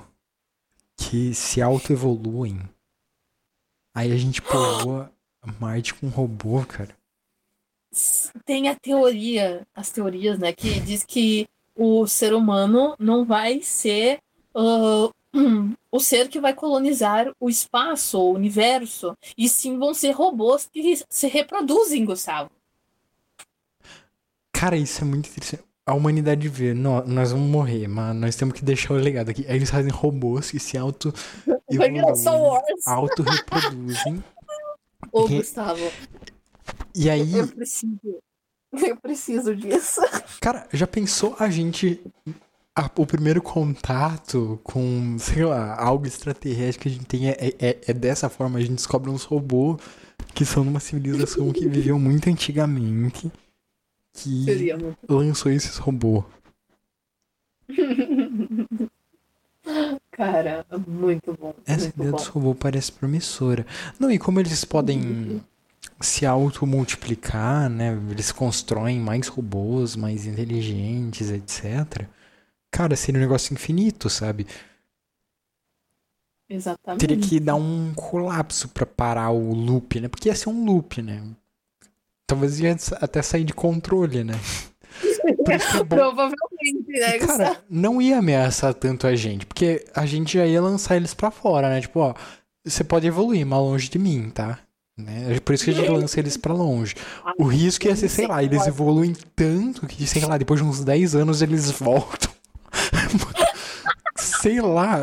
que 0.95 1.33
se 1.33 1.61
auto-evoluem? 1.61 2.61
Aí 3.93 4.11
a 4.11 4.17
gente 4.17 4.41
povoa 4.41 5.11
Marte 5.59 5.93
com 5.93 6.07
um 6.07 6.09
robô, 6.09 6.63
cara. 6.65 6.95
tem 8.45 8.69
a 8.69 8.75
teoria, 8.75 9.65
as 9.73 9.89
teorias, 9.91 10.37
né, 10.37 10.51
que 10.53 10.79
diz 10.79 11.03
que 11.03 11.47
o 11.77 12.07
ser 12.07 12.33
humano 12.33 12.95
não 12.99 13.23
vai 13.23 13.61
ser 13.61 14.19
ah, 14.55 15.09
o 15.91 15.99
ser 15.99 16.27
que 16.29 16.39
vai 16.39 16.53
colonizar 16.53 17.31
o 17.39 17.49
espaço, 17.49 18.19
o 18.19 18.33
universo, 18.33 19.13
e 19.37 19.47
sim 19.47 19.77
vão 19.77 19.93
ser 19.93 20.11
robôs 20.11 20.67
que 20.71 20.99
se 21.09 21.27
reproduzem, 21.27 22.03
Gustavo. 22.05 22.49
Cara, 24.51 24.75
isso 24.75 25.01
é 25.03 25.05
muito 25.05 25.29
interessante. 25.29 25.63
A 25.85 25.93
humanidade 25.93 26.49
vê, 26.49 26.73
nó- 26.73 27.05
nós 27.05 27.31
vamos 27.31 27.49
morrer, 27.49 27.87
mas 27.87 28.13
nós 28.15 28.35
temos 28.35 28.53
que 28.55 28.65
deixar 28.65 28.93
o 28.93 28.97
legado 28.97 29.29
aqui. 29.29 29.45
Aí 29.47 29.55
eles 29.55 29.69
fazem 29.69 29.91
robôs 29.91 30.51
que 30.51 30.59
se 30.59 30.77
auto 30.77 31.13
auto-reproduzem. 32.85 34.23
Ô, 35.11 35.27
Gustavo, 35.27 35.79
E 36.93 37.09
aí, 37.09 37.37
eu 37.37 37.47
preciso. 37.47 38.19
Eu 38.87 38.97
preciso 38.97 39.55
disso. 39.55 40.01
cara, 40.41 40.67
já 40.73 40.85
pensou 40.87 41.35
a 41.39 41.49
gente. 41.49 42.01
a- 42.75 42.89
o 42.95 43.05
primeiro 43.05 43.41
contato 43.41 44.59
com, 44.63 45.17
sei 45.19 45.45
lá, 45.45 45.75
algo 45.81 46.05
extraterrestre 46.05 46.81
que 46.83 46.89
a 46.89 46.91
gente 46.91 47.05
tem 47.05 47.29
é, 47.29 47.37
é, 47.59 47.77
é 47.87 47.93
dessa 47.93 48.29
forma. 48.29 48.59
A 48.59 48.61
gente 48.61 48.75
descobre 48.75 49.09
uns 49.09 49.23
robôs 49.23 49.77
que 50.33 50.45
são 50.45 50.63
numa 50.63 50.79
civilização 50.79 51.51
que 51.51 51.67
viveu 51.69 51.97
muito 51.97 52.29
antigamente. 52.29 53.31
Que 54.13 54.43
Seria 54.45 54.77
muito. 54.77 54.97
lançou 55.09 55.51
esses 55.51 55.77
robôs. 55.77 56.23
Cara, 60.11 60.65
muito 60.87 61.33
bom. 61.33 61.53
Essa 61.65 61.83
muito 61.85 61.95
ideia 61.95 62.11
bom. 62.11 62.17
dos 62.17 62.27
robôs 62.27 62.57
parece 62.59 62.91
promissora. 62.91 63.65
Não, 63.99 64.09
e 64.09 64.17
como 64.17 64.39
eles 64.39 64.63
podem 64.65 65.41
se 65.99 66.25
automultiplicar, 66.25 67.69
né? 67.69 67.97
Eles 68.09 68.31
constroem 68.31 68.99
mais 68.99 69.27
robôs, 69.27 69.95
mais 69.95 70.25
inteligentes, 70.25 71.31
etc. 71.31 72.05
Cara, 72.71 72.95
seria 72.95 73.19
um 73.19 73.23
negócio 73.23 73.53
infinito, 73.53 74.09
sabe? 74.09 74.45
Exatamente. 76.49 76.99
Teria 76.99 77.17
que 77.17 77.39
dar 77.39 77.55
um 77.55 77.93
colapso 77.93 78.69
pra 78.69 78.85
parar 78.85 79.31
o 79.31 79.53
loop, 79.53 79.99
né? 79.99 80.07
Porque 80.07 80.29
ia 80.29 80.35
ser 80.35 80.49
um 80.49 80.65
loop, 80.65 81.01
né? 81.01 81.21
Talvez 82.25 82.59
ia 82.59 82.75
até 83.01 83.21
sair 83.21 83.43
de 83.43 83.53
controle, 83.53 84.23
né? 84.23 84.33
É. 85.49 85.57
Provavelmente, 85.85 86.87
né, 86.87 87.15
E, 87.15 87.19
cara, 87.19 87.61
não 87.69 88.01
ia 88.01 88.19
ameaçar 88.19 88.73
tanto 88.73 89.07
a 89.07 89.15
gente, 89.15 89.45
porque 89.45 89.85
a 89.93 90.05
gente 90.05 90.37
já 90.37 90.45
ia 90.45 90.61
lançar 90.61 90.95
eles 90.95 91.13
pra 91.13 91.31
fora, 91.31 91.69
né? 91.69 91.81
Tipo, 91.81 91.99
ó, 91.99 92.13
você 92.63 92.83
pode 92.83 93.07
evoluir, 93.07 93.45
mas 93.45 93.59
longe 93.59 93.89
de 93.89 93.99
mim, 93.99 94.29
tá? 94.29 94.59
Né? 94.97 95.35
É 95.35 95.39
Por 95.39 95.53
isso 95.53 95.63
que 95.65 95.71
a 95.71 95.73
gente 95.75 95.89
lança 95.91 96.19
eles 96.19 96.35
pra 96.37 96.53
longe. 96.53 96.95
O 97.37 97.43
risco 97.43 97.85
ia 97.85 97.95
ser, 97.95 98.09
sei 98.09 98.25
lá, 98.27 98.43
eles 98.43 98.65
evoluem 98.65 99.13
tanto 99.35 99.85
que, 99.85 100.07
sei 100.07 100.25
lá, 100.25 100.37
depois 100.37 100.59
de 100.59 100.65
uns 100.65 100.83
10 100.83 101.13
anos 101.15 101.41
eles 101.41 101.69
voltam. 101.71 102.31
sei 104.17 104.59
lá. 104.61 104.99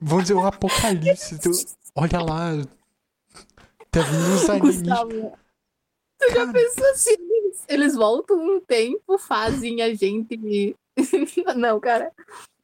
Vamos 0.00 0.24
dizer, 0.24 0.34
o 0.34 0.46
apocalipse. 0.46 1.38
tu- 1.40 1.50
Olha 1.94 2.20
lá. 2.20 2.50
Tá 3.90 4.02
vindo 4.02 4.34
os 4.34 4.48
alienígenas. 4.50 5.32
Tu 6.18 6.30
já 6.32 6.52
pensou 6.52 6.90
assim? 6.92 7.10
Eles, 7.18 7.64
eles 7.68 7.94
voltam 7.94 8.36
no 8.46 8.60
tempo, 8.60 9.18
fazem 9.18 9.82
a 9.82 9.92
gente. 9.94 10.76
Não, 11.56 11.80
cara. 11.80 12.12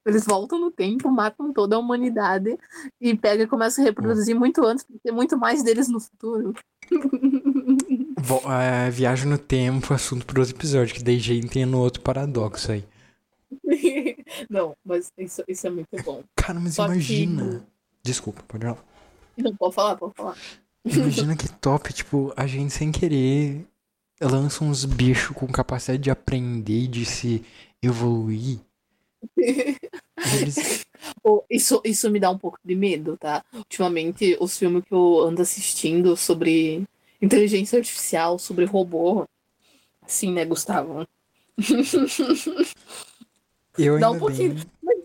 Eles 0.05 0.25
voltam 0.25 0.59
no 0.59 0.71
tempo, 0.71 1.11
matam 1.11 1.53
toda 1.53 1.77
a 1.77 1.79
humanidade 1.79 2.59
e 3.01 3.17
pega 3.17 3.45
e 3.45 3.47
começa 3.47 3.81
a 3.81 3.85
reproduzir 3.85 4.35
muito 4.37 4.65
antes, 4.67 4.85
porque 4.85 4.99
tem 5.03 5.13
muito 5.13 5.37
mais 5.39 5.63
deles 5.63 5.89
no 5.89 6.01
futuro. 6.01 6.55
vo- 8.19 8.43
é, 8.53 8.91
viagem 8.91 9.29
no 9.29 9.39
tempo, 9.39 9.95
assunto 9.95 10.27
para 10.27 10.41
outro 10.41 10.55
episódio, 10.57 10.95
que 10.95 11.03
daí 11.03 11.19
já 11.19 11.35
entra 11.35 11.65
no 11.67 11.79
outro 11.79 12.01
paradoxo 12.03 12.73
aí. 12.73 12.85
Não, 14.49 14.75
mas 14.85 15.13
isso, 15.19 15.43
isso 15.47 15.67
é 15.67 15.71
muito 15.71 16.03
bom. 16.05 16.23
Cara, 16.35 16.59
mas 16.59 16.75
Só 16.75 16.87
que- 16.87 16.93
imagina. 16.95 17.65
Desculpa, 18.03 18.43
pode 18.49 18.65
falar. 18.65 18.85
Não, 19.37 19.55
pode 19.57 19.75
falar, 19.75 19.97
pode 19.97 20.15
falar. 20.15 20.37
Imagina 20.85 21.37
que 21.37 21.49
top, 21.49 21.93
tipo, 21.93 22.33
a 22.37 22.47
gente 22.47 22.73
sem 22.73 22.91
querer 22.91 23.65
lança 24.21 24.65
uns 24.65 24.85
bichos 24.85 25.37
com 25.37 25.47
capacidade 25.47 26.03
de 26.03 26.11
aprender 26.11 26.85
e 26.85 26.89
de 26.89 27.05
se 27.05 27.45
evoluir. 27.81 28.59
Eles... 30.41 30.85
Pô, 31.23 31.45
Isso, 31.51 31.81
isso 31.85 32.11
me 32.11 32.21
dá 32.21 32.31
um 32.31 32.39
pouco 32.39 32.59
de 32.65 32.75
medo, 32.75 33.17
tá? 33.17 33.45
Ultimamente, 33.53 34.37
os 34.41 34.57
filmes 34.57 34.85
que 34.85 34.95
eu 34.95 35.21
ando 35.21 35.43
assistindo 35.43 36.17
sobre 36.17 36.85
inteligência 37.21 37.79
artificial, 37.79 38.39
sobre 38.39 38.65
robô, 38.65 39.27
assim, 40.03 40.33
né, 40.33 40.45
Gustavo? 40.45 41.07
Eu 43.79 43.99
Dá 43.99 44.11
um 44.11 44.19
pouquinho. 44.19 44.55
bem... 44.83 45.03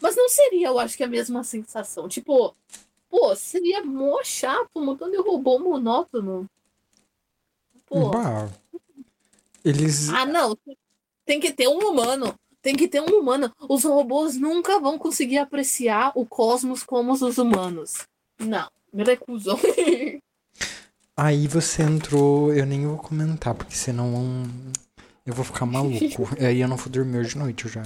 Mas 0.00 0.14
não 0.16 0.28
seria, 0.28 0.68
eu 0.68 0.78
acho 0.78 0.96
que 0.96 1.04
a 1.04 1.08
mesma 1.08 1.42
sensação. 1.42 2.08
Tipo, 2.08 2.54
pô, 3.08 3.34
seria 3.34 3.82
mó 3.82 4.22
chato, 4.22 4.70
um 4.76 4.84
montão 4.84 5.10
de 5.10 5.16
robô 5.16 5.58
monótono. 5.58 6.48
Pô, 7.86 8.10
Bah, 8.10 8.50
eles... 9.64 10.08
ah, 10.10 10.26
não. 10.26 10.56
Tem 11.24 11.40
que 11.40 11.52
ter 11.52 11.68
um 11.68 11.78
humano. 11.78 12.34
Tem 12.66 12.74
que 12.74 12.88
ter 12.88 13.00
um 13.00 13.20
humano. 13.20 13.54
Os 13.68 13.84
robôs 13.84 14.34
nunca 14.34 14.80
vão 14.80 14.98
conseguir 14.98 15.38
apreciar 15.38 16.10
o 16.16 16.26
cosmos 16.26 16.82
como 16.82 17.12
os 17.12 17.38
humanos. 17.38 18.08
Não, 18.40 18.68
me 18.92 19.04
recuso. 19.04 19.56
Aí 21.16 21.46
você 21.46 21.84
entrou, 21.84 22.52
eu 22.52 22.66
nem 22.66 22.84
vou 22.84 22.96
comentar, 22.96 23.54
porque 23.54 23.76
senão 23.76 24.50
eu 25.24 25.32
vou 25.32 25.44
ficar 25.44 25.64
maluco. 25.64 26.28
aí 26.44 26.60
eu 26.60 26.66
não 26.66 26.76
vou 26.76 26.88
dormir 26.88 27.18
hoje 27.18 27.30
de 27.30 27.38
noite, 27.38 27.68
já. 27.68 27.84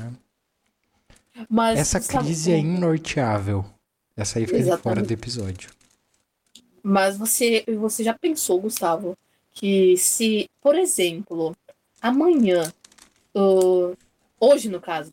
Mas, 1.46 1.78
Essa 1.78 2.00
sabe, 2.00 2.24
crise 2.24 2.50
é 2.50 2.58
inorteável. 2.58 3.66
Essa 4.16 4.38
aí 4.38 4.46
fica 4.46 4.60
de 4.60 4.64
fora 4.64 4.76
Exatamente. 4.76 5.06
do 5.08 5.12
episódio. 5.12 5.70
Mas 6.82 7.18
você, 7.18 7.66
você 7.78 8.02
já 8.02 8.14
pensou, 8.14 8.58
Gustavo, 8.58 9.14
que 9.52 9.94
se, 9.98 10.48
por 10.58 10.74
exemplo, 10.74 11.54
amanhã, 12.00 12.72
uh, 13.36 13.94
hoje 14.40 14.68
no 14.68 14.80
caso, 14.80 15.12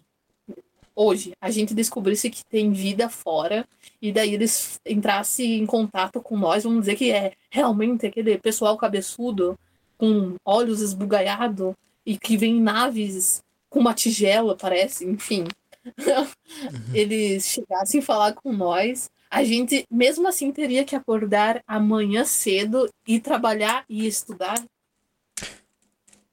hoje, 0.96 1.34
a 1.40 1.52
gente 1.52 1.76
descobrisse 1.76 2.30
que 2.30 2.44
tem 2.44 2.72
vida 2.72 3.08
fora 3.08 3.68
e 4.02 4.12
daí 4.12 4.34
eles 4.34 4.80
entrassem 4.84 5.60
em 5.60 5.66
contato 5.66 6.20
com 6.20 6.36
nós, 6.36 6.64
vamos 6.64 6.82
dizer 6.82 6.96
que 6.96 7.12
é 7.12 7.34
realmente 7.52 8.08
aquele 8.08 8.40
pessoal 8.40 8.76
cabeçudo 8.78 9.58
com 9.96 10.36
olhos 10.44 10.82
esbugalhados 10.82 11.76
e 12.04 12.18
que 12.18 12.36
vem 12.36 12.58
em 12.58 12.62
naves 12.62 13.44
com 13.70 13.80
uma 13.80 13.94
tigela, 13.94 14.56
parece, 14.56 15.06
enfim. 15.06 15.46
eles 16.94 17.46
chegassem 17.46 18.00
a 18.00 18.04
falar 18.04 18.34
com 18.34 18.52
nós, 18.52 19.10
a 19.30 19.44
gente 19.44 19.86
mesmo 19.92 20.28
assim 20.28 20.52
teria 20.52 20.84
que 20.84 20.96
acordar 20.96 21.62
amanhã 21.68 22.24
cedo 22.24 22.90
e 23.06 23.20
trabalhar 23.20 23.86
e 23.90 24.08
estudar. 24.08 24.58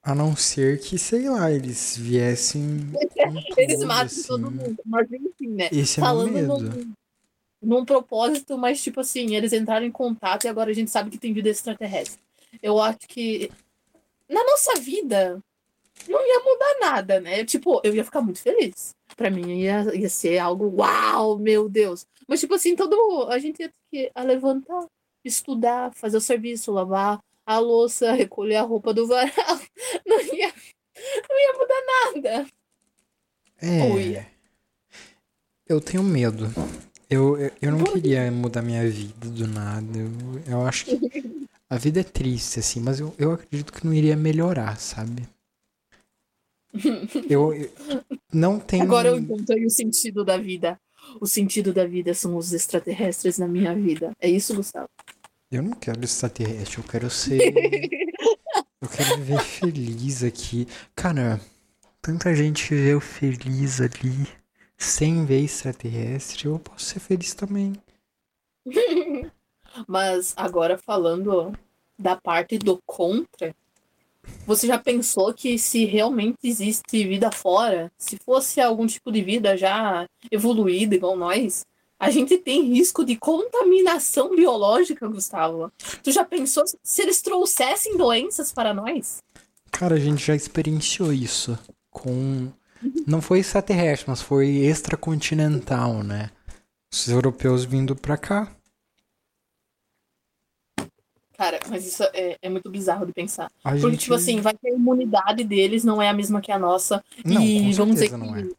A 0.04 0.14
não 0.14 0.36
ser 0.36 0.80
que, 0.80 0.98
sei 0.98 1.30
lá, 1.30 1.50
eles 1.50 1.96
viessem. 1.96 2.92
Eles 3.56 3.80
matam 3.80 4.04
assim. 4.04 4.28
todo 4.28 4.50
mundo. 4.50 4.76
Mas 4.84 5.10
enfim, 5.10 5.48
né? 5.48 5.70
Esse 5.72 5.98
é 5.98 6.02
meu 6.02 6.10
Falando 6.10 6.32
medo. 6.32 6.58
num, 6.58 6.94
num 7.62 7.84
propósito, 7.86 8.58
mas 8.58 8.82
tipo 8.82 9.00
assim, 9.00 9.34
eles 9.34 9.54
entraram 9.54 9.86
em 9.86 9.90
contato 9.90 10.44
e 10.44 10.48
agora 10.48 10.70
a 10.70 10.74
gente 10.74 10.90
sabe 10.90 11.08
que 11.08 11.16
tem 11.16 11.32
vida 11.32 11.48
extraterrestre. 11.48 12.20
Eu 12.62 12.78
acho 12.80 12.98
que 13.08 13.50
na 14.28 14.44
nossa 14.44 14.78
vida 14.78 15.42
não 16.06 16.20
ia 16.20 16.40
mudar 16.40 16.76
nada, 16.80 17.20
né? 17.20 17.42
Tipo, 17.44 17.80
eu 17.82 17.94
ia 17.94 18.04
ficar 18.04 18.20
muito 18.20 18.40
feliz. 18.40 18.94
Pra 19.16 19.30
mim 19.30 19.60
ia, 19.60 19.94
ia 19.94 20.08
ser 20.10 20.38
algo, 20.38 20.66
uau, 20.80 21.38
meu 21.38 21.66
Deus. 21.66 22.06
Mas 22.28 22.40
tipo 22.40 22.54
assim, 22.54 22.76
todo 22.76 23.28
a 23.30 23.38
gente 23.38 23.60
ia 23.60 23.68
ter 23.68 23.74
que 23.90 24.10
a 24.14 24.22
levantar, 24.22 24.86
estudar, 25.24 25.94
fazer 25.94 26.18
o 26.18 26.20
serviço, 26.20 26.72
lavar 26.72 27.20
a 27.46 27.58
louça, 27.58 28.12
recolher 28.14 28.56
a 28.56 28.62
roupa 28.62 28.92
do 28.94 29.06
varal. 29.06 29.60
Não 30.06 30.20
ia, 30.20 30.52
não 31.28 31.38
ia 31.38 31.52
mudar 31.58 31.82
nada. 31.86 32.46
É. 33.60 34.00
ia. 34.00 34.26
Eu 35.66 35.80
tenho 35.80 36.02
medo. 36.02 36.46
Eu, 37.08 37.38
eu, 37.38 37.50
eu 37.60 37.72
não 37.72 37.84
queria 37.84 38.30
mudar 38.30 38.62
minha 38.62 38.88
vida 38.88 39.28
do 39.28 39.46
nada. 39.46 39.86
Eu, 39.98 40.52
eu 40.52 40.66
acho 40.66 40.84
que 40.86 41.46
a 41.68 41.76
vida 41.76 42.00
é 42.00 42.04
triste, 42.04 42.60
assim, 42.60 42.80
mas 42.80 43.00
eu, 43.00 43.14
eu 43.18 43.32
acredito 43.32 43.72
que 43.72 43.84
não 43.84 43.92
iria 43.94 44.16
melhorar, 44.16 44.78
sabe? 44.78 45.22
Eu, 47.28 47.52
eu- 47.54 47.70
não 48.32 48.58
tem. 48.58 48.82
Agora 48.82 49.08
eu 49.08 49.18
encontrei 49.18 49.64
o 49.64 49.70
sentido 49.70 50.24
da 50.24 50.36
vida. 50.36 50.78
O 51.20 51.26
sentido 51.26 51.72
da 51.72 51.86
vida 51.86 52.14
são 52.14 52.36
os 52.36 52.52
extraterrestres 52.52 53.38
na 53.38 53.46
minha 53.46 53.74
vida. 53.74 54.12
É 54.18 54.28
isso, 54.28 54.54
Gustavo? 54.54 54.88
Eu 55.50 55.62
não 55.62 55.72
quero 55.72 56.04
extraterrestre, 56.04 56.78
eu 56.78 56.84
quero 56.84 57.10
ser. 57.10 57.38
eu 58.80 58.88
quero 58.88 59.16
viver 59.18 59.40
feliz 59.40 60.22
aqui. 60.22 60.66
Cara, 60.94 61.40
tanta 62.02 62.34
gente 62.34 62.74
viveu 62.74 63.00
feliz 63.00 63.80
ali, 63.80 64.26
sem 64.76 65.24
ver 65.24 65.44
extraterrestre. 65.44 66.46
Eu 66.46 66.58
posso 66.58 66.86
ser 66.86 67.00
feliz 67.00 67.34
também. 67.34 67.74
Mas 69.86 70.32
agora 70.36 70.78
falando 70.78 71.52
da 71.98 72.16
parte 72.16 72.58
do 72.58 72.80
contra, 72.86 73.54
você 74.46 74.66
já 74.66 74.78
pensou 74.78 75.32
que 75.32 75.58
se 75.58 75.84
realmente 75.84 76.38
existe 76.44 77.06
vida 77.06 77.30
fora, 77.30 77.92
se 77.96 78.16
fosse 78.16 78.60
algum 78.60 78.86
tipo 78.86 79.10
de 79.12 79.22
vida 79.22 79.56
já 79.56 80.08
evoluída 80.30 80.94
igual 80.94 81.16
nós, 81.16 81.64
a 81.98 82.10
gente 82.10 82.36
tem 82.38 82.62
risco 82.62 83.04
de 83.04 83.16
contaminação 83.16 84.34
biológica, 84.34 85.08
Gustavo? 85.08 85.72
Tu 86.02 86.12
já 86.12 86.24
pensou 86.24 86.64
se 86.82 87.02
eles 87.02 87.22
trouxessem 87.22 87.96
doenças 87.96 88.52
para 88.52 88.74
nós? 88.74 89.22
Cara, 89.70 89.96
a 89.96 89.98
gente 89.98 90.24
já 90.24 90.34
experienciou 90.34 91.12
isso 91.12 91.58
com. 91.90 92.52
Não 93.06 93.22
foi 93.22 93.38
extraterrestre, 93.38 94.10
mas 94.10 94.20
foi 94.20 94.48
extracontinental, 94.48 96.02
né? 96.02 96.30
Os 96.92 97.08
europeus 97.08 97.64
vindo 97.64 97.96
pra 97.96 98.16
cá. 98.16 98.54
Cara, 101.36 101.58
mas 101.68 101.86
isso 101.86 102.02
é, 102.12 102.38
é 102.40 102.48
muito 102.48 102.70
bizarro 102.70 103.06
de 103.06 103.12
pensar. 103.12 103.50
A 103.64 103.70
Porque, 103.70 103.90
gente... 103.90 104.00
tipo 104.00 104.14
assim, 104.14 104.40
vai 104.40 104.54
ter 104.54 104.70
a 104.70 104.74
imunidade 104.74 105.42
deles, 105.42 105.82
não 105.82 106.00
é 106.00 106.08
a 106.08 106.12
mesma 106.12 106.40
que 106.40 106.52
a 106.52 106.58
nossa. 106.58 107.02
Não, 107.24 107.42
e 107.42 107.70
com 107.70 107.72
vamos 107.72 107.94
dizer 107.94 108.10
que. 108.10 108.54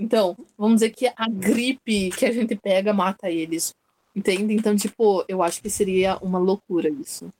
Então, 0.00 0.34
vamos 0.56 0.76
dizer 0.76 0.90
que 0.90 1.06
a 1.14 1.28
gripe 1.28 2.08
que 2.10 2.24
a 2.24 2.32
gente 2.32 2.56
pega 2.56 2.90
mata 2.90 3.30
eles. 3.30 3.74
Entende? 4.16 4.54
Então, 4.54 4.74
tipo, 4.74 5.22
eu 5.28 5.42
acho 5.42 5.60
que 5.60 5.68
seria 5.68 6.16
uma 6.22 6.38
loucura 6.38 6.88
isso. 6.88 7.30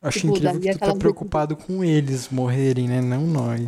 Acho 0.00 0.20
tipo, 0.20 0.36
incrível 0.36 0.60
que 0.60 0.72
tu 0.74 0.78
tá 0.78 0.94
preocupado 0.94 1.56
com 1.56 1.84
eles 1.84 2.28
morrerem, 2.28 2.86
né? 2.86 3.00
Não 3.00 3.26
nós. 3.26 3.60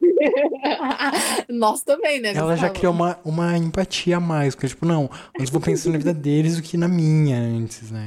Nós 1.50 1.82
também, 1.82 2.18
né? 2.20 2.32
Ela 2.34 2.56
já 2.56 2.70
criou 2.70 2.94
uma, 2.94 3.18
uma 3.24 3.58
empatia 3.58 4.16
a 4.16 4.20
mais, 4.20 4.54
porque, 4.54 4.68
tipo, 4.68 4.86
não, 4.86 5.10
antes 5.38 5.50
vou 5.50 5.60
pensar 5.60 5.90
na 5.90 5.98
vida 5.98 6.14
deles 6.14 6.56
do 6.56 6.62
que 6.62 6.78
na 6.78 6.88
minha 6.88 7.36
antes, 7.36 7.90
né? 7.90 8.06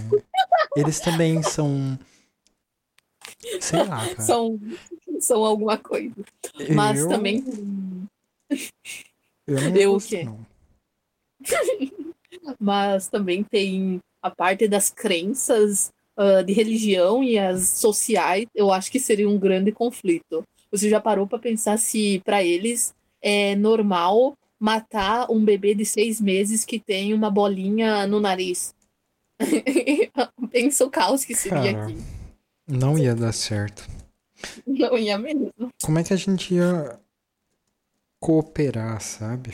Eles 0.76 1.00
também 1.00 1.44
são. 1.44 2.00
Sei 3.60 3.84
lá, 3.84 4.08
cara. 4.08 4.22
São, 4.22 4.60
são 5.20 5.44
alguma 5.44 5.78
coisa. 5.78 6.16
Mas 6.74 7.02
eu, 7.02 7.10
também. 7.10 7.44
Eu 9.48 9.62
não 9.62 9.76
Eu 9.76 9.96
o 9.96 10.02
quê? 10.02 10.24
não. 10.24 10.46
Mas 12.60 13.08
também 13.08 13.44
tem 13.44 14.00
a 14.22 14.30
parte 14.30 14.68
das 14.68 14.90
crenças 14.90 15.92
ah, 16.18 16.42
de 16.42 16.54
religião 16.54 17.22
e 17.22 17.38
as 17.38 17.68
sociais, 17.68 18.46
eu 18.56 18.72
acho 18.72 18.90
que 18.90 19.00
seria 19.00 19.30
um 19.30 19.38
grande 19.38 19.72
conflito. 19.72 20.44
Você 20.72 20.90
já 20.90 21.00
parou 21.00 21.28
para 21.28 21.40
pensar 21.40 21.78
se 21.78 22.22
para 22.24 22.42
eles 22.42 22.94
é 23.22 23.54
normal 23.56 24.38
matar 24.58 25.30
um 25.30 25.44
bebê 25.44 25.76
de 25.76 25.86
seis 25.86 26.22
meses 26.22 26.64
que 26.64 26.80
tem 26.80 27.14
uma 27.14 27.30
bolinha 27.30 28.08
no 28.08 28.22
nariz? 28.22 28.74
Pensa 30.50 30.86
o 30.86 30.90
caos 30.90 31.26
que 31.26 31.36
seria 31.36 31.74
Cara. 31.74 31.84
aqui. 31.84 31.98
Não 32.66 32.98
ia 32.98 33.14
dar 33.14 33.34
certo. 33.34 33.86
Não 34.66 34.98
ia 34.98 35.18
mesmo. 35.18 35.52
Como 35.84 36.00
é 36.00 36.04
que 36.04 36.14
a 36.14 36.18
gente 36.18 36.54
ia 36.54 36.98
cooperar, 38.26 39.00
sabe? 39.02 39.54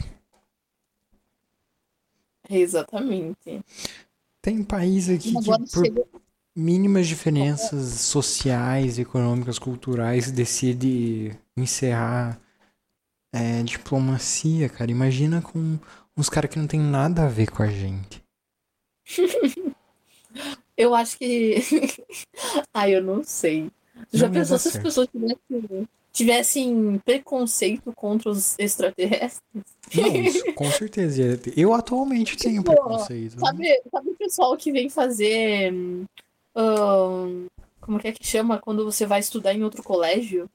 Exatamente. 2.49 3.61
Tem 4.41 4.63
país 4.63 5.09
aqui 5.09 5.37
agora 5.37 5.61
que, 5.61 5.71
por 5.71 5.85
chega. 5.85 6.07
mínimas 6.55 7.05
diferenças 7.05 7.99
sociais, 7.99 8.97
econômicas, 8.97 9.59
culturais, 9.59 10.31
decide 10.31 11.37
encerrar 11.57 12.39
é, 13.33 13.61
diplomacia, 13.61 14.69
cara. 14.69 14.89
Imagina 14.89 15.41
com 15.41 15.77
uns 16.15 16.29
caras 16.29 16.49
que 16.49 16.57
não 16.57 16.65
tem 16.65 16.79
nada 16.79 17.25
a 17.25 17.27
ver 17.27 17.51
com 17.51 17.63
a 17.63 17.67
gente. 17.67 18.23
Eu 20.77 20.95
acho 20.95 21.17
que. 21.17 21.57
Ai, 22.73 22.95
eu 22.95 23.03
não 23.03 23.23
sei. 23.23 23.69
Já 24.11 24.27
pensou 24.27 24.57
se 24.57 24.69
as 24.69 24.77
pessoas 24.77 25.07
tivessem, 25.09 25.87
tivessem 26.13 26.99
preconceito 27.05 27.91
contra 27.95 28.29
os 28.29 28.57
extraterrestres? 28.59 29.41
Não, 29.95 30.15
isso 30.21 30.53
com 30.53 30.69
certeza. 30.71 31.39
Eu 31.55 31.73
atualmente 31.73 32.37
tenho 32.37 32.61
Tipo, 32.63 32.71
preconceito. 32.73 33.35
né? 33.35 33.39
Sabe, 33.45 33.81
sabe 33.91 34.09
o 34.09 34.15
pessoal 34.15 34.57
que 34.57 34.71
vem 34.71 34.89
fazer. 34.89 35.73
ahn, 36.55 37.47
como 37.79 37.99
que 37.99 38.07
é 38.09 38.11
que 38.11 38.25
chama? 38.25 38.59
Quando 38.59 38.83
você 38.85 39.05
vai 39.05 39.19
estudar 39.19 39.53
em 39.53 39.63
outro 39.63 39.81
colégio 39.83 40.49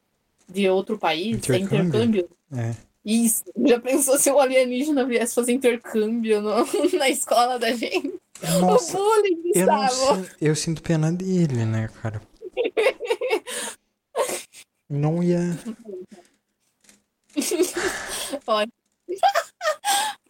de 0.48 0.68
outro 0.68 0.98
país? 0.98 1.32
É 1.34 1.56
Intercâmbio? 1.58 1.78
intercâmbio? 1.88 2.28
É. 2.54 2.74
Isso. 3.04 3.44
Já 3.64 3.80
pensou 3.80 4.18
se 4.18 4.30
um 4.32 4.38
alienígena 4.38 5.04
viesse 5.04 5.34
fazer 5.34 5.52
intercâmbio 5.52 6.40
no- 6.42 6.66
na 6.98 7.08
escola 7.08 7.58
da 7.58 7.72
gente? 7.72 8.14
Nossa, 8.60 8.98
o 8.98 9.02
bullying, 9.02 9.42
Gustavo. 9.42 10.26
eu 10.40 10.54
sinto 10.54 10.82
pena 10.82 11.10
dele, 11.10 11.64
né, 11.64 11.88
cara? 12.02 12.20
Não 14.88 15.22
ia. 15.22 15.40
Olha. 18.46 18.68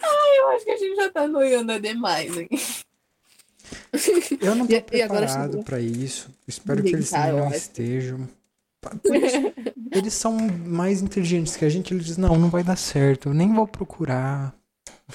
Ai, 0.00 0.38
eu 0.40 0.48
acho 0.50 0.64
que 0.64 0.70
a 0.70 0.76
gente 0.76 0.96
já 0.96 1.10
tá 1.10 1.26
noiando 1.26 1.80
demais, 1.80 2.36
hein? 2.36 2.48
Eu 4.40 4.54
não 4.54 4.66
tô 4.68 4.74
E- 4.74 4.80
preparado 4.80 5.62
pra 5.64 5.80
isso. 5.80 6.28
Espero 6.46 6.82
que 6.82 6.90
eles 6.94 7.10
também 7.10 7.32
não 7.32 7.50
estejam. 7.52 8.28
Eles 9.90 10.14
são 10.14 10.32
mais 10.38 11.02
inteligentes 11.02 11.56
que 11.56 11.64
a 11.64 11.68
gente. 11.68 11.92
Eles 11.92 12.06
dizem, 12.06 12.22
não, 12.22 12.36
não 12.36 12.48
vai 12.50 12.62
dar 12.62 12.76
certo. 12.76 13.30
Eu 13.30 13.34
nem 13.34 13.52
vou 13.52 13.66
procurar 13.66 14.54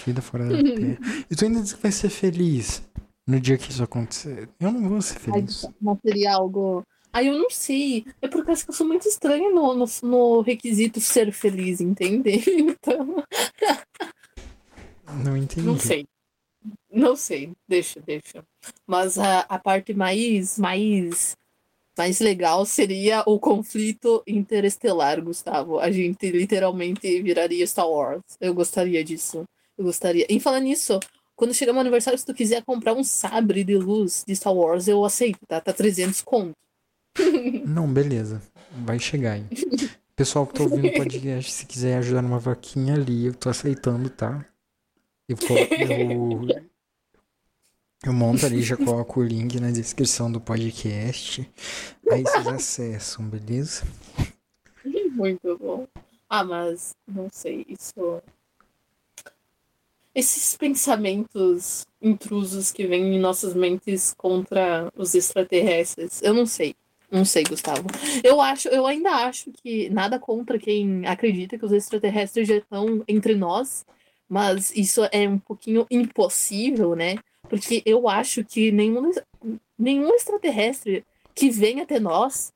vida 0.06 0.22
fora 0.22 0.46
da 0.46 0.58
Terra. 0.62 0.98
E 1.30 1.36
tu 1.36 1.46
ainda 1.46 1.62
diz 1.62 1.74
que 1.74 1.82
vai 1.82 1.92
ser 1.92 2.10
feliz. 2.10 2.82
No 3.26 3.40
dia 3.40 3.58
que 3.58 3.70
isso 3.72 3.84
acontecer, 3.84 4.50
eu 4.60 4.72
não 4.72 4.90
vou 4.90 5.02
ser 5.02 5.20
feliz. 5.20 5.64
Ai, 5.64 5.74
não 5.80 5.98
seria 6.06 6.34
algo. 6.34 6.84
Aí 7.14 7.28
eu 7.28 7.38
não 7.38 7.50
sei. 7.50 8.06
É 8.22 8.28
por 8.28 8.46
causa 8.46 8.64
que 8.64 8.70
eu 8.70 8.76
sou 8.76 8.88
muito 8.88 9.08
estranha 9.08 9.50
no, 9.50 9.74
no, 9.74 9.86
no 10.04 10.42
requisito 10.42 11.00
ser 11.00 11.32
feliz, 11.32 11.82
entende? 11.82 12.42
Então. 12.82 13.24
Não 15.24 15.36
entendi. 15.36 15.68
Não 15.68 15.78
sei. 15.78 16.08
Não 16.92 17.16
sei. 17.16 17.52
Deixa, 17.68 18.00
deixa. 18.02 18.44
Mas 18.88 19.18
a, 19.18 19.42
a 19.42 19.60
parte 19.60 19.94
mais, 19.94 20.58
mais, 20.58 21.36
mais 21.98 22.20
legal 22.20 22.66
seria 22.66 23.24
o 23.26 23.40
conflito 23.40 24.24
interestelar, 24.26 25.22
Gustavo. 25.22 25.80
A 25.80 25.92
gente 25.92 26.32
literalmente 26.32 27.22
viraria 27.22 27.66
Star 27.68 27.90
Wars. 27.90 28.22
Eu 28.40 28.54
gostaria 28.54 29.04
disso. 29.04 29.44
Eu 29.78 29.86
gostaria. 29.86 30.26
E 30.30 30.40
falando 30.40 30.64
nisso, 30.64 31.00
quando 31.36 31.54
chegar 31.54 31.74
meu 31.74 31.82
aniversário, 31.82 32.18
se 32.18 32.26
tu 32.26 32.34
quiser 32.34 32.64
comprar 32.64 32.94
um 32.94 33.04
sabre 33.04 33.64
de 33.64 33.76
luz 33.76 34.24
de 34.28 34.36
Star 34.36 34.54
Wars, 34.54 34.88
eu 34.88 35.04
aceito, 35.04 35.40
tá? 35.48 35.60
Tá 35.60 35.74
300 35.74 36.22
conto. 36.22 36.56
Não, 37.66 37.92
beleza. 37.92 38.42
Vai 38.86 39.00
chegar 39.00 39.34
aí. 39.34 39.46
Pessoal 40.16 40.46
que 40.46 40.54
tá 40.54 40.64
ouvindo 40.64 40.88
o 40.88 40.94
podcast, 40.94 41.52
se 41.52 41.66
quiser 41.66 41.98
ajudar 41.98 42.22
numa 42.22 42.40
vaquinha 42.40 42.94
ali, 42.94 43.26
eu 43.26 43.34
tô 43.34 43.50
aceitando, 43.50 44.10
tá? 44.10 44.46
Eu, 45.28 45.38
eu, 45.80 46.62
eu 48.06 48.14
monto 48.14 48.46
ali, 48.46 48.62
já 48.62 48.76
coloco 48.76 49.20
o 49.20 49.24
link 49.24 49.60
na 49.60 49.72
descrição 49.72 50.32
do 50.32 50.42
podcast. 50.42 51.50
Aí 52.10 52.24
vocês 52.24 52.48
acessam, 52.48 53.26
beleza? 53.28 53.84
Muito 55.12 55.58
bom. 55.58 55.88
Ah, 56.30 56.44
mas 56.44 56.96
não 57.08 57.30
sei, 57.32 57.66
isso. 57.68 58.22
Esses 60.14 60.58
pensamentos 60.58 61.86
intrusos 62.02 62.72
que 62.72 62.86
vêm 62.86 63.16
em 63.16 63.20
nossas 63.20 63.54
mentes 63.54 64.14
contra 64.18 64.92
os 64.96 65.16
extraterrestres, 65.16 66.22
eu 66.22 66.34
não 66.34 66.46
sei. 66.46 66.76
Não 67.12 67.26
sei, 67.26 67.44
Gustavo. 67.44 67.84
Eu 68.24 68.40
acho, 68.40 68.70
eu 68.70 68.88
ainda 68.88 69.12
acho 69.12 69.52
que 69.52 69.90
nada 69.90 70.18
contra 70.18 70.58
quem 70.58 71.06
acredita 71.06 71.58
que 71.58 71.66
os 71.66 71.74
extraterrestres 71.74 72.48
já 72.48 72.56
estão 72.56 73.04
entre 73.06 73.36
nós, 73.36 73.86
mas 74.30 74.72
isso 74.74 75.02
é 75.12 75.28
um 75.28 75.38
pouquinho 75.38 75.86
impossível, 75.92 76.96
né? 76.96 77.18
Porque 77.50 77.84
eu 77.86 78.08
acho 78.08 78.46
que 78.46 78.72
nenhum, 78.72 79.12
nenhum 79.78 80.14
extraterrestre 80.14 81.04
que 81.36 81.50
venha 81.50 81.84
até 81.84 82.00
nós 82.00 82.54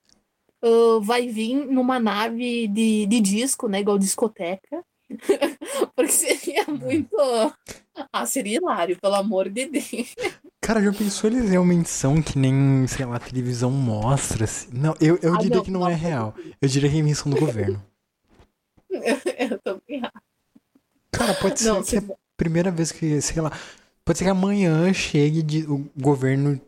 uh, 0.64 1.02
vai 1.02 1.28
vir 1.28 1.56
numa 1.68 2.00
nave 2.00 2.68
de, 2.70 3.06
de 3.08 3.20
disco, 3.20 3.68
né? 3.68 3.82
Igual 3.82 4.00
discoteca. 4.00 4.86
Porque 5.96 6.12
seria 6.12 6.66
muito. 6.68 7.16
Ah, 8.12 8.26
seria 8.26 8.58
hilário, 8.58 9.00
pelo 9.00 9.16
amor 9.16 9.50
de 9.50 9.66
Deus. 9.66 10.16
Cara, 10.66 10.82
já 10.82 10.92
pensou 10.92 11.30
eles 11.30 11.48
realmente 11.48 11.88
são 11.92 12.20
que 12.20 12.40
nem, 12.40 12.88
sei 12.88 13.06
lá, 13.06 13.18
a 13.18 13.20
televisão 13.20 13.70
mostra? 13.70 14.46
Assim? 14.46 14.68
Não, 14.74 14.96
eu, 15.00 15.20
eu 15.22 15.36
ah, 15.36 15.38
diria 15.38 15.58
não, 15.58 15.64
que 15.64 15.70
não, 15.70 15.82
não 15.82 15.88
é 15.88 15.94
real. 15.94 16.34
Eu 16.60 16.68
diria 16.68 16.90
que 16.90 16.96
é 16.96 17.00
invenção 17.00 17.32
do 17.32 17.40
governo. 17.40 17.86
eu 18.90 19.60
também 19.60 20.02
acho. 20.02 20.26
Cara, 21.12 21.36
pode 21.36 21.60
ser 21.60 21.70
não, 21.70 21.84
que 21.84 21.96
é 21.98 22.00
a 22.00 22.16
primeira 22.36 22.72
vez 22.72 22.92
que, 22.92 23.22
sei 23.22 23.44
lá. 23.44 23.52
Pode 24.04 24.18
ser 24.18 24.24
que 24.24 24.32
amanhã 24.32 24.92
chegue 24.92 25.44
de, 25.44 25.66
o 25.70 25.88
governo, 25.96 26.60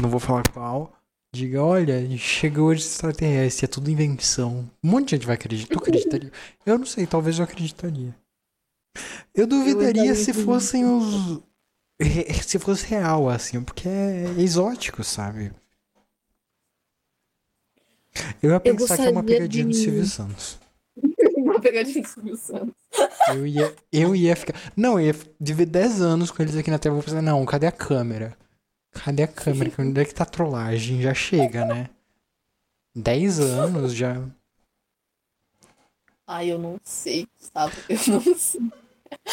não 0.00 0.08
vou 0.08 0.20
falar 0.20 0.44
qual, 0.52 0.92
diga, 1.34 1.60
olha, 1.60 2.08
chegou 2.18 2.68
hoje 2.68 2.82
extraterrestre, 2.82 3.64
é 3.64 3.68
tudo 3.68 3.90
invenção. 3.90 4.70
Um 4.80 4.90
monte 4.90 5.06
de 5.06 5.16
gente 5.16 5.26
vai 5.26 5.34
acreditar. 5.34 5.74
Tu 5.74 5.78
acreditaria? 5.80 6.30
Eu 6.64 6.78
não 6.78 6.86
sei, 6.86 7.04
talvez 7.04 7.40
eu 7.40 7.44
acreditaria. 7.44 8.14
Eu 9.34 9.48
duvidaria 9.48 10.06
eu 10.06 10.14
se 10.14 10.32
fossem 10.32 10.84
os, 10.84 11.40
se 12.42 12.58
fosse 12.58 12.86
real, 12.86 13.28
assim, 13.28 13.62
porque 13.62 13.88
é 13.88 14.34
exótico, 14.38 15.04
sabe? 15.04 15.52
Eu 18.42 18.50
ia 18.50 18.60
pensar 18.60 18.94
eu 18.94 19.02
que 19.02 19.08
é 19.08 19.10
uma 19.10 19.22
pegadinha 19.22 19.64
de... 19.64 19.70
do 19.70 19.76
Silvio 19.76 20.06
Santos. 20.06 20.58
uma 21.36 21.60
pegadinha 21.60 22.02
do 22.02 22.08
Silvio 22.08 22.36
Santos. 22.36 22.74
Eu 23.28 23.46
ia, 23.46 23.74
eu 23.92 24.16
ia 24.16 24.34
ficar. 24.34 24.54
Não, 24.76 24.98
eu 24.98 25.06
ia 25.06 25.16
viver 25.38 25.66
10 25.66 26.00
anos 26.00 26.30
com 26.30 26.42
eles 26.42 26.56
aqui 26.56 26.70
na 26.70 26.78
tela. 26.78 26.94
Vou 26.94 27.04
pensar, 27.04 27.22
não, 27.22 27.44
cadê 27.44 27.66
a 27.66 27.72
câmera? 27.72 28.36
Cadê 28.92 29.22
a 29.22 29.28
câmera? 29.28 29.70
Onde 29.78 30.00
é 30.00 30.04
que 30.04 30.14
tá 30.14 30.24
a 30.24 30.26
trollagem? 30.26 31.00
Já 31.00 31.14
chega, 31.14 31.64
né? 31.64 31.90
10 32.94 33.40
anos 33.40 33.94
já. 33.94 34.20
Ai, 36.26 36.50
eu 36.50 36.58
não 36.58 36.80
sei, 36.82 37.26
sabe? 37.38 37.74
Eu 37.88 37.98
não 38.14 38.36
sei. 38.36 38.60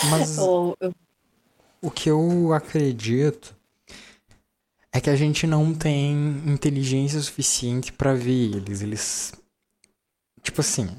Mas. 0.10 0.38
Eu, 0.38 0.78
eu 0.80 0.94
o 1.82 1.92
que 1.92 2.10
eu 2.10 2.54
acredito 2.54 3.56
é 4.92 5.00
que 5.00 5.10
a 5.10 5.16
gente 5.16 5.46
não 5.46 5.74
tem 5.74 6.16
inteligência 6.46 7.22
suficiente 7.22 7.94
para 7.94 8.14
ver 8.14 8.56
eles. 8.56 8.82
Eles. 8.82 9.34
Tipo 10.42 10.62
assim. 10.62 10.90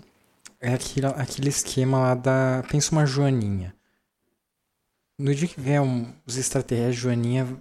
É 0.60 0.74
aquele, 0.74 1.06
aquele 1.06 1.48
esquema 1.48 1.98
lá 1.98 2.14
da. 2.14 2.64
Pensa 2.70 2.92
uma 2.92 3.06
Joaninha. 3.06 3.74
No 5.18 5.34
dia 5.34 5.48
que 5.48 5.60
vier 5.60 5.80
um, 5.80 6.12
os 6.26 6.36
extraterrestres, 6.36 6.96
Joaninha. 6.96 7.60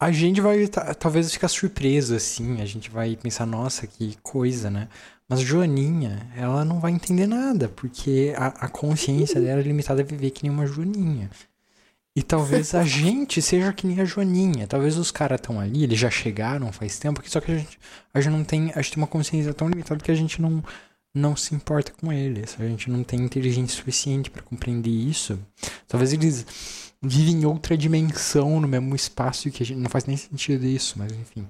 A 0.00 0.10
gente 0.10 0.40
vai 0.40 0.66
talvez 0.98 1.32
ficar 1.32 1.48
surpreso 1.48 2.14
assim. 2.14 2.60
A 2.60 2.66
gente 2.66 2.90
vai 2.90 3.16
pensar, 3.16 3.46
nossa, 3.46 3.86
que 3.86 4.16
coisa, 4.22 4.70
né? 4.70 4.88
Mas 5.28 5.40
Joaninha, 5.40 6.30
ela 6.36 6.64
não 6.64 6.80
vai 6.80 6.92
entender 6.92 7.26
nada, 7.26 7.68
porque 7.68 8.34
a, 8.36 8.48
a 8.48 8.68
consciência 8.68 9.40
dela 9.40 9.60
é 9.60 9.62
limitada 9.62 10.02
a 10.02 10.04
viver 10.04 10.30
que 10.30 10.42
nem 10.42 10.52
uma 10.52 10.66
Joaninha. 10.66 11.30
E 12.16 12.22
talvez 12.22 12.74
a 12.76 12.84
gente 12.84 13.42
seja 13.42 13.72
que 13.72 13.86
nem 13.86 14.00
a 14.00 14.04
Joaninha. 14.04 14.68
Talvez 14.68 14.96
os 14.96 15.10
caras 15.10 15.40
estão 15.40 15.58
ali, 15.58 15.82
eles 15.82 15.98
já 15.98 16.10
chegaram 16.10 16.72
faz 16.72 16.96
tempo, 16.98 17.20
só 17.28 17.40
que 17.40 17.50
a 17.50 17.58
gente, 17.58 17.78
a 18.12 18.20
gente 18.20 18.32
não 18.32 18.44
tem. 18.44 18.70
A 18.74 18.80
gente 18.80 18.94
tem 18.94 19.02
uma 19.02 19.08
consciência 19.08 19.52
tão 19.52 19.68
limitada 19.68 20.02
que 20.02 20.12
a 20.12 20.14
gente 20.14 20.40
não, 20.40 20.62
não 21.12 21.34
se 21.34 21.54
importa 21.56 21.92
com 22.00 22.12
eles. 22.12 22.54
A 22.60 22.68
gente 22.68 22.88
não 22.88 23.02
tem 23.02 23.20
inteligência 23.20 23.76
suficiente 23.76 24.30
para 24.30 24.42
compreender 24.42 24.90
isso. 24.90 25.36
Talvez 25.88 26.12
eles 26.12 26.46
vivem 27.02 27.42
em 27.42 27.46
outra 27.46 27.76
dimensão, 27.76 28.60
no 28.60 28.68
mesmo 28.68 28.94
espaço 28.94 29.50
que 29.50 29.64
a 29.64 29.66
gente. 29.66 29.80
Não 29.80 29.90
faz 29.90 30.04
nem 30.04 30.16
sentido 30.16 30.64
isso, 30.64 30.96
mas 30.96 31.12
enfim. 31.12 31.48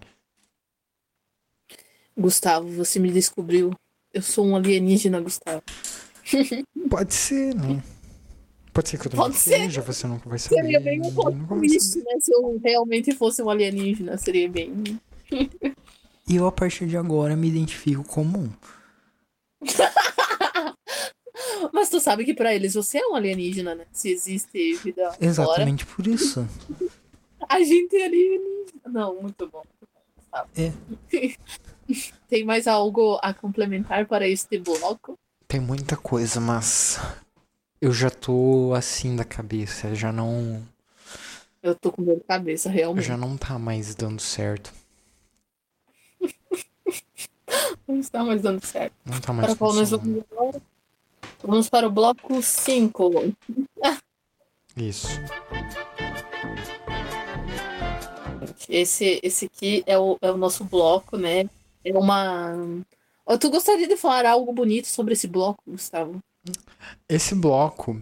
Gustavo, 2.16 2.70
você 2.70 2.98
me 2.98 3.12
descobriu. 3.12 3.70
Eu 4.14 4.22
sou 4.22 4.46
um 4.46 4.56
alienígena, 4.56 5.20
Gustavo. 5.20 5.62
Pode 6.88 7.12
ser, 7.12 7.54
não. 7.54 7.82
Pode 8.74 8.88
ser 8.88 8.98
que 8.98 9.06
eu 9.06 9.10
também 9.12 9.26
Pode 9.26 9.36
seja, 9.36 9.80
você 9.82 10.06
nunca 10.08 10.28
vai 10.28 10.36
saber. 10.36 10.56
Seria 10.56 10.80
bem 10.80 11.00
um 11.00 11.14
pouco 11.14 11.60
triste, 11.60 11.98
né? 11.98 12.18
Se 12.18 12.34
eu 12.34 12.60
realmente 12.62 13.14
fosse 13.14 13.40
um 13.40 13.48
alienígena, 13.48 14.18
seria 14.18 14.48
bem. 14.48 15.00
e 16.28 16.34
eu, 16.34 16.44
a 16.44 16.50
partir 16.50 16.88
de 16.88 16.96
agora, 16.96 17.36
me 17.36 17.46
identifico 17.46 18.02
como 18.02 18.36
um. 18.36 18.50
Mas 21.72 21.88
tu 21.88 22.00
sabe 22.00 22.24
que 22.24 22.34
para 22.34 22.52
eles 22.52 22.74
você 22.74 22.98
é 22.98 23.06
um 23.06 23.14
alienígena, 23.14 23.76
né? 23.76 23.86
Se 23.92 24.10
existe 24.10 24.74
vida. 24.74 25.16
Exatamente 25.20 25.84
fora. 25.84 25.96
por 25.96 26.08
isso. 26.08 26.44
A 27.48 27.60
gente 27.60 27.94
é 27.94 28.06
alienígena. 28.06 28.64
Não, 28.86 29.22
muito 29.22 29.48
bom. 29.48 29.62
É. 30.56 30.72
Tem 32.28 32.44
mais 32.44 32.66
algo 32.66 33.20
a 33.22 33.32
complementar 33.32 34.04
para 34.06 34.26
este 34.26 34.58
bloco? 34.58 35.16
Tem 35.46 35.60
muita 35.60 35.96
coisa, 35.96 36.40
mas 36.40 36.98
eu 37.84 37.92
já 37.92 38.08
tô 38.08 38.72
assim 38.74 39.14
da 39.14 39.24
cabeça, 39.24 39.94
já 39.94 40.10
não. 40.10 40.66
Eu 41.62 41.74
tô 41.74 41.92
com 41.92 42.02
dor 42.02 42.16
de 42.16 42.24
cabeça, 42.24 42.70
realmente. 42.70 43.04
Já 43.06 43.14
não 43.14 43.36
tá 43.36 43.58
mais 43.58 43.94
dando 43.94 44.22
certo. 44.22 44.72
não 47.86 48.00
está 48.00 48.24
mais 48.24 48.40
dando 48.40 48.64
certo. 48.64 48.94
Não 49.04 49.20
tá 49.20 49.34
mais 49.34 49.54
para 49.54 49.66
nós 49.74 49.90
vamos, 49.90 50.24
vamos 51.42 51.68
para 51.68 51.86
o 51.86 51.90
bloco 51.90 52.42
5. 52.42 53.34
Isso. 54.74 55.08
Esse, 58.66 59.20
esse 59.22 59.44
aqui 59.44 59.84
é 59.86 59.98
o, 59.98 60.16
é 60.22 60.30
o 60.30 60.38
nosso 60.38 60.64
bloco, 60.64 61.18
né? 61.18 61.44
É 61.84 61.92
uma. 61.92 62.54
Tu 63.38 63.50
gostaria 63.50 63.86
de 63.86 63.96
falar 63.98 64.24
algo 64.24 64.54
bonito 64.54 64.88
sobre 64.88 65.12
esse 65.12 65.28
bloco, 65.28 65.62
Gustavo? 65.66 66.22
Esse 67.08 67.34
bloco. 67.34 68.00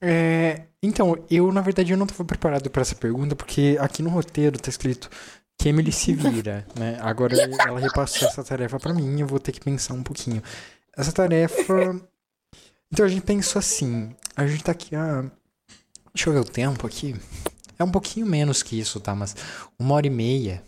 É... 0.00 0.62
Então, 0.82 1.16
eu, 1.30 1.50
na 1.50 1.60
verdade, 1.60 1.92
eu 1.92 1.96
não 1.96 2.04
estava 2.04 2.24
preparado 2.24 2.68
para 2.70 2.82
essa 2.82 2.94
pergunta, 2.94 3.34
porque 3.34 3.76
aqui 3.80 4.02
no 4.02 4.10
roteiro 4.10 4.58
tá 4.58 4.68
escrito 4.68 5.08
que 5.58 5.68
Emily 5.68 5.92
se 5.92 6.12
vira, 6.12 6.66
né? 6.78 6.98
Agora 7.00 7.34
ela 7.34 7.80
repassou 7.80 8.28
essa 8.28 8.44
tarefa 8.44 8.78
para 8.78 8.92
mim, 8.92 9.20
eu 9.20 9.26
vou 9.26 9.38
ter 9.38 9.52
que 9.52 9.60
pensar 9.60 9.94
um 9.94 10.02
pouquinho. 10.02 10.42
Essa 10.96 11.12
tarefa. 11.12 12.00
Então 12.92 13.06
a 13.06 13.08
gente 13.08 13.22
pensou 13.22 13.58
assim: 13.58 14.14
a 14.36 14.46
gente 14.46 14.62
tá 14.62 14.72
aqui 14.72 14.94
a. 14.94 15.24
Deixa 16.12 16.28
eu 16.28 16.34
ver 16.34 16.40
o 16.40 16.44
tempo 16.44 16.86
aqui. 16.86 17.16
É 17.78 17.82
um 17.82 17.90
pouquinho 17.90 18.26
menos 18.26 18.62
que 18.62 18.78
isso, 18.78 19.00
tá? 19.00 19.14
Mas 19.14 19.34
uma 19.78 19.94
hora 19.94 20.06
e 20.06 20.10
meia 20.10 20.62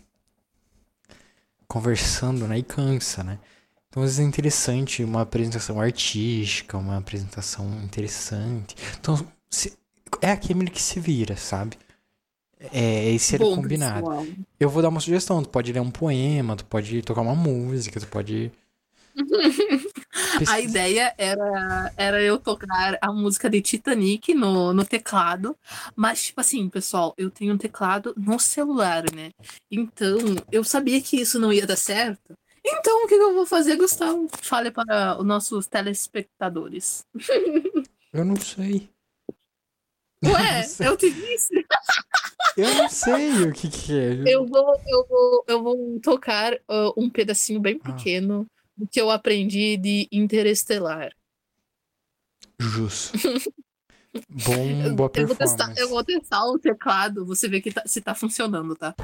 conversando, 1.67 2.47
né? 2.47 2.57
E 2.57 2.63
cansa, 2.63 3.23
né? 3.23 3.39
Então, 3.89 4.03
às 4.03 4.09
vezes 4.09 4.19
é 4.19 4.23
interessante 4.23 5.03
uma 5.03 5.21
apresentação 5.21 5.79
artística, 5.79 6.77
uma 6.77 6.97
apresentação 6.97 7.65
interessante. 7.83 8.75
Então, 8.99 9.15
se, 9.49 9.77
é 10.21 10.31
aquele 10.31 10.69
que 10.69 10.81
se 10.81 10.99
vira, 10.99 11.35
sabe? 11.35 11.77
É, 12.59 13.11
esse 13.11 13.35
era 13.35 13.43
Bom, 13.43 13.55
combinado. 13.55 14.07
pessoal. 14.07 14.25
Eu 14.59 14.69
vou 14.69 14.81
dar 14.81 14.89
uma 14.89 14.99
sugestão. 14.99 15.43
Tu 15.43 15.49
pode 15.49 15.71
ler 15.71 15.79
um 15.79 15.91
poema, 15.91 16.55
tu 16.55 16.65
pode 16.65 17.01
tocar 17.01 17.21
uma 17.21 17.35
música, 17.35 17.99
tu 17.99 18.07
pode. 18.07 18.51
A 20.47 20.59
ideia 20.59 21.13
era, 21.17 21.91
era 21.97 22.21
eu 22.21 22.37
tocar 22.37 22.97
a 23.01 23.11
música 23.11 23.49
de 23.49 23.61
Titanic 23.61 24.33
no, 24.33 24.73
no 24.73 24.85
teclado. 24.85 25.55
Mas, 25.95 26.25
tipo 26.25 26.39
assim, 26.41 26.69
pessoal, 26.69 27.13
eu 27.17 27.31
tenho 27.31 27.53
um 27.53 27.57
teclado 27.57 28.13
no 28.15 28.39
celular, 28.39 29.03
né? 29.13 29.31
Então, 29.71 30.17
eu 30.51 30.63
sabia 30.63 31.01
que 31.01 31.19
isso 31.19 31.39
não 31.39 31.51
ia 31.51 31.65
dar 31.65 31.75
certo. 31.75 32.35
Então, 32.69 33.05
o 33.05 33.07
que 33.07 33.13
eu 33.15 33.33
vou 33.33 33.45
fazer, 33.45 33.75
Gustavo? 33.77 34.27
Fale 34.41 34.71
para 34.71 35.17
os 35.19 35.25
nossos 35.25 35.67
telespectadores. 35.67 37.05
Eu 38.11 38.25
não 38.25 38.35
sei. 38.35 38.89
Eu 40.21 40.31
Ué, 40.31 40.57
não 40.61 40.67
sei. 40.67 40.87
eu 40.87 40.97
te 40.97 41.09
disse. 41.11 41.65
Eu 42.57 42.73
não 42.75 42.89
sei 42.89 43.43
o 43.43 43.53
que, 43.53 43.69
que 43.69 43.97
é. 43.97 44.33
Eu 44.33 44.45
vou, 44.45 44.81
eu 44.87 45.07
vou, 45.07 45.43
eu 45.47 45.63
vou 45.63 45.99
tocar 46.01 46.57
ah, 46.67 46.91
um 46.97 47.09
pedacinho 47.09 47.59
bem 47.59 47.79
Ah. 47.83 47.93
pequeno 47.93 48.45
do 48.75 48.87
que 48.87 48.99
eu 48.99 49.09
aprendi 49.11 49.77
de 49.77 50.07
Interestelar. 50.11 51.11
Justo. 52.59 53.17
Bom, 54.29 54.95
boa 54.95 55.11
Eu 55.15 55.27
vou, 55.27 55.35
testar, 55.35 55.71
eu 55.77 55.89
vou 55.89 56.03
testar 56.03 56.43
o 56.45 56.57
teclado, 56.57 57.23
você 57.23 57.47
vê 57.47 57.61
que 57.61 57.71
tá- 57.71 57.83
se 57.85 58.01
tá 58.01 58.15
funcionando, 58.15 58.75
tá? 58.75 58.95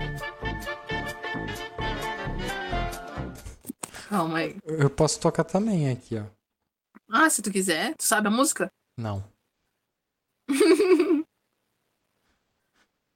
Calma 4.14 4.38
aí. 4.38 4.56
Eu 4.68 4.92
posso 4.92 5.20
tocar 5.20 5.44
também 5.44 5.90
aqui, 5.90 6.18
ó. 6.20 6.26
Ah, 7.10 7.28
se 7.32 7.42
tu 7.42 7.52
quiser, 7.52 7.96
tu 7.98 8.04
sabe 8.04 8.28
a 8.28 8.32
música? 8.32 8.72
Não. 8.96 9.24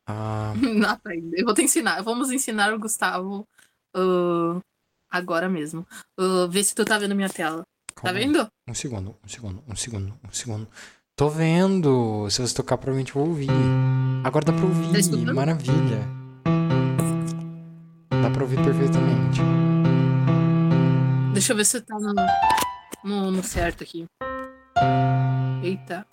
Ah, 0.10 0.54
Não 0.56 0.98
ainda. 1.06 1.38
Eu 1.38 1.44
vou 1.46 1.54
te 1.54 1.62
ensinar. 1.62 2.02
Vamos 2.02 2.32
ensinar 2.32 2.74
o 2.74 2.80
Gustavo 2.80 3.46
ah, 3.94 4.58
agora 5.10 5.50
mesmo. 5.50 5.86
Ah, 6.18 6.48
vê 6.50 6.64
se 6.64 6.74
tu 6.74 6.86
tá 6.86 6.98
vendo 6.98 7.14
minha 7.14 7.30
tela. 7.30 7.64
Tá 7.94 8.04
calma 8.04 8.18
aí. 8.18 8.26
vendo? 8.26 8.48
Um 8.68 8.74
segundo, 8.74 9.16
um 9.24 9.28
segundo, 9.28 9.64
um 9.68 9.76
segundo, 9.76 10.14
um 10.24 10.32
segundo. 10.32 10.68
Tô 11.16 11.30
vendo. 11.30 12.28
Se 12.30 12.42
você 12.42 12.56
tocar, 12.56 12.78
provavelmente 12.78 13.14
eu 13.14 13.22
vou 13.22 13.28
ouvir. 13.32 13.50
Agora 14.24 14.46
dá 14.46 14.54
pra 14.54 14.62
Tá 14.62 14.68
ouvir. 14.68 14.98
escutando? 14.98 15.36
Maravilha. 15.36 16.08
Dá 18.10 18.30
pra 18.32 18.44
ouvir 18.44 18.64
perfeitamente. 18.64 19.42
Deixa 21.38 21.54
eu 21.54 21.58
ver 21.58 21.66
se 21.66 21.80
tá 21.82 21.96
no, 22.00 22.16
no, 23.04 23.30
no 23.30 23.44
certo 23.44 23.84
aqui. 23.84 24.08
Eita. 25.64 26.04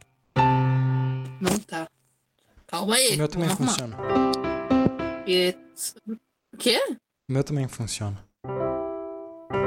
Não 1.40 1.58
tá. 1.60 1.88
Calma 2.66 2.96
aí. 2.96 3.14
O 3.14 3.16
meu 3.16 3.28
também 3.28 3.48
funciona. 3.48 3.96
E- 5.26 5.56
O 6.52 6.56
quê? 6.58 6.78
O 7.26 7.32
meu 7.32 7.42
também 7.42 7.66
funciona. 7.66 8.22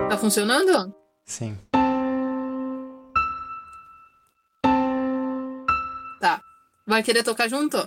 Tá 0.07 0.15
funcionando? 0.15 0.93
Sim. 1.25 1.57
Tá. 6.21 6.39
Vai 6.85 7.01
querer 7.01 7.23
tocar 7.23 7.47
junto? 7.47 7.77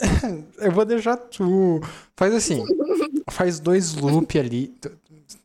Eu 0.58 0.72
vou 0.72 0.84
deixar 0.84 1.16
tu. 1.16 1.80
Faz 2.16 2.34
assim. 2.34 2.64
faz 3.30 3.60
dois 3.60 3.94
loop 3.94 4.36
ali. 4.36 4.76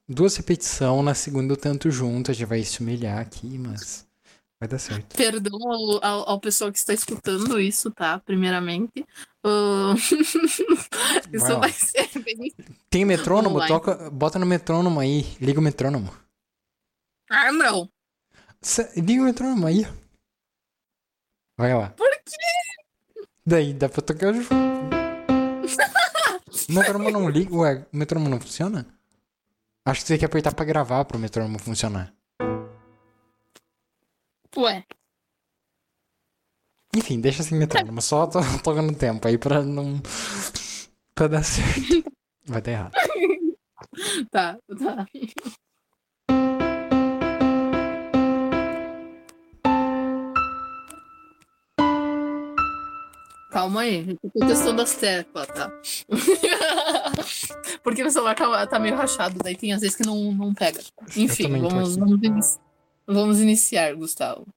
Duas 0.08 0.36
repetições. 0.36 1.06
Na 1.06 1.14
segunda 1.14 1.54
eu 1.54 1.58
tento 1.58 1.90
junto. 1.90 2.32
A 2.32 2.34
gente 2.34 2.48
vai 2.48 2.64
se 2.64 2.82
humilhar 2.82 3.20
aqui, 3.20 3.58
mas. 3.58 4.06
Vai 4.60 4.68
dar 4.70 4.80
certo. 4.80 5.16
Perdão 5.18 5.60
ao, 5.62 6.06
ao, 6.06 6.30
ao 6.30 6.40
pessoal 6.40 6.72
que 6.72 6.78
está 6.78 6.94
escutando 6.94 7.60
isso, 7.60 7.92
tá? 7.92 8.20
Primeiramente. 8.20 9.06
Ah, 9.44 9.94
isso 9.98 10.40
Vai 11.46 11.60
vai 11.60 11.72
ser 11.72 12.08
bem. 12.20 12.54
Tem 12.90 13.04
metrônomo? 13.04 13.66
Toca, 13.68 14.10
bota 14.10 14.40
no 14.40 14.46
metrônomo 14.46 15.00
aí. 15.00 15.36
Liga 15.42 15.60
o 15.60 15.64
metrônomo. 15.64 16.14
Ah, 17.30 17.52
não. 17.52 17.90
Cê- 18.62 18.90
Liga 18.96 19.22
o 19.22 19.26
metrônomo 19.26 19.68
aí. 19.68 19.86
Vai 21.58 21.74
lá. 21.74 21.90
Por 21.90 22.10
quê? 22.26 23.26
Daí 23.46 23.74
dá 23.74 23.90
pra 23.90 24.02
tocar 24.02 24.34
junto. 24.34 24.50
metrônomo 26.70 27.12
não 27.12 27.30
liga. 27.30 27.54
Ué, 27.54 27.86
o 27.92 27.98
metrônomo 27.98 28.30
não 28.30 28.40
funciona? 28.40 28.88
Acho 29.86 30.02
que 30.02 30.08
você 30.08 30.14
tem 30.14 30.20
que 30.20 30.26
apertar 30.26 30.54
pra 30.54 30.66
gravar 30.66 31.04
pro 31.06 31.20
metrônomo 31.20 31.60
funcionar. 31.60 32.14
Ué. 34.56 34.86
Enfim, 36.96 37.20
deixa 37.20 37.42
assim 37.42 37.56
metrônomo. 37.58 38.02
Só 38.02 38.28
tô 38.28 38.40
tocando 38.64 38.96
tempo 38.96 39.28
aí 39.28 39.38
pra 39.38 39.62
não. 39.62 40.02
pra 41.14 41.28
dar 41.28 41.44
certo. 41.44 42.12
Vai 42.46 42.62
dar 42.62 42.72
errado. 42.72 42.94
Tá, 44.32 44.58
tá. 44.80 45.06
Calma 53.54 53.82
aí, 53.82 54.18
eu 54.24 54.32
tô 54.32 54.48
testando 54.48 54.82
as 54.82 54.96
teclas, 54.96 55.48
tá? 55.48 55.72
Porque 57.84 58.02
meu 58.02 58.12
celular 58.12 58.36
tá, 58.36 58.68
tá 58.68 58.80
meio 58.80 58.96
rachado, 58.96 59.38
daí 59.44 59.56
tem 59.56 59.72
às 59.74 59.82
vezes 59.82 59.96
que 59.96 60.06
não, 60.06 60.32
não 60.34 60.54
pega. 60.54 60.82
Enfim, 61.16 61.44
vamos, 61.62 61.96
vamos, 61.96 62.20
inici- 62.24 62.60
vamos 63.06 63.40
iniciar, 63.40 63.94
Gustavo. 63.96 64.48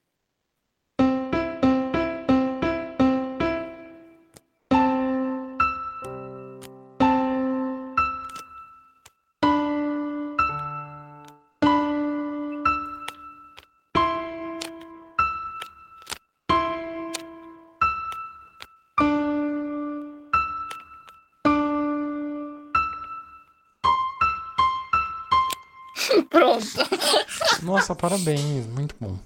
Nossa, 27.67 27.95
parabéns. 27.95 28.67
Muito 28.67 28.95
bom. 29.01 29.19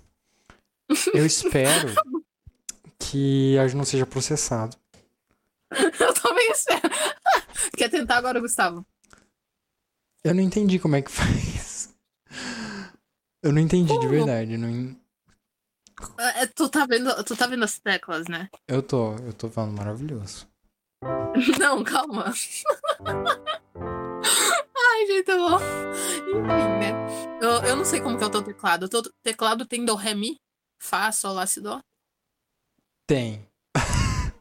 Eu 1.14 1.26
espero 1.26 1.94
que 2.98 3.56
a 3.58 3.66
gente 3.66 3.76
não 3.76 3.84
seja 3.84 4.06
processado. 4.06 4.76
Eu 5.70 6.14
também 6.14 6.50
espero. 6.50 6.80
Quer 7.76 7.90
tentar 7.90 8.16
agora, 8.16 8.40
Gustavo? 8.40 8.84
Eu 10.24 10.34
não 10.34 10.42
entendi 10.42 10.78
como 10.78 10.96
é 10.96 11.02
que 11.02 11.10
faz. 11.10 11.94
Eu 13.42 13.52
não 13.52 13.60
entendi 13.60 13.98
de 13.98 14.08
verdade. 14.08 14.56
Não... 14.56 14.96
É, 16.18 16.46
tu, 16.46 16.68
tá 16.68 16.86
vendo, 16.86 17.24
tu 17.24 17.36
tá 17.36 17.46
vendo 17.46 17.64
as 17.64 17.78
teclas, 17.78 18.26
né? 18.26 18.48
Eu 18.66 18.82
tô, 18.82 19.16
eu 19.16 19.32
tô 19.32 19.50
falando 19.50 19.76
maravilhoso. 19.76 20.48
Não, 21.58 21.82
calma. 21.84 22.32
Gente, 25.20 25.30
eu 25.32 25.38
vou. 25.38 25.58
Enfim, 25.58 26.78
né? 26.80 26.92
Eu, 27.42 27.50
eu 27.68 27.76
não 27.76 27.84
sei 27.84 28.00
como 28.00 28.16
que 28.16 28.24
é 28.24 28.26
o 28.26 28.30
teu 28.30 28.42
teclado. 28.42 28.84
O 28.84 28.88
teu 28.88 29.02
teclado 29.22 29.66
tem 29.66 29.84
do, 29.84 29.94
ré, 29.94 30.14
mi, 30.14 30.36
fá, 30.80 31.12
sol, 31.12 31.34
lá, 31.34 31.46
si, 31.46 31.60
dó. 31.60 31.78
Tem. 33.06 33.46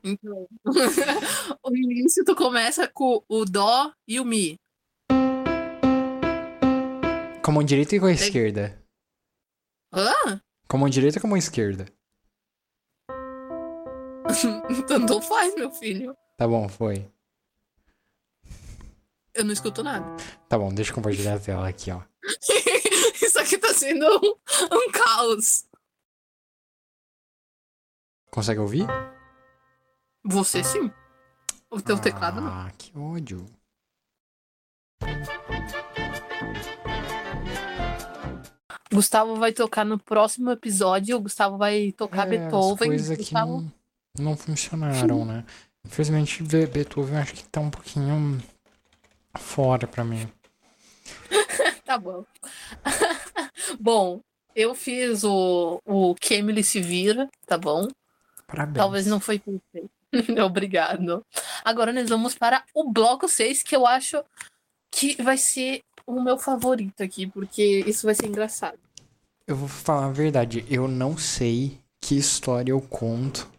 Então, 0.01 0.47
o 1.65 1.75
início 1.75 2.23
tu 2.23 2.33
começa 2.33 2.87
com 2.87 3.21
o 3.27 3.43
dó 3.43 3.91
e 4.07 4.21
o 4.21 4.25
mi. 4.25 4.55
Com 7.43 7.51
a 7.51 7.53
mão 7.53 7.63
direita 7.63 7.97
e 7.97 7.99
com 7.99 8.05
a 8.05 8.13
esquerda. 8.13 8.81
Hã? 9.93 10.41
Com 10.69 10.77
a 10.77 10.79
mão 10.79 10.89
direita 10.89 11.17
ou 11.17 11.21
com 11.21 11.27
a 11.27 11.31
mão 11.31 11.37
esquerda? 11.37 11.87
Tanto 14.87 15.19
faz, 15.27 15.53
meu 15.55 15.71
filho. 15.71 16.15
Tá 16.37 16.47
bom, 16.47 16.69
foi. 16.69 17.11
Eu 19.33 19.45
não 19.45 19.53
escuto 19.53 19.83
nada. 19.83 20.05
Tá 20.47 20.57
bom, 20.57 20.73
deixa 20.73 20.91
eu 20.91 20.95
compartilhar 20.95 21.35
a 21.35 21.39
tela 21.39 21.67
aqui, 21.67 21.91
ó. 21.91 22.01
Isso 23.21 23.39
aqui 23.39 23.57
tá 23.57 23.73
sendo 23.73 24.05
um, 24.05 24.35
um 24.75 24.91
caos. 24.91 25.65
Consegue 28.31 28.59
ouvir? 28.59 28.85
Você 30.25 30.63
sim. 30.63 30.91
O 31.71 31.81
teu 31.81 31.99
teclado 31.99 32.41
não. 32.41 32.47
Ah, 32.51 32.71
que 32.77 32.97
ódio. 32.97 33.45
Gustavo 38.91 39.35
vai 39.35 39.51
tocar 39.53 39.85
no 39.85 39.99
próximo 39.99 40.49
episódio. 40.51 41.17
O 41.17 41.21
Gustavo 41.21 41.57
vai 41.57 41.91
tocar 41.91 42.27
É, 42.27 42.37
Beethoven. 42.37 42.71
As 42.71 42.77
coisas 42.87 43.17
que 43.17 43.23
Gustavo... 43.23 43.61
não, 44.17 44.31
não 44.31 44.37
funcionaram, 44.37 45.25
né? 45.25 45.45
Infelizmente, 45.85 46.43
Be- 46.43 46.65
Beethoven 46.67 47.17
acho 47.17 47.33
que 47.33 47.43
tá 47.45 47.59
um 47.61 47.69
pouquinho 47.69 48.41
fora 49.39 49.87
pra 49.87 50.03
mim. 50.03 50.31
Tá 51.89 51.97
bom. 51.97 52.23
bom, 53.79 54.21
eu 54.55 54.75
fiz 54.75 55.23
o, 55.23 55.81
o 55.83 56.13
que 56.13 56.35
Emily 56.35 56.63
se 56.63 56.79
vira, 56.79 57.27
tá 57.47 57.57
bom? 57.57 57.87
Parabéns. 58.45 58.77
Talvez 58.77 59.07
não 59.07 59.19
foi 59.19 59.39
perfeito. 59.39 59.89
Obrigado. 60.45 61.25
Agora 61.65 61.91
nós 61.91 62.07
vamos 62.07 62.35
para 62.35 62.63
o 62.75 62.91
bloco 62.91 63.27
6, 63.27 63.63
que 63.63 63.75
eu 63.75 63.87
acho 63.87 64.23
que 64.91 65.19
vai 65.21 65.35
ser 65.37 65.81
o 66.05 66.21
meu 66.21 66.37
favorito 66.37 67.01
aqui, 67.01 67.25
porque 67.25 67.83
isso 67.87 68.05
vai 68.05 68.13
ser 68.13 68.27
engraçado. 68.27 68.77
Eu 69.47 69.55
vou 69.55 69.67
falar 69.67 70.05
a 70.05 70.11
verdade, 70.11 70.65
eu 70.69 70.87
não 70.87 71.17
sei 71.17 71.79
que 71.99 72.15
história 72.15 72.71
eu 72.71 72.81
conto. 72.81 73.49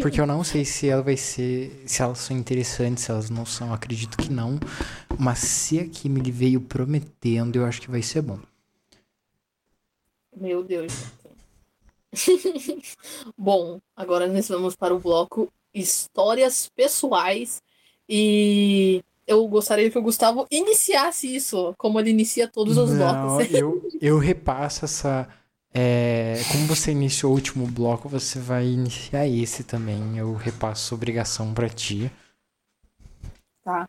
Porque 0.00 0.20
eu 0.20 0.26
não 0.26 0.42
sei 0.42 0.64
se 0.64 0.88
ela 0.88 1.02
vai 1.02 1.16
ser. 1.16 1.82
Se 1.86 2.02
elas 2.02 2.18
são 2.18 2.36
interessantes, 2.36 3.04
se 3.04 3.10
elas 3.10 3.30
não 3.30 3.46
são, 3.46 3.72
acredito 3.72 4.16
que 4.16 4.32
não. 4.32 4.58
Mas 5.18 5.38
se 5.40 5.78
a 5.78 5.88
Kimberly 5.88 6.30
veio 6.30 6.60
prometendo, 6.60 7.56
eu 7.56 7.64
acho 7.64 7.80
que 7.80 7.90
vai 7.90 8.02
ser 8.02 8.22
bom. 8.22 8.38
Meu 10.36 10.62
Deus. 10.62 10.92
bom, 13.36 13.80
agora 13.94 14.26
nós 14.26 14.48
vamos 14.48 14.74
para 14.74 14.94
o 14.94 14.98
bloco 14.98 15.52
Histórias 15.74 16.70
Pessoais. 16.74 17.62
E 18.08 19.04
eu 19.26 19.46
gostaria 19.46 19.88
que 19.90 19.98
o 19.98 20.02
Gustavo 20.02 20.46
iniciasse 20.50 21.32
isso, 21.32 21.72
como 21.78 22.00
ele 22.00 22.10
inicia 22.10 22.48
todos 22.48 22.76
os 22.76 22.90
não, 22.90 23.36
blocos. 23.36 23.54
eu, 23.54 23.88
eu 24.00 24.18
repasso 24.18 24.84
essa. 24.84 25.28
É, 25.72 26.42
como 26.50 26.66
você 26.66 26.90
iniciou 26.90 27.32
o 27.32 27.34
último 27.34 27.66
bloco, 27.66 28.08
você 28.08 28.38
vai 28.38 28.66
iniciar 28.66 29.26
esse 29.26 29.62
também. 29.62 30.18
Eu 30.18 30.34
repasso 30.34 30.94
obrigação 30.94 31.54
pra 31.54 31.68
ti. 31.68 32.10
Tá. 33.62 33.88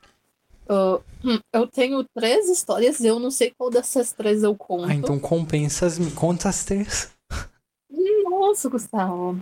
Uh, 0.69 1.03
eu 1.51 1.67
tenho 1.67 2.03
três 2.15 2.47
histórias, 2.47 3.03
eu 3.03 3.19
não 3.19 3.31
sei 3.31 3.51
qual 3.57 3.69
dessas 3.69 4.13
três 4.13 4.43
eu 4.43 4.55
conto. 4.55 4.89
Ah, 4.89 4.93
então 4.93 5.19
compensa 5.19 5.85
as, 5.85 5.97
conta 6.13 6.49
as 6.49 6.63
três. 6.63 7.11
Nossa, 8.23 8.69
Gustavo. 8.69 9.39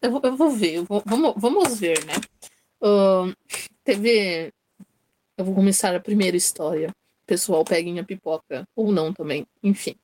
Eu, 0.00 0.20
eu 0.22 0.36
vou 0.36 0.50
ver, 0.50 0.74
eu 0.76 0.84
vou, 0.84 1.02
vamos, 1.04 1.34
vamos 1.36 1.78
ver, 1.78 2.04
né? 2.04 2.14
Uh, 2.80 3.34
teve. 3.82 4.52
Eu 5.36 5.44
vou 5.44 5.54
começar 5.54 5.94
a 5.94 6.00
primeira 6.00 6.36
história. 6.36 6.90
Pessoal, 7.26 7.64
peguem 7.64 7.98
a 7.98 8.04
pipoca. 8.04 8.66
Ou 8.74 8.92
não 8.92 9.12
também, 9.12 9.46
enfim. 9.62 9.96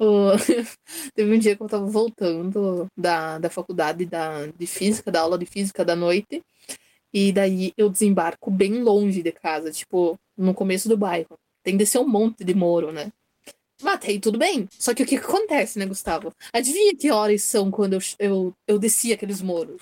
Teve 1.14 1.34
um 1.34 1.38
dia 1.38 1.56
que 1.56 1.62
eu 1.62 1.68
tava 1.68 1.86
voltando 1.86 2.86
da, 2.96 3.38
da 3.38 3.50
faculdade 3.50 4.06
da, 4.06 4.46
de 4.46 4.66
física, 4.66 5.10
da 5.10 5.20
aula 5.20 5.38
de 5.38 5.46
física 5.46 5.84
da 5.84 5.94
noite. 5.94 6.42
E 7.12 7.32
daí 7.32 7.72
eu 7.76 7.90
desembarco 7.90 8.50
bem 8.50 8.82
longe 8.82 9.22
de 9.22 9.32
casa, 9.32 9.70
tipo, 9.70 10.18
no 10.36 10.54
começo 10.54 10.88
do 10.88 10.96
bairro. 10.96 11.38
Tem 11.62 11.74
que 11.74 11.78
descer 11.78 11.98
um 11.98 12.08
monte 12.08 12.44
de 12.44 12.54
moro, 12.54 12.92
né? 12.92 13.10
Matei, 13.82 14.20
tudo 14.20 14.38
bem. 14.38 14.68
Só 14.78 14.94
que 14.94 15.02
o 15.02 15.06
que, 15.06 15.18
que 15.18 15.24
acontece, 15.24 15.78
né, 15.78 15.86
Gustavo? 15.86 16.32
Adivinha 16.52 16.94
que 16.94 17.10
horas 17.10 17.42
são 17.42 17.70
quando 17.70 17.94
eu, 17.94 18.00
eu, 18.18 18.54
eu 18.66 18.78
desci 18.78 19.12
aqueles 19.12 19.42
moros? 19.42 19.80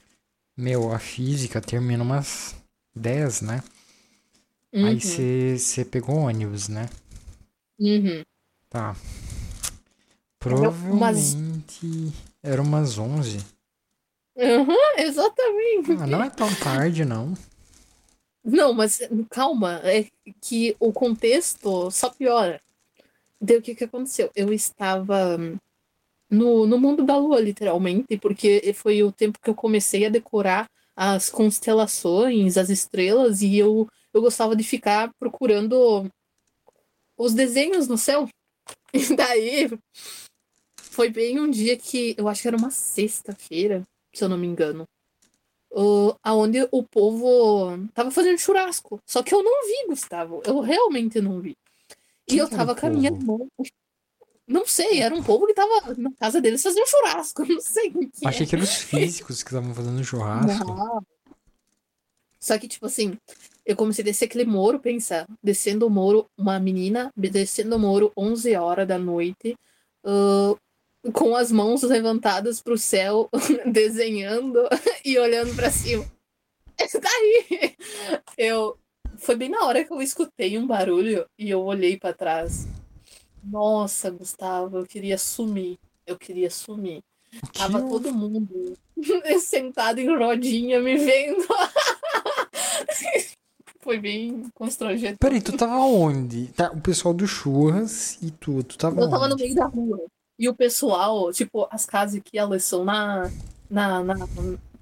Meu, 0.56 0.92
a 0.92 0.98
física 0.98 1.60
termina 1.60 2.02
umas 2.02 2.56
10, 2.94 3.42
né? 3.42 3.62
Uhum. 4.72 4.86
Aí 4.86 5.00
você 5.00 5.84
pegou 5.84 6.16
ônibus, 6.16 6.68
né? 6.68 6.88
Uhum. 7.78 8.22
Tá. 8.68 8.96
Umas- 10.42 11.34
Provavelmente 11.34 12.12
era 12.42 12.62
umas 12.62 12.98
11. 12.98 13.38
Uhum, 14.36 14.76
exatamente. 14.98 15.92
Ah, 16.00 16.06
não 16.06 16.22
é 16.22 16.30
tão 16.30 16.52
tarde, 16.54 17.04
não. 17.04 17.34
Não, 18.44 18.72
mas 18.72 19.00
calma, 19.28 19.80
é 19.84 20.06
que 20.40 20.76
o 20.78 20.92
contexto 20.92 21.90
só 21.90 22.08
piora. 22.10 22.60
Daí 23.40 23.56
o 23.56 23.62
que 23.62 23.74
que 23.74 23.84
aconteceu? 23.84 24.30
Eu 24.34 24.52
estava 24.52 25.36
no, 26.30 26.66
no 26.66 26.78
mundo 26.78 27.04
da 27.04 27.16
lua, 27.16 27.40
literalmente, 27.40 28.16
porque 28.16 28.72
foi 28.74 29.02
o 29.02 29.10
tempo 29.12 29.38
que 29.42 29.50
eu 29.50 29.54
comecei 29.54 30.06
a 30.06 30.10
decorar 30.10 30.68
as 30.96 31.30
constelações, 31.30 32.56
as 32.56 32.70
estrelas, 32.70 33.42
e 33.42 33.56
eu, 33.58 33.88
eu 34.14 34.20
gostava 34.20 34.54
de 34.56 34.64
ficar 34.64 35.10
procurando 35.18 36.10
os 37.16 37.34
desenhos 37.34 37.88
no 37.88 37.98
céu. 37.98 38.28
E 38.92 39.14
daí 39.16 39.70
foi 40.98 41.10
bem 41.10 41.38
um 41.38 41.48
dia 41.48 41.76
que 41.76 42.12
eu 42.18 42.26
acho 42.26 42.42
que 42.42 42.48
era 42.48 42.56
uma 42.56 42.72
sexta-feira, 42.72 43.84
se 44.12 44.24
eu 44.24 44.28
não 44.28 44.36
me 44.36 44.48
engano. 44.48 44.84
o- 45.70 46.14
aonde 46.24 46.66
o 46.72 46.82
povo 46.82 47.78
tava 47.94 48.10
fazendo 48.10 48.38
churrasco. 48.38 48.98
Só 49.06 49.22
que 49.22 49.32
eu 49.34 49.42
não 49.44 49.66
vi, 49.66 49.86
Gustavo. 49.86 50.40
Eu 50.44 50.60
realmente 50.60 51.20
não 51.20 51.40
vi. 51.40 51.54
E 52.26 52.38
eu 52.38 52.48
tava 52.48 52.74
com 52.74 52.86
a 52.86 52.90
minha 52.90 53.10
mão. 53.12 53.46
Não 54.46 54.66
sei, 54.66 55.00
era 55.02 55.14
um 55.14 55.22
povo 55.22 55.46
que 55.46 55.52
tava 55.52 55.94
na 55.98 56.10
casa 56.18 56.40
deles 56.40 56.62
fazendo 56.62 56.86
churrasco. 56.88 57.44
Não 57.46 57.60
sei 57.60 57.88
o 57.90 58.10
que 58.10 58.26
Achei 58.26 58.46
é. 58.46 58.48
que 58.48 58.54
eram 58.56 58.64
os 58.64 58.74
físicos 58.76 59.42
que 59.42 59.50
estavam 59.50 59.74
fazendo 59.74 60.02
churrasco. 60.02 60.64
Não. 60.66 61.02
Só 62.40 62.56
que, 62.58 62.66
tipo 62.66 62.86
assim, 62.86 63.18
eu 63.66 63.76
comecei 63.76 64.02
a 64.02 64.06
descer 64.06 64.24
aquele 64.24 64.46
muro, 64.46 64.80
pensar, 64.80 65.28
descendo 65.44 65.86
o 65.86 65.90
muro, 65.90 66.26
uma 66.36 66.58
menina 66.58 67.12
descendo 67.14 67.76
o 67.76 67.78
muro 67.78 68.10
11 68.16 68.56
horas 68.56 68.88
da 68.88 68.98
noite, 68.98 69.54
ah, 70.02 70.56
com 71.12 71.34
as 71.36 71.50
mãos 71.52 71.82
levantadas 71.82 72.60
pro 72.60 72.76
céu, 72.78 73.28
desenhando 73.72 74.68
e 75.04 75.18
olhando 75.18 75.54
pra 75.54 75.70
cima. 75.70 76.04
Esse 76.80 77.00
daí! 77.00 77.74
Eu. 78.36 78.76
Foi 79.16 79.34
bem 79.34 79.48
na 79.48 79.64
hora 79.64 79.84
que 79.84 79.92
eu 79.92 80.00
escutei 80.00 80.56
um 80.56 80.66
barulho 80.66 81.26
e 81.36 81.50
eu 81.50 81.60
olhei 81.64 81.96
pra 81.96 82.12
trás. 82.12 82.68
Nossa, 83.42 84.10
Gustavo, 84.10 84.78
eu 84.78 84.86
queria 84.86 85.18
sumir. 85.18 85.76
Eu 86.06 86.16
queria 86.16 86.48
sumir. 86.50 87.02
O 87.42 87.46
que 87.48 87.58
Tava 87.58 87.78
eu- 87.80 87.88
todo 87.88 88.14
mundo 88.14 88.76
sentado 89.40 89.98
em 89.98 90.16
rodinha 90.16 90.80
me 90.80 90.96
vendo. 90.96 91.44
Foi 93.80 93.98
bem 93.98 94.48
constrangedor. 94.54 95.18
Peraí, 95.18 95.40
tu 95.40 95.56
tava 95.56 95.78
onde? 95.78 96.46
Tá, 96.52 96.70
o 96.72 96.80
pessoal 96.80 97.14
do 97.14 97.26
churras 97.26 98.18
e 98.22 98.30
tu, 98.30 98.62
tu 98.62 98.76
tava 98.76 99.00
Eu 99.00 99.08
tava 99.10 99.26
no 99.28 99.34
onde? 99.34 99.42
meio 99.44 99.54
da 99.54 99.66
rua. 99.66 100.00
E 100.38 100.48
o 100.48 100.54
pessoal, 100.54 101.32
tipo, 101.32 101.66
as 101.70 101.84
casas 101.84 102.20
que 102.24 102.38
elas 102.38 102.64
são 102.64 102.84
na, 102.84 103.30
na, 103.68 104.02
na, 104.04 104.14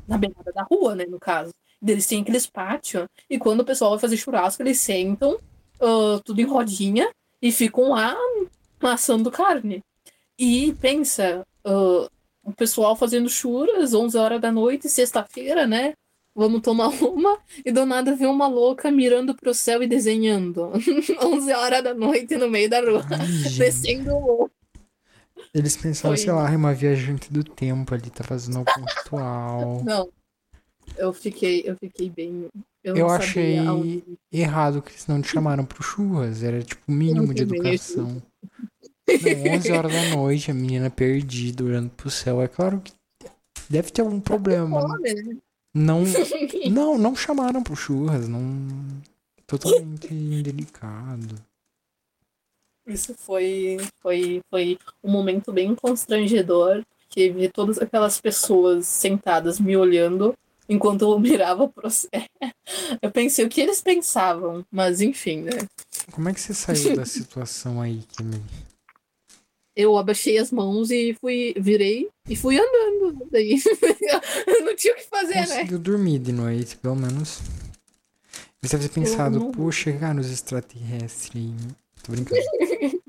na 0.06 0.18
beirada 0.18 0.52
da 0.52 0.62
rua, 0.62 0.94
né, 0.94 1.06
no 1.06 1.18
caso. 1.18 1.52
Eles 1.86 2.06
têm 2.06 2.22
aqueles 2.22 2.46
pátios. 2.46 3.06
E 3.28 3.38
quando 3.38 3.60
o 3.60 3.64
pessoal 3.64 3.92
vai 3.92 4.00
fazer 4.00 4.16
churrasco, 4.16 4.62
eles 4.62 4.80
sentam 4.80 5.38
ah, 5.80 6.20
tudo 6.24 6.40
em 6.40 6.44
rodinha 6.44 7.10
e 7.40 7.52
ficam 7.52 7.90
lá 7.90 8.16
assando 8.82 9.30
carne. 9.30 9.82
E 10.38 10.74
pensa, 10.80 11.46
ah, 11.64 12.08
o 12.42 12.52
pessoal 12.52 12.94
fazendo 12.96 13.28
churras, 13.28 13.94
11 13.94 14.16
horas 14.18 14.40
da 14.40 14.52
noite, 14.52 14.88
sexta-feira, 14.88 15.66
né? 15.66 15.94
Vamos 16.34 16.60
tomar 16.60 16.88
uma. 17.02 17.38
E 17.64 17.72
do 17.72 17.86
nada 17.86 18.14
vem 18.14 18.26
uma 18.26 18.46
louca 18.46 18.90
mirando 18.90 19.34
pro 19.34 19.54
céu 19.54 19.82
e 19.82 19.86
desenhando. 19.86 20.72
11 21.22 21.52
horas 21.52 21.82
da 21.82 21.94
noite 21.94 22.36
no 22.36 22.48
meio 22.48 22.68
da 22.68 22.80
rua. 22.80 23.04
Ai. 23.10 23.52
Descendo 23.52 24.14
o 24.14 24.50
Eles 25.56 25.74
pensaram, 25.74 26.14
Foi. 26.14 26.22
sei 26.22 26.32
lá, 26.32 26.50
uma 26.50 26.74
viajante 26.74 27.32
do 27.32 27.42
tempo 27.42 27.94
ali, 27.94 28.10
tá 28.10 28.22
fazendo 28.22 28.58
algo 28.58 28.70
pontual. 28.74 29.82
Não. 29.84 30.08
Eu 30.98 31.14
fiquei, 31.14 31.62
eu 31.64 31.74
fiquei 31.76 32.10
bem. 32.10 32.48
Eu, 32.84 32.94
Eu 32.94 33.08
achei 33.08 33.58
errado 34.30 34.80
que 34.80 34.90
eles 34.92 35.06
não 35.08 35.20
te 35.20 35.28
chamaram 35.28 35.64
pro 35.64 35.82
churras. 35.82 36.44
Era 36.44 36.62
tipo 36.62 36.80
o 36.86 36.92
mínimo 36.92 37.34
de 37.34 37.42
educação. 37.42 38.22
Não, 39.08 39.54
11 39.56 39.72
horas 39.72 39.92
da 39.92 40.10
noite, 40.10 40.50
a 40.50 40.54
menina 40.54 40.88
perdida, 40.88 41.64
olhando 41.64 41.90
pro 41.90 42.08
céu. 42.08 42.40
É 42.40 42.46
claro 42.46 42.80
que 42.80 42.92
deve 43.68 43.90
ter 43.90 44.02
algum 44.02 44.20
problema. 44.20 44.80
Fome, 44.80 45.14
né? 45.14 45.36
Não, 45.74 46.04
não, 46.70 46.96
não 46.96 47.16
chamaram 47.16 47.62
pro 47.62 47.74
churras. 47.74 48.28
Não. 48.28 48.40
Totalmente 49.46 50.12
indelicado. 50.14 51.34
Isso 52.86 53.14
foi, 53.14 53.78
foi, 54.00 54.40
foi 54.50 54.78
um 55.02 55.10
momento 55.10 55.52
bem 55.52 55.74
constrangedor, 55.74 56.82
porque 57.00 57.30
vi 57.30 57.48
todas 57.48 57.78
aquelas 57.78 58.20
pessoas 58.20 58.86
sentadas 58.86 59.58
me 59.58 59.76
olhando 59.76 60.34
enquanto 60.68 61.02
eu 61.02 61.18
mirava 61.18 61.68
pro 61.68 61.90
céu. 61.90 62.10
Eu 63.00 63.10
pensei 63.12 63.44
o 63.44 63.48
que 63.48 63.60
eles 63.60 63.80
pensavam, 63.80 64.64
mas 64.70 65.00
enfim, 65.00 65.42
né? 65.42 65.52
Como 66.10 66.28
é 66.28 66.34
que 66.34 66.40
você 66.40 66.52
saiu 66.52 66.96
da 66.96 67.04
situação 67.04 67.80
aí, 67.80 68.02
Kimmy? 68.16 68.42
Eu 69.74 69.96
abaixei 69.96 70.38
as 70.38 70.50
mãos 70.50 70.90
e 70.90 71.14
fui, 71.20 71.54
virei 71.58 72.08
e 72.28 72.34
fui 72.34 72.58
andando. 72.58 73.28
Daí 73.30 73.54
eu 74.46 74.64
não 74.64 74.74
tinha 74.74 74.94
o 74.94 74.96
que 74.96 75.04
fazer, 75.08 75.34
né? 75.34 75.46
Conseguiu 75.46 75.78
dormir 75.78 76.18
de 76.18 76.32
noite, 76.32 76.76
pelo 76.76 76.96
menos. 76.96 77.40
Você 78.62 78.76
deve 78.76 78.88
ter 78.88 79.00
pensado, 79.00 79.38
não- 79.38 79.52
poxa, 79.52 79.92
cara, 79.92 80.20
os 80.20 80.30
extraterrestres 80.30 81.30
aí. 81.36 81.54
Tô 82.06 82.12
brincando. 82.12 82.40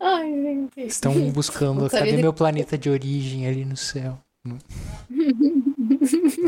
Ai, 0.00 0.32
gente. 0.32 0.80
Estão 0.80 1.30
buscando, 1.30 1.80
Gostaria 1.80 2.10
cadê 2.12 2.22
meu 2.22 2.32
planeta 2.32 2.78
de 2.78 2.88
origem 2.88 3.46
ali 3.46 3.64
no 3.64 3.76
céu? 3.76 4.18
Não. 4.42 4.58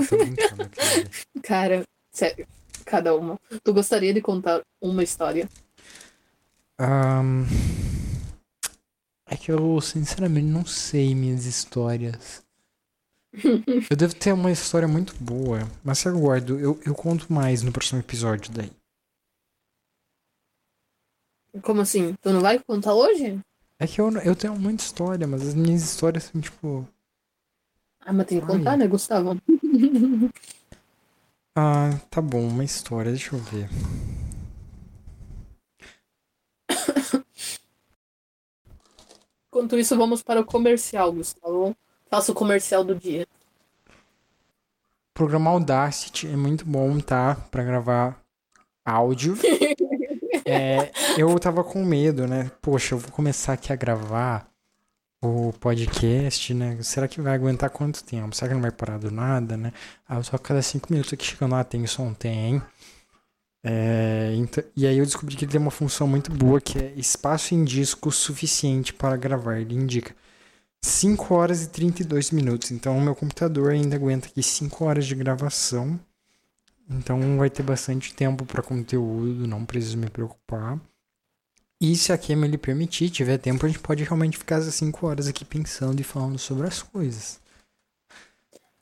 Tô 0.09 0.17
brincando, 0.17 0.71
cara. 0.71 1.11
Cara, 1.43 1.85
sério, 2.11 2.47
cada 2.87 3.15
uma. 3.15 3.39
Tu 3.63 3.75
gostaria 3.75 4.15
de 4.15 4.23
contar 4.23 4.63
uma 4.81 5.03
história? 5.03 5.49
Ahn, 6.79 7.45
É 9.27 9.37
que 9.37 9.53
eu, 9.53 9.81
sinceramente, 9.81 10.47
não 10.47 10.65
sei 10.65 11.15
minhas 11.15 11.45
histórias. 11.45 12.43
Eu 13.91 13.97
devo 13.97 14.15
ter 14.15 14.33
uma 14.33 14.51
história 14.51 14.87
muito 14.89 15.15
boa, 15.19 15.61
mas 15.83 15.99
se 15.99 16.07
eu 16.09 16.19
guardo, 16.19 16.59
eu, 16.59 16.79
eu 16.85 16.95
conto 16.95 17.33
mais 17.33 17.63
no 17.63 17.73
próximo 17.73 17.99
episódio 17.99 18.53
daí. 18.53 18.71
Como 21.61 21.83
assim? 21.83 22.15
Tu 22.23 22.31
não 22.31 22.41
vai 22.41 22.59
contar 22.59 22.95
hoje? 22.95 23.39
É 23.79 23.87
que 23.87 24.01
eu, 24.01 24.11
eu 24.19 24.35
tenho 24.35 24.57
muita 24.59 24.83
história, 24.83 25.27
mas 25.27 25.47
as 25.47 25.55
minhas 25.55 25.83
histórias 25.83 26.25
são 26.25 26.41
tipo. 26.41 26.89
Ah, 28.01 28.13
mas 28.13 28.27
tem 28.27 28.39
que 28.41 28.45
Ai. 28.45 28.51
contar, 28.51 28.77
né, 28.77 28.87
Gustavo? 28.87 29.37
Ah, 31.55 31.91
tá 32.09 32.23
bom, 32.23 32.49
uma 32.49 32.65
história, 32.65 33.11
deixa 33.11 33.37
eu 33.37 33.39
ver. 33.39 33.69
Enquanto 39.49 39.79
isso, 39.79 39.95
vamos 39.99 40.23
para 40.23 40.41
o 40.41 40.47
comercial, 40.47 41.13
Gustavo. 41.13 41.77
Faça 42.09 42.33
o 42.33 42.35
comercial 42.35 42.83
do 42.83 42.95
dia. 42.95 43.27
Programar 45.13 45.53
Audacity 45.53 46.27
é 46.27 46.37
muito 46.37 46.65
bom, 46.65 46.99
tá? 47.01 47.35
Pra 47.51 47.63
gravar 47.63 48.19
áudio. 48.83 49.35
É, 50.45 50.91
eu 51.19 51.39
tava 51.39 51.63
com 51.65 51.85
medo, 51.85 52.27
né? 52.27 52.51
Poxa, 52.61 52.95
eu 52.95 52.99
vou 52.99 53.11
começar 53.11 53.53
aqui 53.55 53.73
a 53.73 53.77
gravar 53.77 54.49
o 55.23 55.53
podcast, 55.61 56.53
né? 56.53 56.79
Será 56.83 57.07
que 57.07 57.21
vai 57.21 57.35
aguentar 57.35 57.71
quanto 57.71 58.03
tempo? 58.03 58.35
Será 58.35 58.49
que 58.49 58.55
não 58.55 58.63
vai 58.63 58.73
parar 58.73 58.99
do 58.99 59.11
nada, 59.11 59.57
né? 59.57 59.73
Ah, 60.09 60.17
eu 60.17 60.25
só 60.25 60.37
a 60.37 60.39
cada 60.39 60.61
cinco 60.63 60.89
minutos 60.91 61.13
aqui 61.13 61.25
chegando 61.25 61.53
lá, 61.53 61.63
tem 61.63 61.87
som, 61.87 62.13
tem. 62.13 62.61
É, 63.65 64.33
então- 64.37 64.65
e 64.77 64.87
aí 64.87 64.99
eu 64.99 65.05
descobri 65.05 65.37
que 65.37 65.45
ele 65.45 65.53
tem 65.53 65.61
uma 65.61 65.71
função 65.71 66.07
muito 66.09 66.33
boa 66.33 66.61
que 66.61 66.79
é 66.79 66.93
espaço 66.97 67.55
em 67.55 67.63
disco 67.65 68.11
suficiente 68.11 68.93
para 68.93 69.17
gravar. 69.17 69.59
Ele 69.61 69.75
indica 69.75 70.15
5 70.85 71.35
horas 71.35 71.63
e 71.63 71.69
32 71.69 72.31
minutos. 72.33 72.73
Então 72.73 72.99
o 72.99 73.01
meu 73.01 73.15
computador 73.15 73.71
ainda 73.71 73.95
aguenta 73.95 74.27
aqui 74.27 74.43
5 74.43 74.85
horas 74.85 75.07
de 75.07 75.15
gravação. 75.15 76.01
Então 76.89 77.39
vai 77.39 77.49
ter 77.49 77.63
bastante 77.63 78.15
tempo 78.15 78.45
para 78.45 78.63
conteúdo, 78.63 79.47
não 79.47 79.65
preciso 79.65 79.99
me 79.99 80.11
preocupar. 80.11 80.81
E 81.81 81.97
se 81.97 82.13
a 82.13 82.19
Kemi 82.19 82.47
lhe 82.47 82.59
permitir, 82.59 83.11
tiver 83.11 83.39
tempo, 83.39 83.67
a 83.67 83.69
gente 83.69 83.81
pode 83.81 84.05
realmente 84.05 84.39
ficar 84.39 84.61
essas 84.61 84.75
5 84.77 85.05
horas 85.05 85.27
aqui 85.27 85.45
pensando 85.45 85.99
e 86.01 86.05
falando 86.05 86.39
sobre 86.39 86.67
as 86.67 86.81
coisas. 86.83 87.41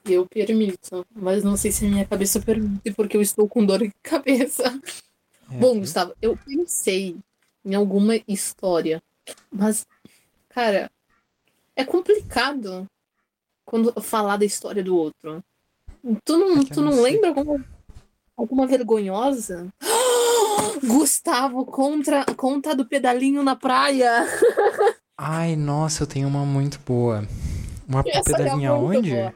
Eu 0.05 0.27
permito, 0.27 1.07
mas 1.15 1.45
não 1.45 1.57
sei 1.57 1.73
se 1.73 1.87
minha 1.87 2.07
cabeça 2.07 2.41
permite, 2.41 2.93
porque 2.93 3.17
eu 3.17 3.23
estou 3.23 3.49
com 3.49 3.65
dor 3.65 3.79
de 3.81 3.93
cabeça. 4.03 4.65
É, 5.51 5.59
Bom? 5.59 5.79
Gustavo, 5.79 6.15
eu 6.21 6.37
pensei 6.37 7.17
em 7.65 7.75
alguma 7.75 8.17
história, 8.29 9.03
mas, 9.51 9.87
cara, 10.49 10.91
é 11.77 11.85
complicado 11.85 12.87
quando 13.65 13.93
falar 14.03 14.37
da 14.37 14.45
história 14.45 14.83
do 14.83 14.97
outro. 14.97 15.43
Tu 16.25 16.37
não, 16.37 16.61
É 16.61 16.65
tu 16.65 16.81
não 16.81 16.93
não 16.93 17.03
lembra 17.03 17.29
alguma, 17.29 17.65
alguma 18.41 18.67
vergonhosa? 18.67 19.69
Gustavo, 20.87 21.65
contra, 21.67 22.25
conta 22.37 22.75
do 22.75 22.85
pedalinho 22.87 23.43
na 23.43 23.55
praia. 23.57 24.25
Ai, 25.19 25.55
nossa, 25.57 26.03
eu 26.03 26.07
tenho 26.07 26.27
uma 26.29 26.45
muito 26.47 26.79
boa. 26.81 27.27
Uma 27.87 28.03
Essa 28.07 28.31
é 28.33 28.37
pedalinha 28.37 28.75
muito 28.75 28.99
onde? 28.99 29.11
boa. 29.15 29.35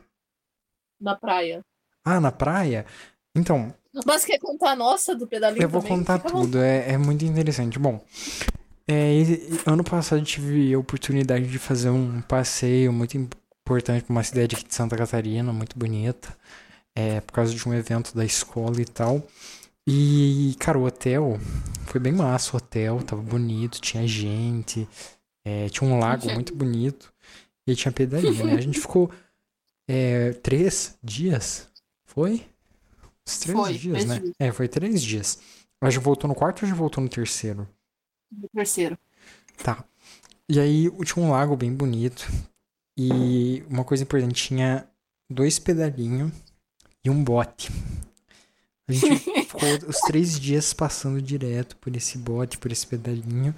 Na 1.00 1.14
praia. 1.14 1.60
Ah, 2.04 2.20
na 2.20 2.32
praia? 2.32 2.86
Então, 3.36 3.74
Mas 4.06 4.24
quer 4.24 4.38
contar 4.38 4.70
a 4.70 4.76
nossa 4.76 5.14
do 5.14 5.26
pedalinho 5.26 5.62
Eu 5.62 5.68
vou 5.68 5.82
também? 5.82 5.98
contar 5.98 6.18
Fica 6.18 6.30
tudo, 6.30 6.58
é, 6.58 6.92
é 6.92 6.98
muito 6.98 7.24
interessante. 7.24 7.78
Bom, 7.78 8.00
é, 8.88 9.12
ano 9.66 9.82
passado 9.84 10.20
eu 10.20 10.24
tive 10.24 10.72
a 10.72 10.78
oportunidade 10.78 11.46
de 11.48 11.58
fazer 11.58 11.90
um 11.90 12.20
passeio 12.22 12.92
muito 12.92 13.16
importante 13.16 14.04
para 14.04 14.12
uma 14.12 14.22
cidade 14.22 14.54
aqui 14.56 14.64
de 14.66 14.74
Santa 14.74 14.96
Catarina, 14.96 15.52
muito 15.52 15.78
bonita, 15.78 16.34
é, 16.96 17.20
por 17.20 17.32
causa 17.32 17.54
de 17.54 17.68
um 17.68 17.74
evento 17.74 18.14
da 18.14 18.24
escola 18.24 18.80
e 18.80 18.84
tal. 18.84 19.26
E, 19.86 20.56
cara, 20.58 20.78
o 20.78 20.84
hotel 20.84 21.38
foi 21.86 22.00
bem 22.00 22.12
massa, 22.12 22.54
o 22.54 22.56
hotel 22.56 23.02
tava 23.02 23.20
bonito, 23.20 23.80
tinha 23.80 24.06
gente, 24.06 24.88
é, 25.44 25.68
tinha 25.68 25.88
um 25.88 25.98
lago 25.98 26.30
muito 26.32 26.54
bonito 26.56 27.12
e 27.66 27.74
tinha 27.74 27.92
pedalinha, 27.92 28.44
né? 28.44 28.54
A 28.54 28.60
gente 28.60 28.80
ficou 28.80 29.10
é, 29.88 30.32
três 30.34 30.96
dias, 31.02 31.68
foi? 32.06 32.46
Uns 33.26 33.38
três 33.38 33.58
Foi, 33.58 33.72
dias, 33.72 34.04
né? 34.04 34.18
dias. 34.18 34.34
É, 34.38 34.52
foi 34.52 34.68
três 34.68 35.02
dias. 35.02 35.38
A 35.80 35.90
gente 35.90 36.02
voltou 36.02 36.28
no 36.28 36.34
quarto 36.34 36.62
ou 36.62 36.66
a 36.66 36.68
gente 36.68 36.78
voltou 36.78 37.02
no 37.02 37.08
terceiro? 37.08 37.68
Do 38.30 38.48
terceiro. 38.48 38.98
Tá. 39.62 39.84
E 40.48 40.60
aí 40.60 40.90
tinha 41.04 41.24
um 41.24 41.30
lago 41.30 41.56
bem 41.56 41.72
bonito. 41.72 42.26
E 42.98 43.62
uma 43.68 43.84
coisa 43.84 44.02
importante, 44.02 44.48
tinha 44.48 44.86
dois 45.28 45.58
pedalinhos 45.58 46.32
e 47.04 47.10
um 47.10 47.22
bote. 47.22 47.70
A 48.88 48.92
gente 48.92 49.18
ficou 49.44 49.68
os 49.88 50.00
três 50.00 50.38
dias 50.38 50.72
passando 50.72 51.20
direto 51.20 51.76
por 51.76 51.94
esse 51.94 52.18
bote, 52.18 52.58
por 52.58 52.72
esse 52.72 52.86
pedalinho. 52.86 53.54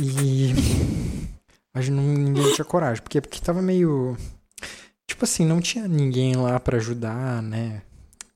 E 0.00 0.52
a 1.74 1.80
gente 1.80 1.94
não 1.94 2.02
ninguém 2.02 2.52
tinha 2.54 2.64
coragem. 2.64 3.02
Por 3.02 3.10
quê? 3.10 3.20
Porque 3.20 3.40
tava 3.40 3.60
meio. 3.60 4.16
Tipo 5.06 5.24
assim, 5.24 5.44
não 5.44 5.60
tinha 5.60 5.86
ninguém 5.86 6.34
lá 6.36 6.58
pra 6.58 6.78
ajudar, 6.78 7.42
né? 7.42 7.82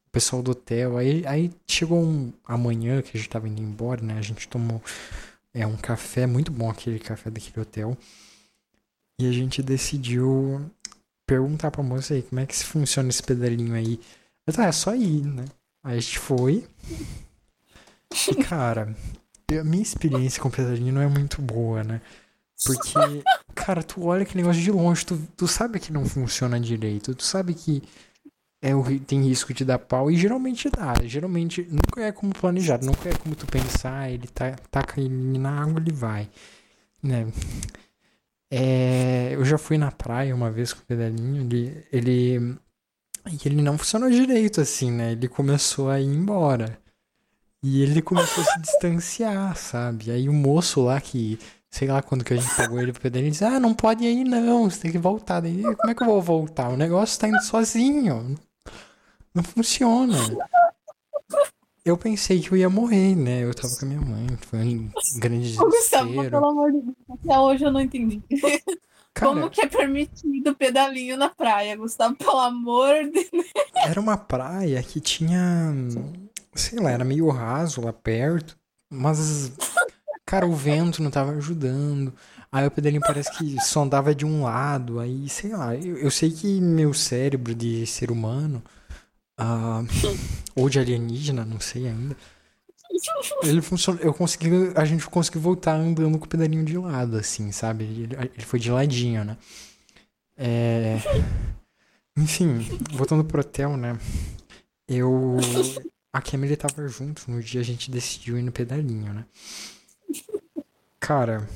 O 0.08 0.10
pessoal 0.10 0.42
do 0.42 0.50
hotel. 0.50 0.96
Aí, 0.96 1.24
aí 1.26 1.50
chegou 1.66 2.02
um 2.02 2.32
amanhã 2.44 3.02
que 3.02 3.16
a 3.16 3.20
gente 3.20 3.30
tava 3.30 3.48
indo 3.48 3.62
embora, 3.62 4.02
né? 4.02 4.18
A 4.18 4.22
gente 4.22 4.48
tomou 4.48 4.82
é 5.54 5.66
um 5.66 5.76
café 5.76 6.26
muito 6.26 6.52
bom 6.52 6.68
aquele 6.68 6.98
café 6.98 7.30
daquele 7.30 7.60
hotel. 7.60 7.96
E 9.18 9.26
a 9.26 9.32
gente 9.32 9.62
decidiu 9.62 10.70
perguntar 11.26 11.70
pra 11.70 11.82
moça 11.82 12.14
aí 12.14 12.22
como 12.22 12.40
é 12.40 12.46
que 12.46 12.56
funciona 12.56 13.08
esse 13.08 13.22
pedalinho 13.22 13.74
aí. 13.74 14.00
Eu 14.46 14.52
tá, 14.52 14.66
é 14.66 14.72
só 14.72 14.94
ir, 14.94 15.24
né? 15.24 15.44
Aí 15.82 15.98
a 15.98 16.00
gente 16.00 16.18
foi. 16.18 16.64
E 18.28 18.34
cara, 18.36 18.94
a 19.50 19.64
minha 19.64 19.82
experiência 19.82 20.40
com 20.40 20.50
pedalinho 20.50 20.94
não 20.94 21.02
é 21.02 21.08
muito 21.08 21.42
boa, 21.42 21.82
né? 21.82 22.00
Porque, 22.64 23.22
cara, 23.54 23.82
tu 23.82 24.04
olha 24.04 24.22
aquele 24.22 24.42
negócio 24.42 24.62
de 24.62 24.70
longe, 24.70 25.04
tu, 25.04 25.18
tu 25.36 25.46
sabe 25.46 25.78
que 25.78 25.92
não 25.92 26.06
funciona 26.06 26.58
direito, 26.58 27.14
tu 27.14 27.22
sabe 27.22 27.52
que 27.52 27.82
é, 28.62 28.74
o 28.74 28.82
tem 29.00 29.22
risco 29.22 29.52
de 29.52 29.64
dar 29.64 29.78
pau 29.78 30.10
e 30.10 30.16
geralmente 30.16 30.70
dá. 30.70 30.94
Geralmente 31.04 31.62
nunca 31.70 32.02
é 32.02 32.12
como 32.12 32.32
planejado, 32.32 32.86
nunca 32.86 33.08
é 33.08 33.14
como 33.14 33.34
tu 33.34 33.46
pensar, 33.46 34.10
ele 34.10 34.26
tá, 34.28 34.56
taca 34.70 35.00
ele 35.00 35.38
na 35.38 35.62
água, 35.62 35.80
ele 35.80 35.92
vai. 35.92 36.28
Né? 37.02 37.26
É, 38.50 39.30
eu 39.34 39.44
já 39.44 39.58
fui 39.58 39.76
na 39.76 39.90
praia 39.90 40.34
uma 40.34 40.50
vez 40.50 40.72
com 40.72 40.80
o 40.80 40.86
pedalinho, 40.86 41.42
ele, 41.42 41.86
ele, 41.92 42.58
ele 43.44 43.62
não 43.62 43.76
funcionou 43.76 44.08
direito 44.08 44.60
assim, 44.60 44.90
né? 44.90 45.12
Ele 45.12 45.28
começou 45.28 45.90
a 45.90 46.00
ir 46.00 46.06
embora. 46.06 46.78
E 47.62 47.82
ele 47.82 48.00
começou 48.00 48.44
a 48.44 48.46
se 48.46 48.60
distanciar, 48.60 49.56
sabe? 49.56 50.10
Aí 50.10 50.28
o 50.28 50.32
moço 50.32 50.82
lá 50.82 51.00
que, 51.00 51.38
sei 51.68 51.88
lá 51.88 52.00
quando 52.00 52.24
que 52.24 52.34
a 52.34 52.36
gente 52.36 52.54
pagou 52.54 52.80
ele 52.80 52.92
pro 52.92 53.02
pedalinho, 53.02 53.32
disse, 53.32 53.44
ah, 53.44 53.58
não 53.58 53.74
pode 53.74 54.04
ir 54.04 54.24
não, 54.24 54.70
você 54.70 54.82
tem 54.82 54.92
que 54.92 54.98
voltar. 54.98 55.40
Daí, 55.40 55.62
como 55.62 55.90
é 55.90 55.94
que 55.94 56.02
eu 56.02 56.06
vou 56.06 56.22
voltar? 56.22 56.68
O 56.68 56.76
negócio 56.76 57.18
tá 57.18 57.28
indo 57.28 57.42
sozinho. 57.42 58.36
Não 59.34 59.42
funciona. 59.42 60.16
Eu 61.86 61.96
pensei 61.96 62.40
que 62.40 62.50
eu 62.50 62.56
ia 62.56 62.68
morrer, 62.68 63.14
né? 63.14 63.44
Eu 63.44 63.54
tava 63.54 63.72
com 63.76 63.84
a 63.84 63.88
minha 63.88 64.00
mãe, 64.00 64.26
foi 64.40 64.58
um 64.58 64.90
grande 65.20 65.52
desespero. 65.52 66.30
pelo 66.30 66.46
amor 66.46 66.72
de 66.72 66.80
Deus, 66.80 66.96
até 67.08 67.38
hoje 67.38 67.64
eu 67.64 67.70
não 67.70 67.80
entendi. 67.80 68.20
Cara, 69.14 69.32
Como 69.32 69.48
que 69.48 69.60
é 69.60 69.68
permitido 69.68 70.52
pedalinho 70.56 71.16
na 71.16 71.28
praia, 71.28 71.76
Gustavo? 71.76 72.16
Pelo 72.16 72.40
amor 72.40 72.92
de 73.04 73.30
Deus. 73.30 73.46
era 73.86 74.00
uma 74.00 74.16
praia 74.18 74.82
que 74.82 75.00
tinha, 75.00 75.72
sei 76.56 76.80
lá, 76.80 76.90
era 76.90 77.04
meio 77.04 77.28
raso 77.28 77.80
lá 77.80 77.92
perto, 77.92 78.58
mas, 78.90 79.52
cara, 80.26 80.44
o 80.44 80.56
vento 80.56 81.00
não 81.00 81.10
tava 81.12 81.30
ajudando. 81.32 82.12
Aí 82.50 82.66
o 82.66 82.70
pedalinho 82.70 83.00
parece 83.00 83.30
que 83.38 83.60
só 83.62 83.84
andava 83.84 84.12
de 84.12 84.26
um 84.26 84.42
lado, 84.42 84.98
aí, 84.98 85.28
sei 85.28 85.52
lá, 85.52 85.76
eu, 85.76 85.96
eu 85.98 86.10
sei 86.10 86.32
que 86.32 86.60
meu 86.60 86.92
cérebro 86.92 87.54
de 87.54 87.86
ser 87.86 88.10
humano, 88.10 88.60
ah, 89.38 89.82
ou 90.54 90.68
de 90.68 90.78
alienígena, 90.78 91.44
não 91.44 91.60
sei 91.60 91.88
ainda, 91.88 92.16
ele 93.42 93.60
funcionou, 93.60 94.02
eu 94.02 94.14
consegui, 94.14 94.48
a 94.74 94.84
gente 94.84 95.06
conseguiu 95.06 95.40
voltar 95.40 95.74
andando 95.74 96.18
com 96.18 96.24
o 96.24 96.28
pedalinho 96.28 96.64
de 96.64 96.78
lado, 96.78 97.16
assim, 97.16 97.52
sabe? 97.52 97.84
Ele, 97.84 98.16
ele 98.34 98.44
foi 98.44 98.58
de 98.58 98.70
ladinho, 98.70 99.24
né? 99.24 99.36
É... 100.36 100.96
Enfim, 102.16 102.58
voltando 102.92 103.24
pro 103.24 103.40
hotel, 103.40 103.76
né? 103.76 103.98
Eu. 104.88 105.36
A 106.12 106.22
Camille 106.22 106.56
tava 106.56 106.88
junto 106.88 107.30
no 107.30 107.42
dia 107.42 107.60
a 107.60 107.64
gente 107.64 107.90
decidiu 107.90 108.38
ir 108.38 108.42
no 108.42 108.52
pedalinho, 108.52 109.12
né? 109.12 109.26
Cara, 110.98 111.46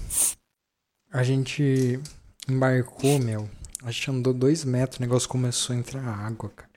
a 1.10 1.22
gente 1.22 1.98
embarcou, 2.46 3.18
meu. 3.18 3.48
A 3.82 3.90
gente 3.90 4.10
andou 4.10 4.34
dois 4.34 4.64
metros, 4.64 4.98
o 4.98 5.02
negócio 5.02 5.28
começou 5.28 5.74
a 5.74 5.78
entrar 5.78 6.04
água, 6.04 6.50
cara. 6.50 6.69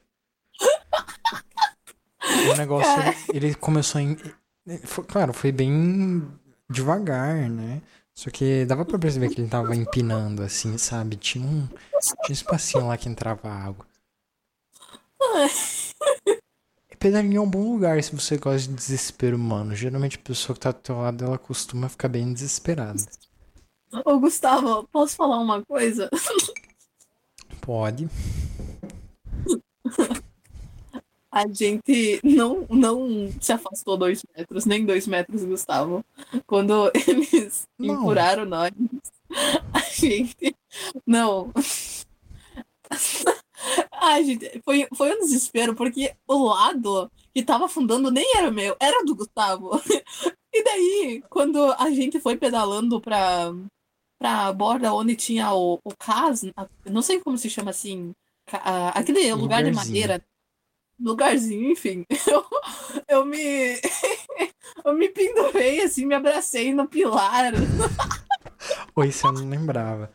O 2.54 2.58
negócio, 2.58 3.00
ele, 3.32 3.46
ele 3.48 3.56
começou 3.56 4.00
a. 4.00 4.02
em- 4.02 4.18
foi- 4.84 5.04
claro, 5.04 5.34
foi 5.34 5.52
bem 5.52 6.28
devagar, 6.70 7.50
né? 7.50 7.82
Só 8.14 8.30
que 8.30 8.66
dava 8.66 8.86
pra 8.86 9.00
perceber 9.00 9.30
que 9.30 9.42
ele 9.42 9.50
tava 9.50 9.76
empinando, 9.76 10.44
assim, 10.44 10.78
sabe? 10.78 11.16
Tinha 11.16 11.46
um, 11.46 11.68
tinha 11.68 12.30
um 12.30 12.32
espacinho 12.34 12.88
lá 12.88 12.96
que 12.98 13.10
entrava 13.10 13.50
água. 13.50 13.86
Pedalinho 17.00 17.38
é 17.40 17.42
um 17.42 17.50
bom 17.50 17.74
lugar 17.74 18.02
se 18.02 18.16
você 18.16 18.38
gosta 18.38 18.68
de 18.70 18.74
desespero 18.76 19.36
humano. 19.36 19.76
Geralmente 19.76 20.18
a 20.18 20.22
pessoa 20.22 20.54
que 20.54 20.62
tá 20.62 20.72
do 20.72 20.80
teu 20.80 20.98
lado, 21.00 21.26
ela 21.26 21.38
costuma 21.38 21.90
ficar 21.90 22.08
bem 22.08 22.32
desesperada. 22.32 23.04
Ô, 24.06 24.20
Gustavo, 24.20 24.88
posso 24.92 25.16
falar 25.16 25.40
uma 25.40 25.64
coisa? 25.66 26.10
Pode. 27.62 28.08
A 31.36 31.48
gente 31.48 32.20
não, 32.24 32.68
não 32.70 33.32
se 33.42 33.52
afastou 33.52 33.98
dois 33.98 34.22
metros, 34.38 34.66
nem 34.66 34.86
dois 34.86 35.08
metros, 35.08 35.44
Gustavo. 35.44 36.06
Quando 36.46 36.92
eles 37.08 37.68
Não. 37.80 37.96
empurraram 37.96 38.46
nós, 38.46 38.72
a 39.74 39.80
gente. 39.80 40.56
Não. 41.08 41.52
Ai, 43.94 44.24
gente, 44.26 44.62
foi, 44.64 44.88
foi 44.94 45.16
um 45.16 45.20
desespero, 45.20 45.74
porque 45.76 46.14
o 46.28 46.46
lado 46.46 47.10
que 47.34 47.42
tava 47.44 47.66
afundando 47.66 48.12
nem 48.12 48.38
era 48.38 48.52
meu, 48.52 48.76
era 48.80 49.04
do 49.04 49.16
Gustavo. 49.16 49.72
E 50.56 50.64
daí, 50.64 51.24
quando 51.32 51.72
a 51.80 51.90
gente 51.90 52.20
foi 52.20 52.38
pedalando 52.38 53.02
pra, 53.02 53.52
pra 54.20 54.54
borda 54.54 54.94
onde 54.94 55.16
tinha 55.16 55.52
o, 55.52 55.80
o 55.84 55.90
cais, 55.98 56.44
a- 56.56 56.70
não 56.86 57.02
sei 57.02 57.20
como 57.20 57.40
se 57.40 57.50
chama 57.50 57.72
assim, 57.72 58.12
a- 58.52 58.90
aquele 58.90 59.34
lugar 59.34 59.64
de 59.64 59.72
madeira, 59.72 60.24
lugarzinho, 61.00 61.72
enfim, 61.72 62.06
eu, 62.28 62.46
eu 63.08 63.26
me 63.26 63.38
eu 64.86 64.94
me 64.94 65.10
pendurei 65.10 65.82
assim, 65.84 66.06
me 66.06 66.16
abracei 66.16 66.74
no 66.74 66.88
pilar. 66.88 67.54
Ou 68.96 69.04
isso 69.04 69.28
eu 69.28 69.32
não 69.32 69.50
lembrava. 69.50 70.12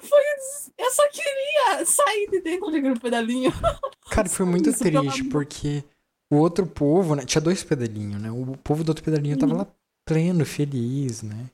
Foi, 0.00 0.18
um 0.20 0.36
des- 0.36 0.72
eu 0.78 0.90
só 0.92 1.08
queria 1.08 1.84
sair 1.86 2.28
de 2.30 2.40
dentro 2.40 2.70
daquele 2.70 2.98
pedalinho. 2.98 3.52
Cara, 4.10 4.28
foi 4.28 4.46
muito 4.46 4.70
Isso, 4.70 4.78
triste, 4.80 5.24
porque 5.24 5.84
o 6.30 6.36
outro 6.36 6.66
povo, 6.66 7.14
né? 7.14 7.24
Tinha 7.24 7.40
dois 7.40 7.62
pedalinhos, 7.64 8.20
né? 8.20 8.30
O 8.30 8.56
povo 8.58 8.84
do 8.84 8.90
outro 8.90 9.04
pedalinho 9.04 9.38
tava 9.38 9.54
lá 9.54 9.66
pleno, 10.04 10.44
feliz, 10.44 11.22
né? 11.22 11.50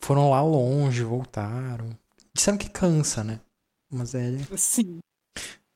Foram 0.00 0.30
lá 0.30 0.42
longe, 0.42 1.02
voltaram. 1.02 1.90
Disseram 2.34 2.58
que 2.58 2.68
cansa, 2.70 3.24
né? 3.24 3.40
Mas 3.90 4.14
é. 4.14 4.30
Sim. 4.56 4.98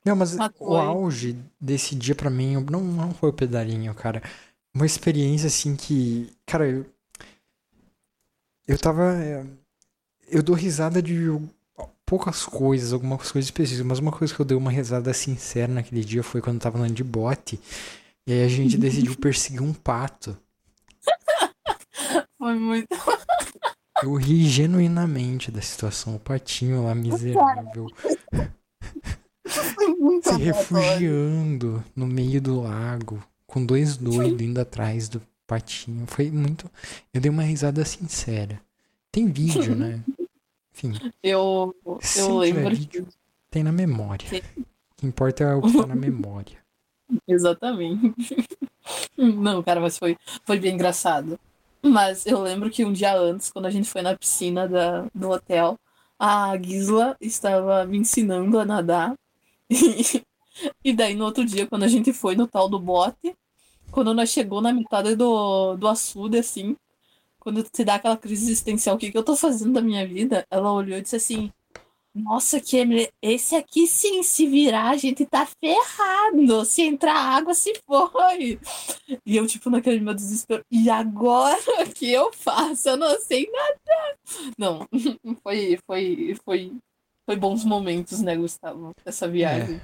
Não, 0.04 0.16
mas 0.16 0.36
o 0.58 0.76
auge 0.76 1.36
desse 1.60 1.94
dia 1.94 2.14
pra 2.14 2.30
mim 2.30 2.56
não, 2.70 2.80
não 2.80 3.12
foi 3.12 3.30
o 3.30 3.34
pedalinho, 3.34 3.94
cara. 3.94 4.22
Uma 4.74 4.86
experiência 4.86 5.48
assim 5.48 5.76
que. 5.76 6.32
Cara, 6.46 6.68
eu. 6.68 6.86
Eu 8.66 8.78
tava. 8.78 9.14
é, 9.14 9.44
Eu 10.28 10.42
dou 10.42 10.54
risada 10.54 11.02
de 11.02 11.26
poucas 12.06 12.44
coisas, 12.44 12.92
algumas 12.92 13.30
coisas 13.30 13.46
específicas, 13.46 13.86
mas 13.86 13.98
uma 13.98 14.10
coisa 14.10 14.34
que 14.34 14.40
eu 14.40 14.44
dei 14.44 14.56
uma 14.56 14.70
risada 14.70 15.12
sincera 15.12 15.72
naquele 15.72 16.04
dia 16.04 16.22
foi 16.22 16.40
quando 16.40 16.56
eu 16.56 16.60
tava 16.62 16.78
andando 16.78 16.94
de 16.94 17.04
bote. 17.04 17.60
E 18.26 18.32
aí 18.32 18.42
a 18.44 18.48
gente 18.48 18.76
decidiu 18.78 19.14
perseguir 19.16 19.62
um 19.62 19.72
pato. 19.72 20.36
Foi 22.38 22.54
muito. 22.54 22.88
Eu 24.02 24.14
ri 24.14 24.48
genuinamente 24.48 25.50
da 25.50 25.60
situação. 25.60 26.16
O 26.16 26.18
patinho 26.18 26.84
lá, 26.84 26.94
miserável, 26.94 27.86
se 30.22 30.36
refugiando 30.38 31.84
no 31.94 32.06
meio 32.06 32.40
do 32.40 32.60
lago, 32.62 33.22
com 33.46 33.64
dois 33.64 33.96
doidos 33.96 34.40
indo 34.40 34.60
atrás 34.60 35.08
do 35.08 35.20
patinho. 35.46 36.06
Foi 36.06 36.30
muito. 36.30 36.70
Eu 37.12 37.20
dei 37.20 37.30
uma 37.30 37.42
risada 37.42 37.84
sincera. 37.84 38.60
Tem 39.10 39.26
vídeo, 39.30 39.74
né? 39.74 40.00
Enfim, 40.72 40.92
Eu, 41.22 41.74
eu 42.16 42.38
lembro 42.38 42.70
vídeo, 42.70 43.04
que. 43.06 43.12
tem 43.50 43.62
na 43.62 43.72
memória. 43.72 44.28
Sim. 44.28 44.40
O 44.58 44.64
que 44.96 45.06
importa 45.06 45.44
é 45.44 45.54
o 45.54 45.62
que 45.62 45.76
tá 45.76 45.86
na 45.86 45.96
memória. 45.96 46.58
Exatamente. 47.26 48.36
Não, 49.18 49.62
cara, 49.62 49.80
mas 49.80 49.98
foi, 49.98 50.16
foi 50.44 50.58
bem 50.58 50.74
engraçado. 50.74 51.38
Mas 51.82 52.26
eu 52.26 52.40
lembro 52.40 52.70
que 52.70 52.84
um 52.84 52.92
dia 52.92 53.16
antes, 53.16 53.50
quando 53.50 53.66
a 53.66 53.70
gente 53.70 53.88
foi 53.88 54.02
na 54.02 54.16
piscina 54.16 54.68
da, 54.68 55.06
do 55.14 55.30
hotel, 55.30 55.78
a 56.18 56.56
Gisla 56.60 57.16
estava 57.20 57.84
me 57.86 57.98
ensinando 57.98 58.58
a 58.58 58.64
nadar. 58.64 59.14
E, 60.84 60.92
daí 60.92 61.14
no 61.14 61.24
outro 61.24 61.44
dia, 61.44 61.66
quando 61.66 61.84
a 61.84 61.88
gente 61.88 62.12
foi 62.12 62.36
no 62.36 62.46
tal 62.46 62.68
do 62.68 62.78
bote, 62.78 63.34
quando 63.90 64.12
nós 64.12 64.30
chegou 64.30 64.60
na 64.60 64.72
metade 64.72 65.14
do, 65.14 65.74
do 65.76 65.88
açude, 65.88 66.38
assim, 66.38 66.76
quando 67.38 67.62
te 67.62 67.84
dá 67.84 67.94
aquela 67.94 68.16
crise 68.16 68.44
existencial, 68.44 68.96
o 68.96 68.98
que, 68.98 69.10
que 69.10 69.16
eu 69.16 69.24
tô 69.24 69.34
fazendo 69.36 69.72
da 69.72 69.80
minha 69.80 70.06
vida? 70.06 70.46
Ela 70.50 70.72
olhou 70.72 70.98
e 70.98 71.02
disse 71.02 71.16
assim. 71.16 71.50
Nossa, 72.12 72.60
Kemily, 72.60 73.08
esse 73.22 73.54
aqui 73.54 73.86
sim, 73.86 74.20
se 74.24 74.44
virar, 74.44 74.90
a 74.90 74.96
gente 74.96 75.24
tá 75.24 75.46
ferrado. 75.46 76.64
Se 76.64 76.82
entrar 76.82 77.14
água, 77.14 77.54
se 77.54 77.72
foi. 77.86 78.58
E 79.24 79.36
eu, 79.36 79.46
tipo, 79.46 79.70
naquele 79.70 80.00
meu 80.00 80.12
desespero. 80.12 80.64
E 80.70 80.90
agora 80.90 81.56
o 81.82 81.90
que 81.94 82.10
eu 82.10 82.32
faço? 82.32 82.88
Eu 82.88 82.96
não 82.96 83.18
sei 83.20 83.48
nada. 83.50 84.18
Não, 84.58 84.88
foi, 85.42 85.78
foi, 85.86 86.36
foi, 86.44 86.72
foi 87.26 87.36
bons 87.36 87.64
momentos, 87.64 88.20
né, 88.20 88.36
Gustavo? 88.36 88.92
Essa 89.04 89.28
viagem. 89.28 89.80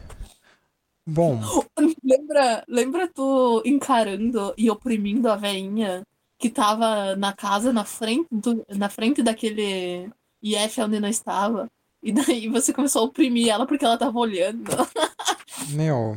Bom, 1.06 1.40
Lembra, 2.02 2.64
lembra 2.68 3.08
tu 3.08 3.62
encarando 3.64 4.52
e 4.56 4.70
oprimindo 4.70 5.28
a 5.28 5.36
veinha 5.36 6.02
que 6.38 6.50
tava 6.50 7.16
na 7.16 7.32
casa 7.32 7.72
na 7.72 7.84
frente, 7.84 8.28
do, 8.30 8.64
na 8.68 8.88
frente 8.88 9.22
daquele 9.22 10.10
IF 10.42 10.80
onde 10.80 11.00
nós 11.00 11.16
estava? 11.16 11.70
E 12.02 12.12
daí 12.12 12.48
você 12.48 12.72
começou 12.72 13.02
a 13.02 13.04
oprimir 13.06 13.48
ela 13.48 13.66
porque 13.66 13.84
ela 13.84 13.98
tava 13.98 14.18
olhando. 14.18 14.70
meu. 15.74 16.14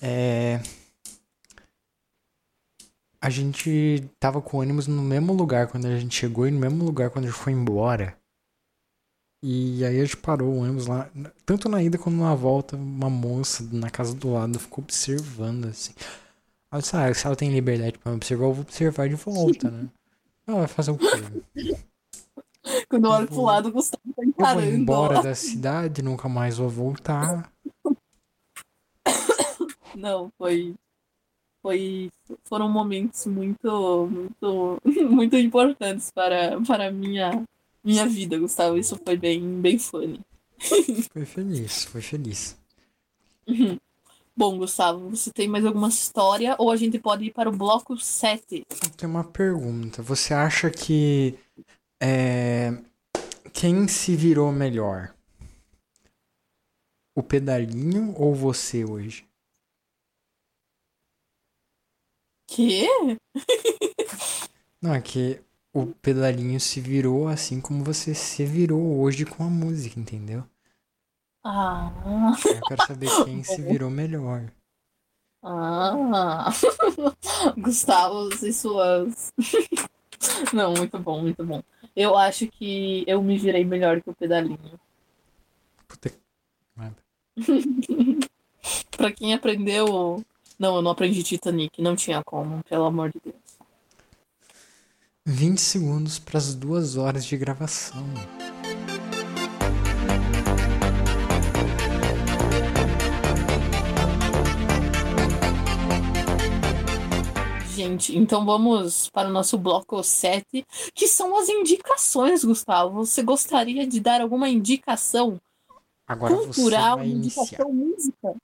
É. 0.00 0.60
A 3.20 3.28
gente 3.30 4.08
tava 4.18 4.40
com 4.40 4.58
ônibus 4.58 4.86
no 4.86 5.02
mesmo 5.02 5.32
lugar 5.32 5.66
quando 5.66 5.86
a 5.86 5.98
gente 5.98 6.14
chegou 6.14 6.46
e 6.46 6.50
no 6.50 6.60
mesmo 6.60 6.84
lugar 6.84 7.10
quando 7.10 7.26
a 7.26 7.28
gente 7.28 7.38
foi 7.38 7.52
embora. 7.52 8.17
E 9.42 9.84
aí 9.84 10.00
a 10.00 10.04
gente 10.04 10.16
parou 10.16 10.48
o 10.52 10.58
ônibus 10.58 10.86
lá, 10.86 11.08
tanto 11.46 11.68
na 11.68 11.80
ida 11.82 11.96
como 11.96 12.22
na 12.22 12.34
volta, 12.34 12.76
uma 12.76 13.08
moça 13.08 13.62
na 13.72 13.88
casa 13.88 14.14
do 14.14 14.32
lado 14.32 14.58
ficou 14.58 14.82
observando 14.82 15.66
assim. 15.66 15.92
Eu 16.72 16.80
disse, 16.80 16.96
ah, 16.96 17.14
se 17.14 17.26
ela 17.26 17.36
tem 17.36 17.50
liberdade 17.50 17.98
pra 17.98 18.10
me 18.10 18.16
observar, 18.16 18.44
eu 18.46 18.52
vou 18.52 18.62
observar 18.62 19.08
de 19.08 19.14
volta, 19.14 19.70
né? 19.70 19.88
Ela 20.46 20.58
vai 20.60 20.66
fazer 20.68 20.90
o 20.92 20.96
quê? 20.98 21.06
Quando 22.88 23.04
eu 23.04 23.10
olho 23.10 23.26
vou- 23.26 23.34
pro 23.36 23.44
lado, 23.44 23.68
o 23.68 23.72
Gustavo 23.72 24.02
tá 24.16 24.22
Eu 24.22 24.24
vou 24.24 24.26
encarando. 24.28 24.66
embora 24.76 25.22
da 25.22 25.34
cidade, 25.34 26.00
nunca 26.02 26.26
mais 26.28 26.56
vou 26.56 26.68
voltar. 26.70 27.52
Não, 29.94 30.30
foi. 30.38 30.74
Foi, 31.62 32.08
foram 32.44 32.68
momentos 32.68 33.26
muito, 33.26 34.08
muito, 34.10 34.78
muito 35.10 35.36
importantes 35.36 36.10
para, 36.10 36.58
para 36.62 36.86
a 36.88 36.92
minha, 36.92 37.42
minha 37.88 38.06
vida, 38.06 38.38
Gustavo. 38.38 38.76
Isso 38.76 39.00
foi 39.02 39.16
bem, 39.16 39.60
bem 39.60 39.78
funny. 39.78 40.20
Foi 41.12 41.24
feliz, 41.24 41.84
foi 41.84 42.02
feliz. 42.02 42.56
Bom, 44.36 44.58
Gustavo, 44.58 45.08
você 45.08 45.32
tem 45.32 45.48
mais 45.48 45.64
alguma 45.64 45.88
história 45.88 46.54
ou 46.58 46.70
a 46.70 46.76
gente 46.76 46.98
pode 46.98 47.24
ir 47.24 47.32
para 47.32 47.48
o 47.48 47.56
bloco 47.56 47.96
7? 47.96 48.64
Tem 48.96 49.08
uma 49.08 49.24
pergunta. 49.24 50.02
Você 50.02 50.34
acha 50.34 50.70
que 50.70 51.38
é, 52.00 52.70
quem 53.52 53.88
se 53.88 54.14
virou 54.14 54.52
melhor? 54.52 55.14
O 57.16 57.22
pedalinho 57.22 58.14
ou 58.16 58.34
você 58.34 58.84
hoje? 58.84 59.26
Quê? 62.46 62.86
Não, 64.80 64.94
é 64.94 65.00
que 65.00 65.40
o 65.82 65.94
pedalinho 66.02 66.58
se 66.60 66.80
virou 66.80 67.28
assim 67.28 67.60
como 67.60 67.84
você 67.84 68.14
se 68.14 68.44
virou 68.44 69.00
hoje 69.00 69.24
com 69.24 69.44
a 69.44 69.48
música, 69.50 69.98
entendeu? 69.98 70.44
Ah, 71.44 71.90
Eu 72.46 72.60
quero 72.68 72.86
saber 72.86 73.08
quem 73.24 73.42
se 73.44 73.60
virou 73.62 73.90
melhor. 73.90 74.50
ah. 75.42 76.50
Gustavo 77.56 78.28
e 78.44 78.52
suas. 78.52 79.32
Não, 80.52 80.74
muito 80.74 80.98
bom, 80.98 81.20
muito 81.22 81.44
bom. 81.44 81.62
Eu 81.94 82.16
acho 82.16 82.46
que 82.48 83.04
eu 83.06 83.22
me 83.22 83.38
virei 83.38 83.64
melhor 83.64 84.00
que 84.02 84.10
o 84.10 84.14
pedalinho. 84.14 84.58
Puta 85.86 86.12
nada. 86.76 86.96
Pra 88.96 89.12
quem 89.12 89.32
aprendeu. 89.32 90.22
Não, 90.58 90.76
eu 90.76 90.82
não 90.82 90.90
aprendi 90.90 91.22
Titanic, 91.22 91.80
não 91.80 91.94
tinha 91.94 92.22
como, 92.24 92.62
pelo 92.64 92.84
amor 92.84 93.12
de 93.12 93.20
Deus. 93.24 93.36
20 95.30 95.60
segundos 95.60 96.18
para 96.18 96.38
as 96.38 96.54
duas 96.54 96.96
horas 96.96 97.22
de 97.26 97.36
gravação. 97.36 98.02
gente. 107.70 108.16
Então 108.16 108.44
vamos 108.44 109.10
para 109.10 109.28
o 109.28 109.32
nosso 109.32 109.58
bloco 109.58 110.02
7, 110.02 110.66
que 110.94 111.06
são 111.06 111.36
as 111.38 111.48
indicações, 111.48 112.42
Gustavo. 112.42 113.04
Você 113.04 113.22
gostaria 113.22 113.86
de 113.86 114.00
dar 114.00 114.22
alguma 114.22 114.48
indicação 114.48 115.38
Agora 116.06 116.34
cultural, 116.34 117.04
indicação 117.04 117.70
música? 117.70 118.34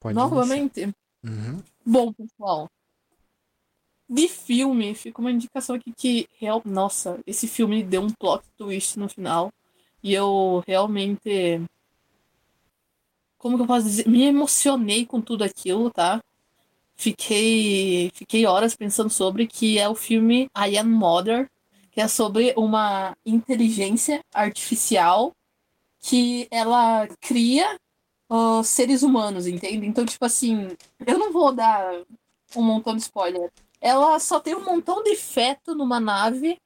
Pode 0.00 0.14
Novamente. 0.14 0.94
Uhum. 1.24 1.60
Bom, 1.84 2.12
pessoal. 2.12 2.70
De 4.12 4.28
filme, 4.28 4.94
fica 4.94 5.22
uma 5.22 5.32
indicação 5.32 5.74
aqui 5.74 5.90
que, 5.90 6.28
real... 6.38 6.60
nossa, 6.66 7.18
esse 7.26 7.48
filme 7.48 7.82
deu 7.82 8.02
um 8.02 8.10
plot 8.10 8.44
twist 8.58 8.98
no 8.98 9.08
final. 9.08 9.50
E 10.02 10.12
eu 10.12 10.62
realmente. 10.66 11.62
Como 13.38 13.56
que 13.56 13.62
eu 13.62 13.66
posso 13.66 13.86
dizer? 13.86 14.06
Me 14.06 14.24
emocionei 14.24 15.06
com 15.06 15.18
tudo 15.18 15.42
aquilo, 15.44 15.90
tá? 15.90 16.22
Fiquei, 16.94 18.10
fiquei 18.14 18.44
horas 18.44 18.76
pensando 18.76 19.08
sobre 19.08 19.46
que 19.46 19.78
é 19.78 19.88
o 19.88 19.94
filme 19.94 20.46
I 20.54 20.76
Am 20.76 20.90
Mother, 20.90 21.50
que 21.90 21.98
é 21.98 22.06
sobre 22.06 22.52
uma 22.54 23.16
inteligência 23.24 24.22
artificial 24.34 25.32
que 26.00 26.46
ela 26.50 27.08
cria 27.18 27.78
uh, 28.28 28.62
seres 28.62 29.02
humanos, 29.02 29.46
entende? 29.46 29.86
Então, 29.86 30.04
tipo 30.04 30.24
assim, 30.26 30.68
eu 31.06 31.18
não 31.18 31.32
vou 31.32 31.50
dar 31.50 32.02
um 32.54 32.62
montão 32.62 32.94
de 32.94 33.00
spoiler. 33.00 33.50
Ela 33.82 34.18
só 34.20 34.38
tem 34.38 34.54
um 34.54 34.64
montão 34.64 35.02
de 35.02 35.16
feto 35.16 35.74
numa 35.74 35.98
nave 35.98 36.56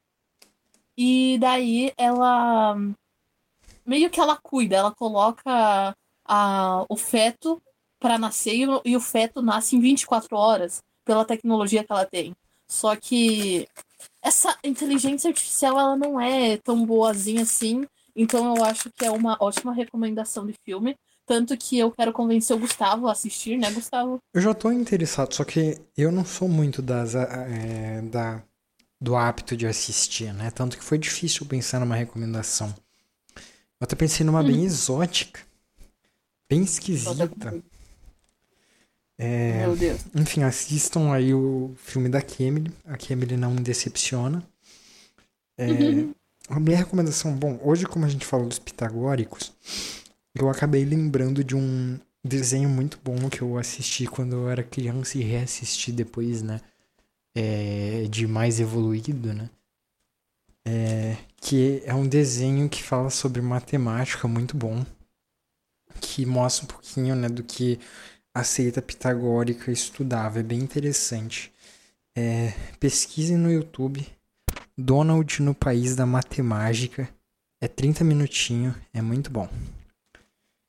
e 0.97 1.39
daí 1.41 1.91
ela 1.97 2.77
meio 3.87 4.11
que 4.11 4.21
ela 4.21 4.37
cuida, 4.37 4.77
ela 4.77 4.95
coloca 4.95 5.97
a, 6.27 6.85
o 6.89 6.97
feto 6.97 7.61
para 7.99 8.19
nascer 8.19 8.55
e 8.55 8.69
o, 8.69 8.83
e 8.85 8.97
o 8.97 9.01
feto 9.01 9.41
nasce 9.41 9.77
em 9.77 9.81
24 9.81 10.37
horas 10.37 10.83
pela 11.07 11.25
tecnologia 11.25 11.83
que 11.83 11.91
ela 11.91 12.05
tem. 12.05 12.37
Só 12.69 12.95
que 12.97 13.67
essa 14.21 14.59
inteligência 14.63 15.29
artificial 15.29 15.81
ela 15.81 15.97
não 15.97 16.21
é 16.21 16.59
tão 16.59 16.85
boazinha 16.85 17.43
assim, 17.43 17.87
então 18.15 18.55
eu 18.55 18.63
acho 18.63 18.91
que 18.91 19.07
é 19.07 19.11
uma 19.11 19.39
ótima 19.41 19.73
recomendação 19.73 20.47
de 20.47 20.55
filme. 20.65 20.95
Tanto 21.27 21.57
que 21.57 21.77
eu 21.77 21.91
quero 21.91 22.13
convencer 22.13 22.57
o 22.57 22.61
Gustavo 22.61 23.09
a 23.09 23.13
assistir, 23.13 23.59
né, 23.59 23.69
Gustavo? 23.73 24.19
Eu 24.33 24.41
já 24.41 24.55
tô 24.55 24.71
interessado, 24.71 25.35
só 25.35 25.43
que 25.43 25.77
eu 25.97 26.13
não 26.13 26.25
sou 26.25 26.49
muito 26.49 26.81
das, 26.81 27.17
é, 27.17 28.01
da, 28.03 28.41
do 29.01 29.17
hábito 29.17 29.57
de 29.57 29.67
assistir, 29.67 30.33
né? 30.33 30.53
Tanto 30.53 30.79
que 30.79 30.85
foi 30.85 30.99
difícil 30.99 31.45
pensar 31.45 31.81
numa 31.81 31.97
recomendação. 31.97 32.73
Eu 33.79 33.85
até 33.85 33.97
pensei 33.97 34.25
numa 34.25 34.43
bem 34.43 34.65
exótica, 34.65 35.41
bem 36.49 36.63
esquisita. 36.63 37.61
É, 39.19 39.67
Meu 39.67 39.77
Deus. 39.77 40.01
enfim, 40.15 40.43
assistam 40.43 41.13
aí 41.13 41.35
o 41.35 41.75
filme 41.77 42.09
da 42.09 42.23
Kemily. 42.23 42.73
A 42.85 42.97
Kemily 42.97 43.37
não 43.37 43.51
me 43.51 43.61
decepciona. 43.61 44.43
É, 45.59 45.67
a 46.49 46.61
minha 46.61 46.77
recomendação, 46.77 47.35
bom, 47.35 47.59
hoje 47.63 47.87
como 47.87 48.05
a 48.05 48.09
gente 48.09 48.25
falou 48.25 48.47
dos 48.47 48.59
pitagóricos, 48.59 49.53
eu 50.45 50.51
acabei 50.51 50.85
lembrando 50.85 51.43
de 51.43 51.57
um 51.57 51.99
desenho 52.25 52.69
muito 52.69 52.99
bom 53.03 53.29
que 53.31 53.43
eu 53.43 53.57
assisti 53.57 54.07
quando 54.07 54.35
eu 54.35 54.49
era 54.51 54.63
criança 54.63 55.19
e 55.19 55.23
reassisti 55.23 55.93
depois, 55.93 56.43
né? 56.43 56.61
É, 57.35 58.07
de 58.11 58.27
mais 58.27 58.61
evoluído, 58.61 59.33
né? 59.33 59.51
É, 60.67 61.17
que 61.37 61.83
é 61.85 61.95
um 61.95 62.09
desenho 62.09 62.69
que 62.69 62.83
fala 62.83 63.11
sobre 63.11 63.41
matemática 63.41 64.27
muito 64.27 64.57
bom, 64.57 64.85
que 66.01 66.27
mostra 66.27 66.65
um 66.65 66.69
pouquinho, 66.69 67.15
né, 67.15 67.29
do 67.29 67.45
que 67.45 67.79
a 68.35 68.43
seita 68.43 68.83
pitagórica 68.83 69.71
estudava. 69.71 70.41
É 70.41 70.43
bem 70.43 70.59
interessante. 70.59 71.53
É, 72.17 72.53
pesquisem 72.81 73.37
no 73.37 73.53
YouTube 73.53 74.05
Donald 74.77 75.41
no 75.41 75.55
País 75.55 75.97
da 75.97 76.05
Matemática. 76.05 77.09
É 77.61 77.69
30 77.69 78.05
minutinhos, 78.05 78.75
é 78.93 79.01
muito 79.01 79.31
bom. 79.31 79.49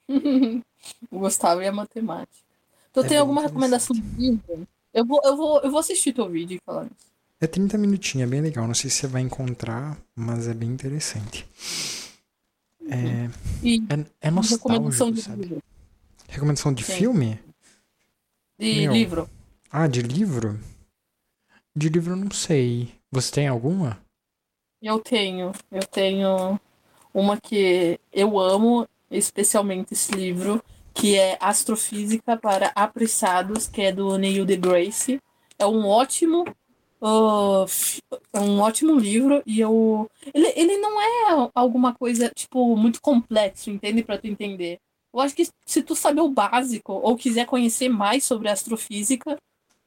o 1.11 1.19
Gustavo 1.19 1.61
e 1.61 1.67
a 1.67 1.71
matemática. 1.71 2.45
Tu 2.93 3.03
É 3.03 3.07
tem 3.07 3.17
alguma 3.17 3.41
recomendação 3.41 3.95
de 3.95 4.03
livro? 4.17 4.67
Eu 4.93 5.05
vou, 5.05 5.21
eu 5.23 5.37
vou, 5.37 5.61
eu 5.61 5.69
vou 5.71 5.79
assistir 5.79 6.13
teu 6.13 6.29
vídeo 6.29 6.59
falando 6.65 6.91
isso. 6.97 7.07
É 7.39 7.45
30 7.45 7.77
minutinhos, 7.77 8.27
é 8.27 8.31
bem 8.31 8.41
legal. 8.41 8.65
Não 8.67 8.73
sei 8.73 8.89
se 8.89 8.97
você 8.97 9.07
vai 9.07 9.21
encontrar, 9.21 9.97
mas 10.15 10.47
é 10.47 10.53
bem 10.53 10.69
interessante. 10.69 11.45
É, 12.89 13.29
E 13.61 13.79
é, 13.93 14.27
é 14.27 14.31
recomendação 14.49 15.09
nostálgico, 15.09 15.11
de 15.11 15.21
sabe? 15.21 15.41
livro. 15.43 15.63
Recomendação 16.29 16.73
de 16.73 16.83
Sim. 16.83 16.93
filme? 16.93 17.39
De 18.59 18.73
Meu. 18.73 18.93
livro. 18.93 19.29
Ah, 19.71 19.87
de 19.87 20.01
livro? 20.01 20.59
De 21.75 21.89
livro 21.89 22.13
eu 22.13 22.17
não 22.17 22.31
sei. 22.31 22.93
Você 23.11 23.31
tem 23.31 23.47
alguma? 23.47 23.99
Eu 24.81 24.99
tenho. 24.99 25.51
Eu 25.71 25.85
tenho 25.85 26.59
uma 27.13 27.39
que 27.39 27.99
eu 28.11 28.39
amo, 28.39 28.87
especialmente 29.09 29.93
esse 29.93 30.11
livro, 30.13 30.63
que 30.93 31.15
é 31.17 31.37
Astrofísica 31.39 32.35
para 32.37 32.71
Apressados, 32.75 33.67
que 33.67 33.81
é 33.81 33.91
do 33.91 34.17
Neil 34.17 34.45
deGrasse. 34.45 35.21
É 35.59 35.65
um 35.65 35.85
ótimo. 35.85 36.43
fi- 37.67 38.01
é 38.33 38.39
um 38.39 38.59
ótimo 38.59 38.97
livro 38.97 39.43
e 39.45 39.59
eu 39.59 40.09
ele, 40.33 40.47
ele 40.55 40.77
não 40.77 40.99
é 40.99 41.49
alguma 41.53 41.93
coisa 41.93 42.29
tipo 42.35 42.75
muito 42.75 42.99
complexo, 43.01 43.69
entende 43.69 44.03
para 44.03 44.17
tu 44.17 44.25
entender. 44.27 44.79
Eu 45.13 45.19
acho 45.19 45.35
que 45.35 45.47
se 45.65 45.81
tu 45.83 45.95
saber 45.95 46.21
o 46.21 46.29
básico 46.29 46.93
ou 46.93 47.15
quiser 47.15 47.45
conhecer 47.45 47.89
mais 47.89 48.23
sobre 48.23 48.49
astrofísica, 48.49 49.37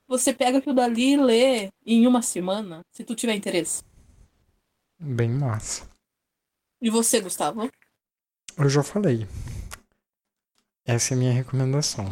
você 0.07 0.33
pega 0.33 0.59
aquilo 0.59 0.75
dali 0.75 1.13
e 1.13 1.17
lê 1.17 1.69
em 1.87 2.07
uma 2.07 2.23
semana, 2.23 2.81
se 2.93 3.05
tu 3.05 3.15
tiver 3.15 3.35
interesse. 3.35 3.83
Bem 4.99 5.31
massa. 5.31 5.89
E 6.81 6.91
você, 6.91 7.21
Gustavo? 7.21 7.71
Eu 8.61 8.69
já 8.69 8.83
falei. 8.83 9.27
Essa 10.87 11.15
é 11.15 11.17
a 11.17 11.19
minha 11.19 11.33
recomendação. 11.33 12.07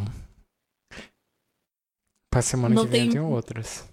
Pra 2.31 2.43
semana 2.43 2.75
Não 2.75 2.85
que 2.85 2.91
vem 2.91 3.01
eu 3.01 3.07
tem- 3.07 3.13
tenho 3.13 3.31
outras. 3.31 3.85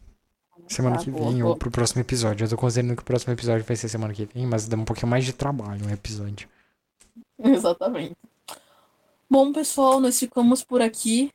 Semana 0.68 0.98
Tá, 0.98 1.04
que 1.04 1.12
vem 1.12 1.40
boa. 1.40 1.50
ou 1.50 1.56
pro 1.58 1.70
próximo 1.72 2.02
episódio. 2.02 2.44
Eu 2.46 2.50
tô 2.50 2.58
considerando 2.58 2.96
que 2.96 3.02
o 3.02 3.06
próximo 3.06 3.34
episódio 3.34 3.64
vai 3.66 3.76
ser 3.76 3.88
semana 3.88 4.14
que 4.14 4.26
vem, 4.26 4.48
mas 4.48 4.68
dá 4.68 4.76
um 4.78 4.86
pouquinho 4.86 5.08
mais 5.08 5.24
de 5.26 5.34
trabalho 5.34 5.86
um 5.86 5.90
episódio. 5.92 6.50
Exatamente. 7.40 8.16
Bom, 9.30 9.52
pessoal, 9.54 10.00
nós 10.00 10.18
ficamos 10.20 10.64
por 10.64 10.82
aqui. 10.82 11.32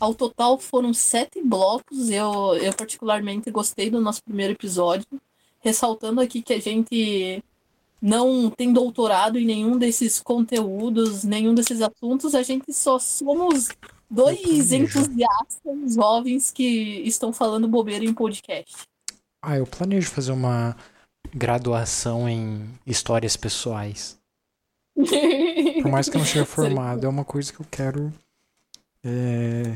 Ao 0.00 0.14
total 0.14 0.58
foram 0.58 0.92
sete 0.92 1.42
blocos. 1.42 2.10
Eu, 2.10 2.54
eu 2.56 2.74
particularmente 2.74 3.50
gostei 3.50 3.90
do 3.90 4.00
nosso 4.00 4.22
primeiro 4.22 4.52
episódio. 4.52 5.06
Ressaltando 5.60 6.20
aqui 6.20 6.42
que 6.42 6.52
a 6.52 6.60
gente 6.60 7.42
não 8.04 8.50
tem 8.50 8.70
doutorado 8.70 9.38
em 9.38 9.46
nenhum 9.46 9.78
desses 9.78 10.20
conteúdos, 10.20 11.24
nenhum 11.24 11.54
desses 11.54 11.80
assuntos. 11.80 12.34
A 12.34 12.42
gente 12.42 12.70
só 12.70 12.98
somos 12.98 13.70
dois 14.10 14.72
entusiastas 14.72 15.94
jovens 15.94 16.50
que 16.50 17.00
estão 17.06 17.32
falando 17.32 17.66
bobeira 17.66 18.04
em 18.04 18.12
podcast. 18.12 18.76
Ah, 19.40 19.56
eu 19.56 19.66
planejo 19.66 20.10
fazer 20.10 20.32
uma 20.32 20.76
graduação 21.34 22.28
em 22.28 22.68
histórias 22.86 23.38
pessoais. 23.38 24.18
Por 24.94 25.90
mais 25.90 26.06
que 26.06 26.16
eu 26.16 26.18
não 26.18 26.26
seja 26.26 26.44
formado, 26.44 27.06
é 27.06 27.08
uma 27.08 27.24
coisa 27.24 27.50
que 27.50 27.60
eu 27.60 27.66
quero 27.70 28.12
é, 29.02 29.72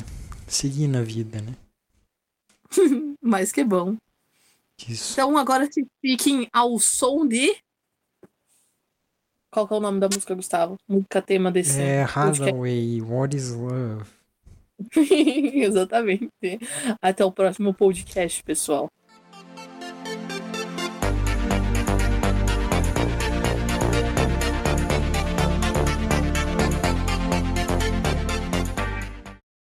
seguir 0.47 0.87
na 0.87 1.01
vida, 1.01 1.41
né? 1.41 1.57
Mas 3.23 3.51
que 3.53 3.65
bom. 3.65 3.97
Isso. 4.87 5.15
Então 5.15 5.39
agora 5.39 5.67
se 5.73 5.87
fiquem 6.03 6.47
ao 6.53 6.79
som 6.79 7.27
de. 7.27 7.57
Qual 9.59 9.67
que 9.67 9.75
é 9.75 9.77
o 9.77 9.81
nome 9.81 9.99
da 9.99 10.07
música, 10.07 10.37
Gustavo? 10.37 10.79
Música 10.87 11.21
tema 11.21 11.51
desse. 11.51 11.81
É. 11.83 12.05
Hathaway, 12.05 13.03
What 13.03 13.37
is 13.37 13.51
Love? 13.51 14.05
Exatamente. 15.53 16.31
Até 17.03 17.25
o 17.25 17.33
próximo 17.33 17.75
podcast, 17.75 18.41
pessoal. 18.45 18.89